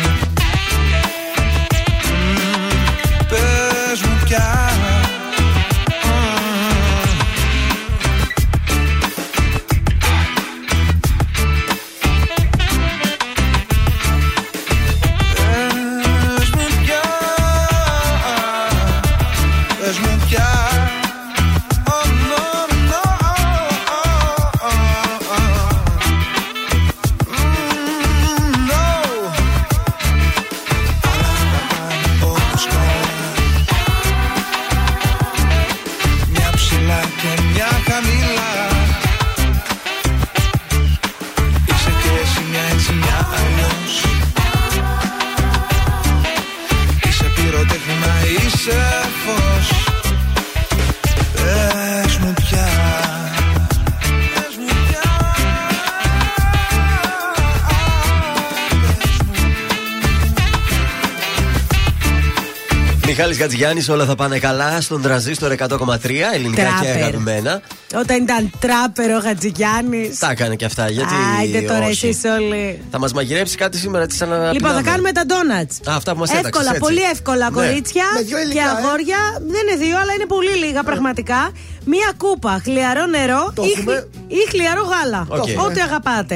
Μιχάλης 63.32 63.52
Χατζηγιάννης, 63.52 63.90
όλα 63.90 64.06
θα 64.06 64.16
πάνε 64.16 64.40
καλά 64.40 64.82
στον 64.82 65.02
Τρανζίστορ 65.02 65.52
100,3 65.52 66.32
ελληνικά 66.34 66.62
και 66.62 66.68
Τράπερ. 66.86 66.96
αγαπημένα. 67.04 67.62
Όταν 67.96 68.22
ήταν 68.24 68.52
τράπερ 68.60 69.16
ο 69.18 69.22
Χατζηγιάννης. 69.22 70.12
Τα 70.20 70.30
έκανε 70.32 70.56
και 70.56 70.66
αυτά, 70.66 70.90
γιατί. 70.90 71.14
Άιντε 71.40 71.62
τώρα 71.62 71.86
όχι. 71.88 72.08
εσείς 72.08 72.22
όλοι. 72.38 72.82
Θα 72.92 73.00
μας 73.00 73.14
μαγειρέψει 73.14 73.58
κάτι 73.58 73.78
σήμερα, 73.78 74.06
τι 74.06 74.16
σαν 74.16 74.52
Λοιπόν, 74.54 74.72
θα 74.72 74.82
κάνουμε 74.82 75.12
τα 75.12 75.26
ντόνατς. 75.26 75.80
αυτά 75.88 76.14
που 76.14 76.20
μας 76.20 76.30
έταξες, 76.30 76.50
Εύκολα, 76.50 76.70
έτσι. 76.70 76.80
πολύ 76.82 77.02
εύκολα, 77.12 77.50
Ναι. 77.50 77.56
κορίτσια 77.56 78.04
Με 78.16 78.22
δυο 78.22 78.38
και 78.38 78.44
υλικά, 78.44 78.64
ε. 78.64 78.70
αγόρια. 78.70 79.18
Δεν 79.52 79.62
είναι 79.68 79.86
δύο, 79.86 79.98
αλλά 80.02 80.14
είναι 80.14 80.26
πολύ 80.26 80.54
λίγα 80.66 80.84
πραγματικά. 80.84 81.52
Μία 81.86 82.12
κούπα 82.18 82.62
χλιαρό 82.64 83.06
νερό 83.06 83.52
Το 83.56 83.64
ή, 83.64 83.72
έχουμε. 83.78 83.94
χλι- 83.94 84.40
ή 84.42 84.50
χλιαρό 84.50 84.84
γάλα. 84.92 85.26
Οκ. 85.30 85.66
Ό,τι 85.66 85.80
αγαπάτε. 85.82 86.36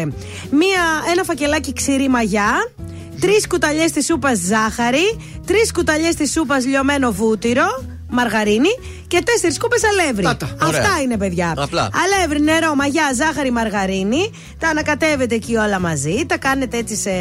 Μία, 0.61 0.83
ένα 1.11 1.23
φακελάκι 1.23 1.73
ξηρή 1.73 2.07
μαγιά. 2.09 2.49
Τρεις 3.19 3.47
κουταλιές 3.47 3.91
της 3.91 4.05
σούπας 4.05 4.39
ζάχαρη. 4.39 5.19
Τρεις 5.45 5.71
κουταλιές 5.71 6.15
της 6.15 6.31
σούπας 6.31 6.65
λιωμένο 6.65 7.11
βούτυρο. 7.11 7.94
Μαργαρίνη 8.15 8.69
και 9.07 9.21
τέσσερις 9.25 9.57
κούπες 9.57 9.81
αλεύρι. 9.83 10.23
Να 10.23 10.37
τα. 10.37 10.49
Ωραία. 10.67 10.79
Αυτά 10.81 11.01
είναι, 11.03 11.17
παιδιά. 11.17 11.53
Απλά. 11.57 11.89
Αλεύρι, 12.03 12.41
νερό, 12.41 12.75
μαγιά, 12.75 13.03
ζάχαρη, 13.15 13.51
μαργαρίνη. 13.51 14.31
Τα 14.59 14.67
ανακατεύετε 14.67 15.35
εκεί 15.35 15.55
όλα 15.55 15.79
μαζί. 15.79 16.25
Τα 16.27 16.37
κάνετε 16.37 16.77
έτσι 16.77 16.95
σε 16.95 17.11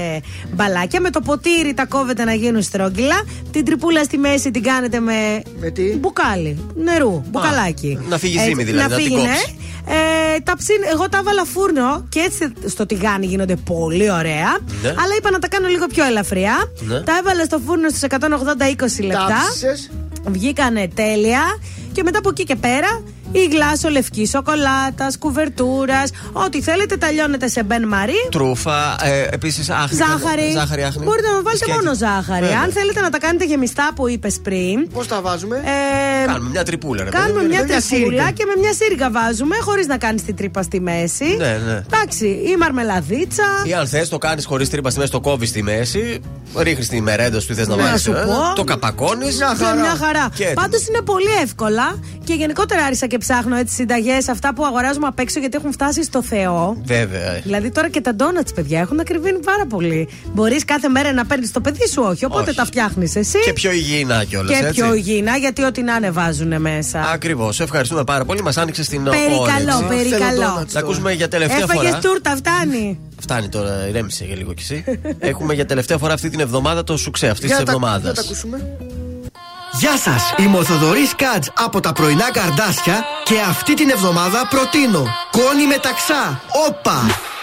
μπαλάκια. 0.55 1.01
Με 1.01 1.11
το 1.11 1.21
ποτήρι 1.21 1.75
τα 1.75 1.87
κόβετε 1.87 2.25
να 2.25 2.35
γίνουν 2.35 2.63
στρόγγυλα. 2.63 3.23
Την 3.51 3.65
τρυπούλα 3.65 4.05
στη 4.05 4.19
μέση 4.19 4.51
την 4.51 4.63
κάνετε 4.63 5.01
με, 5.01 5.43
Με 5.61 5.71
τι; 5.71 5.83
μπουκάλι 5.83 6.65
νερού. 6.75 7.23
Μπουκαλάκι. 7.31 7.99
να 8.09 8.19
φύγει 8.19 8.39
ζύμη 8.39 8.63
δηλαδή, 8.65 8.83
Να 8.83 8.89
να 8.89 8.97
την 8.97 9.05
φύγει, 9.05 9.15
ναι. 9.17 9.29
κόψεις. 9.29 9.55
Ε, 9.89 10.41
τα 10.41 10.57
ψήν, 10.57 10.77
εγώ 10.93 11.09
τα 11.09 11.19
έβαλα 11.19 11.45
φούρνο 11.45 12.07
και 12.09 12.21
έτσι 12.21 12.53
στο 12.67 12.87
τηγάνι 12.87 13.27
γίνονται 13.27 13.57
πολύ 13.57 14.11
ωραία. 14.11 14.59
Ναι. 14.83 14.89
Αλλά 14.89 15.15
είπα 15.19 15.31
να 15.31 15.39
τα 15.39 15.49
κάνω 15.49 15.69
λίγο 15.69 15.87
πιο 15.87 16.05
ελαφριά. 16.05 16.73
Ναι. 16.81 17.01
Τα 17.01 17.13
έβαλα 17.21 17.45
στο 17.45 17.59
φούρνο 17.67 17.89
στου 17.89 18.07
180-20 18.11 19.05
λεπτά. 19.05 19.27
Τάψισες. 19.29 19.91
Βγήκανε 20.27 20.89
τέλεια. 20.95 21.43
Και 21.93 22.03
μετά 22.03 22.19
από 22.19 22.29
εκεί 22.29 22.45
και 22.45 22.57
πέρα 22.57 23.03
ή 23.41 23.45
γλάσο 23.53 23.89
λευκή 23.89 24.27
σοκολάτας, 24.27 25.19
κουβερτούρας. 25.19 26.11
Ό,τι 26.33 26.63
θέλετε, 26.63 26.97
τα 26.97 27.11
λιώνετε 27.11 27.49
σε 27.49 27.63
μπεν 27.63 27.89
μαρί. 27.89 28.21
Τρούφα, 28.31 28.97
ε, 29.05 29.27
επίσης 29.31 29.71
άχνη. 29.71 29.97
Ζάχαρη. 29.97 30.51
Ζάχαρη 30.53 30.83
άχνη. 30.83 31.05
Μπορείτε 31.05 31.27
να 31.29 31.33
βάλετε 31.43 31.51
Μπισκέκι. 31.51 31.73
μόνο 31.85 31.95
ζάχαρη. 31.95 32.41
Βέβαια. 32.45 32.61
Αν 32.61 32.71
θέλετε 32.73 33.01
να 33.01 33.11
τα 33.11 33.19
κάνετε 33.19 33.45
γεμιστά 33.45 33.91
που 33.95 34.09
είπες 34.09 34.39
πριν. 34.43 34.89
Πώς 34.93 35.07
τα 35.07 35.21
βάζουμε; 35.21 35.57
Ε, 35.57 36.27
Κάνουμε 36.27 36.51
μια 36.51 36.65
τρυπούλα, 36.65 37.05
ρε 37.05 37.11
Κάνουμε 37.11 37.33
παιδί 37.33 37.45
μου. 37.45 37.51
μια 37.53 37.65
μια 37.65 37.79
τρυπούλα 37.81 38.01
σύριγγα. 38.05 38.31
και 38.31 38.45
με 38.55 38.61
μια 38.61 38.73
σύριγγα 38.73 39.11
βάζουμε, 39.11 39.57
χωρίς 39.61 39.87
να 39.87 39.97
κάνεις 39.99 40.23
την 40.25 40.37
τρύπα 40.37 40.63
στη 40.63 40.81
μέση. 40.81 41.25
Ναι, 41.39 41.61
ναι. 41.67 41.83
Εντάξει, 41.93 42.27
ή 42.27 42.57
μαρμελαδίτσα. 42.59 43.45
Ή 43.65 43.73
αν 43.73 43.87
θες, 43.87 44.09
το 44.09 44.19
κάνεις 44.19 44.45
χωρίς 44.47 44.71
τρύπα 44.71 44.91
στη 44.91 44.99
μέση, 44.99 45.11
το 45.11 45.21
κόβεις 45.21 45.49
στη 45.49 45.63
μέση. 45.63 46.21
Ρίχνεις 46.57 46.89
τη 46.89 47.01
μερέντα 47.01 47.41
σου, 47.41 47.55
θες 47.55 47.67
να 47.69 47.77
Να 47.77 47.83
βάλεις. 47.83 48.03
σου 48.03 48.11
πω. 48.13 48.53
Το 48.55 48.65
καπακώνεις. 48.65 49.37
Και 49.37 49.45
μια 49.81 49.97
χαρά. 50.05 50.29
Και 50.35 50.43
έτοιμο. 50.45 50.61
Πάντως 50.63 50.87
είναι 50.89 51.01
πολύ 51.01 51.31
εύκολα 51.43 51.99
και 52.25 52.35
γενικότερα 52.35 52.83
άρχισα 52.83 53.07
και 53.07 53.19
ψάχνω 53.27 53.57
έτσι 53.57 53.75
συνταγές 53.75 54.29
αυτά 54.29 54.55
που 54.55 54.65
αγοράζουμε 54.65 55.07
απ' 55.07 55.19
έξω 55.19 55.41
γιατί 55.41 55.57
έχουν 55.57 55.73
φτάσει 55.73 56.03
στο 56.05 56.23
Θεό. 56.23 56.77
Βέβαια. 56.85 57.41
Δηλαδή 57.43 57.71
τώρα 57.71 57.89
και 57.89 58.01
τα 58.01 58.15
ντόνατς, 58.15 58.53
παιδιά, 58.53 58.81
έχουν 58.81 59.01
ακριβήνει 59.01 59.39
πάρα 59.39 59.67
πολύ. 59.67 60.09
Μπορείς 60.35 60.65
κάθε 60.65 60.89
μέρα 60.89 61.13
να 61.13 61.25
παίρνεις 61.27 61.53
το 61.53 61.61
παιδί 61.61 61.87
σου, 61.93 62.03
όχι. 62.07 62.25
Οπότε 62.25 62.43
Όχι. 62.49 62.55
τα 62.59 62.65
φτιάχνεις 62.65 63.17
εσύ. 63.17 63.39
Και 63.45 63.53
πιο 63.53 63.71
υγιεινά 63.73 64.25
κιόλας. 64.25 64.59
Και 64.59 64.67
πιο 64.73 64.95
υγιεινά, 64.95 65.37
γιατί 65.37 65.63
ό,τι 65.63 65.83
να 65.83 65.95
ανεβάζουν 65.95 66.61
μέσα. 66.61 67.01
Ακριβώς. 67.13 67.61
Ευχαριστούμε 67.61 68.05
πάρα 68.05 68.25
πολύ. 68.25 68.43
Μας 68.43 68.57
άνοιξε 68.57 68.83
την 68.85 69.07
όρεξη. 69.07 69.27
Περικαλό, 69.27 69.87
περικαλό. 69.89 70.67
Να 70.73 70.81
ακούσουμε 70.81 71.13
για 71.13 71.29
τελευταία 71.29 71.57
Έφαγες 71.59 71.89
φορά. 71.89 71.99
τούρτα, 71.99 72.37
φτάνει. 72.37 72.99
Φτάνει 73.21 73.49
τώρα, 73.49 73.89
ηρέμησε 73.89 74.25
για 74.25 74.37
λίγο 74.37 74.53
κι 74.53 74.63
εσύ. 74.63 74.85
Έχουμε 75.19 75.55
για 75.55 75.67
τελευταία 75.67 75.99
φορά 75.99 76.13
αυτή 76.13 76.31
την 76.31 76.41
εβδομάδα 76.41 76.85
το 76.85 76.97
σουξέ 76.97 77.27
αυτή 77.29 77.41
της 77.41 77.51
Για 77.51 77.59
να 77.59 77.65
τα- 77.65 77.73
εβδομάδα. 77.73 78.13
Γεια 79.79 79.97
σας, 79.97 80.35
είμαι 80.39 80.57
ο 80.57 80.65
Θοδωρής 80.65 81.15
Κάτζ 81.15 81.49
από 81.55 81.81
τα 81.81 81.93
πρωινά 81.93 82.31
καρδάσια 82.33 83.05
και 83.25 83.41
αυτή 83.49 83.75
την 83.75 83.91
εβδομάδα 83.91 84.47
προτείνω 84.51 85.07
κόνη 85.31 85.67
μεταξά. 85.67 86.41
Όπα! 86.69 87.34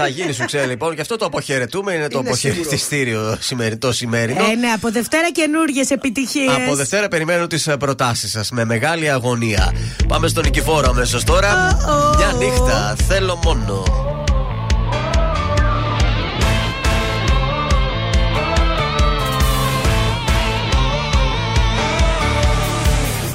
Θα 0.00 0.08
γίνει 0.08 0.32
σουξέ 0.32 0.66
λοιπόν 0.66 0.94
και 0.94 1.00
αυτό 1.00 1.16
το 1.16 1.24
αποχαιρετούμε. 1.24 1.92
Είναι 1.92 2.08
το 2.08 2.18
Είναι 2.18 2.28
αποχαιρετιστήριο 2.28 3.36
σημερι- 3.40 3.78
το 3.78 3.92
σημερινό. 3.92 4.44
Ε, 4.44 4.54
ναι, 4.54 4.66
από 4.68 4.90
Δευτέρα 4.90 5.30
καινούργιες 5.32 5.90
επιτυχίες. 5.90 6.54
Από 6.66 6.74
Δευτέρα 6.74 7.08
περιμένω 7.08 7.46
τις 7.46 7.68
προτάσεις 7.78 8.30
σας 8.30 8.50
με 8.50 8.64
μεγάλη 8.64 9.10
αγωνία. 9.10 9.72
Πάμε 10.08 10.28
στον 10.28 10.44
Νικηφόρο 10.44 10.88
αμέσως 10.90 11.24
τώρα. 11.24 11.76
Μια 12.18 12.32
νύχτα 12.38 12.96
θέλω 13.08 13.38
μόνο. 13.44 13.82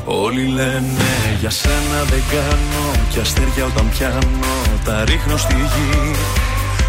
Όλοι 0.06 0.45
λένε 0.48 1.38
για 1.40 1.50
σένα 1.50 2.03
δεν 2.10 2.24
κάνω 2.32 2.92
Κι 3.10 3.19
αστέρια 3.19 3.66
όταν 3.66 3.90
πιάνω 3.90 4.19
τα 4.85 5.03
ρίχνω 5.06 5.38
στη 5.38 5.53
γη 5.53 6.11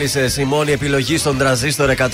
Μέλισσε 0.00 0.40
η 0.40 0.44
μόνη 0.44 0.72
επιλογή 0.72 1.18
στον 1.18 1.38
τρανζίστορ 1.38 1.94
100,3. 1.96 2.10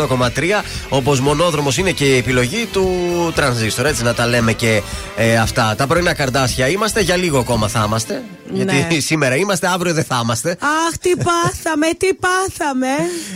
Όπως 0.88 1.20
μονόδρομος 1.20 1.78
είναι 1.78 1.90
και 1.90 2.04
η 2.04 2.16
επιλογή 2.16 2.68
του 2.72 2.88
τρανζίστορ. 3.34 3.86
Έτσι 3.86 4.02
να 4.02 4.14
τα 4.14 4.26
λέμε 4.26 4.52
και 4.52 4.82
ε, 5.16 5.36
αυτά. 5.36 5.74
Τα 5.76 5.86
πρωινά 5.86 6.14
καρδάσια 6.14 6.68
είμαστε. 6.68 7.00
Για 7.00 7.16
λίγο 7.16 7.38
ακόμα 7.38 7.68
θα 7.68 7.84
είμαστε. 7.86 8.22
Γιατί 8.52 8.74
Ναι. 8.74 9.00
σήμερα 9.10 9.36
είμαστε, 9.36 9.66
αύριο 9.66 9.92
δεν 9.94 10.04
θα 10.04 10.20
είμαστε. 10.22 10.50
Αχ, 10.50 10.98
τι 11.00 11.10
πάθαμε, 11.28 11.86
τι 11.98 12.08
πάθαμε. 12.14 12.86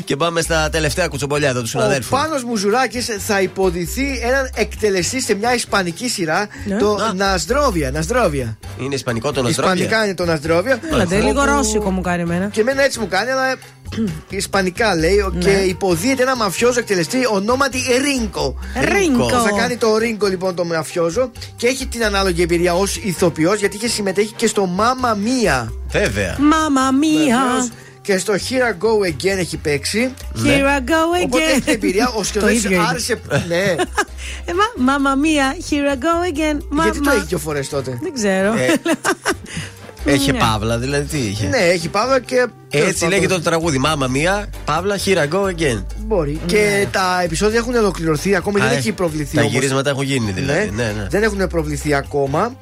Και 0.04 0.16
πάμε 0.16 0.40
στα 0.40 0.68
τελευταία 0.70 1.08
κουτσομπολιά 1.08 1.48
εδώ 1.48 1.58
του 1.58 1.66
Ο 1.66 1.68
συναδέλφου. 1.68 2.16
Πάνος 2.16 2.44
Μουζουράκης 2.44 3.08
θα 3.18 3.40
υποδηθεί 3.40 4.20
έναν 4.22 4.50
εκτελεστή 4.54 5.22
σε 5.22 5.34
μια 5.34 5.54
ισπανική 5.54 6.08
σειρά, 6.08 6.46
το 6.78 6.98
Νασδρόβια. 7.14 7.90
Νασδρόβια. 7.90 8.58
Είναι 8.80 8.94
ισπανικό 8.94 9.32
το 9.32 9.42
Ναστρόβια. 9.42 9.74
Ισπανικά 9.74 10.04
είναι 10.04 10.14
το 10.14 10.24
Νασδρόβια. 10.24 10.80
Έλατε, 10.92 11.20
λίγο 11.20 11.44
ρώσικο 11.44 11.90
μου 11.90 12.00
κάνει 12.00 12.22
εμένα. 12.22 12.46
Και 12.46 12.60
εμένα 12.60 12.82
έτσι 12.82 12.98
μου 12.98 13.08
κάνει, 13.08 13.30
αλλά 13.30 13.56
Ισπανικά 14.28 14.94
λέει 14.96 15.24
Ναι. 15.32 15.38
και 15.44 15.50
υποδίεται 15.50 16.22
ένα 16.22 16.36
μαφιόζο 16.36 16.78
εκτελεστή 16.78 17.18
ονόματι 17.32 17.78
Ρίνκο. 18.04 18.54
Ρίνκο. 18.94 19.28
Θα 19.28 19.50
κάνει 19.58 19.76
το 19.76 19.96
Ρίνκο 19.96 20.26
λοιπόν 20.26 20.54
το 20.54 20.64
μαφιόζο 20.64 21.30
και 21.56 21.66
έχει 21.66 21.86
την 21.86 22.04
ανάλογη 22.04 22.42
εμπειρία 22.42 22.74
ως 22.74 22.96
ηθοποιός 22.96 23.58
γιατί 23.58 23.76
είχε 23.76 23.88
συμμετέχει 23.88 24.32
και 24.36 24.46
στο 24.46 24.66
Μάμα 24.66 25.14
Μία. 25.14 25.72
Βέβαια. 25.90 26.36
Μάμα 26.40 26.90
μία. 26.90 27.68
Και 28.02 28.18
στο 28.18 28.32
Here 28.34 28.62
I 28.72 28.84
Go 28.84 29.06
Again 29.12 29.38
έχει 29.38 29.56
παίξει. 29.56 30.12
Here 30.34 30.38
I 30.64 30.78
go 30.90 31.22
Οπότε 31.24 31.44
again. 31.44 31.56
έχει 31.60 31.70
εμπειρία. 31.70 32.08
Ο 32.08 32.18
Το 32.18 32.24
σκηνοθέτης 32.24 32.64
ίδιο 32.64 32.76
είναι. 32.76 32.86
άρεσε. 32.88 33.20
ναι. 33.48 33.74
Ε, 34.44 34.52
μα- 34.54 34.92
Μάμα 34.92 35.14
μία, 35.14 35.56
here 35.70 35.92
I 35.94 35.96
go 35.96 36.34
again. 36.36 36.58
Μα- 36.68 36.82
Γιατί 36.82 36.98
το 37.00 37.10
μα- 37.10 37.16
έχει 37.16 37.24
δύο 37.24 37.38
φορές 37.38 37.68
τότε. 37.68 37.98
Δεν 38.02 38.12
ξέρω. 38.14 38.52
Ε, 38.52 38.72
Έχει 40.12 40.32
Ναι. 40.32 40.38
παύλα, 40.38 40.78
δηλαδή 40.78 41.04
τι 41.04 41.18
είχε; 41.18 41.46
Ναι, 41.48 41.56
έχει 41.58 41.88
παύλα 41.88 42.20
και. 42.20 42.46
Έτσι 42.70 43.06
λέγεται 43.06 43.34
το 43.34 43.40
τραγούδι. 43.40 43.78
Μάμα 43.78 44.06
μία, 44.06 44.46
παύλα, 44.64 44.98
here 45.04 45.16
I 45.16 45.28
go 45.34 45.44
again. 45.44 45.84
Μπορεί. 45.98 46.40
Και 46.46 46.86
τα 46.90 47.20
επεισόδια 47.24 47.58
έχουν 47.58 47.74
ολοκληρωθεί. 47.74 48.34
Ακόμη 48.34 48.60
Α, 48.60 48.64
δεν 48.64 48.72
ε, 48.72 48.76
έχει 48.78 48.92
προβληθεί. 48.92 49.34
Τα 49.34 49.40
όμως. 49.40 49.52
γυρίσματα 49.52 49.90
έχουν 49.90 50.02
γίνει 50.02 50.30
δηλαδή. 50.30 50.70
Ναι, 50.74 50.82
ναι. 50.96 51.06
Δεν 51.10 51.22
έχουν 51.22 51.46
προβληθεί 51.46 51.94
ακόμα. 51.94 52.56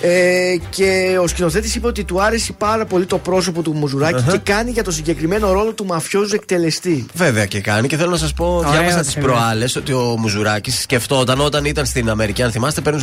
Ε, 0.00 0.56
και 0.70 1.18
ο 1.22 1.26
σκηνοθέτης 1.26 1.74
είπε 1.74 1.86
ότι 1.86 2.04
του 2.04 2.22
άρεσε 2.22 2.52
πάρα 2.52 2.84
πολύ 2.86 3.06
το 3.06 3.18
πρόσωπο 3.18 3.62
του 3.62 3.72
μουζουρακη 3.74 4.14
Αχα. 4.14 4.30
και 4.30 4.38
κάνει 4.38 4.70
για 4.70 4.82
το 4.84 4.90
συγκεκριμένο 4.90 5.52
ρόλο 5.52 5.72
του 5.72 5.86
μαφιόζου 5.86 6.34
εκτελεστή. 6.34 7.06
Βέβαια 7.14 7.46
και 7.46 7.60
κάνει 7.60 7.88
και 7.88 7.96
θέλω 7.96 8.10
να 8.10 8.16
σας 8.16 8.32
πω, 8.32 8.64
διάβασα 8.70 9.00
τις 9.00 9.14
είναι. 9.14 9.24
προάλλες 9.24 9.76
ότι 9.76 9.92
ο 9.92 10.16
Μουζουράκης 10.18 10.80
σκεφτόταν 10.80 11.40
όταν 11.40 11.64
ήταν 11.64 11.86
στην 11.86 12.10
Αμερική. 12.10 12.42
Αν 12.42 12.50
θυμάστε, 12.50 12.80
παίρνουν 12.80 13.02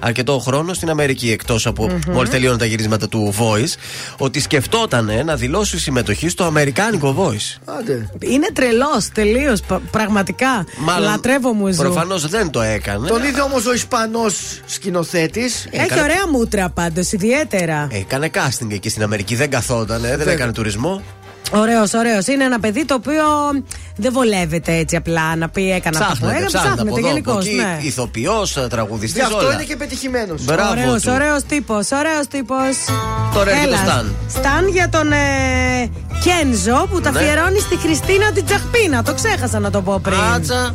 αρκετό 0.00 0.38
χρόνο 0.38 0.72
στην 0.74 0.90
Αμερική 0.90 1.30
εκτός 1.30 1.66
από 1.66 1.84
Μμμ. 1.88 1.98
μόλις 2.12 2.30
τελείωναν 2.30 2.58
τα 2.58 2.64
γυρίσματα 2.64 3.08
του 3.08 3.34
Voice. 3.38 3.74
Ότι 4.16 4.40
σκεφτόταν 4.40 5.10
να 5.24 5.36
δηλώσει 5.36 5.78
συμμετοχή 5.78 6.28
στο 6.28 6.44
Αμερικάνικο 6.44 7.14
Voice. 7.18 7.74
Άντε. 7.78 8.10
Είναι 8.18 8.46
τρελός, 8.52 9.08
τελείως. 9.14 9.60
Πραγματικά. 9.90 10.66
Λατρεύω 11.00 11.52
μου 11.52 11.68
ζου. 11.72 11.82
Προφανώς 11.82 12.28
δεν 12.28 12.50
το 12.50 12.60
έκανε. 12.60 13.08
Τον 13.08 13.22
είδε 13.22 13.40
όμως 13.40 13.66
ο 13.66 13.72
Ισπανός 13.72 14.60
σκηνοθέτης. 14.66 15.66
Έχει 15.70 16.00
ωραία 16.00 16.28
μούτρα 16.32 16.68
πάντως, 16.68 17.12
ιδιαίτερα. 17.12 17.88
Έκανε 17.90 18.30
casting 18.34 18.70
εκεί 18.72 18.88
στην 18.88 19.02
Αμερική, 19.02 19.34
δεν 19.34 19.50
καθόταν, 19.50 20.00
δεν 20.00 20.16
Βέβαια. 20.18 20.32
έκανε 20.32 20.52
τουρισμό. 20.52 21.02
Ωραίος, 21.52 21.92
ωραίος. 21.94 22.26
Είναι 22.26 22.44
ένα 22.44 22.60
παιδί 22.60 22.84
το 22.84 22.94
οποίο 22.94 23.22
δεν 23.96 24.12
βολεύεται 24.12 24.74
έτσι 24.76 24.96
απλά 24.96 25.36
να 25.36 25.48
πει 25.48 25.72
έκανα 25.72 25.98
αυτό 25.98 26.10
που 26.10 26.16
Ψάχνεται, 26.20 26.34
έκανα. 26.44 26.58
ψάχνεται 26.60 26.82
από 26.90 26.98
εδώ, 26.98 27.08
γενικώ. 27.08 27.30
από 27.30 27.40
εκεί, 27.40 27.54
Ναι. 27.54 27.78
ηθοποιός, 27.80 28.66
τραγουδιστής. 28.70 29.26
Γι' 29.26 29.34
αυτό 29.34 29.52
είναι 29.52 29.62
και 29.62 29.76
πετυχημένος. 29.76 30.44
Μπράβο 30.44 30.70
Ωραίος, 30.70 31.02
του. 31.02 31.10
ωραίος 31.14 31.42
τύπος, 31.44 31.90
ωραίος 31.90 32.26
τύπος. 32.28 32.76
Τώρα 33.34 33.50
έρχεται 33.50 33.74
ο 33.74 33.76
Σταν. 33.76 34.14
Σταν 34.28 34.68
για 34.68 34.88
τον 34.88 35.12
ε, 35.12 35.16
Κένζο 36.24 36.86
που 36.90 37.00
τα 37.00 37.10
Ναι. 37.10 37.18
αφιερώνει 37.18 37.58
στη 37.58 37.76
Χριστίνα 37.76 38.32
την 38.32 38.44
Τσαχπίνα. 38.44 39.02
Το 39.02 39.14
ξέχασα 39.14 39.58
να 39.58 39.70
το 39.70 39.80
πω 39.82 40.00
πριν. 40.02 40.16
Άτσα. 40.34 40.74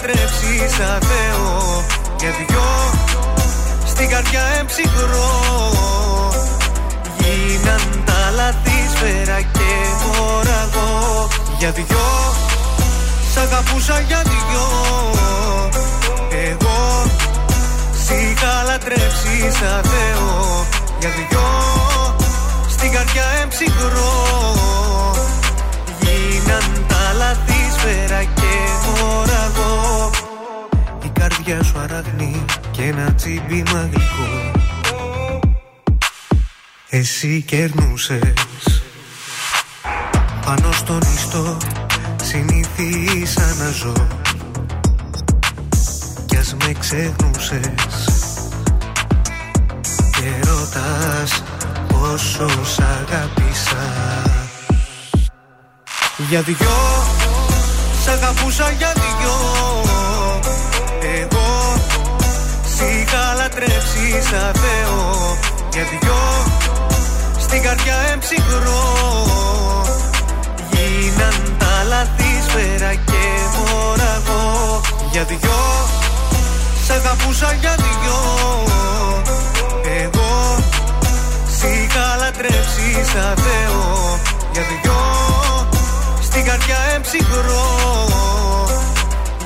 λατρέψει 0.00 0.74
σαν 0.76 0.98
Θεό 1.00 1.84
Για 2.18 2.30
δυο 2.30 2.68
Στην 3.86 4.08
καρδιά 4.08 4.42
εμψυχρό. 4.58 5.30
Γίναν 7.18 8.02
τα 8.04 8.30
λαθή 8.36 8.88
σφαίρα 8.94 9.40
και 9.40 9.70
μοραγό 10.02 11.28
Για 11.58 11.70
δυο 11.70 12.08
Σ' 13.32 13.36
αγαπούσα 13.36 14.00
για 14.00 14.22
δυο. 14.22 14.66
Εγώ 16.48 17.04
Σ' 18.04 18.10
είχα 18.10 18.62
λατρέψεις 18.66 19.54
σαν 19.58 19.82
Θεό 19.82 20.66
Για 21.00 21.10
δυο 21.16 21.48
Στην 22.68 22.92
καρδιά 22.92 23.24
εμψυχρό. 23.42 24.12
Γίναν 26.00 26.86
τα 26.88 27.12
λαθή 27.18 27.59
σφαίρα 27.80 28.24
και 28.24 28.52
μοραγό 28.86 30.10
Η 31.02 31.08
καρδιά 31.20 31.62
σου 31.62 31.78
αραγνή 31.78 32.44
και 32.70 32.82
ένα 32.82 33.14
τσίμπημα 33.14 33.88
γλυκό 33.92 34.50
εσύ 36.92 37.42
κερνούσες. 37.46 38.82
Πάνω 40.44 40.72
στον 40.72 41.00
ιστό 41.14 41.56
συνήθισα 42.22 43.54
να 43.58 43.70
ζω 43.70 43.92
Κι 46.26 46.36
ας 46.36 46.54
με 46.64 46.72
ξεχνούσες. 46.78 48.08
Και 50.10 50.48
ρωτάς 50.48 51.42
πόσο 51.88 52.48
σ' 52.64 52.78
αγάπησα 52.78 53.86
Για 56.28 56.42
δυο 56.42 56.56
Σ' 56.56 57.19
αγαπούσα 58.10 58.70
για 58.78 58.92
δυο. 58.94 59.36
Εγώ 61.18 61.48
Σ' 62.74 62.80
είχα 62.80 63.34
λατρέψει 63.36 64.06
σαν 64.30 64.52
Θεό. 64.62 65.38
Για 65.72 65.82
δυο 65.90 66.20
Στην 67.38 67.62
καρδιά 67.62 67.96
εμψυχρό 68.12 68.82
Γίναν 70.70 71.56
τα 71.58 71.84
λαθή 71.88 72.32
σφαίρα 72.46 72.94
και 72.94 73.24
μοραγό 73.56 74.80
Για 75.10 75.24
δυο 75.24 75.60
Σ' 76.86 76.90
αγαπούσα 76.90 77.52
για 77.60 77.74
δυο. 77.76 78.20
Εγώ 80.02 80.56
Σ' 81.56 81.62
είχα 81.62 82.16
λατρέψει 82.18 82.88
σαν 83.12 83.36
Θεό. 83.36 84.18
Για 84.52 84.62
δυο 84.62 85.00
Στην 86.30 86.44
καρδιά 86.44 86.76
εμψυχρό. 86.94 87.66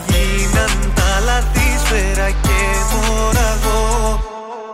Γίναν 0.07 0.93
τα 0.95 1.21
λαθή 1.25 1.79
σφαίρα 1.85 2.31
και 2.31 2.61
μοραγό 2.91 4.21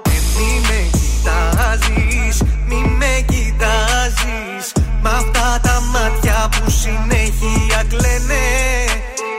Και 0.02 0.18
μη 0.36 0.60
με 0.68 0.90
κοιτάζεις, 0.98 2.42
μη 2.66 2.80
με 2.98 3.24
κοιτάζεις. 3.26 4.72
Μ' 5.02 5.06
αυτά 5.06 5.60
τα 5.62 5.82
μάτια 5.92 6.48
που 6.50 6.70
συνέχεια 6.70 7.82
κλαίνε. 7.88 8.48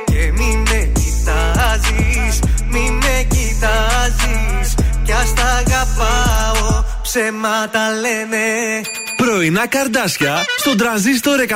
Και 0.06 0.32
μη 0.32 0.64
με 0.70 0.92
κοιτάζεις, 1.00 2.40
μη 2.68 2.92
με 2.92 3.26
κοιτάζεις. 3.30 4.76
Κι 5.04 5.12
ας 5.12 5.34
τα 5.34 5.44
αγαπάω, 5.44 6.84
ψέματα 7.02 7.90
λένε 8.02 8.82
Πρωινά 9.26 9.68
καρδάσια 9.68 10.46
στον 10.58 10.78
τραζίστορ 10.78 11.40
100,3. 11.48 11.54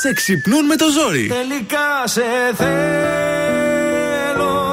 Σε 0.00 0.12
ξυπνούν 0.12 0.64
με 0.64 0.76
το 0.76 0.84
ζόρι. 0.90 1.26
Τελικά 1.26 2.02
σε 2.04 2.22
θέλω, 2.56 2.68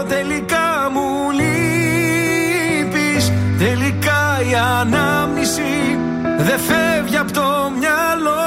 τελικά 0.07 0.89
μου 0.93 1.31
λείπεις 1.31 3.31
Τελικά 3.57 4.41
η 4.49 4.53
ανάμνηση 4.79 5.99
δεν 6.37 6.59
φεύγει 6.59 7.17
από 7.17 7.31
το 7.31 7.71
μυαλό 7.79 8.45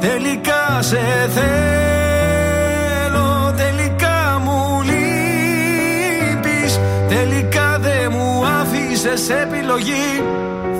Τελικά 0.00 0.82
σε 0.82 1.30
θέλω, 1.34 3.54
τελικά 3.56 4.40
μου 4.44 4.82
λείπεις 4.82 6.80
Τελικά 7.08 7.78
δεν 7.80 8.12
μου 8.12 8.44
άφησες 8.60 9.30
επιλογή 9.30 10.22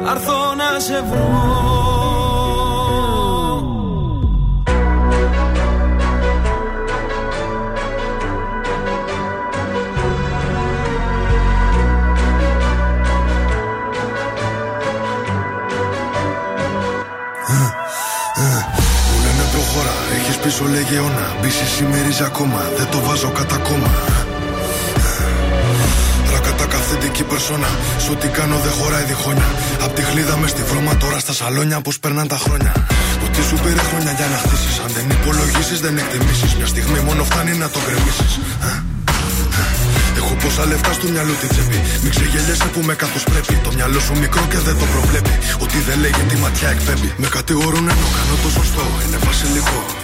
Θα 0.06 0.10
έρθω 0.10 0.32
να 0.54 0.80
σε 0.80 1.02
βρω. 1.10 1.28
Μου 19.10 19.20
λένε 19.24 19.44
προχώρα, 19.52 19.90
έχεις 20.16 20.36
πίσω 20.36 20.64
λεγεώνα. 20.64 21.36
Μπίση 21.40 21.66
σημερίζει 21.66 22.22
ακόμα, 22.24 22.60
δεν 22.76 22.86
το 22.90 23.00
βάζω 23.00 23.30
κατά 23.30 23.56
κόμμα 23.56 23.88
Ρακατά 26.94 27.06
καθεντική 27.06 27.24
περσόνα 27.30 27.70
Σ' 28.04 28.08
ό,τι 28.08 28.28
κάνω 28.28 28.56
δεν 28.64 28.72
χωράει 28.78 29.04
διχόνια 29.04 29.48
Απ' 29.84 29.94
τη 29.94 30.02
χλίδα 30.02 30.36
μες 30.36 30.50
στη 30.50 30.62
βρώμα 30.62 30.96
τώρα 30.96 31.18
στα 31.18 31.32
σαλόνια 31.32 31.80
Πώς 31.80 31.98
περνάνε 31.98 32.28
τα 32.28 32.38
χρόνια 32.44 32.72
Ότι 33.24 33.40
σου 33.48 33.56
πήρε 33.62 33.82
χρόνια 33.90 34.12
για 34.18 34.26
να 34.32 34.36
χτίσεις 34.42 34.76
Αν 34.84 34.90
δεν 34.96 35.06
υπολογίσεις 35.16 35.80
δεν 35.80 35.98
εκτιμήσεις 35.98 36.54
Μια 36.58 36.66
στιγμή 36.66 37.00
μόνο 37.08 37.24
φτάνει 37.24 37.52
να 37.62 37.68
το 37.70 37.78
γκρεμίσεις 37.84 38.32
Έχω 40.18 40.34
πόσα 40.42 40.64
λεφτά 40.70 40.92
στο 40.92 41.06
μυαλό 41.12 41.32
την 41.40 41.48
τσέπη. 41.48 41.78
Μην 42.02 42.10
ξεγελιέσαι 42.14 42.68
που 42.74 42.80
με 42.88 42.94
κάθος 42.94 43.24
πρέπει. 43.30 43.54
Το 43.66 43.70
μυαλό 43.76 44.00
σου 44.06 44.14
μικρό 44.24 44.42
και 44.52 44.58
δεν 44.66 44.76
το 44.80 44.86
προβλέπει. 44.94 45.34
Ότι 45.64 45.78
δεν 45.86 45.96
λέγει 46.04 46.22
τη 46.30 46.36
ματιά 46.42 46.68
εκπέμπει. 46.74 47.10
Με 47.22 47.28
κατηγορούν 47.36 47.84
ενώ 47.94 48.08
κάνω 48.16 48.34
το 48.42 48.48
σωστό. 48.58 48.84
Είναι 49.04 49.18
βασιλικό. 49.26 50.03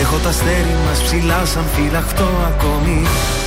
Έχω 0.00 0.16
τα 0.16 0.28
αστέρι 0.28 0.76
μας 0.86 1.02
ψηλά 1.02 1.44
σαν 1.44 1.64
φυλαχτό 1.74 2.28
ακόμη. 2.50 2.98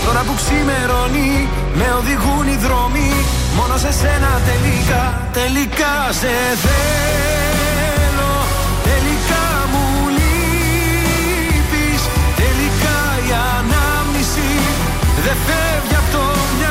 Τώρα 0.06 0.22
που 0.28 0.34
ξημερώνει, 0.42 1.32
με 1.80 1.88
οδηγούν 2.00 2.48
οι 2.52 2.58
δρόμοι. 2.66 3.12
Μόνο 3.58 3.78
σε 3.84 3.92
σένα 4.02 4.32
τελικά, 4.50 5.04
τελικά 5.40 5.94
σε 6.20 6.34
θέλω. 6.64 8.34
Τελικά 8.90 9.46
μου 9.72 9.86
λείπεις 10.18 12.02
Τελικά 12.42 12.98
η 13.28 13.32
ανάμνηση. 13.58 14.50
Δεν 15.26 15.38
φεύγει 15.46 15.96
από 16.02 16.10
το 16.16 16.24
μυαλό 16.58 16.71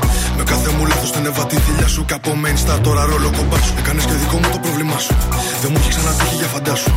μου 1.21 1.27
λάθος 1.27 1.45
την 1.45 1.45
έβα 1.45 1.45
τη 1.45 1.55
θηλιά 1.55 1.87
σου 1.87 2.05
Και 2.05 2.13
από 2.13 2.31
main 2.43 2.57
star 2.63 2.79
τώρα 2.81 3.05
ρόλο 3.05 3.31
κομπάς 3.37 3.65
σου. 3.65 3.73
Έκανες 3.77 4.05
και 4.05 4.13
δικό 4.13 4.37
μου 4.37 4.49
το 4.51 4.59
πρόβλημά 4.59 4.97
σου. 4.97 5.13
Δεν 5.61 5.71
μου 5.71 5.77
έχει 5.79 5.89
ξανατύχει 5.89 6.35
για 6.35 6.47
φαντάσου 6.47 6.91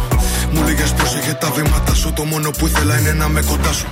Μου 0.53 0.63
λέγες 0.65 0.93
πρόσεχε 0.93 1.33
τα 1.33 1.51
βήματα 1.51 1.95
σου. 1.95 2.13
Το 2.13 2.25
μόνο 2.25 2.51
που 2.51 2.67
ήθελα 2.67 2.99
είναι 2.99 3.13
να 3.13 3.29
με 3.29 3.43
κοντά 3.43 3.73
σου. 3.73 3.87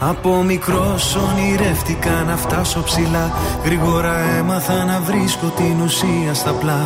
Από 0.00 0.42
μικρός 0.42 1.16
ονειρεύτηκα 1.16 2.24
να 2.28 2.36
φτάσω 2.36 2.82
ψηλά. 2.82 3.32
Γρήγορα 3.64 4.14
έμαθα 4.38 4.84
να 4.84 5.00
βρίσκω 5.00 5.46
την 5.56 5.80
ουσία 5.80 6.34
στα 6.34 6.50
πλά. 6.50 6.82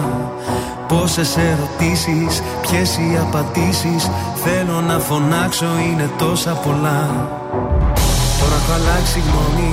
Πόσες 0.88 1.36
ερωτήσεις, 1.36 2.42
ποιες 2.62 2.96
οι 2.96 3.18
απαντήσεις. 3.20 4.10
Θέλω 4.44 4.80
να 4.80 4.98
φωνάξω 4.98 5.66
είναι 5.86 6.10
τόσα 6.18 6.50
πολλά. 6.50 7.02
Τώρα 8.40 8.56
έχω 8.60 8.72
αλλάξει 8.72 9.18
γνώμη, 9.26 9.72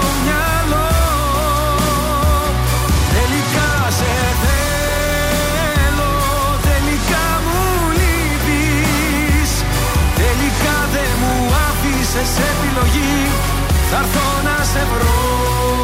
άφησες 12.21 12.37
επιλογή 12.37 13.50
Θα 13.91 13.97
έρθω 13.97 14.19
να 14.43 14.63
σε 14.65 14.79
βρω 14.93 15.09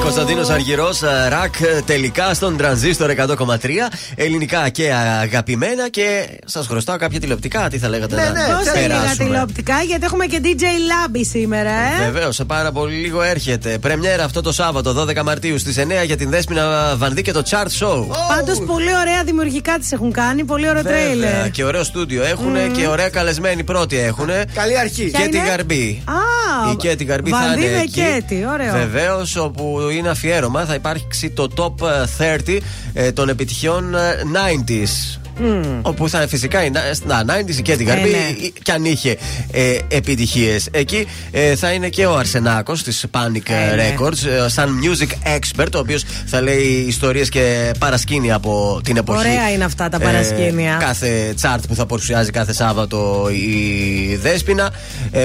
Κωνσταντίνος 0.03 0.49
Αργυρός, 0.49 0.99
ρακ 1.29 1.55
τελικά 1.85 2.33
στον 2.33 2.57
τρανζίστορ 2.57 3.09
100,3. 3.09 3.89
Ελληνικά 4.15 4.69
και 4.69 4.93
αγαπημένα. 4.93 5.89
Και 5.89 6.27
σας 6.45 6.67
χρωστάω 6.67 6.97
κάποια 6.97 7.19
τηλεοπτικά. 7.19 7.67
Τι 7.69 7.77
θα 7.77 7.89
λέγατε 7.89 8.15
Ναι, 8.15 8.21
να 8.23 8.29
ναι, 8.31 8.53
δώσε 8.53 8.71
λίγα 8.75 8.87
περάσουμε. 8.87 9.23
τηλεοπτικά 9.25 9.81
γιατί 9.81 10.05
έχουμε 10.05 10.25
και 10.25 10.41
DJ 10.43 10.63
Λάμπη 10.87 11.25
σήμερα, 11.25 11.69
ε. 11.69 12.03
Βεβαίως, 12.11 12.35
σε 12.35 12.45
πάρα 12.45 12.71
πολύ 12.71 12.93
λίγο 12.95 13.21
έρχεται. 13.21 13.77
Πρεμιέρα 13.77 14.23
αυτό 14.23 14.41
το 14.41 14.51
Σάββατο, 14.51 14.93
12 14.93 15.23
Μαρτίου 15.23 15.59
στις 15.59 15.77
9 15.77 16.03
για 16.05 16.17
την 16.17 16.29
Δέσποινα 16.29 16.95
Βανδί 16.97 17.21
και 17.21 17.31
το 17.31 17.41
Chart 17.49 17.85
Show. 17.85 18.05
Πάντως 18.35 18.59
πολύ 18.65 18.95
ωραία 19.01 19.23
δημιουργικά 19.25 19.73
τη 19.79 19.87
έχουν 19.91 20.11
κάνει. 20.11 20.43
Πολύ 20.43 20.69
ωραίο 20.69 20.81
Βέβαια, 20.81 20.99
τρέιλερ. 21.05 21.49
και 21.51 21.63
ωραίο 21.63 21.83
στούντιο 21.83 22.23
έχουν 22.23 22.71
και 22.71 22.87
ωραία 22.87 23.09
καλεσμένοι 23.09 23.63
πρώτοι 23.63 23.97
έχουν. 23.99 24.29
Καλή 24.53 24.79
αρχή. 24.79 25.03
Και 25.03 25.17
Ποια 25.17 25.29
την 25.29 25.39
είναι; 25.39 25.49
Γαρμπή. 25.49 26.03
Α, 26.05 26.13
Η 26.71 26.75
Κέτη 26.75 27.03
Γαρμπή 27.03 27.29
θα 27.29 27.37
Βανδί 27.47 27.65
είναι 27.65 27.75
με 27.75 27.81
εκεί. 27.81 27.96
Ωραίο. 28.53 28.71
Βεβαίως, 28.71 29.35
όπου 29.35 29.79
είναι 29.91 30.09
αφιέρωμα, 30.09 30.65
θα 30.65 30.73
υπάρξει 30.73 31.29
το 31.29 31.47
top 31.55 31.87
ε, 32.19 32.37
30 32.45 32.57
ε, 32.93 33.11
των 33.11 33.29
επιτυχιών 33.29 33.95
ε, 33.95 34.21
90s. 34.67 35.19
Mm. 35.41 35.79
Όπου 35.81 36.09
θα 36.09 36.27
φυσικά 36.27 36.65
η 36.65 36.71
Νάιντι 37.25 37.61
και 37.61 37.75
την 37.75 37.85
Καρμπή, 37.85 38.09
ε, 38.09 38.33
και 38.61 38.71
ε, 38.71 38.73
αν 38.73 38.85
είχε 38.85 39.17
ε, 39.51 39.77
επιτυχίες 39.87 40.67
εκεί, 40.71 41.07
ε, 41.31 41.55
θα 41.55 41.71
είναι 41.71 41.89
και 41.89 42.05
ο 42.05 42.17
Αρσενάκος 42.17 42.83
της 42.83 43.05
Panic 43.11 43.49
ε, 43.49 43.75
ναι. 43.75 43.95
Records, 43.95 44.45
ε, 44.45 44.49
σαν 44.49 44.79
music 44.83 45.37
expert, 45.37 45.71
ο 45.75 45.77
οποίος 45.77 46.03
θα 46.25 46.41
λέει 46.41 46.85
ιστορίες 46.87 47.29
και 47.29 47.71
παρασκήνια 47.79 48.35
από 48.35 48.81
την 48.83 48.97
εποχή. 48.97 49.19
Ωραία 49.19 49.51
είναι 49.51 49.63
αυτά 49.63 49.89
τα 49.89 49.99
παρασκήνια. 49.99 50.77
Κάθε 50.79 51.33
chart 51.41 51.59
που 51.67 51.75
θα 51.75 51.85
παρουσιάζει 51.85 52.31
κάθε 52.31 52.53
Σάββατο 52.53 53.29
η 53.29 54.15
Δέσπινα. 54.15 54.71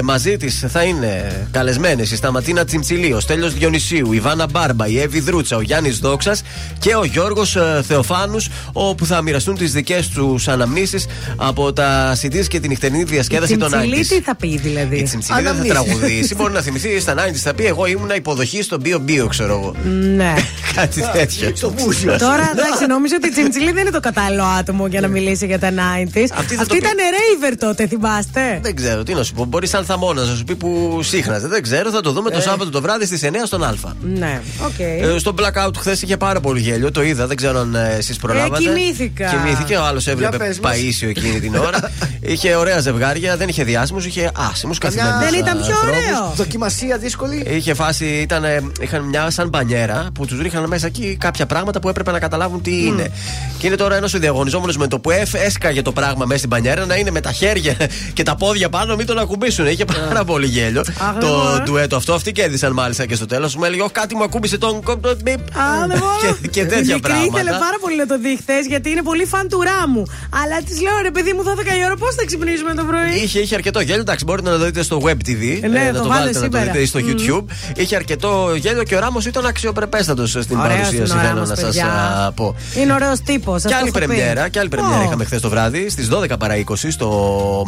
Μαζί 0.03 0.37
της 0.37 0.65
θα 0.69 0.83
είναι 0.83 1.47
καλεσμένες 1.51 2.11
η 2.11 2.17
Σταματίνα 2.17 2.65
Τσιμτσιλή, 2.65 3.13
ο 3.13 3.21
Στέλιος 3.21 3.55
Διονυσίου, 3.55 4.13
η 4.13 4.21
Βάνα 4.21 4.47
Μπάρμπα, 4.51 4.87
η 4.87 5.01
Εύη 5.01 5.21
Δρούτσα, 5.21 5.57
ο 5.57 5.61
Γιάννης 5.61 5.99
Δόξας 5.99 6.43
και 6.79 6.95
ο 6.95 7.05
Γιώργος 7.05 7.57
Θεοφάνους, 7.83 8.49
όπου 8.73 9.07
θα 9.07 9.23
μοιραστούν 9.23 9.57
τις 9.57 9.73
δικές 9.73 10.02
του 10.15 10.39
αναμνήσεις 10.47 11.07
από 11.37 11.73
τα 11.73 12.17
CDs 12.23 12.47
και 12.49 12.61
την 12.61 12.69
νυχτερινή 12.69 13.03
διασκέδαση 13.03 13.57
των 13.57 13.69
Τσιμτσιλή 13.71 14.03
90s. 14.03 14.07
τι 14.09 14.21
θα 14.21 14.37
πει 14.37 14.59
δηλαδή. 14.59 14.97
Η 14.97 15.03
Τσιμτσιλή 15.03 15.43
δεν 15.43 15.55
θα 15.55 15.65
τραγουδήσει. 15.65 16.35
Μπορεί 16.35 16.53
να 16.53 16.61
θυμηθεί 16.61 17.01
στα 17.01 17.15
90s. 17.15 17.35
Θα 17.35 17.55
πει: 17.55 17.65
Εγώ 17.67 17.87
ήμουν 17.87 18.11
υποδοχή 18.17 18.63
στο 18.63 18.79
Bio 18.85 18.97
Bio, 18.97 19.27
ξέρω 19.29 19.53
εγώ. 19.59 19.75
Ναι. 20.17 20.35
Κάτι 20.75 21.03
τέτοιο. 21.13 21.53
Στο 21.55 21.71
πούσιο. 21.71 22.19
Τώρα 22.19 22.51
εντάξει, 22.55 22.87
νομίζω 22.89 23.15
ότι 23.17 23.29
η 23.29 23.31
Τσιμτσιλή 23.31 23.73
δεν 23.73 23.81
είναι 23.81 23.91
το 23.91 24.01
κατάλληλο 24.01 24.43
άτομο 24.43 24.87
για 24.87 25.01
να 25.01 25.09
μιλήσει 25.09 25.47
για 25.47 25.59
τα 25.59 25.69
90s. 25.71 25.77
Αυτή 26.15 26.27
θα 26.27 26.35
Αυτή 26.39 26.57
το 26.57 26.65
πει. 26.67 26.77
ήταν 26.77 26.93
raver 27.19 27.59
τότε, 27.59 27.87
θυμάστε. 27.87 28.59
Δεν 28.63 28.75
ξέρω, 28.77 29.03
τι 29.03 29.15
να 29.15 29.23
σου 29.23 29.33
πω. 29.35 29.45
Μπορεί 29.45 29.67
σαν 29.67 29.85
θαμώνας 29.85 30.29
να 30.29 30.35
σου 30.35 30.45
πει 30.45 30.55
που 30.57 31.01
σύχναζε. 31.03 31.49
Δεν 31.49 31.63
ξέρω, 31.63 31.91
θα 31.91 32.01
το 32.01 32.13
δούμε 32.13 32.31
το 32.31 32.41
Σάββατο 32.41 32.71
το 32.71 32.81
βράδυ 32.81 33.07
στις 33.07 33.21
9 33.25 33.35
στον 33.47 33.65
Α. 33.65 33.75
Ναι, 34.01 34.41
οκ. 34.67 34.79
Ε, 34.79 35.19
στο 35.19 35.35
blackout 35.39 35.71
χθες 35.79 36.03
είχε 36.03 36.17
πάρα 36.17 36.41
πολύ 36.41 36.61
γέλιο, 36.61 36.91
το 36.91 37.03
είδα, 37.03 37.27
δεν 37.27 37.37
ξέρω 37.37 37.59
αν 37.61 37.75
ε, 37.75 37.95
εσείς 37.99 38.17
προλάβατε. 38.17 38.63
κοιμήθηκα. 38.63 39.27
Κοιμήθηκε, 39.29 39.77
ο 39.77 39.85
άλλος 39.93 40.07
έβλεπε 40.07 40.37
πες 40.37 40.59
μας. 40.61 40.73
Παΐσιο 40.77 41.09
εκείνη 41.09 41.41
την 41.41 41.55
ώρα. 41.55 41.91
είχε 42.33 42.55
ωραία 42.55 42.79
ζευγάρια, 42.81 43.37
δεν 43.37 43.49
είχε 43.49 43.65
διάσημους, 43.65 44.07
είχε 44.07 44.31
άσημους 44.51 44.79
καθημερινούς. 44.79 45.31
Δεν 45.31 45.39
ήταν 45.39 45.57
πιο 45.61 45.75
ωραίο. 45.85 46.33
Δοκιμασία 46.37 46.99
δύσκολη. 46.99 47.47
Είχε 47.49 47.75
φάση, 47.75 48.05
ήταν, 48.05 48.45
ε, 48.45 48.61
είχαν 48.81 49.03
μια 49.03 49.31
σαν 49.31 49.49
μπανιέρα 49.49 50.07
που 50.15 50.27
τους 50.27 50.41
ρίχναν 50.41 50.65
μέσα 50.69 50.87
εκεί 50.87 51.17
κάποια 51.21 51.47
πράγματα 51.47 51.81
που 51.81 51.89
έπρεπε 51.89 52.11
να 52.11 52.19
καταλάβουν 52.19 52.63
τι 52.63 52.85
είναι. 52.87 53.11
Και 53.59 53.67
είναι 53.67 53.77
τώρα 53.77 53.97
ένας 53.97 54.15
ο 54.15 54.19
διαγωνιζόμενος 54.19 54.77
με 54.77 54.87
το 54.89 54.99
που 54.99 55.11
έφ- 55.11 55.35
έσκαγε 55.35 55.83
το 55.83 55.93
πράγμα 55.93 56.25
μέσα 56.25 56.39
στην 56.39 56.49
μπανιέρα 56.49 56.87
να 56.87 56.97
είναι 56.97 57.11
με 57.11 57.21
τα 57.21 57.33
χέρια 57.33 57.77
και 58.15 58.23
τα 58.23 58.35
πόδια 58.37 58.69
πάνω, 58.69 58.97
μην 58.97 59.07
τον 59.07 59.19
ακουμπήσουν. 59.19 59.67
Είχε 59.67 59.85
πάρα 59.85 60.25
πολύ 60.25 60.47
γέλιο 60.47 60.81
Αχ, 60.81 61.15
το 61.21 61.27
δεν 61.27 61.29
μπορώ. 61.29 61.63
ντουέτο 61.65 61.97
αυτό. 61.97 62.15
Αυτοί 62.15 62.33
κέρδισαν 62.33 62.73
μάλιστα 62.73 63.07
και 63.07 63.15
στο 63.15 63.27
τέλος. 63.27 63.57
Μου 63.57 63.65
έλεγε: 63.65 63.83
Όχι, 63.83 63.93
κάτι 63.93 64.15
μου 64.17 64.23
ακούμπησε 64.23 64.59
τον 64.59 64.83
κομπ- 64.83 65.03
τον 65.03 65.19
μπιπ». 65.23 65.39
Α, 65.57 65.87
δεν 65.89 65.99
μπορώ. 65.99 66.13
και, 66.43 66.49
και 66.49 66.65
τέτοια 66.65 66.79
Η 66.81 66.95
μικρή 66.95 67.01
πράγματα. 67.01 67.41
ήθελε 67.41 67.51
πάρα 67.51 67.77
πολύ 67.81 67.97
να 67.97 68.07
το 68.07 68.19
δει 68.19 68.37
χθες 68.41 68.67
γιατί 68.67 68.91
είναι 68.91 69.03
πολύ 69.03 69.25
φαν 69.25 69.49
του 69.49 69.59
ράμου. 69.83 70.03
Αλλά 70.43 70.57
της 70.67 70.81
λέω 70.81 70.93
ρε 71.03 71.11
παιδί 71.11 71.33
μου 71.33 71.43
12 71.43 71.47
η 71.81 71.85
ώρα 71.85 71.97
πώς 71.97 72.15
θα 72.15 72.25
ξυπνήσουμε 72.25 72.75
το 72.75 72.85
πρωί; 72.85 73.23
Είχε, 73.25 73.39
είχε 73.39 73.55
αρκετό 73.55 73.81
γέλιο. 73.81 74.01
Εντάξει, 74.01 74.25
μπορείτε 74.25 74.51
να 74.51 74.59
το 74.59 74.65
δείτε 74.65 74.83
στο 74.83 75.01
web 75.05 75.19
TV. 75.29 75.43
Ε, 75.63 75.67
ναι, 75.69 75.81
να 75.81 75.93
το 75.93 76.03
το 76.03 76.09
βάλε 76.09 76.21
βάλετε 76.21 76.39
να 76.39 76.49
το 76.49 76.57
σήμερα. 76.57 76.73
δείτε 76.73 76.85
στο 76.85 77.01
YouTube. 77.09 77.45
Είχε 77.77 77.97
αρκετό 77.97 78.55
γέλιο 78.57 78.83
και 78.83 78.95
ο 78.97 78.99
Ράμος 78.99 79.27
ήταν 79.27 79.47
αξιοπρεπέστατος 79.47 80.31
στην 80.31 80.59
Ωραίος 80.59 80.77
παρουσίαση. 80.79 80.95
είναι 80.97 81.05
ο 81.05 81.07
Θέλω 81.23 81.29
Ράμος, 81.35 81.49
να 81.49 81.55
σας 81.55 81.65
παιδιά. 81.65 82.33
πω. 82.35 82.55
Είναι 82.77 82.93
ωραίος 82.93 83.21
τύπος. 83.21 83.63
Και 83.63 83.75
άλλη 83.75 83.91
πρεμιέρα, 83.91 84.49
και 84.49 84.59
άλλη 84.59 84.69
πρεμιέρα 84.69 85.05
είχαμε 85.05 85.25
χθες 85.25 85.41
το 85.41 85.49
βράδυ 85.49 85.89
στις 85.91 86.09
12 86.09 86.37
παρα 86.39 86.55
20 86.57 86.91
στο 86.91 87.09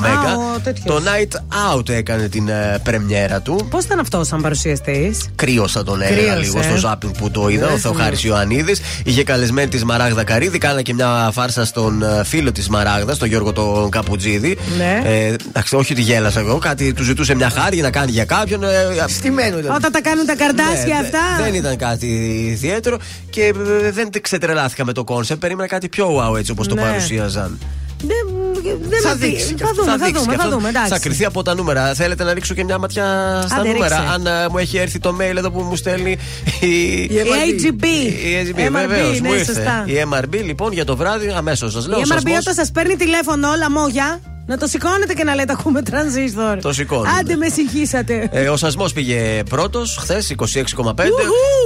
Μέγα. 0.01 0.37
ο 0.37 0.59
τέτοιος. 0.65 0.85
Το 0.87 1.03
Night 1.05 1.33
Out 1.79 1.89
έκανε 1.89 2.29
την 2.29 2.49
ε, 2.49 2.81
πρεμιέρα 2.83 3.41
του. 3.41 3.67
Πώς 3.71 3.85
ήταν 3.85 3.99
αυτός 3.99 4.27
σαν 4.27 4.41
παρουσιαστή. 4.43 5.15
Κρύωσα 5.35 5.85
τον 5.85 6.03
έλεγα 6.03 6.21
Κρύωσε. 6.35 6.41
λίγο 6.41 6.63
στο 6.63 6.77
ζάπινγκ 6.77 7.13
που 7.19 7.31
το 7.31 7.49
είδα. 7.49 7.67
Ναι, 7.67 7.73
ο 7.73 7.77
Θεοχάρη 7.79 8.17
Ιωαννίδης. 8.23 8.81
Είχε 9.05 9.25
καλεσμένη 9.25 9.69
της 9.69 9.85
Μαράγδα 9.85 10.25
Καρίδη. 10.25 10.59
Κάνα 10.59 10.83
και 10.83 10.95
μια 10.95 11.31
φάρσα 11.33 11.65
στον 11.65 12.04
ε, 12.05 12.25
φίλο 12.25 12.53
της 12.53 12.69
Μαράγδας, 12.69 13.19
τον 13.19 13.29
Γιώργο 13.29 13.53
τον 13.53 13.91
Καπουτζίδη. 13.91 14.59
Ναι. 14.77 15.01
Ε, 15.05 15.35
εντάξει, 15.49 15.77
όχι 15.77 15.93
ότι 15.93 16.01
γέλασα 16.03 16.41
εγώ. 16.41 16.59
Κάτι 16.59 16.93
του 16.93 17.03
ζητούσε 17.03 17.35
μια 17.35 17.51
χάρη 17.51 17.81
να 17.81 17.91
κάνει 17.91 18.11
για 18.11 18.25
κάποιον. 18.25 18.65
Ε, 18.65 18.69
Στημένο 19.09 19.59
ήταν. 19.59 19.75
Όταν 19.75 19.93
τα 19.93 20.01
κάνουν 20.01 20.27
τα 20.27 20.37
καρτάσια 20.37 20.85
ναι, 21.01 21.07
αυτά. 21.07 21.19
δε- 21.39 21.43
Δεν 21.45 21.55
ήταν 21.55 21.77
κάτι 21.77 22.07
ιδιαίτερο 22.51 22.99
και 23.31 23.43
ε, 23.85 23.91
δεν 23.91 24.09
ξετρελάθηκα 24.21 24.85
με 24.85 24.93
το 24.93 25.05
concept. 25.05 25.41
Περίμενα 25.41 25.69
κάτι 25.69 25.89
πιο 25.89 26.17
wow 26.33 26.39
έτσι 26.39 26.51
όπως 26.51 26.69
το 26.69 26.75
Ναι. 26.75 26.81
παρουσίαζαν. 26.83 27.59
Δεν, 28.07 28.79
δεν 28.91 29.01
Θα 29.03 29.09
με 29.09 29.17
πει- 29.21 29.27
δείξει 29.27 29.55
και 29.55 29.65
Θα 29.65 29.71
δούμε, 29.75 29.91
θα 29.91 29.97
δείξει 29.97 30.13
δούμε, 30.13 30.33
και 30.33 30.39
θα 30.39 30.45
αυτό. 30.45 30.57
δούμε. 30.57 30.69
Εντάξει. 30.69 30.89
Θα 30.91 30.99
κρυθεί 30.99 31.25
από 31.25 31.43
τα 31.43 31.55
νούμερα. 31.55 31.95
Θέλετε 31.95 32.25
να 32.25 32.33
ρίξω 32.35 32.55
και 32.55 32.65
μια 32.65 32.79
ματιά 32.79 33.05
στα 33.49 33.57
Άντε, 33.57 33.69
νούμερα. 33.73 33.97
ρίξε. 33.97 34.13
Αν 34.15 34.27
ε, 34.27 34.49
μου 34.51 34.59
έχει 34.59 34.77
έρθει 34.77 34.99
το 34.99 35.17
mail 35.21 35.37
εδώ 35.37 35.51
που 35.51 35.61
μου 35.61 35.77
στέλνει 35.77 36.17
η. 36.61 36.67
Η 36.67 37.05
Η 37.05 37.23
AGB. 37.71 37.85
Η 37.85 38.53
AGB, 38.55 38.59
MRB, 38.61 38.71
βεβαίως, 38.73 39.21
ναι, 39.21 39.29
μου 39.29 39.35
ήρθε. 39.35 39.53
σωστά. 39.55 39.85
Η 39.87 39.93
MRB 40.13 40.43
λοιπόν 40.45 40.73
για 40.73 40.85
το 40.85 40.97
βράδυ 40.97 41.29
αμέσως 41.37 41.73
σας 41.73 41.87
λέω. 41.87 41.99
Η 41.99 42.03
MRB 42.05 42.09
σασμός. 42.13 42.39
όταν 42.39 42.55
σας 42.55 42.71
παίρνει 42.71 42.97
τηλέφωνο 42.97 43.49
όλα 43.51 43.71
μόγια, 43.71 44.21
να 44.47 44.57
το 44.57 44.67
σηκώνετε 44.67 45.15
και 45.15 45.25
να 45.25 45.35
λέτε 45.35 45.53
ακούμε 45.59 45.83
τρανζίστορ. 45.83 46.59
Το 46.61 46.73
σηκώνουμε. 46.73 47.09
Άντε 47.21 47.37
με 47.37 47.49
συγχύσατε. 47.49 48.29
Ε, 48.33 48.49
ο 48.49 48.57
Σασμός 48.57 48.93
πήγε 48.93 49.43
πρώτος 49.49 49.97
χθες, 50.01 50.35
26,5. 50.37 50.95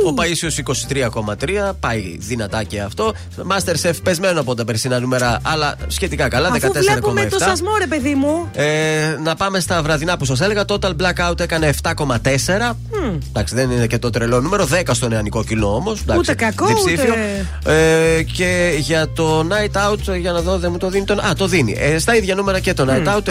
Ο 0.07 0.15
Παίσιο 0.15 0.49
23,3. 0.49 1.73
Πάει 1.81 2.17
δυνατά 2.19 2.63
και 2.63 2.81
αυτό. 2.81 3.13
Masterchef 3.51 3.93
πεσμένο 4.03 4.41
από 4.41 4.55
τα 4.55 4.65
περσινά 4.65 5.01
νούμερα, 5.01 5.39
αλλά 5.43 5.75
σχετικά 5.87 6.29
καλά, 6.29 6.51
14,7. 6.51 6.57
Αφού 6.57 6.73
βλέπουμε 6.81 7.25
το 7.27 7.39
σασμό, 7.39 7.71
ρε 7.79 7.87
παιδί 7.87 8.15
μου. 8.15 8.51
Ε, 8.55 9.17
να 9.23 9.35
πάμε 9.35 9.61
στα 9.61 9.83
βραδινά 9.83 10.17
που 10.17 10.25
σας 10.25 10.41
έλεγα. 10.41 10.65
Total 10.69 10.93
Blackout 11.01 11.41
έκανε 11.41 11.73
7,4. 11.83 12.77
Εντάξει, 13.29 13.55
δεν 13.55 13.71
είναι 13.71 13.87
και 13.87 13.99
το 13.99 14.11
τρελό 14.11 14.41
νούμερο. 14.41 14.69
10 14.73 14.83
στο 14.91 15.09
νεανικό 15.09 15.45
κοινό 15.45 15.75
όμως. 15.75 16.03
Ούτε 16.17 16.35
κακό, 16.35 16.67
Ε, 17.65 18.23
και 18.23 18.75
για 18.79 19.09
το 19.09 19.47
Night 19.49 19.91
Out, 19.91 20.19
για 20.19 20.33
να 20.33 20.41
δω, 20.41 20.59
δεν 20.59 20.71
μου 20.71 20.79
το 20.79 20.89
δίνει. 20.89 21.05
Τον... 21.05 21.21
Α, 21.21 21.33
το 21.37 21.47
δίνει. 21.47 21.77
Ε, 21.79 21.99
στα 21.99 22.17
ίδια 22.17 22.35
νούμερα 22.35 22.61
και 22.61 22.68
και 22.69 22.75
το 22.75 22.87
Night 22.91 23.07
Out 23.17 23.29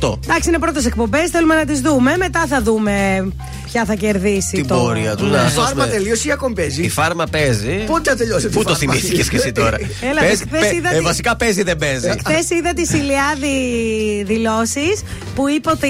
7,8. 0.00 0.18
Εντάξει, 0.24 0.48
είναι 0.48 0.58
πρώτες 0.58 0.86
εκπομπές, 0.86 1.30
θέλουμε 1.30 1.54
να 1.54 1.64
τις 1.64 1.80
δούμε. 1.80 2.16
Μετά 2.16 2.44
θα 2.48 2.62
δούμε 2.62 3.28
ποια 3.64 3.84
θα 3.84 3.94
κερδίσει 3.94 4.50
Την 4.56 4.66
το. 4.66 4.74
πορεία 4.76 5.16
του. 5.16 5.24
Ναι. 5.24 5.30
Να 5.30 5.40
Η 5.40 5.42
δώσουμε- 5.44 5.64
φάρμα 5.66 5.86
τελείωσε 5.86 6.28
ή 6.28 6.32
ακόμη 6.32 6.54
παίζει; 6.54 6.82
Η 6.82 6.88
φάρμα 6.88 7.24
παίζει. 7.30 7.84
Πότε 7.86 8.10
θα 8.10 8.16
τελειώσει 8.16 8.48
Πού 8.48 8.62
το 8.64 8.74
θυμήθηκες 8.74 9.28
και 9.28 9.36
εσύ 9.36 9.52
τώρα; 9.52 9.76
Έλα, 10.10 10.20
Παίζει- 10.20 10.44
χθες 10.48 10.60
παι- 10.60 10.72
είδα 10.74 10.90
ε, 10.94 10.96
τη- 10.98 11.04
Βασικά 11.04 11.36
παίζει 11.36 11.62
δεν 11.62 11.76
παίζει; 11.76 12.08
Χθες 12.26 12.50
είδα 12.50 12.72
τι 12.74 12.82
Ηλιάδη 12.96 13.56
δηλώσεις 14.26 15.02
που 15.34 15.48
είπε 15.48 15.70
ότι 15.70 15.88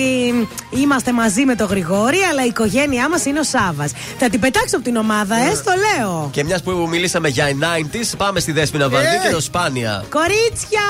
είμαστε 0.82 1.12
μαζί 1.12 1.44
με 1.44 1.55
τον 1.55 1.66
Γρηγόρη, 1.66 2.18
αλλά 2.31 2.44
η 2.44 2.48
οικογένειά 2.48 3.08
μας 3.08 3.24
είναι 3.24 3.39
ο 3.39 3.42
Σάβα. 3.42 3.89
Θα 4.18 4.28
την 4.28 4.40
πετάξω 4.40 4.76
από 4.76 4.84
την 4.84 4.97
ομάδα, 4.97 5.36
ε, 5.36 5.55
στο 5.55 5.73
λέω. 5.97 6.28
Και 6.32 6.44
μιας 6.44 6.62
που 6.62 6.86
μιλήσαμε 6.90 7.28
για 7.28 7.47
90s, 7.47 8.15
πάμε 8.16 8.40
στη 8.40 8.52
Δέσποινα 8.52 8.89
Βανδύ 8.89 9.07
Ε. 9.07 9.26
και 9.28 9.34
το 9.34 9.40
Σπάνια. 9.40 10.05
Κορίτσια! 10.10 10.86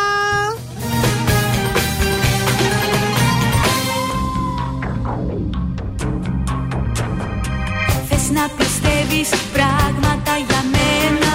Να 8.38 8.48
πιστεύεις 8.58 9.30
πράγματα 9.54 10.32
για 10.48 10.62
μένα. 10.74 11.32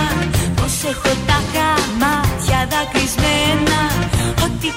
Πως 0.55 0.73
έχω 0.91 1.11
τα 1.27 1.39
μάτια 2.01 2.59
δακρυσμένα. 2.71 3.79
Ότι 4.45 4.69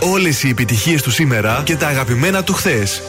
Όλες 0.00 0.42
οι 0.42 0.48
επιτυχίες 0.48 1.02
του 1.02 1.10
σήμερα 1.10 1.62
και 1.64 1.76
τα 1.76 1.86
αγαπημένα 1.86 2.44
του 2.44 2.52
χθες. 2.52 3.02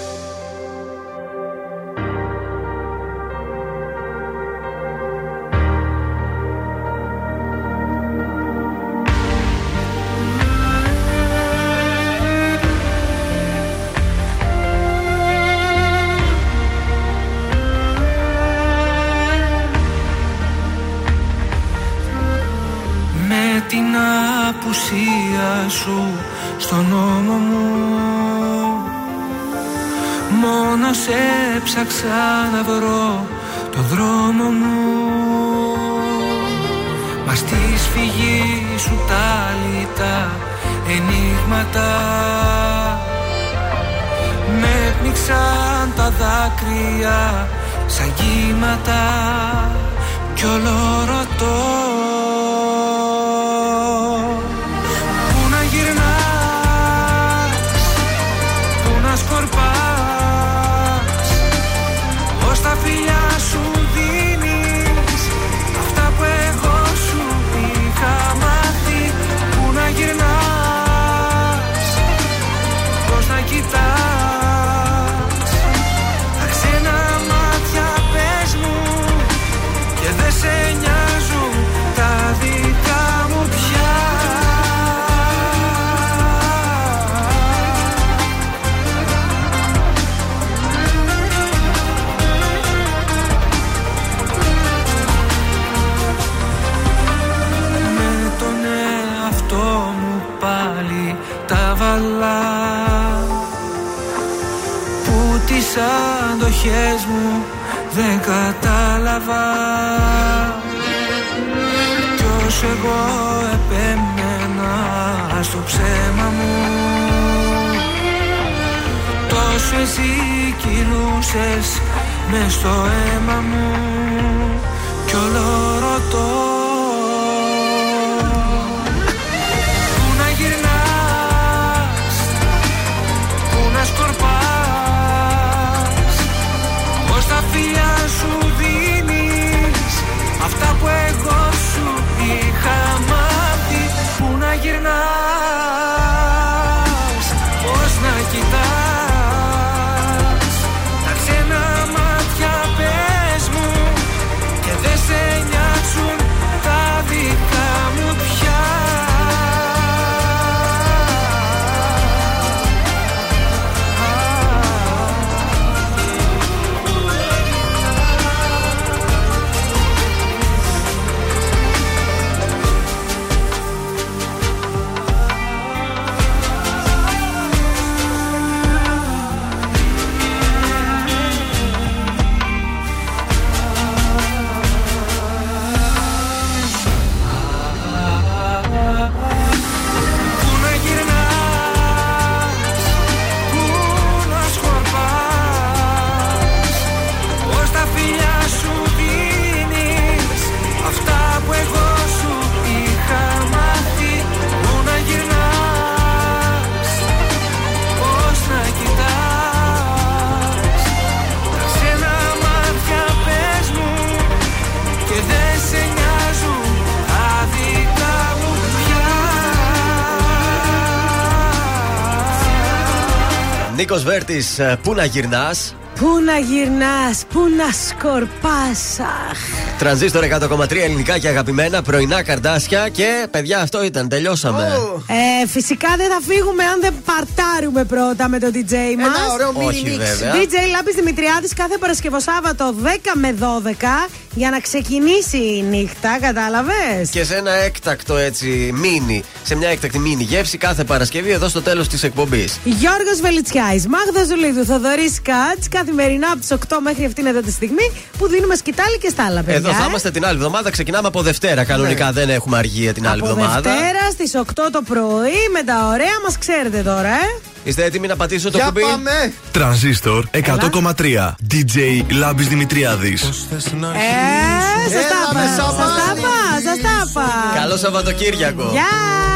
Νίκο 224.27 224.43
Βέρτη, 224.57 224.79
πού 224.83 224.93
να 224.93 225.05
γυρνάς. 225.05 225.75
Πού 225.99 226.07
να 226.25 226.37
γυρνάς, 226.37 227.23
πού 227.33 227.39
να 227.39 227.71
σκορπάς 227.71 228.99
Αχ. 228.99 229.39
Τρανζίστορ 229.77 230.23
100,3 230.23 230.83
ελληνικά 230.83 231.17
και 231.17 231.27
αγαπημένα 231.27 231.81
πρωινά 231.81 232.23
καρδάσια 232.23 232.89
και 232.89 233.27
παιδιά 233.31 233.59
αυτό 233.59 233.83
ήταν, 233.83 234.07
τελειώσαμε. 234.09 234.71
Ε, 235.07 235.47
φυσικά 235.47 235.87
δεν 235.97 236.07
θα 236.09 236.19
φύγουμε 236.27 236.63
αν 236.63 236.81
δεν 236.81 236.93
παρτάρουμε 237.05 237.83
πρώτα 237.83 238.29
με 238.29 238.39
τον 238.39 238.51
DJ 238.53 238.71
μα. 238.73 239.05
Ένα 239.05 239.33
ωραίο 239.33 239.53
mini 239.57 239.67
Όχι, 239.67 239.83
mix. 239.85 239.97
βέβαια. 239.97 240.33
DJ 240.33 240.53
Λάμπης 240.71 240.95
Δημητριάδης 240.95 241.53
κάθε 241.53 241.77
Παρασκευό 241.77 242.19
Σάββατο 242.19 242.73
10 242.83 242.87
με 243.13 243.35
12 243.39 244.09
για 244.35 244.49
να 244.49 244.59
ξεκινήσει 244.59 245.37
η 245.37 245.65
νύχτα, 245.69 246.17
κατάλαβες; 246.21 247.09
Και 247.09 247.23
σε 247.23 247.35
ένα 247.35 247.51
έκτακτο 247.51 248.17
έτσι 248.17 248.71
μίνι, 248.73 249.23
σε 249.43 249.55
μια 249.55 249.69
έκτακτη 249.69 249.99
μίνι 249.99 250.23
γεύση 250.23 250.57
κάθε 250.57 250.83
Παρασκευή 250.83 251.29
εδώ 251.31 251.47
στο 251.47 251.61
τέλος 251.61 251.87
της 251.87 252.03
εκπομπής. 252.03 252.59
Γιώργος 252.63 253.19
Βελιτσιάης, 253.21 253.87
Μάγδα 253.87 254.23
Ζουλίδου, 254.23 254.65
Θοδωρής 254.65 255.21
Κάτς, 255.21 255.67
καθημερινά 255.69 256.27
από 256.31 256.39
τις 256.39 256.51
8 256.51 256.79
μέχρι 256.83 257.05
αυτήν 257.05 257.25
εδώ 257.25 257.41
τη 257.41 257.51
στιγμή 257.51 257.91
που 258.17 258.27
δίνουμε 258.27 258.55
σκητάλη 258.55 258.97
και 258.97 259.09
στάλα, 259.09 259.39
παιδιά. 259.41 259.55
Εδώ 259.55 259.71
θα 259.71 259.83
ε. 259.83 259.87
είμαστε 259.87 260.11
την 260.11 260.25
άλλη 260.25 260.35
εβδομάδα. 260.35 260.69
Ξεκινάμε 260.71 261.07
από 261.07 261.21
Δευτέρα. 261.21 261.63
Κανονικά 261.63 262.11
δεν 262.11 262.29
έχουμε 262.29 262.57
αργία 262.57 262.93
την 262.93 263.07
άλλη 263.07 263.19
Από 263.21 263.29
εβδομάδα. 263.29 263.61
Δευτέρα 263.61 264.11
στις 264.11 264.31
8 264.35 264.69
το 264.71 264.81
πρωί 264.81 265.41
με 265.53 265.63
τα 265.63 265.87
ωραία 265.87 266.19
μας, 266.23 266.37
ξέρετε 266.37 266.81
τώρα, 266.81 267.07
ε. 267.09 267.39
Είστε 267.63 267.83
έτοιμοι 267.83 268.07
να 268.07 268.15
πατήσω 268.15 268.51
το 268.51 268.57
Για 268.57 268.65
κουμπί; 268.65 268.81
πάμε. 268.81 269.33
Τρανζίστορ 269.51 270.25
100,3. 270.31 271.35
DJ 271.53 272.01
Λάμπης 272.11 272.47
Δημητριάδης. 272.47 273.21
Ε, 273.21 273.25
σας 273.25 273.63
τα 273.63 273.77
Έλα, 273.77 273.91
είπα. 273.91 275.33
με 275.33 275.41
Σας 275.55 275.57
τα 275.57 275.83
σαμπάνι. 275.83 276.19
είπα, 276.19 276.61
σας 276.63 276.81
τα 276.81 277.05
είπα. 277.09 277.59
Καλό 277.61 277.77
Σαββατοκύριακο. 277.77 278.69
Γεια! 278.71 279.32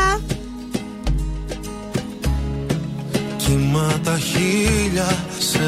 Χίλια 4.48 5.26
σε 5.38 5.64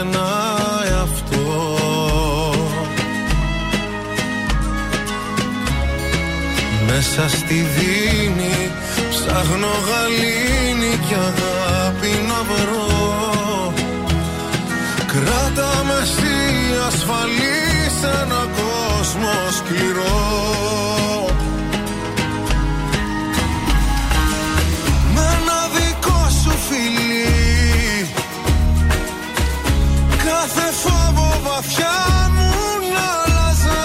ένα 0.00 0.28
εαυτό. 0.90 1.74
Μέσα 6.86 7.28
στη 7.28 7.54
δίνη 7.54 8.70
ψάχνω 9.10 9.72
γαλήνη 9.86 10.98
και 11.08 11.14
αγάπη 11.14 12.12
να 12.28 12.42
βρω. 12.42 13.72
Κράτα 15.06 15.84
με 15.84 15.94
εσύ 16.02 16.36
ασφαλή 16.86 17.60
σε 18.00 18.06
ένα 18.06 18.48
κόσμο 18.56 19.32
σκληρό 19.50 20.49
Κάθε 30.42 30.72
φόβο 30.72 31.40
βαθιά 31.42 31.96
μου 32.34 32.50
να 32.92 33.06
άλλαζα 33.22 33.82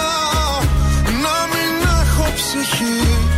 Να 1.24 1.36
μην 1.52 1.88
έχω 2.02 2.32
ψυχή 2.36 3.35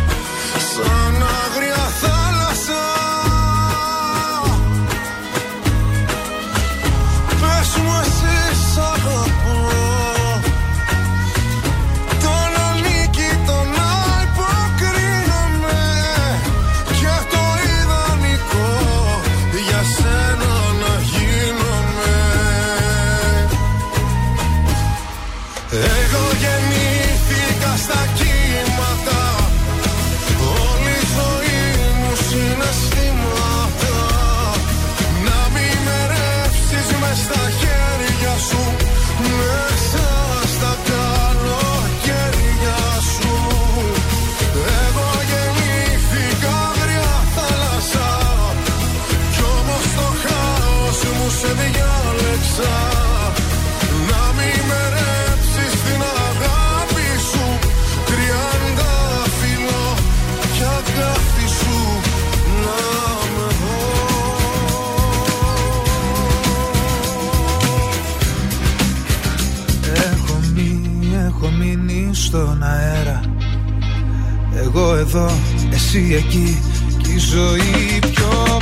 εδώ, 75.08 75.30
εσύ 75.72 76.14
εκεί 76.14 76.62
Κι 77.02 77.10
η 77.10 77.18
ζωή 77.18 77.98
πιο 78.10 78.57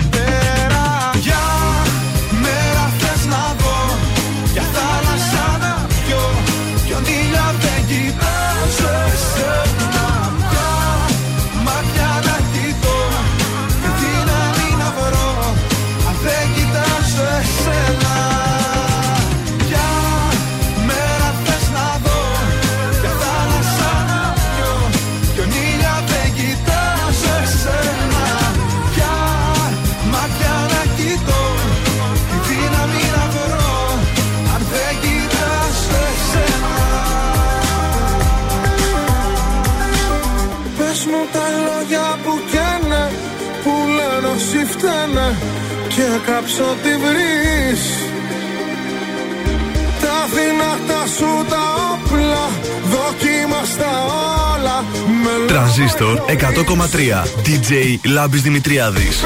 Δημητρία. 57.06 57.24
DJ 57.44 57.98
Λάμπης 58.04 58.42
Δημητριάδης. 58.42 59.24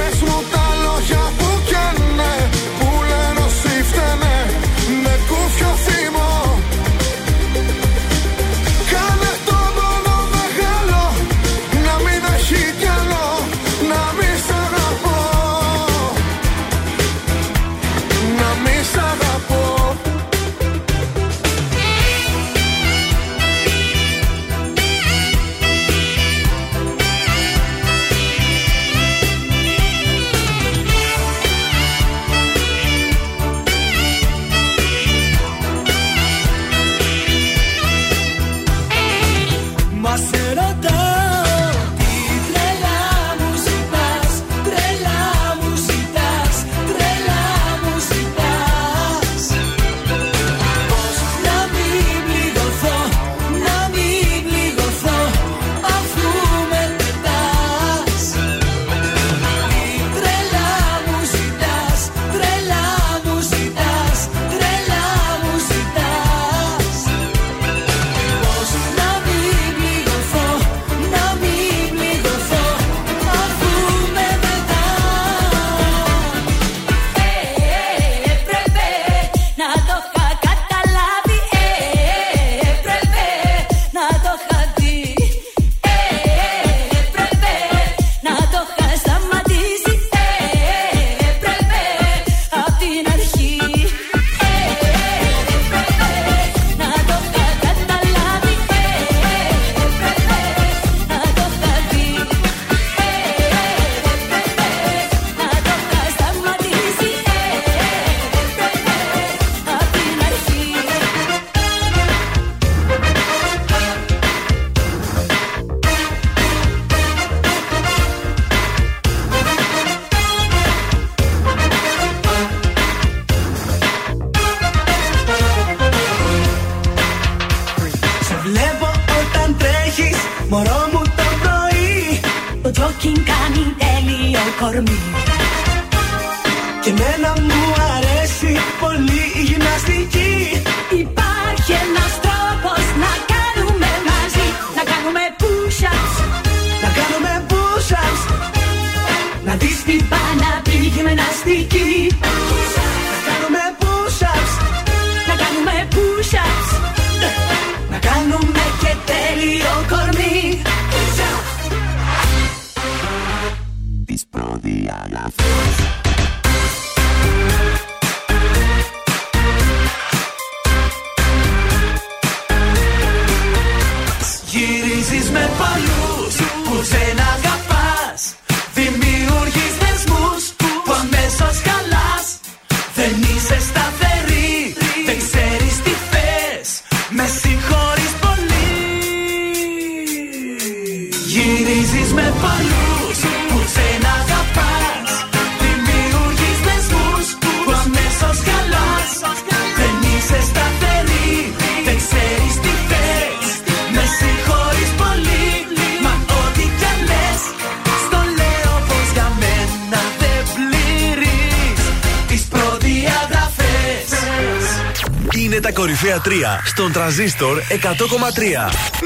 στον 216.80 216.92
τραζίστορ 216.92 217.58
100,3. 217.58 217.74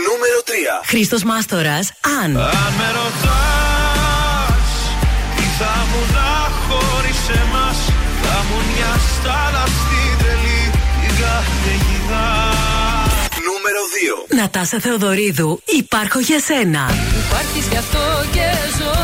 Νούμερο 0.06 0.38
3. 0.44 0.82
Χρήστος 0.86 1.22
Μάστορας, 1.22 1.92
αν. 2.22 2.36
Αν 2.36 2.72
με 2.78 2.88
ρωτάς, 2.98 4.68
τι 5.36 5.42
θα 5.58 5.74
μου 5.90 6.00
να 6.16 6.30
χωρί 6.66 7.14
εμάς. 7.42 7.78
Θα 8.22 8.36
μου 8.48 8.58
μια 8.72 8.92
στάλα 9.12 9.64
στη 9.66 10.00
τρελή. 10.18 10.62
Νούμερο 13.48 13.80
2. 14.28 14.36
Νατάσα 14.36 14.80
Θεοδωρίδου, 14.80 15.62
υπάρχω 15.64 16.18
για 16.18 16.40
σένα. 16.40 16.90
Υπάρχεις 17.24 17.66
γι' 17.70 17.76
αυτό 17.76 18.02
και 18.32 18.48
ζω. 18.78 18.94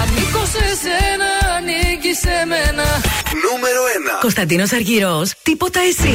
Ανήκω 0.00 0.42
σε 0.54 0.66
σένα, 0.84 1.30
ανήκει 1.56 2.14
σε 2.22 2.46
μένα. 2.46 2.86
Νούμερο 3.44 3.82
1. 4.16 4.20
Κωνσταντίνος 4.20 4.72
Αργυρός, 4.72 5.32
τίποτα 5.42 5.80
εσύ. 5.80 6.14